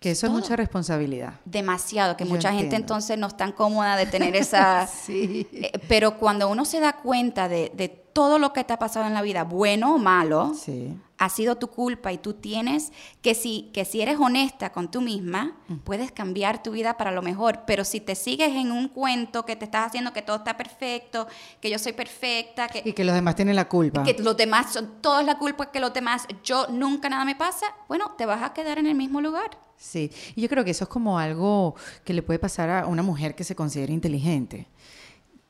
Que 0.00 0.10
eso 0.10 0.26
es 0.26 0.32
mucha 0.32 0.56
responsabilidad. 0.56 1.34
Demasiado, 1.44 2.16
que 2.16 2.24
Yo 2.24 2.30
mucha 2.30 2.52
gente 2.52 2.74
entonces 2.74 3.16
no 3.16 3.28
es 3.28 3.36
tan 3.36 3.52
cómoda 3.52 3.96
de 3.96 4.06
tener 4.06 4.34
esa... 4.36 4.86
Sí. 4.86 5.46
Eh, 5.52 5.72
pero 5.88 6.18
cuando 6.18 6.48
uno 6.48 6.64
se 6.64 6.80
da 6.80 6.94
cuenta 6.94 7.48
de, 7.48 7.70
de 7.74 7.88
todo 7.88 8.38
lo 8.38 8.52
que 8.52 8.64
te 8.64 8.72
ha 8.72 8.78
pasado 8.78 9.06
en 9.06 9.14
la 9.14 9.22
vida, 9.22 9.44
bueno 9.44 9.94
o 9.94 9.98
malo, 9.98 10.52
Sí. 10.54 10.96
Ha 11.20 11.28
sido 11.28 11.56
tu 11.56 11.68
culpa 11.68 12.12
y 12.12 12.18
tú 12.18 12.32
tienes 12.32 12.92
que 13.20 13.34
si, 13.34 13.70
que 13.74 13.84
si 13.84 14.00
eres 14.00 14.18
honesta 14.18 14.72
con 14.72 14.90
tú 14.90 15.02
misma, 15.02 15.52
puedes 15.84 16.10
cambiar 16.12 16.62
tu 16.62 16.70
vida 16.70 16.96
para 16.96 17.12
lo 17.12 17.20
mejor. 17.20 17.60
Pero 17.66 17.84
si 17.84 18.00
te 18.00 18.14
sigues 18.14 18.48
en 18.56 18.72
un 18.72 18.88
cuento 18.88 19.44
que 19.44 19.54
te 19.54 19.66
estás 19.66 19.86
haciendo 19.86 20.14
que 20.14 20.22
todo 20.22 20.36
está 20.36 20.56
perfecto, 20.56 21.28
que 21.60 21.68
yo 21.68 21.78
soy 21.78 21.92
perfecta, 21.92 22.68
que, 22.68 22.82
Y 22.86 22.94
que 22.94 23.04
los 23.04 23.14
demás 23.14 23.36
tienen 23.36 23.54
la 23.54 23.68
culpa. 23.68 24.02
que 24.02 24.14
los 24.14 24.34
demás 24.34 24.72
son 24.72 25.02
todos 25.02 25.22
la 25.22 25.36
culpa, 25.36 25.70
que 25.70 25.78
los 25.78 25.92
demás, 25.92 26.26
yo 26.42 26.66
nunca 26.68 27.10
nada 27.10 27.26
me 27.26 27.36
pasa, 27.36 27.66
bueno, 27.86 28.12
te 28.16 28.24
vas 28.24 28.42
a 28.42 28.54
quedar 28.54 28.78
en 28.78 28.86
el 28.86 28.94
mismo 28.94 29.20
lugar. 29.20 29.50
Sí, 29.76 30.10
y 30.34 30.40
yo 30.40 30.48
creo 30.48 30.64
que 30.64 30.70
eso 30.70 30.84
es 30.84 30.90
como 30.90 31.18
algo 31.18 31.74
que 32.02 32.14
le 32.14 32.22
puede 32.22 32.38
pasar 32.38 32.70
a 32.70 32.86
una 32.86 33.02
mujer 33.02 33.34
que 33.34 33.44
se 33.44 33.54
considera 33.54 33.92
inteligente 33.92 34.68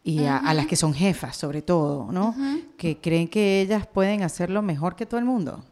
y 0.03 0.24
a, 0.24 0.38
a 0.38 0.55
las 0.55 0.66
que 0.66 0.76
son 0.76 0.94
jefas, 0.94 1.36
sobre 1.36 1.62
todo, 1.62 2.11
¿no? 2.11 2.34
Que 2.76 2.98
creen 2.98 3.28
que 3.28 3.61
ellas 3.61 3.86
pueden 3.86 4.22
hacerlo 4.22 4.62
mejor 4.62 4.96
que 4.96 5.07
todo 5.07 5.18
el 5.18 5.26
mundo. 5.26 5.62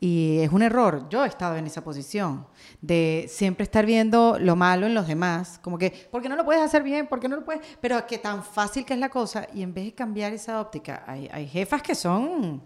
Y 0.00 0.38
es 0.38 0.52
un 0.52 0.62
error. 0.62 1.08
Yo 1.10 1.24
he 1.24 1.28
estado 1.28 1.56
en 1.56 1.66
esa 1.66 1.82
posición 1.82 2.46
de 2.80 3.26
siempre 3.28 3.64
estar 3.64 3.84
viendo 3.84 4.38
lo 4.38 4.54
malo 4.54 4.86
en 4.86 4.94
los 4.94 5.08
demás, 5.08 5.58
como 5.60 5.76
que, 5.76 5.90
¿por 5.90 6.22
qué 6.22 6.28
no 6.28 6.36
lo 6.36 6.44
puedes 6.44 6.62
hacer 6.62 6.84
bien? 6.84 7.08
¿Por 7.08 7.18
qué 7.18 7.28
no 7.28 7.34
lo 7.34 7.44
puedes? 7.44 7.62
Pero 7.80 8.06
que 8.06 8.18
tan 8.18 8.44
fácil 8.44 8.84
que 8.84 8.94
es 8.94 9.00
la 9.00 9.08
cosa. 9.08 9.48
Y 9.52 9.62
en 9.62 9.74
vez 9.74 9.86
de 9.86 9.92
cambiar 9.94 10.32
esa 10.32 10.60
óptica, 10.60 11.02
hay, 11.06 11.28
hay 11.32 11.48
jefas 11.48 11.82
que 11.82 11.96
son 11.96 12.62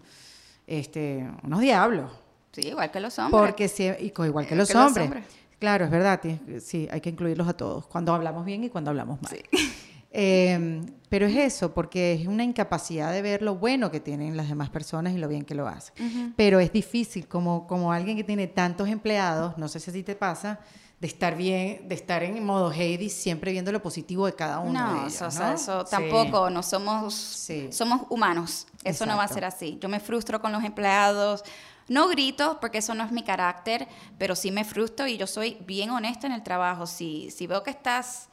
este, 0.67 1.27
unos 1.43 1.61
diablos. 1.61 2.11
Sí, 2.51 2.67
igual 2.67 2.91
que 2.91 2.99
los 2.99 3.17
hombres. 3.17 3.41
Porque 3.41 3.67
si, 3.67 3.83
y 3.85 4.13
igual 4.15 4.45
que 4.45 4.55
los 4.55 4.67
que 4.67 4.75
los 4.75 4.85
hombres. 4.85 5.05
hombres. 5.05 5.25
Claro, 5.57 5.85
es 5.85 5.91
verdad. 5.91 6.21
Sí, 6.59 6.87
hay 6.91 7.01
que 7.01 7.09
incluirlos 7.09 7.47
a 7.47 7.53
todos. 7.53 7.87
Cuando 7.87 8.13
hablamos 8.13 8.45
bien 8.45 8.63
y 8.63 8.69
cuando 8.69 8.91
hablamos 8.91 9.19
mal. 9.21 9.37
Eh, 10.15 10.81
pero 11.09 11.27
es 11.27 11.35
eso, 11.35 11.73
porque 11.73 12.13
es 12.13 12.27
una 12.27 12.43
incapacidad 12.43 13.11
de 13.11 13.21
ver 13.21 13.41
lo 13.41 13.55
bueno 13.55 13.91
que 13.91 13.99
tienen 13.99 14.37
las 14.37 14.49
demás 14.49 14.69
personas 14.69 15.13
y 15.13 15.17
lo 15.17 15.27
bien 15.27 15.43
que 15.43 15.53
lo 15.53 15.67
hacen. 15.67 16.33
Pero 16.35 16.59
es 16.59 16.71
difícil, 16.71 17.27
como, 17.27 17.67
como 17.67 17.91
alguien 17.91 18.17
que 18.17 18.23
tiene 18.23 18.47
tantos 18.47 18.87
empleados, 18.89 19.57
no 19.57 19.67
sé 19.67 19.79
si 19.79 19.91
así 19.91 20.01
te 20.01 20.15
pasa, 20.15 20.59
de 20.99 21.07
estar 21.07 21.35
bien, 21.35 21.87
de 21.87 21.95
estar 21.95 22.23
en 22.23 22.43
modo 22.43 22.71
Heidi, 22.71 23.09
siempre 23.09 23.51
viendo 23.51 23.71
lo 23.71 23.81
positivo 23.83 24.25
de 24.25 24.33
cada 24.33 24.59
uno 24.59 24.93
de 24.93 24.99
ellos. 25.07 25.37
¿no? 25.37 25.57
Sí. 25.57 25.71
tampoco, 25.91 26.49
no 26.49 26.63
somos, 26.63 27.13
Sí. 27.13 27.67
somos 27.71 28.03
humanos. 28.09 28.65
Eso 28.83 29.05
no 29.05 29.17
va 29.17 29.25
a 29.25 29.27
ser 29.27 29.45
así. 29.45 29.77
Yo 29.81 29.89
me 29.89 29.99
frustro 29.99 30.41
con 30.41 30.51
los 30.51 30.63
empleados. 30.63 31.43
No 31.89 32.07
grito 32.07 32.57
porque 32.61 32.77
eso 32.77 32.93
no 32.95 33.03
es 33.03 33.11
mi 33.11 33.23
carácter, 33.23 33.87
pero 34.17 34.35
sí 34.35 34.49
me 34.49 34.63
frustro 34.63 35.05
y 35.05 35.17
yo 35.17 35.27
soy 35.27 35.57
bien 35.67 35.89
honesta 35.89 36.25
en 36.25 36.33
el 36.33 36.41
trabajo. 36.41 36.87
Si, 36.87 37.29
si 37.29 37.45
veo 37.45 37.61
que 37.61 37.71
estás 37.71 38.29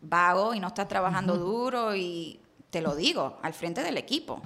vago 0.00 0.54
y 0.54 0.60
no 0.60 0.68
estás 0.68 0.88
trabajando 0.88 1.36
duro 1.36 1.94
y 1.94 2.40
te 2.70 2.80
lo 2.80 2.94
digo 2.94 3.38
al 3.42 3.54
frente 3.54 3.82
del 3.82 3.96
equipo. 3.96 4.40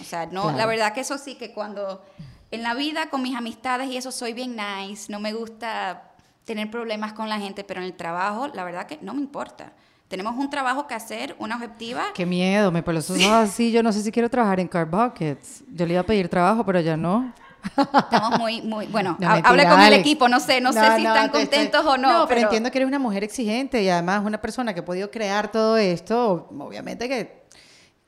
O 0.00 0.04
sea, 0.04 0.26
no, 0.26 0.42
Claro. 0.42 0.56
la 0.58 0.66
verdad 0.66 0.92
que 0.94 1.00
eso 1.00 1.18
sí 1.18 1.34
que 1.34 1.52
cuando 1.52 2.02
en 2.50 2.62
la 2.62 2.74
vida 2.74 3.10
con 3.10 3.22
mis 3.22 3.36
amistades 3.36 3.88
y 3.90 3.96
eso 3.96 4.12
soy 4.12 4.32
bien 4.32 4.56
nice, 4.56 5.10
no 5.12 5.20
me 5.20 5.32
gusta 5.32 6.10
tener 6.44 6.70
problemas 6.70 7.12
con 7.14 7.28
la 7.28 7.38
gente, 7.38 7.64
pero 7.64 7.80
en 7.80 7.86
el 7.86 7.94
trabajo 7.94 8.48
la 8.48 8.64
verdad 8.64 8.86
que 8.86 8.98
no 9.02 9.14
me 9.14 9.20
importa. 9.20 9.72
Tenemos 10.08 10.36
un 10.36 10.48
trabajo 10.50 10.86
que 10.86 10.94
hacer, 10.94 11.34
una 11.38 11.56
objetiva. 11.56 12.04
Qué 12.14 12.26
miedo, 12.26 12.70
me 12.70 12.82
por 12.82 12.94
los 12.94 13.08
ojos 13.10 13.24
así. 13.26 13.72
Yo 13.72 13.82
no 13.82 13.92
sé 13.92 14.02
si 14.02 14.12
quiero 14.12 14.28
trabajar 14.28 14.60
en 14.60 14.68
Car 14.68 14.86
Buckets. 14.86 15.64
Yo 15.72 15.86
le 15.86 15.94
iba 15.94 16.02
a 16.02 16.06
pedir 16.06 16.28
trabajo, 16.28 16.64
pero 16.64 16.78
ya 16.80 16.96
no. 16.96 17.32
Estamos 17.76 18.38
muy, 18.38 18.62
muy, 18.62 18.86
bueno, 18.86 19.16
No, 19.18 19.26
ha- 19.28 19.32
mentira, 19.34 19.50
hable 19.50 19.68
con 19.68 19.80
el 19.80 19.92
equipo, 19.94 20.28
no 20.28 20.40
sé, 20.40 20.60
no, 20.60 20.72
sé 20.72 20.80
si 20.80 21.02
no, 21.02 21.14
están 21.14 21.26
estoy- 21.26 21.40
contentos 21.42 21.84
o 21.86 21.96
no. 21.96 22.20
No, 22.20 22.28
pero, 22.28 22.42
entiendo 22.42 22.70
que 22.70 22.78
eres 22.78 22.88
una 22.88 22.98
mujer 22.98 23.24
exigente 23.24 23.82
y 23.82 23.88
además 23.88 24.22
una 24.24 24.40
persona 24.40 24.74
que 24.74 24.80
ha 24.80 24.84
podido 24.84 25.10
crear 25.10 25.50
todo 25.50 25.76
esto, 25.76 26.48
obviamente 26.58 27.08
que 27.08 27.44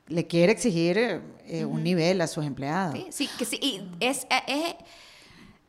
le 0.07 0.25
quiere 0.27 0.51
exigir 0.53 0.97
eh, 0.97 1.65
un 1.65 1.83
nivel 1.83 2.21
a 2.21 2.27
sus 2.27 2.45
empleados. 2.45 2.93
Sí, 2.95 3.07
sí, 3.11 3.29
que 3.37 3.45
sí, 3.45 3.59
y 3.61 3.81
es, 3.99 4.25
eh, 4.29 4.43
es- 4.47 4.75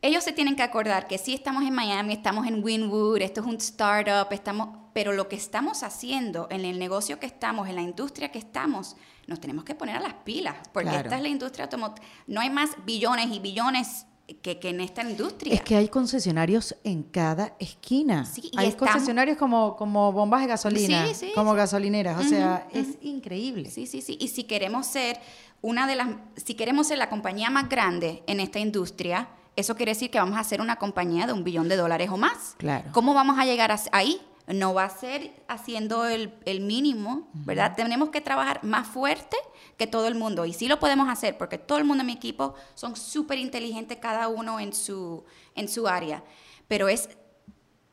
ellos 0.01 0.23
se 0.23 0.31
tienen 0.31 0.55
que 0.55 0.63
acordar 0.63 1.07
que 1.07 1.17
sí 1.17 1.33
estamos 1.33 1.63
en 1.63 1.73
Miami, 1.73 2.13
estamos 2.13 2.47
en 2.47 2.63
Winwood, 2.63 3.21
esto 3.21 3.41
es 3.41 3.47
un 3.47 3.55
startup, 3.57 4.31
estamos, 4.31 4.69
pero 4.93 5.11
lo 5.13 5.27
que 5.27 5.35
estamos 5.35 5.83
haciendo 5.83 6.47
en 6.49 6.63
el 6.65 6.79
negocio 6.79 7.19
que 7.19 7.25
estamos, 7.25 7.67
en 7.67 7.75
la 7.75 7.81
industria 7.81 8.31
que 8.31 8.39
estamos, 8.39 8.95
nos 9.27 9.39
tenemos 9.39 9.63
que 9.65 9.75
poner 9.75 9.97
a 9.97 9.99
las 9.99 10.13
pilas, 10.13 10.55
porque 10.73 10.89
Claro. 10.89 11.03
esta 11.03 11.17
es 11.17 11.21
la 11.21 11.27
industria 11.27 11.65
automotriz. 11.65 12.05
No 12.27 12.41
hay 12.41 12.49
más 12.49 12.71
billones 12.85 13.27
y 13.31 13.39
billones 13.39 14.05
que, 14.41 14.57
que 14.59 14.69
en 14.69 14.79
esta 14.81 15.03
industria. 15.03 15.53
Es 15.55 15.61
que 15.61 15.75
hay 15.75 15.87
concesionarios 15.89 16.75
en 16.83 17.03
cada 17.03 17.55
esquina. 17.59 18.25
Sí, 18.25 18.51
hay 18.55 18.67
estamos- 18.69 18.91
concesionarios 18.93 19.37
como, 19.37 19.75
como 19.75 20.11
bombas 20.13 20.41
de 20.41 20.47
gasolina, 20.47 21.07
Sí, 21.07 21.13
sí, 21.15 21.31
como 21.35 21.53
gasolineras. 21.55 22.19
O 22.19 22.23
sea, 22.27 22.67
es 22.71 22.97
increíble. 23.01 23.69
Sí, 23.69 23.85
sí, 23.85 24.01
sí. 24.01 24.17
Y 24.21 24.27
si 24.29 24.43
queremos 24.45 24.85
ser 24.87 25.19
una 25.61 25.87
de 25.87 25.95
las, 25.95 26.07
si 26.37 26.53
queremos 26.53 26.87
ser 26.87 26.99
la 26.99 27.09
compañía 27.09 27.49
más 27.49 27.69
grande 27.69 28.23
en 28.27 28.39
esta 28.39 28.59
industria, 28.59 29.29
eso 29.59 29.75
quiere 29.75 29.91
decir 29.91 30.09
que 30.11 30.17
vamos 30.19 30.37
a 30.37 30.43
ser 30.43 30.61
una 30.61 30.77
compañía 30.77 31.27
de 31.27 31.33
un 31.33 31.43
billón 31.43 31.67
de 31.69 31.75
dólares 31.75 32.09
o 32.11 32.17
más. 32.17 32.55
Claro. 32.57 32.89
¿Cómo 32.91 33.13
vamos 33.13 33.37
a 33.39 33.45
llegar 33.45 33.71
a- 33.71 33.79
ahí? 33.91 34.21
No 34.47 34.73
va 34.73 34.85
a 34.85 34.89
ser 34.89 35.31
haciendo 35.47 36.05
el, 36.07 36.33
el 36.45 36.61
mínimo, 36.61 37.27
¿verdad? 37.33 37.75
Tenemos 37.75 38.09
que 38.09 38.19
trabajar 38.19 38.63
más 38.63 38.87
fuerte 38.87 39.37
que 39.77 39.85
todo 39.85 40.07
el 40.07 40.15
mundo. 40.15 40.45
Y 40.45 40.53
sí 40.53 40.67
lo 40.67 40.79
podemos 40.79 41.07
hacer 41.07 41.37
porque 41.37 41.59
todo 41.59 41.77
el 41.77 41.83
mundo 41.83 42.01
en 42.01 42.07
mi 42.07 42.13
equipo 42.13 42.55
son 42.73 42.95
súper 42.95 43.37
inteligentes, 43.37 43.99
cada 44.01 44.27
uno 44.27 44.59
en 44.59 44.73
su, 44.73 45.23
en 45.53 45.67
su 45.69 45.87
área. 45.87 46.23
Pero 46.67 46.87
es 46.87 47.09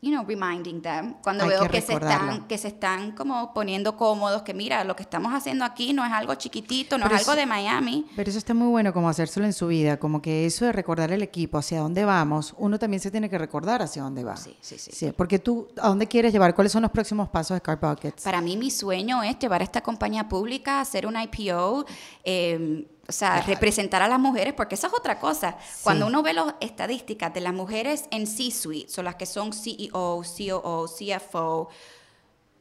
you 0.02 0.10
know, 0.10 0.24
reminding 0.24 0.82
them 0.82 1.14
cuando 1.22 1.44
Hay 1.44 1.50
veo 1.50 1.62
que 1.62 1.68
que, 1.68 1.80
se 1.80 1.94
están 1.94 2.46
que 2.46 2.58
se 2.58 2.68
están 2.68 3.12
como 3.12 3.52
poniendo 3.54 3.96
cómodos, 3.96 4.42
que 4.42 4.52
mira, 4.54 4.84
lo 4.84 4.94
que 4.94 5.02
estamos 5.02 5.32
haciendo 5.32 5.64
aquí 5.64 5.92
no 5.92 6.04
es 6.04 6.12
algo 6.12 6.34
chiquitito, 6.34 6.98
no 6.98 7.04
Pero 7.04 7.16
es 7.16 7.22
algo 7.22 7.32
eso- 7.32 7.40
de 7.40 7.46
Miami. 7.46 8.06
Pero 8.14 8.28
eso 8.30 8.38
está 8.38 8.54
muy 8.54 8.68
bueno 8.68 8.92
como 8.92 9.08
hacérselo 9.08 9.46
en 9.46 9.52
su 9.52 9.66
vida, 9.68 9.98
como 9.98 10.20
que 10.22 10.46
eso 10.46 10.64
de 10.66 10.72
recordar 10.72 11.10
el 11.12 11.22
equipo, 11.22 11.58
hacia 11.58 11.80
dónde 11.80 12.04
vamos, 12.04 12.54
uno 12.58 12.78
también 12.78 13.00
se 13.00 13.10
tiene 13.10 13.28
que 13.30 13.38
recordar 13.38 13.82
hacia 13.82 14.02
dónde 14.02 14.22
va. 14.22 14.36
Sí, 14.36 14.56
sí, 14.60 14.76
sí. 14.78 15.12
porque 15.16 15.38
tú, 15.38 15.68
¿a 15.80 15.88
dónde 15.88 16.06
quieres 16.06 16.32
llevar? 16.32 16.54
¿Cuáles 16.54 16.72
son 16.72 16.82
los 16.82 16.90
próximos 16.90 17.28
pasos 17.30 17.56
de 17.56 17.60
Car 17.62 17.80
Buckets? 17.80 18.22
Para 18.22 18.40
mí 18.40 18.56
mi 18.56 18.70
sueño 18.70 19.22
es 19.22 19.38
llevar 19.38 19.62
esta 19.62 19.80
compañía 19.80 20.28
pública, 20.28 20.80
hacer 20.80 21.06
un 21.06 21.16
IPO, 21.18 21.86
eh, 22.22 22.86
o 23.08 23.12
sea, 23.12 23.40
representar 23.42 24.02
a 24.02 24.08
las 24.08 24.18
mujeres, 24.18 24.54
porque 24.54 24.74
esa 24.74 24.88
es 24.88 24.94
otra 24.94 25.18
cosa. 25.20 25.56
Cuando 25.82 26.06
uno 26.06 26.22
ve 26.22 26.32
las 26.32 26.54
estadísticas 26.60 27.32
de 27.32 27.40
las 27.40 27.54
mujeres 27.54 28.04
en 28.10 28.26
C-suite, 28.26 28.90
son 28.90 29.04
las 29.04 29.14
que 29.14 29.26
son 29.26 29.52
CEO, 29.52 30.22
COO, 30.22 30.86
CFO, 30.88 31.68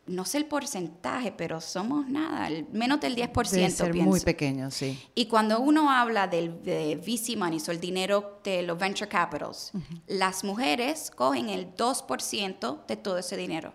no 0.07 0.23
sé 0.23 0.37
el 0.37 0.45
porcentaje, 0.45 1.31
pero 1.31 1.59
somos 1.61 2.07
nada, 2.07 2.49
menos 2.71 2.99
del 2.99 3.15
10%, 3.15 3.49
Debe 3.49 3.69
ser 3.71 3.91
pienso. 3.91 4.09
muy 4.09 4.19
pequeño, 4.19 4.69
sí. 4.69 5.01
Y 5.15 5.25
cuando 5.25 5.59
uno 5.59 5.89
habla 5.89 6.27
del 6.27 6.61
de 6.63 6.95
VC 6.95 7.35
money, 7.35 7.59
o 7.67 7.71
el 7.71 7.79
dinero 7.79 8.39
de 8.43 8.61
los 8.61 8.77
venture 8.77 9.09
capitals, 9.09 9.71
las 10.07 10.43
mujeres 10.43 11.11
cogen 11.15 11.49
el 11.49 11.75
2% 11.75 12.85
de 12.85 12.97
todo 12.97 13.17
ese 13.17 13.35
dinero. 13.35 13.73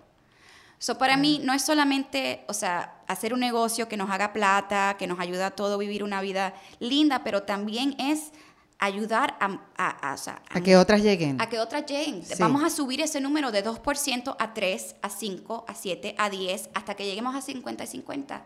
So, 0.78 0.96
para 0.96 1.16
mí 1.16 1.40
no 1.44 1.52
es 1.52 1.62
solamente, 1.62 2.44
o 2.48 2.54
sea, 2.54 2.99
hacer 3.10 3.34
un 3.34 3.40
negocio 3.40 3.88
que 3.88 3.96
nos 3.96 4.10
haga 4.10 4.32
plata, 4.32 4.96
que 4.98 5.06
nos 5.06 5.18
ayuda 5.18 5.46
a 5.46 5.50
todo 5.50 5.78
vivir 5.78 6.04
una 6.04 6.20
vida 6.20 6.54
linda, 6.78 7.24
pero 7.24 7.42
también 7.42 7.96
es 7.98 8.32
ayudar 8.78 9.36
a, 9.40 9.60
a, 9.76 10.14
a, 10.14 10.60
que 10.62 10.76
otras 10.76 11.02
lleguen. 11.02 11.40
A 11.40 11.48
que 11.48 11.58
otras 11.58 11.84
lleguen. 11.86 12.22
Vamos 12.38 12.64
a 12.64 12.70
subir 12.70 13.00
ese 13.00 13.20
número 13.20 13.52
de 13.52 13.64
2% 13.64 14.36
a 14.38 14.54
3, 14.54 14.96
a 15.02 15.10
5, 15.10 15.64
a 15.68 15.74
7, 15.74 16.14
a 16.16 16.30
10, 16.30 16.70
hasta 16.72 16.94
que 16.94 17.04
lleguemos 17.04 17.34
a 17.34 17.42
50 17.42 17.84
y 17.84 17.86
50. 17.86 18.42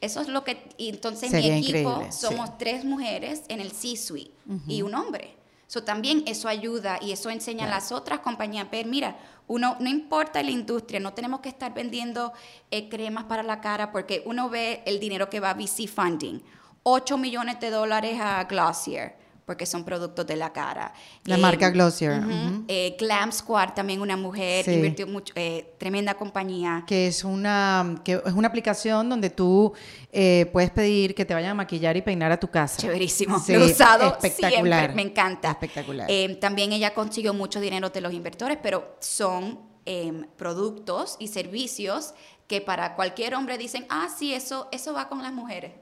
Eso 0.00 0.20
es 0.20 0.28
lo 0.28 0.42
que... 0.42 0.70
Y 0.78 0.88
entonces 0.88 1.30
mi 1.30 1.50
equipo 1.50 2.06
somos 2.10 2.56
tres 2.56 2.84
mujeres 2.84 3.42
en 3.48 3.60
el 3.60 3.70
C-suite 3.70 4.32
y 4.66 4.82
un 4.82 4.94
hombre. 4.94 5.36
So, 5.70 5.84
también 5.84 6.24
eso 6.26 6.48
ayuda 6.48 6.98
y 7.00 7.12
eso 7.12 7.30
enseña 7.30 7.66
a 7.66 7.70
las 7.70 7.92
otras 7.92 8.18
compañías 8.18 8.66
a 8.66 8.70
ver, 8.70 8.86
mira, 8.86 9.16
uno, 9.46 9.76
no 9.78 9.88
importa 9.88 10.42
la 10.42 10.50
industria, 10.50 10.98
no 10.98 11.14
tenemos 11.14 11.38
que 11.38 11.48
estar 11.48 11.72
vendiendo 11.72 12.32
eh, 12.72 12.88
cremas 12.88 13.22
para 13.26 13.44
la 13.44 13.60
cara 13.60 13.92
porque 13.92 14.24
uno 14.26 14.50
ve 14.50 14.82
el 14.84 14.98
dinero 14.98 15.30
que 15.30 15.38
va 15.38 15.50
a 15.50 15.54
VC 15.54 15.86
Funding. 15.86 16.40
8 16.82 17.16
millones 17.18 17.60
de 17.60 17.70
dólares 17.70 18.18
a 18.20 18.42
Glossier 18.50 19.14
porque 19.50 19.66
son 19.66 19.82
productos 19.84 20.24
de 20.28 20.36
la 20.36 20.52
cara. 20.52 20.94
La 21.24 21.36
marca 21.36 21.70
Glossier. 21.70 22.22
Eh, 22.68 22.94
Glam 22.96 23.32
Squad, 23.32 23.70
también 23.70 24.00
una 24.00 24.16
mujer, 24.16 24.64
invirtió 24.68 25.08
mucho, 25.08 25.34
eh, 25.34 25.74
tremenda 25.76 26.14
compañía. 26.14 26.84
Que 26.86 27.08
es 27.08 27.24
una, 27.24 28.00
que 28.04 28.22
es 28.24 28.32
una 28.32 28.46
aplicación 28.46 29.08
donde 29.08 29.28
tú 29.28 29.72
eh, 30.12 30.48
puedes 30.52 30.70
pedir 30.70 31.16
que 31.16 31.24
te 31.24 31.34
vayan 31.34 31.50
a 31.50 31.54
maquillar 31.54 31.96
y 31.96 32.02
peinar 32.02 32.30
a 32.30 32.38
tu 32.38 32.46
casa. 32.46 32.76
Chéverísimo. 32.76 33.42
Lo 33.48 33.54
he 33.54 33.72
usado 33.72 34.06
espectacular. 34.06 34.82
Siempre. 34.82 34.94
me 34.94 35.10
encanta. 35.10 35.50
Espectacular. 35.50 36.08
también 36.40 36.72
ella 36.72 36.94
consiguió 36.94 37.34
mucho 37.34 37.60
dinero 37.60 37.90
de 37.90 38.00
los 38.00 38.12
inversores, 38.12 38.56
pero 38.62 38.94
son 39.00 39.58
em, 39.84 40.28
productos 40.36 41.16
y 41.18 41.26
servicios 41.26 42.14
que 42.46 42.60
para 42.60 42.94
cualquier 42.94 43.34
hombre 43.34 43.58
dicen, 43.58 43.84
ah, 43.88 44.06
sí, 44.16 44.32
eso, 44.32 44.68
eso 44.70 44.92
va 44.92 45.08
con 45.08 45.24
las 45.24 45.32
mujeres. 45.32 45.72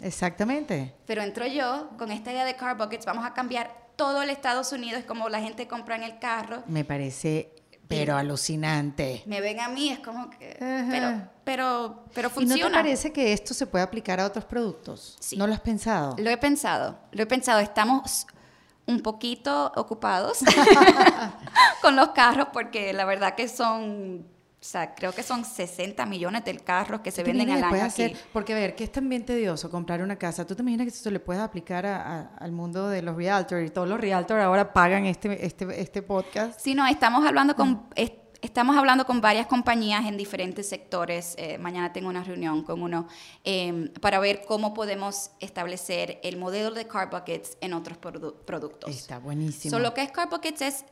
Exactamente. 0.00 0.94
Pero 1.06 1.22
entro 1.22 1.46
yo 1.46 1.90
con 1.98 2.10
esta 2.10 2.32
idea 2.32 2.44
de 2.44 2.56
car 2.56 2.76
buckets, 2.76 3.06
vamos 3.06 3.24
a 3.24 3.34
cambiar 3.34 3.84
todo 3.96 4.22
el 4.22 4.30
Estados 4.30 4.72
Unidos, 4.72 5.04
como 5.04 5.28
la 5.28 5.40
gente 5.40 5.68
compra 5.68 5.96
en 5.96 6.02
el 6.02 6.18
carro. 6.18 6.62
Me 6.66 6.84
parece 6.84 7.54
pero 7.86 8.16
alucinante. 8.16 9.22
Me 9.26 9.40
ven 9.40 9.60
a 9.60 9.68
mí, 9.68 9.90
es 9.90 10.00
como 10.00 10.30
que... 10.30 10.56
Pero, 10.58 11.28
pero, 11.44 12.04
pero 12.14 12.30
funciona. 12.30 12.56
¿Y 12.56 12.62
no 12.62 12.68
te 12.68 12.72
parece 12.72 13.12
que 13.12 13.32
esto 13.32 13.54
se 13.54 13.66
puede 13.66 13.84
aplicar 13.84 14.20
a 14.20 14.26
otros 14.26 14.44
productos? 14.44 15.16
Sí. 15.20 15.36
¿No 15.36 15.46
lo 15.46 15.54
has 15.54 15.60
pensado? 15.60 16.16
Lo 16.18 16.30
he 16.30 16.36
pensado, 16.36 16.98
lo 17.12 17.22
he 17.22 17.26
pensado. 17.26 17.60
Estamos 17.60 18.26
un 18.86 19.00
poquito 19.00 19.72
ocupados 19.76 20.40
con 21.82 21.96
los 21.96 22.08
carros 22.10 22.48
porque 22.52 22.92
la 22.92 23.04
verdad 23.04 23.34
que 23.34 23.48
son 23.48 24.26
o 24.64 24.66
sea, 24.66 24.94
creo 24.94 25.12
que 25.12 25.22
son 25.22 25.44
60 25.44 26.06
millones 26.06 26.42
de 26.42 26.56
carros 26.56 27.02
que 27.02 27.10
se 27.10 27.22
venden 27.22 27.50
al 27.50 27.64
año 27.64 27.84
hacer? 27.84 28.16
Porque, 28.32 28.54
a 28.54 28.56
ver, 28.56 28.74
que 28.74 28.84
es 28.84 28.90
también 28.90 29.22
tedioso 29.22 29.70
comprar 29.70 30.00
una 30.00 30.16
casa. 30.16 30.46
¿Tú 30.46 30.54
te 30.54 30.62
imaginas 30.62 30.86
que 30.86 30.88
esto 30.88 31.10
le 31.10 31.20
puedes 31.20 31.42
aplicar 31.42 31.84
al 31.84 32.50
mundo 32.50 32.88
de 32.88 33.02
los 33.02 33.14
realtors? 33.14 33.66
Y 33.66 33.68
todos 33.68 33.86
los 33.86 34.00
realtors 34.00 34.42
ahora 34.42 34.72
pagan 34.72 35.04
este, 35.04 35.44
este, 35.44 35.78
este 35.78 36.00
podcast. 36.00 36.58
Sí, 36.58 36.74
no, 36.74 36.86
estamos 36.86 37.26
hablando 37.26 37.54
con... 37.54 37.88
estamos 38.40 38.74
hablando 38.74 39.04
con 39.04 39.20
varias 39.20 39.46
compañías 39.48 40.06
en 40.06 40.16
diferentes 40.16 40.66
sectores. 40.66 41.34
Eh, 41.36 41.58
mañana 41.58 41.92
tengo 41.92 42.08
una 42.08 42.24
reunión 42.24 42.62
con 42.62 42.80
uno 42.80 43.06
em, 43.44 43.92
para 44.00 44.18
ver 44.18 44.44
cómo 44.46 44.72
podemos 44.72 45.32
establecer 45.40 46.20
el 46.22 46.38
modelo 46.38 46.70
de 46.70 46.86
car 46.86 47.10
buckets 47.10 47.58
en 47.60 47.74
otros 47.74 47.98
productos. 47.98 48.88
Está 48.88 49.18
buenísimo. 49.18 49.70
So, 49.70 49.78
lo 49.78 49.92
que 49.92 50.00
es 50.00 50.10
car 50.10 50.30
buckets 50.30 50.62
es 50.62 50.84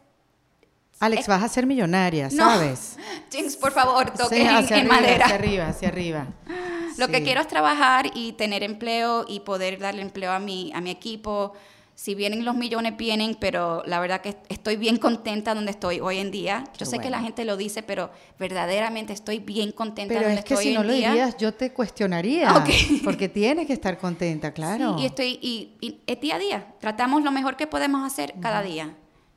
Alex, 1.03 1.27
vas 1.27 1.43
a 1.43 1.49
ser 1.49 1.67
millonaria, 1.67 2.31
¿sabes? 2.31 2.97
Jinx, 3.33 3.57
por 3.57 3.73
favor, 3.73 4.13
toque 4.13 4.41
en, 4.41 4.87
madera. 4.87 5.25
Hacia 5.25 5.35
arriba, 5.35 5.69
hacia 5.69 5.89
arriba. 5.89 6.27
Lo 6.97 7.09
que 7.09 7.25
quiero 7.25 7.41
es 7.41 7.49
trabajar 7.49 8.13
y 8.15 8.35
tener 8.35 8.63
empleo 8.63 9.25
y 9.27 9.41
poder 9.41 9.81
darle 9.81 10.03
empleo 10.03 10.31
a 10.31 10.39
mi, 10.39 10.71
a 10.73 10.81
mi 10.81 10.91
equipo. 10.91 11.55
Si 11.97 12.15
vienen 12.15 12.45
los 12.45 12.55
millones, 12.55 12.97
vienen, 12.97 13.37
pero 13.39 13.83
la 13.85 13.99
verdad 13.99 14.21
que 14.21 14.37
estoy 14.49 14.77
bien 14.77 14.97
contenta 14.97 15.55
donde 15.55 15.73
estoy 15.73 15.99
hoy 15.99 16.19
en 16.19 16.31
día. 16.31 16.65
Yo 16.79 16.87
sé 16.87 17.01
que 17.01 17.11
la 17.11 17.21
gente 17.21 17.45
lo 17.45 17.57
dice, 17.57 17.83
pero 17.83 18.11
verdaderamente 18.39 19.13
estoy 19.13 19.41
bien 19.41 19.73
contenta 19.73 20.15
pero 20.15 20.27
donde 20.27 20.41
estoy 20.41 20.57
hoy 20.57 20.63
en 20.67 20.73
día. 20.73 20.85
Pero 20.85 20.93
es 20.93 20.95
que 20.95 20.97
si 20.97 21.03
no 21.03 21.05
lo 21.09 21.15
dirías, 21.15 21.37
yo 21.37 21.53
te 21.53 21.73
cuestionaría. 21.73 22.65
Porque 23.05 23.29
tienes 23.29 23.67
que 23.67 23.73
estar 23.73 23.99
contenta, 23.99 24.53
claro. 24.53 24.97
Sí, 24.97 25.03
y 25.03 25.07
estoy, 25.07 25.39
y, 25.43 26.01
es 26.07 26.21
día 26.21 26.37
a 26.37 26.39
día. 26.39 26.67
Tratamos 26.79 27.25
lo 27.25 27.33
mejor 27.33 27.57
que 27.57 27.67
podemos 27.67 28.07
hacer 28.07 28.35
cada 28.41 28.63
día. 28.63 28.95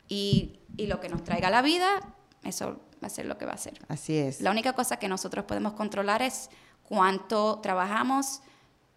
Y 0.08 0.60
y 0.78 0.88
lo 0.88 1.00
que 1.00 1.10
nos 1.10 1.24
traiga 1.24 1.50
la 1.50 1.62
vida, 1.62 2.02
eso 2.44 2.80
va 3.04 3.08
a 3.08 3.10
ser 3.10 3.26
lo 3.26 3.38
que 3.38 3.46
va 3.46 3.54
a 3.54 3.58
ser. 3.58 3.80
Así 3.88 4.18
es. 4.18 4.42
La 4.42 4.52
única 4.52 4.74
cosa 4.74 4.98
que 4.98 5.08
nosotros 5.08 5.46
podemos 5.46 5.74
controlar 5.74 6.22
es 6.22 6.50
cuánto 6.84 7.60
trabajamos, 7.60 8.42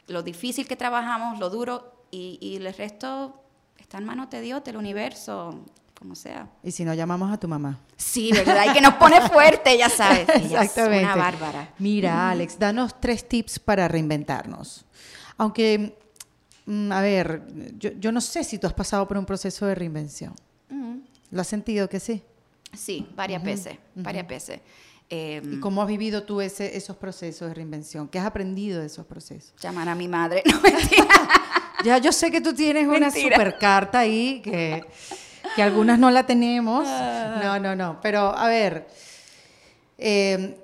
lo 0.07 0.23
difícil 0.23 0.67
que 0.67 0.77
trabajamos, 0.77 1.39
lo 1.39 1.51
duro, 1.51 1.93
y, 2.11 2.39
y 2.41 2.57
el 2.57 2.73
resto 2.75 3.43
está 3.77 3.99
en 3.99 4.05
manos 4.05 4.31
de 4.31 4.41
Dios, 4.41 4.65
del 4.65 4.77
universo, 4.77 5.65
como 5.99 6.15
sea. 6.15 6.49
Y 6.63 6.71
si 6.71 6.85
no, 6.85 6.95
llamamos 6.95 7.33
a 7.33 7.39
tu 7.39 7.49
mamá. 7.49 7.79
Sí, 7.97 8.31
¿verdad? 8.33 8.67
Y 8.71 8.73
que 8.73 8.81
nos 8.81 8.95
pone 8.95 9.21
fuerte, 9.29 9.77
ya 9.77 9.89
sabes. 9.89 10.29
Exactamente. 10.35 11.05
una 11.05 11.17
bárbara. 11.17 11.75
Mira, 11.79 12.31
Alex, 12.31 12.59
danos 12.59 13.01
tres 13.01 13.29
tips 13.29 13.59
para 13.59 13.89
reinventarnos. 13.89 14.85
Aunque, 15.37 15.99
mm, 16.67 16.93
a 16.93 17.01
ver, 17.01 17.43
yo, 17.79 17.91
yo 17.99 18.13
no 18.13 18.21
sé 18.21 18.45
si 18.45 18.59
tú 18.59 18.67
has 18.67 18.75
pasado 18.75 19.09
por 19.09 19.19
un 19.19 19.27
proceso 19.27 19.67
de 19.67 19.75
reinvención. 19.75 20.35
¿Lo 21.31 21.41
has 21.41 21.47
sentido 21.47 21.89
que 21.89 22.01
sí? 22.01 22.23
Sí, 22.77 23.09
varias 23.15 23.43
veces, 23.43 23.79
varias 23.95 24.27
veces. 24.27 24.61
Em, 25.11 25.55
¿Y 25.55 25.61
cómo 25.61 25.81
has 25.81 25.89
vivido 25.89 26.23
tú 26.25 26.41
ese, 26.41 26.77
esos 26.77 26.97
procesos 26.97 27.49
de 27.49 27.55
reinvención? 27.55 28.09
¿Qué 28.09 28.19
has 28.19 28.27
aprendido 28.27 28.81
de 28.81 28.87
esos 28.87 29.07
procesos? 29.07 29.55
Llamar 29.61 29.89
a 29.89 29.95
mi 29.95 30.07
madre, 30.07 30.43
no 30.51 30.61
mentira. 30.61 31.07
ya 31.85 31.99
yo 31.99 32.13
sé 32.13 32.31
que 32.31 32.41
tú 32.41 32.53
tienes 32.55 32.87
una 32.87 33.11
super 33.11 33.57
carta 33.59 34.01
ahí, 34.01 34.41
que, 34.43 34.85
que 35.57 35.63
algunas 35.63 35.99
no 35.99 36.11
la 36.11 36.27
tenemos. 36.27 36.87
Ah. 36.87 37.41
No, 37.43 37.59
no, 37.59 37.75
no. 37.75 38.01
Pero 38.03 38.37
a 38.37 38.49
ver, 38.49 38.87
em, 39.97 40.55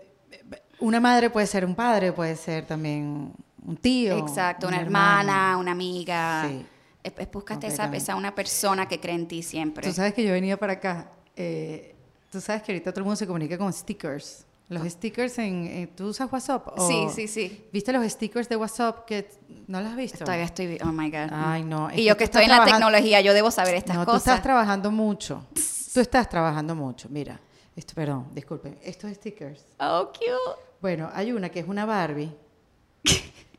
una 0.79 1.01
madre 1.01 1.31
puede 1.31 1.47
ser 1.47 1.65
un 1.65 1.75
padre, 1.75 2.12
puede 2.12 2.37
ser 2.37 2.67
también 2.67 3.33
un 3.67 3.77
tío. 3.79 4.19
Exacto, 4.19 4.69
una, 4.69 4.79
hermana, 4.79 5.57
una 5.57 5.73
amiga. 5.73 6.47
Sí 6.49 6.67
es, 7.05 7.31
búscate 7.31 7.67
esa, 7.67 7.95
esa, 7.95 8.17
una 8.17 8.35
persona 8.35 8.89
que 8.89 8.99
cree 8.99 9.15
en 9.15 9.29
ti 9.29 9.43
siempre. 9.43 9.87
Tú 9.87 9.95
sabes 9.95 10.15
que 10.15 10.25
yo 10.25 10.33
venía 10.33 10.57
para 10.57 10.75
acá. 10.75 11.11
Eh, 11.37 11.95
tú 12.33 12.41
sabes 12.41 12.63
que 12.63 12.73
ahorita 12.73 12.93
todo 12.93 13.01
el 13.01 13.05
mundo 13.05 13.17
se 13.17 13.27
comunica 13.27 13.59
con 13.59 13.73
stickers. 13.73 14.47
Los 14.71 14.83
ah. 14.83 14.91
stickers 14.91 15.39
en, 15.39 15.91
¿Tú 15.95 16.07
usas 16.07 16.33
WhatsApp? 16.33 16.67
sí, 16.89 17.07
sí, 17.15 17.29
sí. 17.29 17.67
¿Viste 17.71 17.93
los 17.93 18.11
stickers 18.11 18.49
de 18.49 18.57
WhatsApp 18.57 19.05
que 19.05 19.29
no 19.67 19.83
los 19.83 19.91
has 19.91 19.97
visto? 19.97 20.25
Todavía 20.25 20.47
estoy... 20.47 20.79
Oh, 20.83 20.93
my 20.93 21.11
God. 21.11 21.29
Ay, 21.33 21.63
no. 21.63 21.91
y 21.95 22.05
yo 22.05 22.17
que 22.17 22.25
estoy 22.25 22.45
en 22.45 22.51
la 22.51 22.65
tecnología, 22.65 23.21
yo 23.21 23.35
debo 23.35 23.51
saber 23.51 23.75
estas 23.75 23.97
cosas. 23.97 24.07
No, 24.07 24.13
tú 24.13 24.19
estás 24.19 24.43
trabajando 24.43 24.91
mucho. 24.91 25.47
tú 25.93 26.01
estás 26.01 26.29
trabajando 26.31 26.75
mucho. 26.75 27.09
Mira, 27.11 27.39
esto, 27.77 27.95
perdón, 27.95 28.29
disculpen. 28.33 28.79
Estos 28.83 29.13
stickers. 29.13 29.67
Oh, 29.79 30.11
cute. 30.11 30.59
Bueno, 30.81 31.11
hay 31.13 31.33
una 31.33 31.51
que 31.51 31.61
es 31.61 31.69
una 31.69 31.85
Barbie 31.85 32.33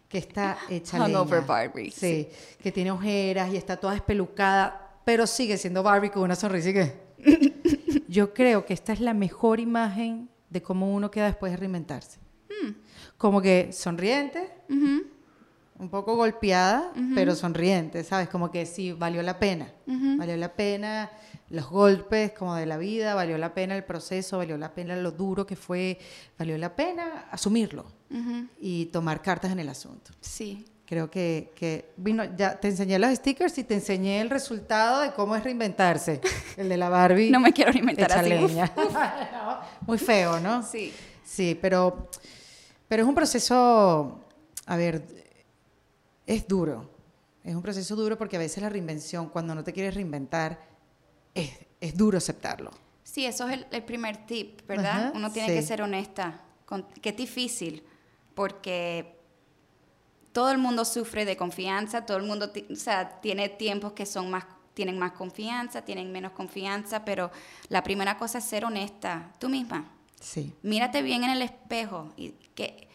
que 0.08 0.18
está 0.18 0.58
hecha 0.70 1.04
Hungover 1.04 1.42
Barbie. 1.42 1.92
Sí, 1.92 2.28
que 2.62 2.72
tiene 2.72 2.92
ojeras 2.92 3.52
y 3.52 3.58
está 3.58 3.78
toda 3.78 3.96
espelucada, 3.96 5.00
pero 5.04 5.28
sigue 5.28 5.58
siendo 5.58 5.84
Barbie 5.84 6.10
con 6.10 6.24
una 6.24 6.36
sonrisa 6.36 6.74
que... 6.74 7.06
Yo 8.08 8.34
creo 8.34 8.66
que 8.66 8.74
esta 8.74 8.94
es 8.94 9.02
la 9.02 9.14
mejor 9.14 9.60
imagen 9.60 10.30
de 10.50 10.62
cómo 10.62 10.94
uno 10.94 11.12
queda 11.12 11.26
después 11.26 11.52
de 11.52 11.58
reinventarse. 11.58 12.20
Mm. 12.50 12.72
Como 13.18 13.42
que 13.42 13.74
sonriente, 13.74 14.52
un 15.78 15.90
poco 15.90 16.16
golpeada, 16.16 16.94
pero 17.14 17.36
sonriente, 17.36 18.04
¿sabes? 18.04 18.30
Como 18.30 18.52
que 18.52 18.66
sí, 18.66 18.94
valió 18.94 19.22
la 19.22 19.38
pena. 19.38 19.74
Valió 19.86 20.38
la 20.38 20.54
pena 20.54 21.12
los 21.50 21.70
golpes 21.70 22.32
como 22.32 22.56
de 22.56 22.66
la 22.66 22.78
vida, 22.78 23.14
valió 23.16 23.38
la 23.38 23.54
pena 23.54 23.76
el 23.76 23.84
proceso, 23.84 24.38
valió 24.38 24.58
la 24.58 24.74
pena 24.74 24.96
lo 24.96 25.12
duro 25.12 25.46
que 25.46 25.56
fue, 25.56 26.00
valió 26.38 26.58
la 26.58 26.76
pena 26.76 27.28
asumirlo 27.32 27.86
y 28.60 28.86
tomar 28.88 29.22
cartas 29.22 29.52
en 29.52 29.60
el 29.60 29.70
asunto. 29.70 30.12
Sí. 30.22 30.66
Creo 30.86 31.10
que, 31.10 31.52
que, 31.56 31.94
vino, 31.98 32.24
ya 32.36 32.60
te 32.60 32.68
enseñé 32.68 33.00
los 33.00 33.12
stickers 33.16 33.58
y 33.58 33.64
te 33.64 33.74
enseñé 33.74 34.22
el 34.22 34.30
resultado 34.30 35.02
de 35.02 35.14
cómo 35.14 35.36
es 35.36 35.44
reinventarse. 35.44 36.22
El 36.58 36.70
de 36.70 36.78
la 36.78 36.90
Barbie. 36.90 37.32
no 37.32 37.40
me 37.40 37.52
quiero 37.52 37.72
reinventar 37.72 38.12
así. 38.12 38.32
Muy 39.88 39.98
feo, 39.98 40.40
¿no? 40.40 40.62
Sí. 40.62 40.94
Sí, 41.24 41.58
pero, 41.60 42.10
pero 42.88 43.02
es 43.02 43.10
un 43.10 43.16
proceso, 43.16 44.26
a 44.68 44.78
ver, 44.78 45.04
es 46.28 46.48
duro. 46.48 46.88
Es 47.44 47.56
un 47.56 47.64
proceso 47.64 47.96
duro 47.96 48.16
porque 48.18 48.36
a 48.36 48.40
veces 48.40 48.62
la 48.62 48.70
reinvención, 48.70 49.30
cuando 49.30 49.56
no 49.56 49.64
te 49.64 49.74
quieres 49.74 49.96
reinventar, 49.96 50.60
es, 51.34 51.52
es 51.82 51.98
duro 51.98 52.20
aceptarlo. 52.20 52.70
Sí, 53.04 53.26
eso 53.26 53.48
es 53.50 53.66
el, 53.72 53.84
primer 53.84 54.26
tip, 54.26 54.68
¿verdad? 54.68 55.12
Uno 55.16 55.32
tiene 55.32 55.54
que 55.54 55.62
ser 55.64 55.82
honesta. 55.82 56.42
Con, 56.66 56.84
que 57.02 57.10
es 57.10 57.18
difícil 57.18 57.84
porque 58.36 59.16
todo 60.32 60.52
el 60.52 60.58
mundo 60.58 60.84
sufre 60.84 61.26
de 61.26 61.38
confianza, 61.38 62.06
todo 62.06 62.18
el 62.18 62.24
mundo 62.24 62.52
o 62.70 62.76
sea, 62.76 63.22
tiene 63.22 63.48
tiempos 63.50 63.94
que 63.94 64.06
son 64.06 64.30
más, 64.30 64.46
tienen 64.74 65.00
más 65.00 65.14
confianza, 65.14 65.84
tienen 65.84 66.12
menos 66.12 66.34
confianza, 66.34 67.06
pero 67.06 67.32
la 67.70 67.82
primera 67.84 68.18
cosa 68.18 68.40
es 68.40 68.44
ser 68.44 68.66
honesta, 68.66 69.32
tú 69.40 69.48
misma. 69.48 69.90
Sí. 70.20 70.54
Mírate 70.62 71.02
bien 71.02 71.24
en 71.24 71.30
el 71.30 71.42
espejo 71.42 72.12
y 72.18 72.32
que, 72.54 72.90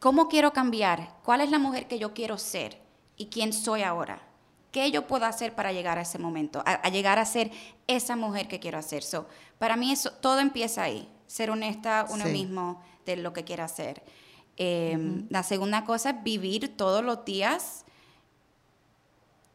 ¿cómo 0.00 0.28
quiero 0.28 0.52
cambiar? 0.52 1.16
¿Cuál 1.22 1.42
es 1.42 1.50
la 1.50 1.58
mujer 1.58 1.86
que 1.86 1.98
yo 1.98 2.14
quiero 2.14 2.38
ser? 2.38 2.80
¿Y 3.18 3.26
quién 3.26 3.52
soy 3.52 3.82
ahora? 3.82 4.22
¿Qué 4.70 4.90
yo 4.90 5.06
puedo 5.06 5.26
hacer 5.26 5.54
para 5.54 5.72
llegar 5.72 5.98
a 5.98 6.02
ese 6.02 6.18
momento? 6.18 6.62
A, 6.64 6.88
llegar 6.88 7.18
a 7.18 7.26
ser 7.26 7.50
esa 7.86 8.16
mujer 8.16 8.48
que 8.48 8.58
quiero 8.58 8.78
hacer. 8.78 9.02
So, 9.02 9.28
para 9.58 9.76
mí 9.76 9.92
eso, 9.92 10.10
todo 10.10 10.40
empieza 10.40 10.82
ahí. 10.82 11.06
Ser 11.26 11.50
honesta 11.50 12.06
uno 12.08 12.24
mismo 12.24 12.82
de 13.04 13.16
lo 13.16 13.34
que 13.34 13.44
quiere 13.44 13.62
hacer. 13.62 14.02
Em, 14.56 15.26
la 15.30 15.42
segunda 15.42 15.84
cosa 15.84 16.10
es 16.10 16.22
vivir 16.22 16.76
todos 16.76 17.02
los 17.02 17.24
días 17.24 17.84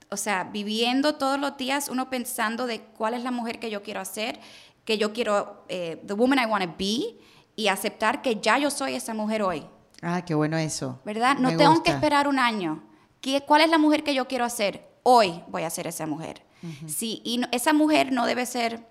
o 0.10 0.18
sea, 0.18 0.46
viviendo 0.46 1.16
todos 1.16 1.40
los 1.40 1.58
días, 1.58 1.90
uno 1.90 2.10
pensando 2.10 2.66
de 2.66 2.82
cuál 2.82 3.14
es 3.14 3.24
la 3.24 3.32
mujer 3.32 3.60
que 3.60 3.70
yo 3.70 3.84
quiero 3.84 4.00
hacer, 4.00 4.40
que 4.86 4.98
yo 4.98 5.12
quiero, 5.12 5.66
eh, 5.68 6.02
the 6.06 6.14
woman 6.14 6.40
I 6.40 6.46
want 6.46 6.64
to 6.64 6.74
be, 6.78 7.18
y 7.56 7.68
aceptar 7.68 8.22
que 8.22 8.40
ya 8.40 8.58
yo 8.58 8.72
soy 8.72 8.94
esa 8.94 9.14
mujer 9.14 9.42
hoy. 9.42 9.66
Ah, 10.02 10.24
qué 10.24 10.36
bueno 10.36 10.58
eso. 10.58 11.00
¿Verdad? 11.04 11.38
No 11.38 11.56
tengo 11.58 11.82
que 11.84 11.92
esperar 11.92 12.28
un 12.28 12.40
año. 12.40 12.84
¿Qué, 13.20 13.42
¿Cuál 13.42 13.62
es 13.62 13.70
la 13.70 13.80
mujer 13.80 14.04
que 14.04 14.14
yo 14.14 14.28
quiero 14.28 14.46
hacer? 14.46 14.88
Hoy 15.04 15.44
voy 15.48 15.64
a 15.64 15.70
ser 15.70 15.88
esa 15.88 16.06
mujer. 16.06 16.44
Sí, 16.88 17.22
y 17.24 17.42
esa 17.52 17.72
mujer 17.74 18.12
no 18.12 18.26
debe 18.26 18.46
ser 18.46 18.86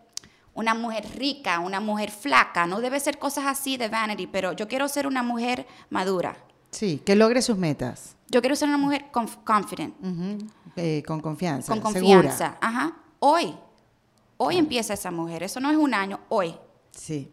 una 0.57 0.75
mujer 0.75 1.07
rica, 1.17 1.61
una 1.61 1.81
mujer 1.81 2.11
flaca, 2.11 2.67
no 2.67 2.81
debe 2.81 2.99
ser 2.99 3.19
cosas 3.19 3.45
así 3.47 3.77
de 3.77 3.89
vanity, 3.89 4.27
pero 4.27 4.53
yo 4.53 4.67
quiero 4.67 4.89
ser 4.89 5.07
una 5.07 5.23
mujer 5.23 5.67
madura. 5.91 6.37
Sí, 6.71 7.01
que 7.05 7.15
logre 7.15 7.43
sus 7.43 7.57
metas. 7.57 8.17
Yo 8.29 8.41
quiero 8.41 8.57
ser 8.57 8.69
una 8.69 8.79
mujer 8.79 9.07
confident. 9.45 9.95
Eh, 10.75 11.03
con 11.07 11.21
confianza. 11.21 11.73
Con 11.73 11.81
confianza. 11.81 12.59
Ajá. 12.61 12.97
Hoy. 13.19 13.55
Hoy 14.39 14.57
empieza 14.57 14.95
esa 14.95 15.11
mujer. 15.11 15.43
Eso 15.43 15.61
no 15.61 15.71
es 15.71 15.77
un 15.77 15.95
año, 15.95 16.21
hoy. 16.29 16.55
Sí. 16.91 17.33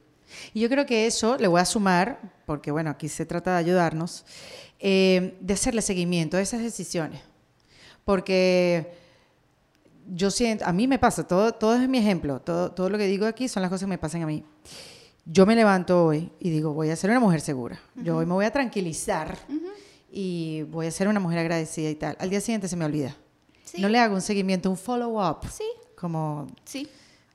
Y 0.54 0.62
yo 0.62 0.70
creo 0.70 0.86
que 0.86 1.08
eso 1.08 1.38
le 1.38 1.48
voy 1.48 1.62
a 1.62 1.66
sumar, 1.66 2.20
porque 2.46 2.72
bueno, 2.72 2.90
aquí 2.90 3.08
se 3.08 3.26
trata 3.26 3.52
de 3.54 3.58
ayudarnos, 3.58 4.26
eh, 4.80 5.38
de 5.40 5.54
hacerle 5.54 5.82
seguimiento 5.82 6.38
a 6.38 6.42
esas 6.42 6.62
decisiones. 6.62 7.22
Porque 8.06 9.03
yo 10.08 10.32
siento, 10.32 10.66
a 10.66 10.74
mí 10.74 10.88
me 10.88 11.00
pasa, 11.00 11.28
todo, 11.28 11.54
todo 11.54 11.76
es 11.76 11.88
mi 11.88 11.98
ejemplo, 11.98 12.40
todo, 12.42 12.72
todo 12.72 12.90
lo 12.90 12.98
que 12.98 13.08
digo 13.08 13.26
aquí 13.26 13.48
son 13.48 13.62
las 13.62 13.70
cosas 13.70 13.86
que 13.86 13.90
me 13.90 13.98
pasan 13.98 14.24
a 14.24 14.26
mí. 14.26 14.44
Yo 15.26 15.46
me 15.46 15.56
levanto 15.56 16.06
hoy 16.06 16.32
y 16.40 16.50
digo, 16.50 16.74
voy 16.74 16.90
a 16.90 16.96
ser 16.96 17.10
una 17.10 17.20
mujer 17.20 17.40
segura. 17.40 17.80
Yo 17.96 18.18
hoy 18.18 18.26
me 18.26 18.34
voy 18.34 18.46
a 18.46 18.52
tranquilizar 18.52 19.38
y 20.12 20.64
voy 20.64 20.88
a 20.88 20.92
ser 20.92 21.08
una 21.08 21.20
mujer 21.20 21.40
agradecida 21.40 21.90
y 21.90 21.96
tal. 21.96 22.18
Al 22.20 22.30
día 22.30 22.42
siguiente 22.42 22.68
se 22.68 22.76
me 22.76 22.86
olvida. 22.86 23.16
No 23.78 23.90
le 23.90 24.00
hago 24.00 24.16
un 24.16 24.22
seguimiento, 24.22 24.70
un 24.70 24.78
follow-up. 24.78 25.48
Sí. 25.50 25.64
Como, 25.96 26.48
sí. 26.66 26.88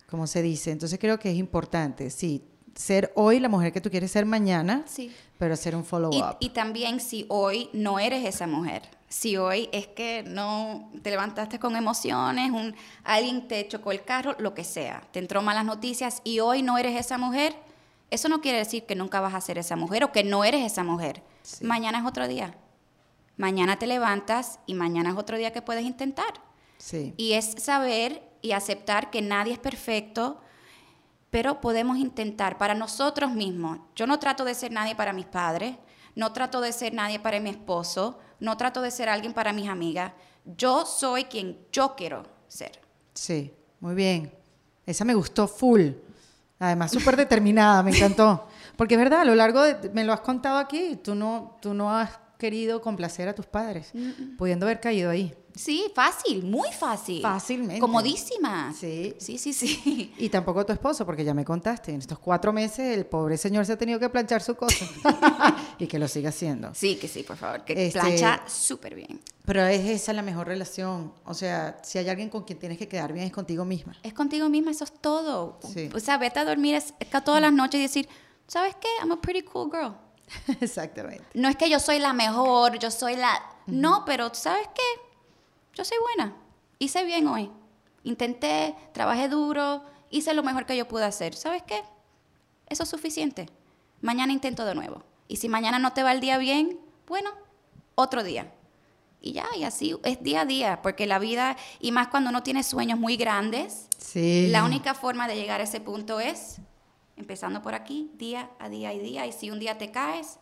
como 0.09 0.27
se 0.27 0.43
dice. 0.43 0.71
Entonces 0.71 0.99
creo 0.99 1.19
que 1.19 1.31
es 1.31 1.37
importante, 1.37 2.11
sí, 2.11 2.45
ser 2.79 3.12
hoy 3.16 3.41
la 3.41 3.49
mujer 3.49 3.73
que 3.73 3.81
tú 3.81 3.91
quieres 3.91 4.12
ser 4.12 4.25
mañana, 4.25 4.85
sí. 4.87 5.11
pero 5.37 5.55
hacer 5.55 5.75
un 5.75 5.85
follow-up. 5.85 6.37
Y, 6.39 6.51
también 6.51 7.01
si 7.01 7.27
hoy 7.29 7.69
no 7.73 7.99
eres 7.99 8.25
esa 8.25 8.47
mujer, 8.47 8.83
si 9.09 9.36
hoy 9.36 9.68
es 9.72 9.86
que 9.86 10.22
no 10.26 10.90
te 11.02 11.11
levantaste 11.11 11.59
con 11.59 11.76
emociones, 11.76 12.50
un, 12.50 12.74
alguien 13.04 13.48
te 13.48 13.66
chocó 13.66 13.90
el 13.90 14.04
carro, 14.04 14.36
lo 14.38 14.54
que 14.54 14.64
sea, 14.64 15.02
te 15.12 15.18
entró 15.18 15.40
malas 15.40 15.64
noticias 15.64 16.20
y 16.24 16.40
hoy 16.40 16.62
no 16.62 16.76
eres 16.76 16.98
esa 16.98 17.16
mujer, 17.16 17.56
eso 18.11 18.28
no 18.28 18.40
quiere 18.40 18.59
decir 18.59 18.84
que 18.84 18.94
nunca 18.94 19.20
vas 19.20 19.34
a 19.34 19.40
ser 19.40 19.59
esa 19.59 19.76
mujer 19.76 20.04
o 20.04 20.12
que 20.12 20.24
no 20.24 20.44
eres 20.44 20.64
esa 20.64 20.84
mujer. 20.84 21.22
Mañana 21.62 21.98
es 21.98 22.06
otro 22.06 22.28
día. 22.28 22.54
Mañana 23.36 23.78
te 23.78 23.86
levantas 23.86 24.61
y 24.66 24.74
mañana 24.74 25.11
es 25.11 25.16
otro 25.16 25.36
día 25.36 25.52
que 25.52 25.62
puedes 25.62 25.84
intentar. 25.84 26.34
Sí. 26.78 27.14
Y 27.16 27.32
es 27.32 27.54
saber 27.59 28.22
y 28.42 28.52
aceptar 28.52 29.11
que 29.11 29.22
nadie 29.22 29.52
es 29.52 29.59
perfecto, 29.59 30.40
pero 31.30 31.61
podemos 31.61 31.98
intentar 31.98 32.56
para 32.59 32.74
nosotros 32.74 33.32
mismos. 33.32 33.78
Yo 33.94 34.06
no 34.06 34.18
trato 34.18 34.44
de 34.44 34.54
ser 34.54 34.72
nadie 34.72 34.94
para 34.94 35.12
mis 35.12 35.26
padres, 35.26 35.76
no 36.14 36.32
trato 36.32 36.61
de 36.61 36.72
ser 36.72 36.94
nadie 36.94 37.18
para 37.18 37.40
mi 37.40 37.50
esposo, 37.50 38.18
no 38.40 38.56
trato 38.56 38.82
de 38.82 38.90
ser 38.90 39.09
alguien 39.09 39.32
para 39.32 39.52
mis 39.52 39.68
amigas. 39.68 40.12
Yo 40.56 40.86
soy 40.86 41.24
quien 41.24 41.59
yo 41.72 41.94
quiero 41.96 42.24
ser. 42.48 42.80
Sí, 43.14 43.52
muy 43.80 43.94
bien. 43.94 44.32
Esa 44.86 45.04
me 45.04 45.14
gustó 45.14 45.46
full. 45.46 45.90
Además, 46.59 46.90
súper 46.90 47.16
determinada, 47.16 47.82
me 47.82 47.90
encantó. 47.90 48.48
Porque 48.76 48.94
es 48.94 49.00
verdad, 49.00 49.20
a 49.20 49.24
lo 49.24 49.34
largo 49.34 49.62
de, 49.62 49.90
me 49.90 50.04
lo 50.04 50.12
has 50.12 50.20
contado 50.20 50.59
aquí, 50.59 50.96
tú 51.02 51.14
no, 51.14 51.56
tú 51.61 51.74
no 51.74 51.96
has 51.96 52.11
querido 52.38 52.80
complacer 52.80 53.28
a 53.28 53.34
tus 53.34 53.46
padres, 53.46 53.92
pudiendo 54.38 54.66
haber 54.66 54.80
caído 54.80 55.11
ahí. 55.11 55.34
Sí, 55.59 55.90
fácil, 55.92 56.44
muy 56.44 56.70
fácil. 56.70 57.20
Fácilmente. 57.20 57.80
Comodísima. 57.80 58.72
Sí. 58.72 59.16
Sí, 59.18 59.38
sí, 59.38 59.52
sí. 59.52 60.14
Y 60.16 60.28
tampoco 60.28 60.64
tu 60.64 60.72
esposo, 60.72 61.04
porque 61.04 61.24
ya 61.24 61.34
me 61.34 61.44
contaste, 61.44 61.90
en 61.90 61.98
estos 61.98 62.20
cuatro 62.20 62.52
meses 62.52 62.96
el 62.96 63.06
pobre 63.06 63.36
señor 63.36 63.66
se 63.66 63.72
ha 63.72 63.76
tenido 63.76 63.98
que 63.98 64.09
planchar 64.09 64.40
su 64.40 64.54
cosa. 64.54 64.86
y 65.80 65.88
que 65.88 65.98
lo 65.98 66.06
siga 66.06 66.28
haciendo. 66.28 66.72
Sí, 66.74 66.94
que 66.94 67.09
sí, 67.09 67.24
por 67.24 67.36
favor, 67.36 67.64
que 67.64 67.86
este, 67.86 67.98
plancha 67.98 68.42
súper 68.46 68.94
bien. 68.94 69.20
Pero 69.44 69.66
es 69.66 69.84
esa 69.84 70.12
la 70.12 70.22
mejor 70.22 70.46
relación. 70.46 71.12
O 71.24 71.34
sea, 71.34 71.80
si 71.82 71.98
hay 71.98 72.09
alguien 72.09 72.30
con 72.30 72.44
quien 72.44 72.61
tienes 72.61 72.78
que 72.78 72.86
quedar 72.86 73.12
bien, 73.12 73.26
es 73.26 73.32
contigo 73.32 73.64
misma. 73.64 73.96
Es 74.04 74.14
contigo 74.14 74.48
misma, 74.48 74.70
eso 74.70 74.84
es 74.84 74.92
todo. 74.92 75.59
O 75.92 76.00
sea, 76.00 76.18
vete 76.18 76.38
a 76.38 76.44
dormir 76.44 76.76
es, 76.76 76.94
todas 77.24 77.42
las 77.42 77.52
noches 77.52 77.80
y 77.80 77.82
decir, 77.82 78.09
¿sabes 78.46 78.76
qué? 78.80 78.88
I'm 79.00 79.11
a 79.11 79.20
pretty 79.20 79.42
cool 79.42 79.68
girl. 79.72 79.96
Exactamente. 80.61 81.24
No 81.34 81.48
es 81.48 81.56
que 81.56 81.68
yo 81.68 81.80
soy 81.80 81.98
la 81.98 82.12
mejor, 82.12 82.78
yo 82.78 82.92
soy 82.92 83.16
la... 83.16 83.42
No, 83.66 84.04
pero 84.06 84.32
¿sabes 84.32 84.68
qué? 84.74 85.07
Yo 85.79 85.85
soy 85.85 85.99
buena. 85.99 86.35
Hice 86.81 87.05
bien 87.05 87.29
hoy. 87.29 87.53
Intenté, 88.03 88.74
trabajé 88.93 89.29
duro, 89.29 89.85
hice 90.11 90.35
lo 90.35 90.43
mejor 90.43 90.66
que 90.66 90.76
yo 90.76 90.89
pude 90.89 91.05
hacer. 91.05 91.37
¿Sabes 91.37 91.62
qué? 91.62 91.81
Eso 92.68 92.83
es 92.83 92.89
suficiente. 92.89 93.47
Mañana 94.01 94.33
intento 94.33 94.64
de 94.64 94.74
nuevo. 94.74 95.05
Y 95.29 95.37
si 95.37 95.49
mañana 95.49 95.79
no 95.79 95.93
te 95.93 96.03
va 96.03 96.11
el 96.11 96.20
día 96.20 96.37
bien, 96.37 96.81
bueno, 97.07 97.31
otro 97.95 98.24
día. 98.24 98.53
Y 99.20 99.33
ya, 99.33 99.47
y 99.57 99.62
así 99.62 99.97
es 100.03 100.20
día 100.20 100.41
a 100.41 100.47
día, 100.47 100.83
porque 100.83 101.07
la 101.07 101.20
vida, 101.20 101.57
y 101.79 101.93
más 101.93 102.09
cuando 102.09 102.31
uno 102.31 102.43
tiene 102.43 102.64
sueños 102.64 102.99
muy 102.99 103.16
grandes, 103.16 103.89
la 104.14 104.64
única 104.64 104.95
forma 104.95 105.29
de 105.29 105.37
llegar 105.37 105.61
a 105.61 105.64
ese 105.64 105.81
punto 105.81 106.18
es 106.18 106.57
empezando 107.16 107.62
por 107.62 107.74
aquí, 107.74 108.11
día 108.14 108.51
a 108.59 108.68
día 108.68 108.93
y 108.95 108.99
día, 108.99 109.26
y 109.26 109.33
si 109.33 109.51
un 109.51 109.61
día 109.61 109.79
te 109.79 109.93
caes, 109.93 110.39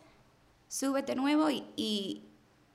súbete 0.67 1.13
de 1.13 1.15
nuevo 1.15 1.49
y, 1.49 1.63
y, 1.75 2.26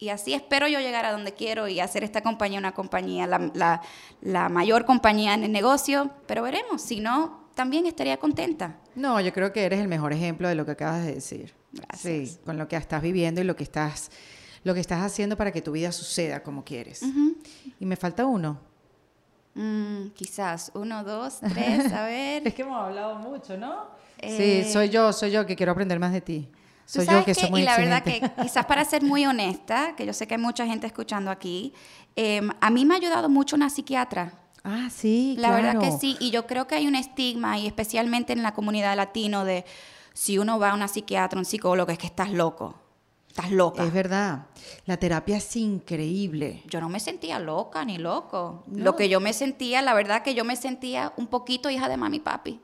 así 0.09 0.35
espero 0.35 0.69
yo 0.69 0.81
llegar 0.81 1.05
a 1.05 1.13
donde 1.13 1.33
quiero 1.33 1.69
y 1.69 1.81
hacer 1.81 2.05
esta 2.05 2.23
compañía 2.23 2.59
una 2.59 2.73
compañía, 2.73 3.27
la, 3.27 3.81
la, 4.21 4.49
mayor 4.49 4.85
compañía 4.85 5.35
en 5.35 5.45
el 5.45 5.53
negocio, 5.53 6.11
pero 6.27 6.43
veremos, 6.43 6.83
si 6.83 7.01
no, 7.01 7.49
también 7.55 7.87
estaría 7.87 8.17
contenta. 8.17 8.79
No, 8.95 9.21
yo 9.21 9.33
creo 9.33 9.53
que 9.53 9.65
eres 9.65 9.81
el 9.81 9.89
mejor 9.89 10.13
ejemplo 10.13 10.49
de 10.49 10.55
lo 10.55 10.65
que 10.65 10.73
acabas 10.73 11.05
de 11.05 11.15
decir. 11.15 11.55
Gracias. 11.73 12.01
Sí, 12.01 12.39
con 12.45 12.59
lo 12.59 12.69
que 12.69 12.77
estás 12.77 13.03
viviendo 13.03 13.41
y 13.41 13.45
lo 13.45 13.57
que 13.57 13.63
estás, 13.63 14.11
lo 14.65 14.75
que 14.75 14.81
estás 14.81 15.03
haciendo 15.03 15.37
para 15.37 15.53
que 15.53 15.63
tu 15.63 15.73
vida 15.73 15.93
suceda 15.93 16.43
como 16.43 16.65
quieres. 16.65 17.03
Y 17.79 17.87
me 17.87 17.97
falta 17.97 18.27
uno. 18.27 18.59
Mm, 19.55 20.09
quizás 20.15 20.73
uno, 20.75 21.05
dos, 21.05 21.41
tres, 21.41 21.93
a 21.93 22.05
ver. 22.07 22.47
es 22.47 22.55
que 22.55 22.63
hemos 22.63 22.81
hablado 22.81 23.17
mucho, 23.17 23.57
¿no? 23.57 23.91
sí, 24.23 24.65
soy 24.73 24.89
yo, 24.89 25.13
soy 25.13 25.31
yo 25.31 25.45
que 25.47 25.57
quiero 25.57 25.73
aprender 25.73 25.99
más 25.99 26.13
de 26.13 26.21
ti. 26.21 26.49
Soy 26.93 27.07
yo 27.07 27.24
que, 27.24 27.34
soy 27.34 27.51
muy 27.51 27.62
Y 27.62 27.64
la 27.64 27.78
verdad 27.78 28.03
que 28.03 28.20
quizás 28.43 28.66
para 28.66 28.84
ser 28.84 29.03
muy 29.03 29.24
honesta, 29.24 29.95
que 29.97 30.05
yo 30.05 30.12
sé 30.12 30.26
que 30.26 30.34
hay 30.34 30.40
mucha 30.40 30.66
gente 30.66 30.86
escuchando 30.86 31.30
aquí, 31.30 31.72
em, 32.16 32.51
a 32.61 32.68
mí 32.68 32.84
me 32.84 32.93
ha 32.93 32.97
ayudado 32.99 33.30
mucho 33.30 33.57
una 33.57 33.70
psiquiatra. 33.70 34.34
Ah, 34.62 34.90
sí, 34.95 35.34
La 35.38 35.53
verdad 35.53 35.80
que 35.80 35.90
sí, 35.90 36.18
y 36.20 36.30
yo 36.30 36.47
creo 36.47 36.66
que 36.66 36.74
hay 36.74 36.86
un 36.86 36.95
estigma, 36.95 37.59
y 37.59 37.66
especialmente 37.66 38.34
en 38.34 38.43
la 38.43 38.53
comunidad 38.53 38.95
latino, 38.95 39.47
de 39.47 39.64
si 40.12 40.36
uno 40.36 40.59
va 40.59 40.72
a 40.72 40.74
una 40.74 40.86
psiquiatra, 40.86 41.38
un 41.38 41.47
psicólogo, 41.47 41.90
es 41.90 41.99
que 41.99 42.07
estás 42.07 42.30
loco. 42.30 42.74
Estás 43.26 43.51
loca. 43.51 43.82
Es 43.82 43.93
verdad. 43.95 44.49
La 44.84 44.99
terapia 44.99 45.38
es 45.38 45.57
increíble. 45.57 46.62
Yo 46.66 46.82
no 46.82 46.90
me 46.90 47.01
sentía 47.01 47.38
loca 47.38 47.82
ni 47.86 47.97
loco. 47.97 48.64
Lo 48.70 48.95
que 48.97 49.09
yo 49.09 49.18
me 49.18 49.32
sentía, 49.32 49.80
la 49.80 49.95
verdad 49.95 50.22
que 50.22 50.34
yo 50.34 50.45
me 50.45 50.57
sentía 50.57 51.14
un 51.16 51.26
poquito 51.26 51.70
hija 51.70 51.88
de 51.88 51.97
mami 51.97 52.18
y 52.18 52.20
papi. 52.20 52.61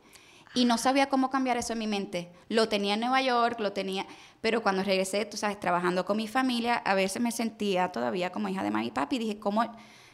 Y 0.59 0.65
no 0.65 0.77
sabía 0.77 1.09
cómo 1.09 1.31
cambiar 1.31 1.57
eso 1.57 1.73
en 1.73 1.79
mi 1.79 1.87
mente. 1.87 2.33
Lo 2.49 2.69
tenía 2.69 2.95
en 2.95 3.01
Nueva 3.01 3.23
York, 3.23 3.61
lo 3.61 3.73
tenía, 3.73 4.07
pero 4.41 4.63
cuando 4.63 4.83
regresé, 4.83 5.25
tú 5.25 5.37
sabes, 5.37 5.61
trabajando 5.61 6.05
con 6.05 6.17
mi 6.17 6.27
familia, 6.27 6.75
a 6.77 6.95
veces 6.95 7.23
me 7.23 7.31
sentía 7.31 7.93
todavía 7.93 8.31
como 8.31 8.49
hija 8.49 8.63
de 8.63 8.71
mami 8.71 8.89
y 8.89 8.91
papi. 8.91 9.17
Y 9.17 9.19
dije, 9.21 9.39
¿cómo? 9.39 9.63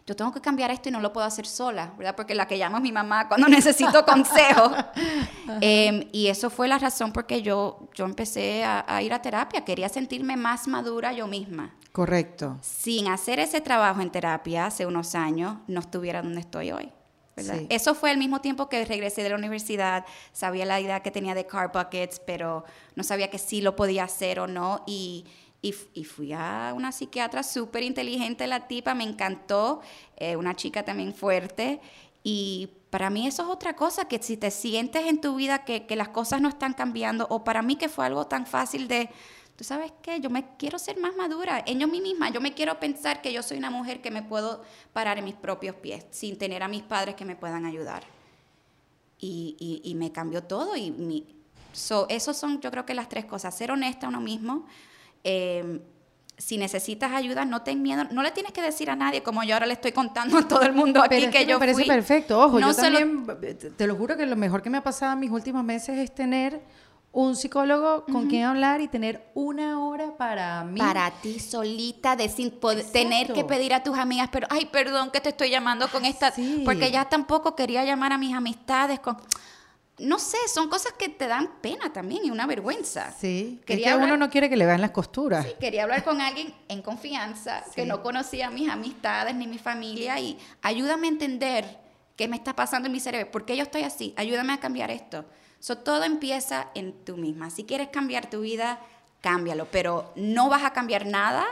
yo 0.06 0.14
tengo 0.14 0.32
que 0.32 0.40
cambiar 0.40 0.70
esto 0.70 0.90
y 0.90 0.92
no 0.92 1.00
lo 1.00 1.12
puedo 1.12 1.26
hacer 1.26 1.46
sola, 1.46 1.94
¿verdad? 1.96 2.14
Porque 2.14 2.34
la 2.34 2.46
que 2.46 2.58
llamo 2.58 2.76
es 2.76 2.82
mi 2.82 2.92
mamá 2.92 3.26
cuando 3.26 3.48
necesito 3.48 4.04
consejo. 4.04 4.72
Em, 5.60 6.08
y 6.12 6.28
eso 6.28 6.50
fue 6.50 6.68
la 6.68 6.78
razón 6.78 7.12
por 7.12 7.26
que 7.26 7.42
yo, 7.42 7.88
yo 7.94 8.04
empecé 8.04 8.64
a, 8.64 9.02
ir 9.02 9.12
a 9.12 9.22
terapia. 9.22 9.64
Quería 9.64 9.88
sentirme 9.88 10.36
más 10.36 10.68
madura 10.68 11.12
yo 11.12 11.26
misma. 11.26 11.74
Correcto. 11.92 12.58
Sin 12.60 13.08
hacer 13.08 13.38
ese 13.38 13.60
trabajo 13.60 14.00
en 14.00 14.10
terapia 14.10 14.66
hace 14.66 14.84
unos 14.84 15.14
años, 15.14 15.58
no 15.68 15.80
estuviera 15.80 16.22
donde 16.22 16.40
estoy 16.40 16.72
hoy. 16.72 16.92
Eso 17.68 17.94
fue 17.94 18.10
al 18.10 18.18
mismo 18.18 18.40
tiempo 18.40 18.68
que 18.68 18.84
regresé 18.84 19.22
de 19.22 19.30
la 19.30 19.36
universidad, 19.36 20.04
sabía 20.32 20.64
la 20.64 20.80
idea 20.80 21.00
que 21.00 21.10
tenía 21.10 21.34
de 21.34 21.46
car 21.46 21.72
buckets, 21.72 22.20
pero 22.24 22.64
no 22.94 23.02
sabía 23.02 23.28
que 23.28 23.38
sí 23.38 23.60
lo 23.60 23.74
podía 23.74 24.04
hacer 24.04 24.38
o 24.38 24.46
no. 24.46 24.84
Y, 24.86 25.24
y, 25.60 25.72
fui 26.04 26.32
a 26.32 26.72
una 26.76 26.92
psiquiatra 26.92 27.42
súper 27.42 27.82
inteligente, 27.82 28.46
la 28.46 28.68
tipa, 28.68 28.94
me 28.94 29.04
encantó, 29.04 29.80
eh, 30.16 30.36
una 30.36 30.54
chica 30.54 30.84
también 30.84 31.14
fuerte. 31.14 31.80
Y 32.22 32.70
para 32.90 33.10
mí 33.10 33.26
eso 33.26 33.42
es 33.42 33.48
otra 33.48 33.74
cosa, 33.74 34.06
que 34.06 34.22
si 34.22 34.36
te 34.36 34.50
sientes 34.50 35.06
en 35.06 35.20
tu 35.20 35.36
vida 35.36 35.64
que, 35.64 35.86
que, 35.86 35.96
las 35.96 36.08
cosas 36.08 36.40
no 36.40 36.48
están 36.48 36.74
cambiando, 36.74 37.26
o 37.30 37.44
para 37.44 37.62
mí 37.62 37.76
que 37.76 37.88
fue 37.88 38.06
algo 38.06 38.26
tan 38.26 38.46
fácil 38.46 38.88
de, 38.88 39.10
tú 39.56 39.64
sabes 39.64 39.92
qué, 40.02 40.20
yo 40.20 40.30
me 40.30 40.56
quiero 40.56 40.78
ser 40.78 40.98
más 40.98 41.14
madura 41.16 41.62
en 41.66 41.78
yo 41.78 41.88
misma, 41.88 42.30
yo 42.30 42.40
me 42.40 42.54
quiero 42.54 42.78
pensar 42.80 43.22
que 43.22 43.32
yo 43.32 43.42
soy 43.42 43.58
una 43.58 43.70
mujer 43.70 44.00
que 44.00 44.10
me 44.10 44.22
puedo 44.22 44.62
parar 44.92 45.18
en 45.18 45.24
mis 45.24 45.34
propios 45.34 45.76
pies 45.76 46.06
sin 46.10 46.36
tener 46.38 46.62
a 46.62 46.68
mis 46.68 46.82
padres 46.82 47.14
que 47.14 47.24
me 47.24 47.36
puedan 47.36 47.64
ayudar. 47.64 48.02
Y, 49.26 49.80
y, 49.82 49.94
me 49.94 50.12
cambió 50.12 50.42
todo 50.42 50.76
y 50.76 50.90
mi, 50.90 51.24
so, 51.72 52.06
esos 52.10 52.36
son 52.36 52.60
yo 52.60 52.70
creo 52.70 52.84
que 52.84 52.92
las 52.92 53.08
tres 53.08 53.24
cosas, 53.24 53.56
ser 53.56 53.70
honesta 53.70 54.04
a 54.04 54.08
uno 54.10 54.20
mismo, 54.20 54.66
eh, 55.22 55.80
si 56.36 56.58
necesitas 56.58 57.12
ayuda, 57.12 57.44
no 57.44 57.62
ten 57.62 57.80
miedo, 57.80 58.04
no 58.10 58.22
le 58.22 58.32
tienes 58.32 58.52
que 58.52 58.60
decir 58.60 58.90
a 58.90 58.96
nadie, 58.96 59.22
como 59.22 59.42
yo 59.44 59.54
ahora 59.54 59.66
le 59.66 59.74
estoy 59.74 59.92
contando 59.92 60.36
a 60.36 60.48
todo 60.48 60.62
el 60.62 60.72
mundo 60.72 61.02
aquí 61.02 61.30
que, 61.30 61.46
yo 61.46 61.58
me 61.58 61.66
parece 61.66 61.84
perfecto. 61.84 62.38
Ojo, 62.40 62.58
yo 62.58 62.74
también, 62.74 63.24
te 63.76 63.86
lo 63.86 63.94
juro 63.96 64.16
que 64.16 64.26
lo 64.26 64.36
mejor 64.36 64.60
que 64.60 64.68
me 64.68 64.78
ha 64.78 64.82
pasado 64.82 65.12
en 65.12 65.20
mis 65.20 65.30
últimos 65.30 65.64
meses 65.64 65.96
es 65.96 66.14
tener 66.14 66.60
un 67.14 67.36
psicólogo 67.36 68.04
con 68.04 68.26
quien 68.28 68.42
hablar 68.42 68.80
y 68.80 68.88
tener 68.88 69.30
una 69.34 69.86
hora 69.86 70.16
para 70.16 70.64
mí. 70.64 70.80
Para 70.80 71.10
ti 71.12 71.38
solita, 71.38 72.16
de 72.16 72.28
sin 72.28 72.50
poder, 72.50 72.84
tener 72.90 73.32
que 73.32 73.44
pedir 73.44 73.72
a 73.72 73.82
tus 73.82 73.96
amigas, 73.96 74.28
pero, 74.32 74.48
ay, 74.50 74.66
perdón 74.66 75.10
que 75.10 75.20
te 75.20 75.28
estoy 75.28 75.48
llamando 75.48 75.88
con 75.88 76.04
esta, 76.04 76.34
porque 76.64 76.90
ya 76.90 77.08
tampoco 77.08 77.54
quería 77.54 77.84
llamar 77.84 78.12
a 78.12 78.18
mis 78.18 78.34
amistades 78.34 78.98
con 78.98 79.16
no 79.96 80.18
sé, 80.18 80.38
son 80.52 80.68
cosas 80.68 80.92
que 80.98 81.08
te 81.08 81.28
dan 81.28 81.60
pena 81.60 81.92
también 81.92 82.24
y 82.24 82.30
una 82.32 82.46
vergüenza. 82.46 83.14
Sí, 83.16 83.60
quería 83.64 83.96
que 83.96 84.04
uno 84.04 84.16
no 84.16 84.28
quiere 84.28 84.50
que 84.50 84.56
le 84.56 84.66
vean 84.66 84.80
las 84.80 84.90
costuras. 84.90 85.46
Sí, 85.46 85.52
quería 85.60 85.84
hablar 85.84 86.02
con 86.02 86.20
alguien 86.20 86.52
en 86.66 86.82
confianza, 86.82 87.62
que 87.76 87.86
no 87.86 88.02
conocía 88.02 88.48
a 88.48 88.50
mis 88.50 88.68
amistades 88.68 89.36
ni 89.36 89.46
mi 89.46 89.58
familia 89.58 90.18
y 90.18 90.36
ayúdame 90.62 91.06
a 91.06 91.10
entender 91.10 91.78
qué 92.16 92.26
me 92.26 92.34
está 92.34 92.56
pasando 92.56 92.86
en 92.86 92.92
mi 92.92 92.98
cerebro, 92.98 93.30
por 93.30 93.44
qué 93.44 93.56
yo 93.56 93.62
estoy 93.62 93.82
así, 93.82 94.14
ayúdame 94.16 94.52
a 94.52 94.58
cambiar 94.58 94.90
esto. 94.90 95.24
So, 95.64 95.78
todo 95.78 96.04
empieza 96.04 96.68
en 96.74 96.92
tú 96.92 97.16
misma. 97.16 97.48
Si 97.48 97.64
quieres 97.64 97.88
cambiar 97.88 98.28
tu 98.28 98.42
vida, 98.42 98.80
cámbialo, 99.22 99.66
pero 99.70 100.12
no 100.14 100.50
vas 100.50 100.62
a 100.62 100.74
cambiar 100.74 101.06
nada 101.06 101.46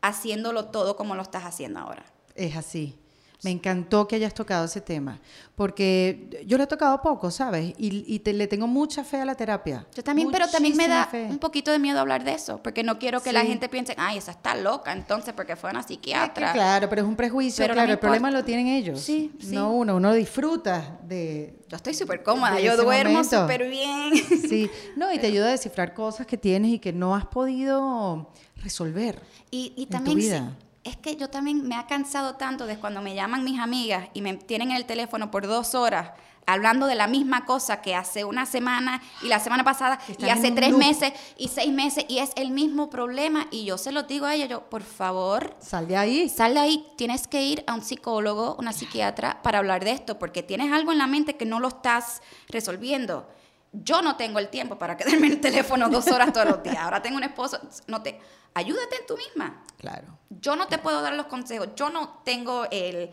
haciéndolo 0.00 0.70
todo 0.70 0.96
como 0.96 1.14
lo 1.14 1.20
estás 1.20 1.44
haciendo 1.44 1.80
ahora. 1.80 2.02
Es 2.34 2.56
así. 2.56 2.98
Me 3.44 3.52
encantó 3.52 4.08
que 4.08 4.16
hayas 4.16 4.34
tocado 4.34 4.64
ese 4.64 4.80
tema, 4.80 5.20
porque 5.54 6.42
yo 6.44 6.58
lo 6.58 6.64
he 6.64 6.66
tocado 6.66 7.00
poco, 7.00 7.30
¿sabes? 7.30 7.72
Y, 7.78 8.18
te, 8.18 8.32
le 8.32 8.48
tengo 8.48 8.66
mucha 8.66 9.04
fe 9.04 9.20
a 9.20 9.24
la 9.24 9.36
terapia. 9.36 9.86
Yo 9.94 10.02
también, 10.02 10.28
pero 10.32 10.48
también 10.48 10.76
me 10.76 10.88
da 10.88 11.08
un 11.12 11.38
poquito 11.38 11.70
de 11.70 11.78
miedo 11.78 12.00
hablar 12.00 12.24
de 12.24 12.32
eso, 12.32 12.60
porque 12.60 12.82
no 12.82 12.98
quiero 12.98 13.22
que 13.22 13.32
la 13.32 13.44
gente 13.44 13.68
piense, 13.68 13.94
ay, 13.96 14.18
esa 14.18 14.32
está 14.32 14.56
loca, 14.56 14.92
entonces, 14.92 15.34
porque 15.34 15.54
fue 15.54 15.70
una 15.70 15.84
psiquiatra. 15.84 16.52
claro, 16.52 16.88
pero 16.88 17.02
es 17.02 17.08
un 17.08 17.14
prejuicio, 17.14 17.64
claro, 17.66 17.92
el 17.92 17.98
problema 18.00 18.32
lo 18.32 18.44
tienen 18.44 18.66
ellos. 18.66 19.00
Sí, 19.00 19.32
sí. 19.38 19.54
No 19.54 19.72
uno, 19.72 19.96
uno 19.96 20.12
disfruta 20.14 20.98
de... 21.04 21.60
Yo 21.68 21.76
estoy 21.76 21.94
súper 21.94 22.24
cómoda, 22.24 22.58
yo 22.58 22.76
duermo 22.76 23.22
súper 23.22 23.68
bien. 23.68 24.14
Sí, 24.48 24.68
no, 24.96 25.12
y 25.12 25.18
te 25.18 25.28
ayuda 25.28 25.46
a 25.46 25.50
descifrar 25.50 25.94
cosas 25.94 26.26
que 26.26 26.36
tienes 26.36 26.72
y 26.72 26.78
que 26.80 26.92
no 26.92 27.14
has 27.14 27.26
podido 27.26 28.32
resolver 28.56 29.20
y, 29.50 29.74
y 29.76 29.86
también, 29.86 30.18
vida 30.18 30.56
es 30.88 30.96
que 30.96 31.16
yo 31.16 31.30
también 31.30 31.66
me 31.66 31.76
ha 31.76 31.86
cansado 31.86 32.34
tanto 32.34 32.66
de 32.66 32.78
cuando 32.78 33.02
me 33.02 33.14
llaman 33.14 33.44
mis 33.44 33.60
amigas 33.60 34.08
y 34.14 34.22
me 34.22 34.34
tienen 34.34 34.70
en 34.70 34.76
el 34.76 34.86
teléfono 34.86 35.30
por 35.30 35.46
dos 35.46 35.74
horas 35.74 36.10
hablando 36.48 36.86
de 36.86 36.94
la 36.94 37.06
misma 37.06 37.44
cosa 37.44 37.82
que 37.82 37.94
hace 37.94 38.24
una 38.24 38.46
semana 38.46 39.02
y 39.22 39.28
la 39.28 39.38
semana 39.38 39.64
pasada 39.64 39.98
y 40.18 40.30
hace 40.30 40.50
tres 40.50 40.74
meses 40.74 41.12
y 41.36 41.48
seis 41.48 41.70
meses 41.70 42.06
y 42.08 42.18
es 42.18 42.32
el 42.36 42.52
mismo 42.52 42.88
problema 42.88 43.46
y 43.50 43.66
yo 43.66 43.76
se 43.76 43.92
lo 43.92 44.04
digo 44.04 44.24
a 44.24 44.34
ella, 44.34 44.46
yo, 44.46 44.62
por 44.62 44.82
favor, 44.82 45.54
sal 45.60 45.86
de 45.86 45.98
ahí. 45.98 46.28
Sal 46.30 46.54
de 46.54 46.60
ahí, 46.60 46.86
tienes 46.96 47.28
que 47.28 47.42
ir 47.42 47.64
a 47.66 47.74
un 47.74 47.82
psicólogo, 47.82 48.56
una 48.58 48.72
psiquiatra 48.72 49.42
para 49.42 49.58
hablar 49.58 49.84
de 49.84 49.90
esto 49.90 50.18
porque 50.18 50.42
tienes 50.42 50.72
algo 50.72 50.90
en 50.90 50.98
la 50.98 51.06
mente 51.06 51.36
que 51.36 51.44
no 51.44 51.60
lo 51.60 51.68
estás 51.68 52.22
resolviendo. 52.48 53.28
Yo 53.72 54.02
no 54.02 54.16
tengo 54.16 54.38
el 54.38 54.48
tiempo 54.48 54.78
para 54.78 54.96
quedarme 54.96 55.26
en 55.26 55.34
el 55.34 55.40
teléfono 55.40 55.88
dos 55.88 56.06
horas 56.08 56.32
todos 56.32 56.48
los 56.48 56.62
días. 56.62 56.78
Ahora 56.78 57.02
tengo 57.02 57.16
un 57.16 57.24
esposo, 57.24 57.58
no 57.86 58.02
te 58.02 58.18
ayúdate 58.54 58.96
en 59.00 59.06
tú 59.06 59.16
misma. 59.16 59.62
Claro. 59.76 60.18
Yo 60.30 60.56
no 60.56 60.66
te 60.66 60.78
puedo 60.78 61.02
dar 61.02 61.14
los 61.14 61.26
consejos, 61.26 61.68
yo 61.76 61.90
no 61.90 62.20
tengo 62.24 62.64
el... 62.70 63.10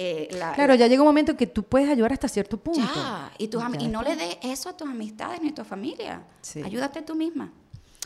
Eh, 0.00 0.28
claro, 0.54 0.76
ya 0.76 0.86
llega 0.86 1.02
un 1.02 1.08
momento 1.08 1.36
que 1.36 1.48
tú 1.48 1.64
puedes 1.64 1.90
ayudar 1.90 2.12
hasta 2.12 2.28
cierto 2.28 2.56
punto. 2.56 2.88
Ya, 2.94 3.32
y, 3.36 3.48
tus 3.48 3.60
y 3.80 3.88
no 3.88 4.02
le 4.02 4.14
des 4.14 4.38
eso 4.42 4.68
a 4.68 4.76
tus 4.76 4.88
amistades 4.88 5.42
ni 5.42 5.48
a 5.48 5.54
tu 5.54 5.64
familia. 5.64 6.22
Ayúdate 6.64 7.02
tú 7.02 7.16
misma. 7.16 7.52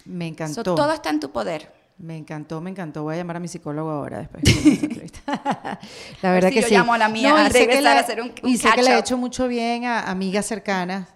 Me 0.06 0.26
encantó. 0.26 0.62
todo 0.62 0.90
está 0.90 1.10
en 1.10 1.20
tu 1.20 1.30
poder. 1.30 1.70
Me 1.98 2.16
encantó, 2.16 2.60
me 2.60 2.70
encantó. 2.70 3.02
Voy 3.02 3.14
a 3.14 3.18
llamar 3.18 3.36
a 3.36 3.40
mi 3.40 3.48
psicólogo 3.48 3.90
ahora 3.90 4.18
después. 4.18 4.42
la 6.22 6.32
verdad 6.32 6.48
que 6.48 6.62
yo 6.62 6.68
sí. 6.68 6.74
llamo 6.74 6.94
a 6.94 6.98
la 6.98 7.08
mía 7.08 7.44
a 7.44 7.48
regresar 7.48 7.96
a 7.96 8.00
hacer 8.00 8.22
un, 8.22 8.32
Y 8.42 8.56
sé 8.56 8.70
que 8.74 8.82
le 8.82 8.90
ha 8.90 8.98
hecho 8.98 9.18
mucho 9.18 9.46
bien 9.46 9.84
a 9.84 10.10
amigas 10.10 10.46
cercanas. 10.46 11.08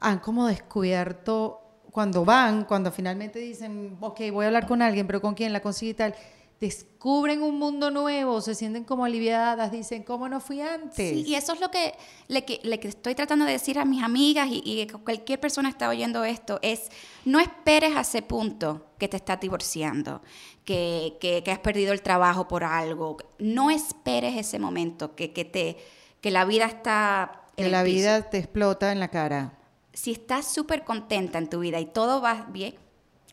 Han 0.00 0.18
como 0.20 0.46
descubierto 0.46 1.60
cuando 1.90 2.24
van, 2.24 2.64
cuando 2.64 2.92
finalmente 2.92 3.38
dicen, 3.38 3.96
ok, 4.00 4.20
voy 4.32 4.44
a 4.44 4.48
hablar 4.48 4.66
con 4.66 4.82
alguien, 4.82 5.06
pero 5.06 5.20
¿con 5.20 5.34
quién 5.34 5.52
la 5.52 5.60
consigue 5.60 5.90
y 5.90 5.94
tal? 5.94 6.14
descubren 6.60 7.42
un 7.42 7.58
mundo 7.58 7.90
nuevo, 7.90 8.40
se 8.40 8.54
sienten 8.54 8.84
como 8.84 9.04
aliviadas, 9.04 9.70
dicen, 9.70 10.02
¿cómo 10.02 10.28
no 10.28 10.40
fui 10.40 10.60
antes? 10.60 10.96
Sí, 10.96 11.24
y 11.26 11.34
eso 11.36 11.52
es 11.52 11.60
lo 11.60 11.70
que 11.70 11.94
le, 12.26 12.44
que, 12.44 12.60
le 12.64 12.80
estoy 12.82 13.14
tratando 13.14 13.44
de 13.44 13.52
decir 13.52 13.78
a 13.78 13.84
mis 13.84 14.02
amigas 14.02 14.48
y, 14.50 14.62
y, 14.64 14.86
cualquier 14.86 15.38
persona 15.38 15.68
está 15.68 15.88
oyendo 15.88 16.24
esto, 16.24 16.58
es 16.62 16.90
no 17.24 17.38
esperes 17.38 17.94
a 17.96 18.00
ese 18.00 18.22
punto 18.22 18.86
que 18.98 19.06
te 19.06 19.16
estás 19.16 19.38
divorciando, 19.38 20.20
que, 20.64 21.16
que, 21.20 21.44
que 21.44 21.52
has 21.52 21.60
perdido 21.60 21.92
el 21.92 22.02
trabajo 22.02 22.48
por 22.48 22.64
algo, 22.64 23.18
no 23.38 23.70
esperes 23.70 24.36
ese 24.36 24.58
momento, 24.58 25.14
que, 25.14 25.32
que, 25.32 25.44
te, 25.44 25.76
que 26.20 26.32
la 26.32 26.44
vida 26.44 26.66
está... 26.66 27.44
que 27.56 27.68
la 27.68 27.84
vida 27.84 28.30
te 28.30 28.38
explota 28.38 28.90
en 28.90 28.98
la 28.98 29.08
cara 29.08 29.57
si 29.98 30.12
estás 30.12 30.46
súper 30.46 30.84
contenta 30.84 31.38
en 31.38 31.50
tu 31.50 31.58
vida 31.58 31.80
y 31.80 31.86
todo 31.86 32.20
va 32.20 32.46
bien, 32.50 32.76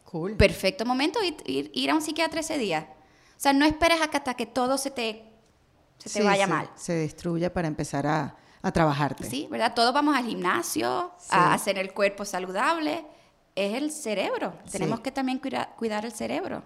cool. 0.03 0.35
perfecto 0.35 0.83
momento 0.83 1.19
ir, 1.23 1.69
ir, 1.71 1.91
a 1.91 1.93
un 1.93 2.01
psiquiatra 2.01 2.39
ese 2.39 2.57
día. 2.57 2.89
O 3.37 3.39
sea, 3.39 3.53
no 3.53 3.65
esperes 3.65 4.01
hasta 4.01 4.33
que 4.33 4.47
todo 4.47 4.79
se 4.79 4.89
te, 4.89 5.25
se 5.99 6.09
te 6.09 6.25
vaya 6.25 6.47
mal. 6.47 6.67
Se 6.75 6.93
destruya 6.93 7.53
para 7.53 7.67
empezar 7.67 8.07
a, 8.07 8.35
a 8.63 8.71
trabajarte. 8.71 9.29
Sí, 9.29 9.47
¿verdad? 9.51 9.75
Todos 9.75 9.93
vamos 9.93 10.15
al 10.15 10.25
gimnasio, 10.25 11.11
a 11.29 11.53
hacer 11.53 11.77
el 11.77 11.93
cuerpo 11.93 12.25
saludable. 12.25 13.05
Es 13.53 13.75
el 13.75 13.91
cerebro. 13.91 14.57
Tenemos 14.71 15.01
que 15.01 15.11
también 15.11 15.37
cuidar, 15.37 15.75
cuidar 15.77 16.03
el 16.03 16.13
cerebro. 16.13 16.63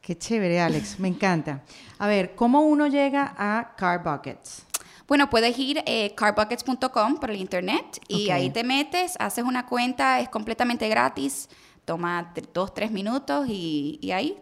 Qué 0.00 0.16
chévere, 0.16 0.60
Alex. 0.62 0.98
Me 0.98 1.08
encanta. 1.08 1.62
A 1.98 2.06
ver, 2.06 2.34
¿cómo 2.34 2.62
uno 2.62 2.86
llega 2.86 3.34
a 3.36 3.74
Car 3.76 4.02
Buckets? 4.02 4.64
Bueno, 5.08 5.28
puedes 5.30 5.58
ir 5.58 5.82
eh, 5.86 6.14
carbuckets.com 6.14 7.16
por 7.16 7.30
el 7.30 7.36
internet 7.36 8.00
y 8.08 8.30
ahí 8.30 8.50
te 8.50 8.64
metes, 8.64 9.14
haces 9.18 9.44
una 9.44 9.66
cuenta, 9.66 10.20
es 10.20 10.28
completamente 10.28 10.88
gratis, 10.88 11.48
toma 11.84 12.32
dos, 12.52 12.72
tres 12.74 12.90
minutos 12.90 13.46
y, 13.48 14.10
ahí 14.12 14.38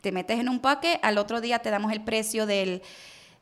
te 0.00 0.12
metes 0.12 0.38
en 0.38 0.48
un 0.48 0.60
bucket, 0.60 0.98
al 1.02 1.18
otro 1.18 1.40
día 1.40 1.58
te 1.58 1.70
damos 1.70 1.92
el 1.92 2.02
precio 2.02 2.46
del, 2.46 2.82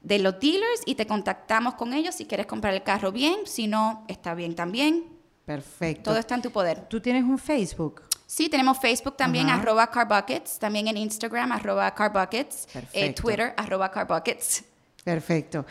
de 0.01 0.19
los 0.19 0.41
dealers 0.41 0.83
y 0.87 0.95
te 0.95 1.07
contactamos 1.07 1.75
con 1.75 1.93
ellos 1.93 2.15
si 2.15 2.27
quieres 2.27 2.47
comprar 2.47 2.75
el 2.75 2.83
carro 2.83 3.13
bien, 3.13 3.37
si 3.45 3.67
no, 3.67 4.05
está 4.09 4.35
bien 4.35 4.55
también. 4.55 5.05
Perfecto. 5.45 6.11
Todo 6.11 6.19
está 6.19 6.35
en 6.35 6.43
tu 6.43 6.51
poder. 6.51 6.89
¿Tú 6.89 7.01
tienes 7.01 7.23
un 7.23 7.39
Facebook? 7.39 8.03
Sí, 8.27 8.49
tenemos 8.49 8.79
Facebook 8.81 9.17
también, 9.17 9.49
arroba 9.49 9.89
carbuckets, 9.89 10.59
también 10.59 10.89
en 10.89 10.97
Instagram, 10.97 11.53
arroba 11.53 11.95
carbuckets, 11.95 12.67
eh, 12.93 13.13
Twitter, 13.13 13.55
arroba 13.57 13.89
carbuckets. 13.89 14.65
Perfecto 15.05 15.65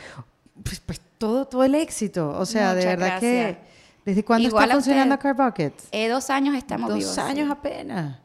pues, 0.63 0.79
pues 0.79 1.01
todo, 1.17 1.45
todo 1.45 1.63
el 1.63 1.75
éxito. 1.75 2.35
O 2.37 2.45
sea, 2.45 2.73
de 2.73 2.85
verdad 2.85 3.19
que... 3.19 3.57
¿Desde 4.05 4.23
cuándo 4.23 4.47
está 4.47 4.67
funcionando 4.67 5.17
Car 5.17 5.35
Buckets? 5.35 5.87
Eh, 5.91 6.07
dos 6.07 6.29
años 6.29 6.55
estamos 6.55 6.89
dos 6.89 6.99
vivos. 6.99 7.15
Dos 7.15 7.25
años 7.25 7.49
apenas. 7.49 8.19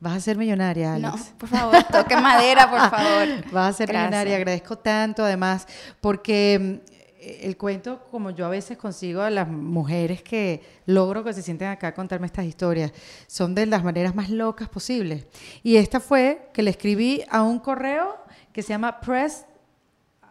Vas 0.00 0.16
a 0.16 0.20
ser 0.20 0.38
millonaria, 0.38 0.94
Alex. 0.94 1.12
No, 1.12 1.38
por 1.38 1.48
favor, 1.48 1.82
toque 1.84 2.16
madera, 2.16 2.70
por 2.70 2.78
favor. 2.90 3.52
Vas 3.52 3.74
a 3.74 3.76
ser 3.76 3.88
millonaria. 3.88 4.36
Agradezco 4.36 4.78
tanto, 4.78 5.24
además, 5.24 5.66
porque 6.00 6.80
mm, 6.80 6.98
el 7.20 7.56
cuento, 7.56 8.06
como 8.10 8.30
yo 8.30 8.46
a 8.46 8.48
veces 8.48 8.78
consigo 8.78 9.20
a 9.20 9.28
las 9.28 9.48
mujeres 9.48 10.22
que 10.22 10.62
logro 10.86 11.24
que 11.24 11.32
se 11.32 11.42
sienten 11.42 11.68
acá 11.68 11.88
a 11.88 11.94
contarme 11.94 12.26
estas 12.26 12.46
historias, 12.46 12.92
son 13.26 13.54
de 13.54 13.66
las 13.66 13.82
maneras 13.82 14.14
más 14.14 14.30
locas 14.30 14.68
posibles. 14.68 15.26
Y 15.62 15.76
esta 15.76 16.00
fue 16.00 16.48
que 16.54 16.62
le 16.62 16.70
escribí 16.70 17.22
a 17.28 17.42
un 17.42 17.58
correo 17.58 18.16
que 18.52 18.62
se 18.62 18.68
llama 18.68 19.00
press 19.00 19.46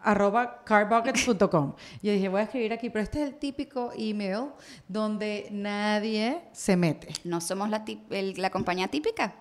arroba 0.02 0.62
carbuckets.com. 0.64 1.74
Yo 2.02 2.12
dije, 2.12 2.28
voy 2.28 2.40
a 2.40 2.44
escribir 2.44 2.72
aquí, 2.72 2.90
pero 2.90 3.02
este 3.02 3.22
es 3.22 3.28
el 3.28 3.34
típico 3.36 3.90
email 3.96 4.50
donde 4.86 5.48
nadie 5.50 6.42
se 6.52 6.76
mete. 6.76 7.08
No 7.24 7.40
somos 7.40 7.70
la, 7.70 7.84
la 8.36 8.50
compañía 8.50 8.88
típica. 8.88 9.34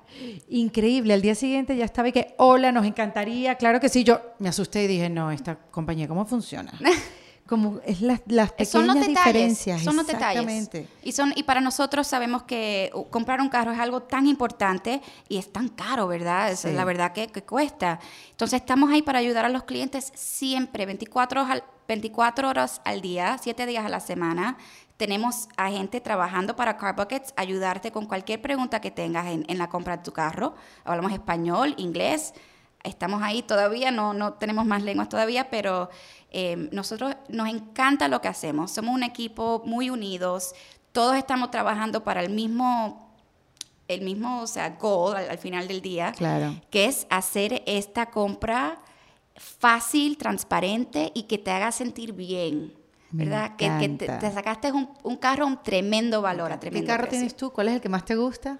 Increíble, 0.50 1.14
al 1.14 1.22
día 1.22 1.36
siguiente 1.36 1.76
ya 1.76 1.86
estaba 1.86 2.10
y 2.10 2.12
que, 2.12 2.36
hola, 2.38 2.72
nos 2.72 2.86
encantaría, 2.86 3.56
claro 3.56 3.80
que 3.80 3.90
sí, 3.90 4.04
yo 4.04 4.22
me 4.40 4.50
asusté 4.50 4.84
y 4.84 4.88
dije, 4.88 5.10
no, 5.10 5.32
esta 5.32 5.56
compañía, 5.56 6.08
¿cómo 6.08 6.26
funciona? 6.26 6.72
como 7.48 7.80
es 7.86 8.02
las, 8.02 8.22
las 8.28 8.52
pequeñas 8.52 8.69
son 8.69 8.88
los 8.88 8.95
detalles, 8.95 9.15
diferencias. 9.15 9.82
Son 9.82 9.95
los 9.95 10.07
detalles. 10.07 10.69
Y, 11.02 11.11
son, 11.14 11.34
y 11.36 11.44
para 11.44 11.61
nosotros 11.61 12.06
sabemos 12.06 12.44
que 12.44 12.91
uh, 12.94 13.06
comprar 13.06 13.41
un 13.41 13.49
carro 13.49 13.72
es 13.72 13.80
algo 13.80 14.02
tan 14.03 14.28
importante 14.28 15.02
y 15.30 15.38
es 15.38 15.52
tan 15.52 15.69
caro, 15.69 16.07
¿verdad? 16.07 16.52
Es 16.52 16.65
la 16.65 16.86
verdad 16.86 17.14
que, 17.14 17.28
que, 17.28 17.44
cuesta. 17.44 17.99
Entonces 18.32 18.60
estamos 18.60 18.91
ahí 18.91 19.02
para 19.02 19.19
ayudar 19.19 19.45
a 19.45 19.49
los 19.49 19.64
clientes 19.64 20.11
siempre, 20.15 20.86
24 20.86 21.41
horas 21.41 21.52
al, 21.53 21.64
24 21.88 22.49
horas 22.49 22.82
al 22.84 23.02
día, 23.02 23.38
7 23.41 23.65
días 23.65 23.86
a 23.86 23.90
la 23.90 24.02
semana. 24.02 24.57
tenemos 24.98 25.48
a 25.57 25.69
gente 25.69 26.02
trabajando 26.02 26.56
para 26.56 26.76
Car 26.78 26.95
Buckets, 26.95 27.34
ayudarte 27.38 27.91
con 27.91 28.07
cualquier 28.07 28.41
pregunta 28.41 28.82
que 28.82 28.91
tengas 28.91 29.28
en, 29.28 29.45
en 29.48 29.57
la 29.57 29.69
compra 29.69 29.98
de 29.98 30.03
tu 30.03 30.11
carro. 30.11 30.56
Hablamos 30.84 31.14
español, 31.14 31.76
inglés, 31.78 32.34
estamos 32.84 33.22
ahí 33.22 33.44
todavía, 33.44 33.91
no, 33.91 34.14
no 34.14 34.34
tenemos 34.34 34.65
más 34.65 34.84
lenguas 34.84 35.10
todavía, 35.10 35.49
pero 35.49 35.90
eh, 36.32 36.70
nosotros 36.72 37.16
nos 37.30 37.48
encanta 37.49 38.08
lo 38.08 38.20
que 38.22 38.28
hacemos. 38.28 38.72
Somos 38.72 38.94
un 38.94 39.04
equipo 39.04 39.62
muy 39.66 39.90
unidos, 39.90 40.54
todos 40.91 41.16
estamos 41.16 41.52
trabajando 41.52 42.04
para 42.04 42.22
el 42.22 42.30
mismo 42.32 43.04
el 43.88 44.02
mismo, 44.02 44.41
o 44.41 44.48
sea, 44.48 44.72
goal 44.72 45.16
al, 45.16 45.30
al 45.30 45.38
final 45.38 45.66
del 45.70 45.82
día, 45.82 46.12
Claro. 46.12 46.56
que 46.70 46.86
es 46.86 47.08
hacer 47.10 47.64
esta 47.66 48.08
compra 48.08 48.80
fácil, 49.38 50.18
transparente 50.18 51.12
y 51.14 51.24
que 51.24 51.38
te 51.38 51.52
haga 51.52 51.72
sentir 51.72 52.12
bien, 52.12 52.74
Me 53.12 53.24
¿verdad? 53.24 53.56
Que, 53.56 53.72
que 53.80 53.88
te, 53.90 54.32
sacaste 54.32 54.72
un, 54.74 54.90
un 55.04 55.16
carro 55.16 55.45
a 55.45 55.48
un 55.48 55.64
tremendo 55.64 56.22
valor, 56.22 56.52
a 56.52 56.56
¿Qué 56.56 56.62
tremendo 56.70 56.88
carro 56.88 57.04
precio. 57.04 57.20
tienes 57.20 57.38
tú? 57.38 57.52
¿Cuál 57.52 57.70
es 57.70 57.76
el 57.76 57.82
que 57.82 57.88
más 57.88 58.04
te 58.04 58.16
gusta? 58.18 58.60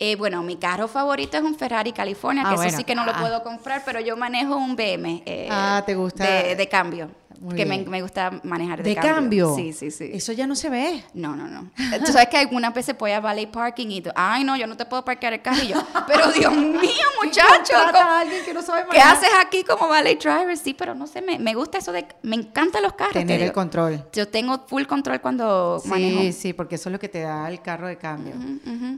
Eh, 0.00 0.16
bueno, 0.16 0.42
mi 0.42 0.56
carro 0.56 0.88
favorito 0.88 1.36
es 1.36 1.42
un 1.44 1.54
Ferrari 1.54 1.92
California, 1.92 2.42
Ah, 2.44 2.50
que 2.50 2.56
bueno. 2.56 2.68
eso 2.68 2.78
sí 2.78 2.84
que 2.84 2.94
no 2.96 3.04
lo 3.04 3.12
Ah. 3.14 3.20
puedo 3.20 3.42
comprar, 3.44 3.82
pero 3.84 4.00
yo 4.00 4.16
manejo 4.16 4.56
un 4.56 4.74
BM. 4.74 5.22
eh, 5.24 5.48
Ah, 5.50 5.82
¿te 5.86 5.94
gusta? 5.94 6.24
De, 6.24 6.56
de 6.56 6.68
cambio. 6.68 7.10
Muy 7.40 7.56
que 7.56 7.66
me, 7.66 8.02
gusta 8.02 8.30
manejar 8.42 8.82
de, 8.82 8.90
¿De 8.90 8.96
cambio? 8.96 9.54
Sí, 9.54 9.72
sí, 9.72 9.90
sí. 9.90 10.10
Eso 10.12 10.32
ya 10.32 10.46
no 10.46 10.54
se 10.56 10.70
ve. 10.70 11.02
No, 11.14 11.34
no, 11.36 11.46
no. 11.46 11.70
Tú 12.04 12.12
sabes 12.12 12.28
que 12.28 12.36
algunas 12.38 12.72
veces 12.74 12.96
voy 12.98 13.10
a 13.12 13.20
valet 13.20 13.50
parking 13.50 13.88
y 13.90 14.00
tú, 14.00 14.10
ay, 14.14 14.44
no, 14.44 14.56
yo 14.56 14.66
no 14.66 14.76
te 14.76 14.84
puedo 14.86 15.04
parquear 15.04 15.32
el 15.34 15.42
carro. 15.42 15.62
Y 15.62 15.68
yo, 15.68 15.76
pero 16.06 16.30
Dios 16.32 16.54
mío, 16.54 16.80
muchacho, 17.22 17.48
Contrata 17.74 17.92
¿cómo- 17.98 18.10
a 18.10 18.20
alguien 18.20 18.44
que 18.44 18.54
no 18.54 18.62
sabe 18.62 18.84
¿qué 18.90 18.98
haces 19.00 19.28
aquí 19.44 19.64
como 19.64 19.88
valet 19.88 20.22
driver? 20.22 20.56
Sí, 20.56 20.74
pero 20.74 20.94
no 20.94 21.06
sé, 21.06 21.22
me, 21.22 21.38
me 21.38 21.54
gusta 21.54 21.78
eso 21.78 21.92
de, 21.92 22.06
me 22.22 22.36
encantan 22.36 22.82
los 22.82 22.94
carros. 22.94 23.12
te 23.14 23.20
Tener 23.20 23.42
el 23.42 23.52
control. 23.52 24.04
Yo 24.12 24.28
tengo 24.28 24.64
full 24.66 24.84
control 24.84 25.20
cuando 25.20 25.82
manejo. 25.86 26.20
Sí, 26.20 26.32
sí, 26.32 26.52
porque 26.52 26.76
eso 26.76 26.88
es 26.88 26.92
lo 26.92 26.98
que 26.98 27.08
te 27.08 27.20
da 27.20 27.48
el 27.48 27.60
carro 27.62 27.86
de 27.88 27.96
cambio. 27.98 28.34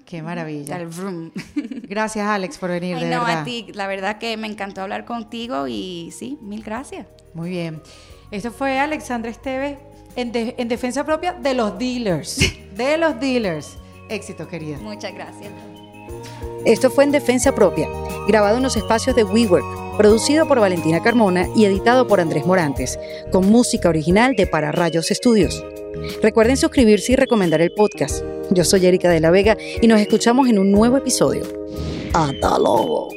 Qué 0.05 0.23
maravilla. 0.23 0.77
El 0.77 0.87
vroom. 0.89 1.31
Gracias, 1.89 2.27
Alex, 2.27 2.59
por 2.59 2.71
venir, 2.71 2.97
Ay, 2.97 3.05
de 3.05 3.11
no, 3.11 3.25
verdad. 3.25 3.41
a 3.41 3.45
ti, 3.45 3.67
la 3.75 3.87
verdad 3.87 4.19
que 4.19 4.37
me 4.37 4.47
encantó 4.47 4.83
hablar 4.83 5.05
contigo 5.05 5.67
y 5.69 6.11
sí, 6.17 6.39
mil 6.43 6.63
gracias. 6.63 7.07
Muy 7.35 7.51
bien. 7.51 7.83
Esto 8.31 8.51
fue 8.51 8.79
Alexandra 8.79 9.31
Esteves 9.31 9.79
en, 10.17 10.33
de- 10.33 10.55
en 10.59 10.69
defensa 10.69 11.05
propia 11.05 11.33
de 11.33 11.55
los 11.55 11.79
dealers. 11.79 12.39
De 12.77 12.99
los 12.99 13.19
dealers. 13.19 13.79
Éxito, 14.11 14.47
querida. 14.49 14.77
Muchas 14.79 15.15
gracias. 15.15 15.51
Esto 16.67 16.91
fue 16.91 17.05
en 17.05 17.11
defensa 17.13 17.55
propia, 17.55 17.89
grabado 18.29 18.59
en 18.59 18.63
los 18.65 18.77
espacios 18.77 19.17
de 19.17 19.25
WeWork, 19.25 19.97
producido 19.97 20.47
por 20.47 20.61
Valentina 20.61 21.03
Carmona 21.03 21.49
y 21.57 21.65
editado 21.65 22.07
por 22.07 22.21
Andrés 22.21 22.45
Morantes, 22.45 22.99
con 23.33 23.49
música 23.51 23.89
original 23.89 24.35
de 24.37 24.47
Para 24.47 24.73
Rayos 24.73 25.11
Estudios. 25.11 25.65
Recuerden 26.23 26.57
suscribirse 26.59 27.13
y 27.13 27.17
recomendar 27.17 27.63
el 27.63 27.73
podcast. 27.73 28.23
Yo 28.51 28.63
soy 28.65 28.85
Erika 28.85 29.09
de 29.09 29.21
la 29.21 29.31
Vega 29.31 29.57
y 29.81 29.87
nos 29.87 30.01
escuchamos 30.01 30.49
en 30.49 30.59
un 30.59 30.71
nuevo 30.71 30.99
episodio. 30.99 31.45
Hasta 32.13 32.59
luego. 32.59 33.09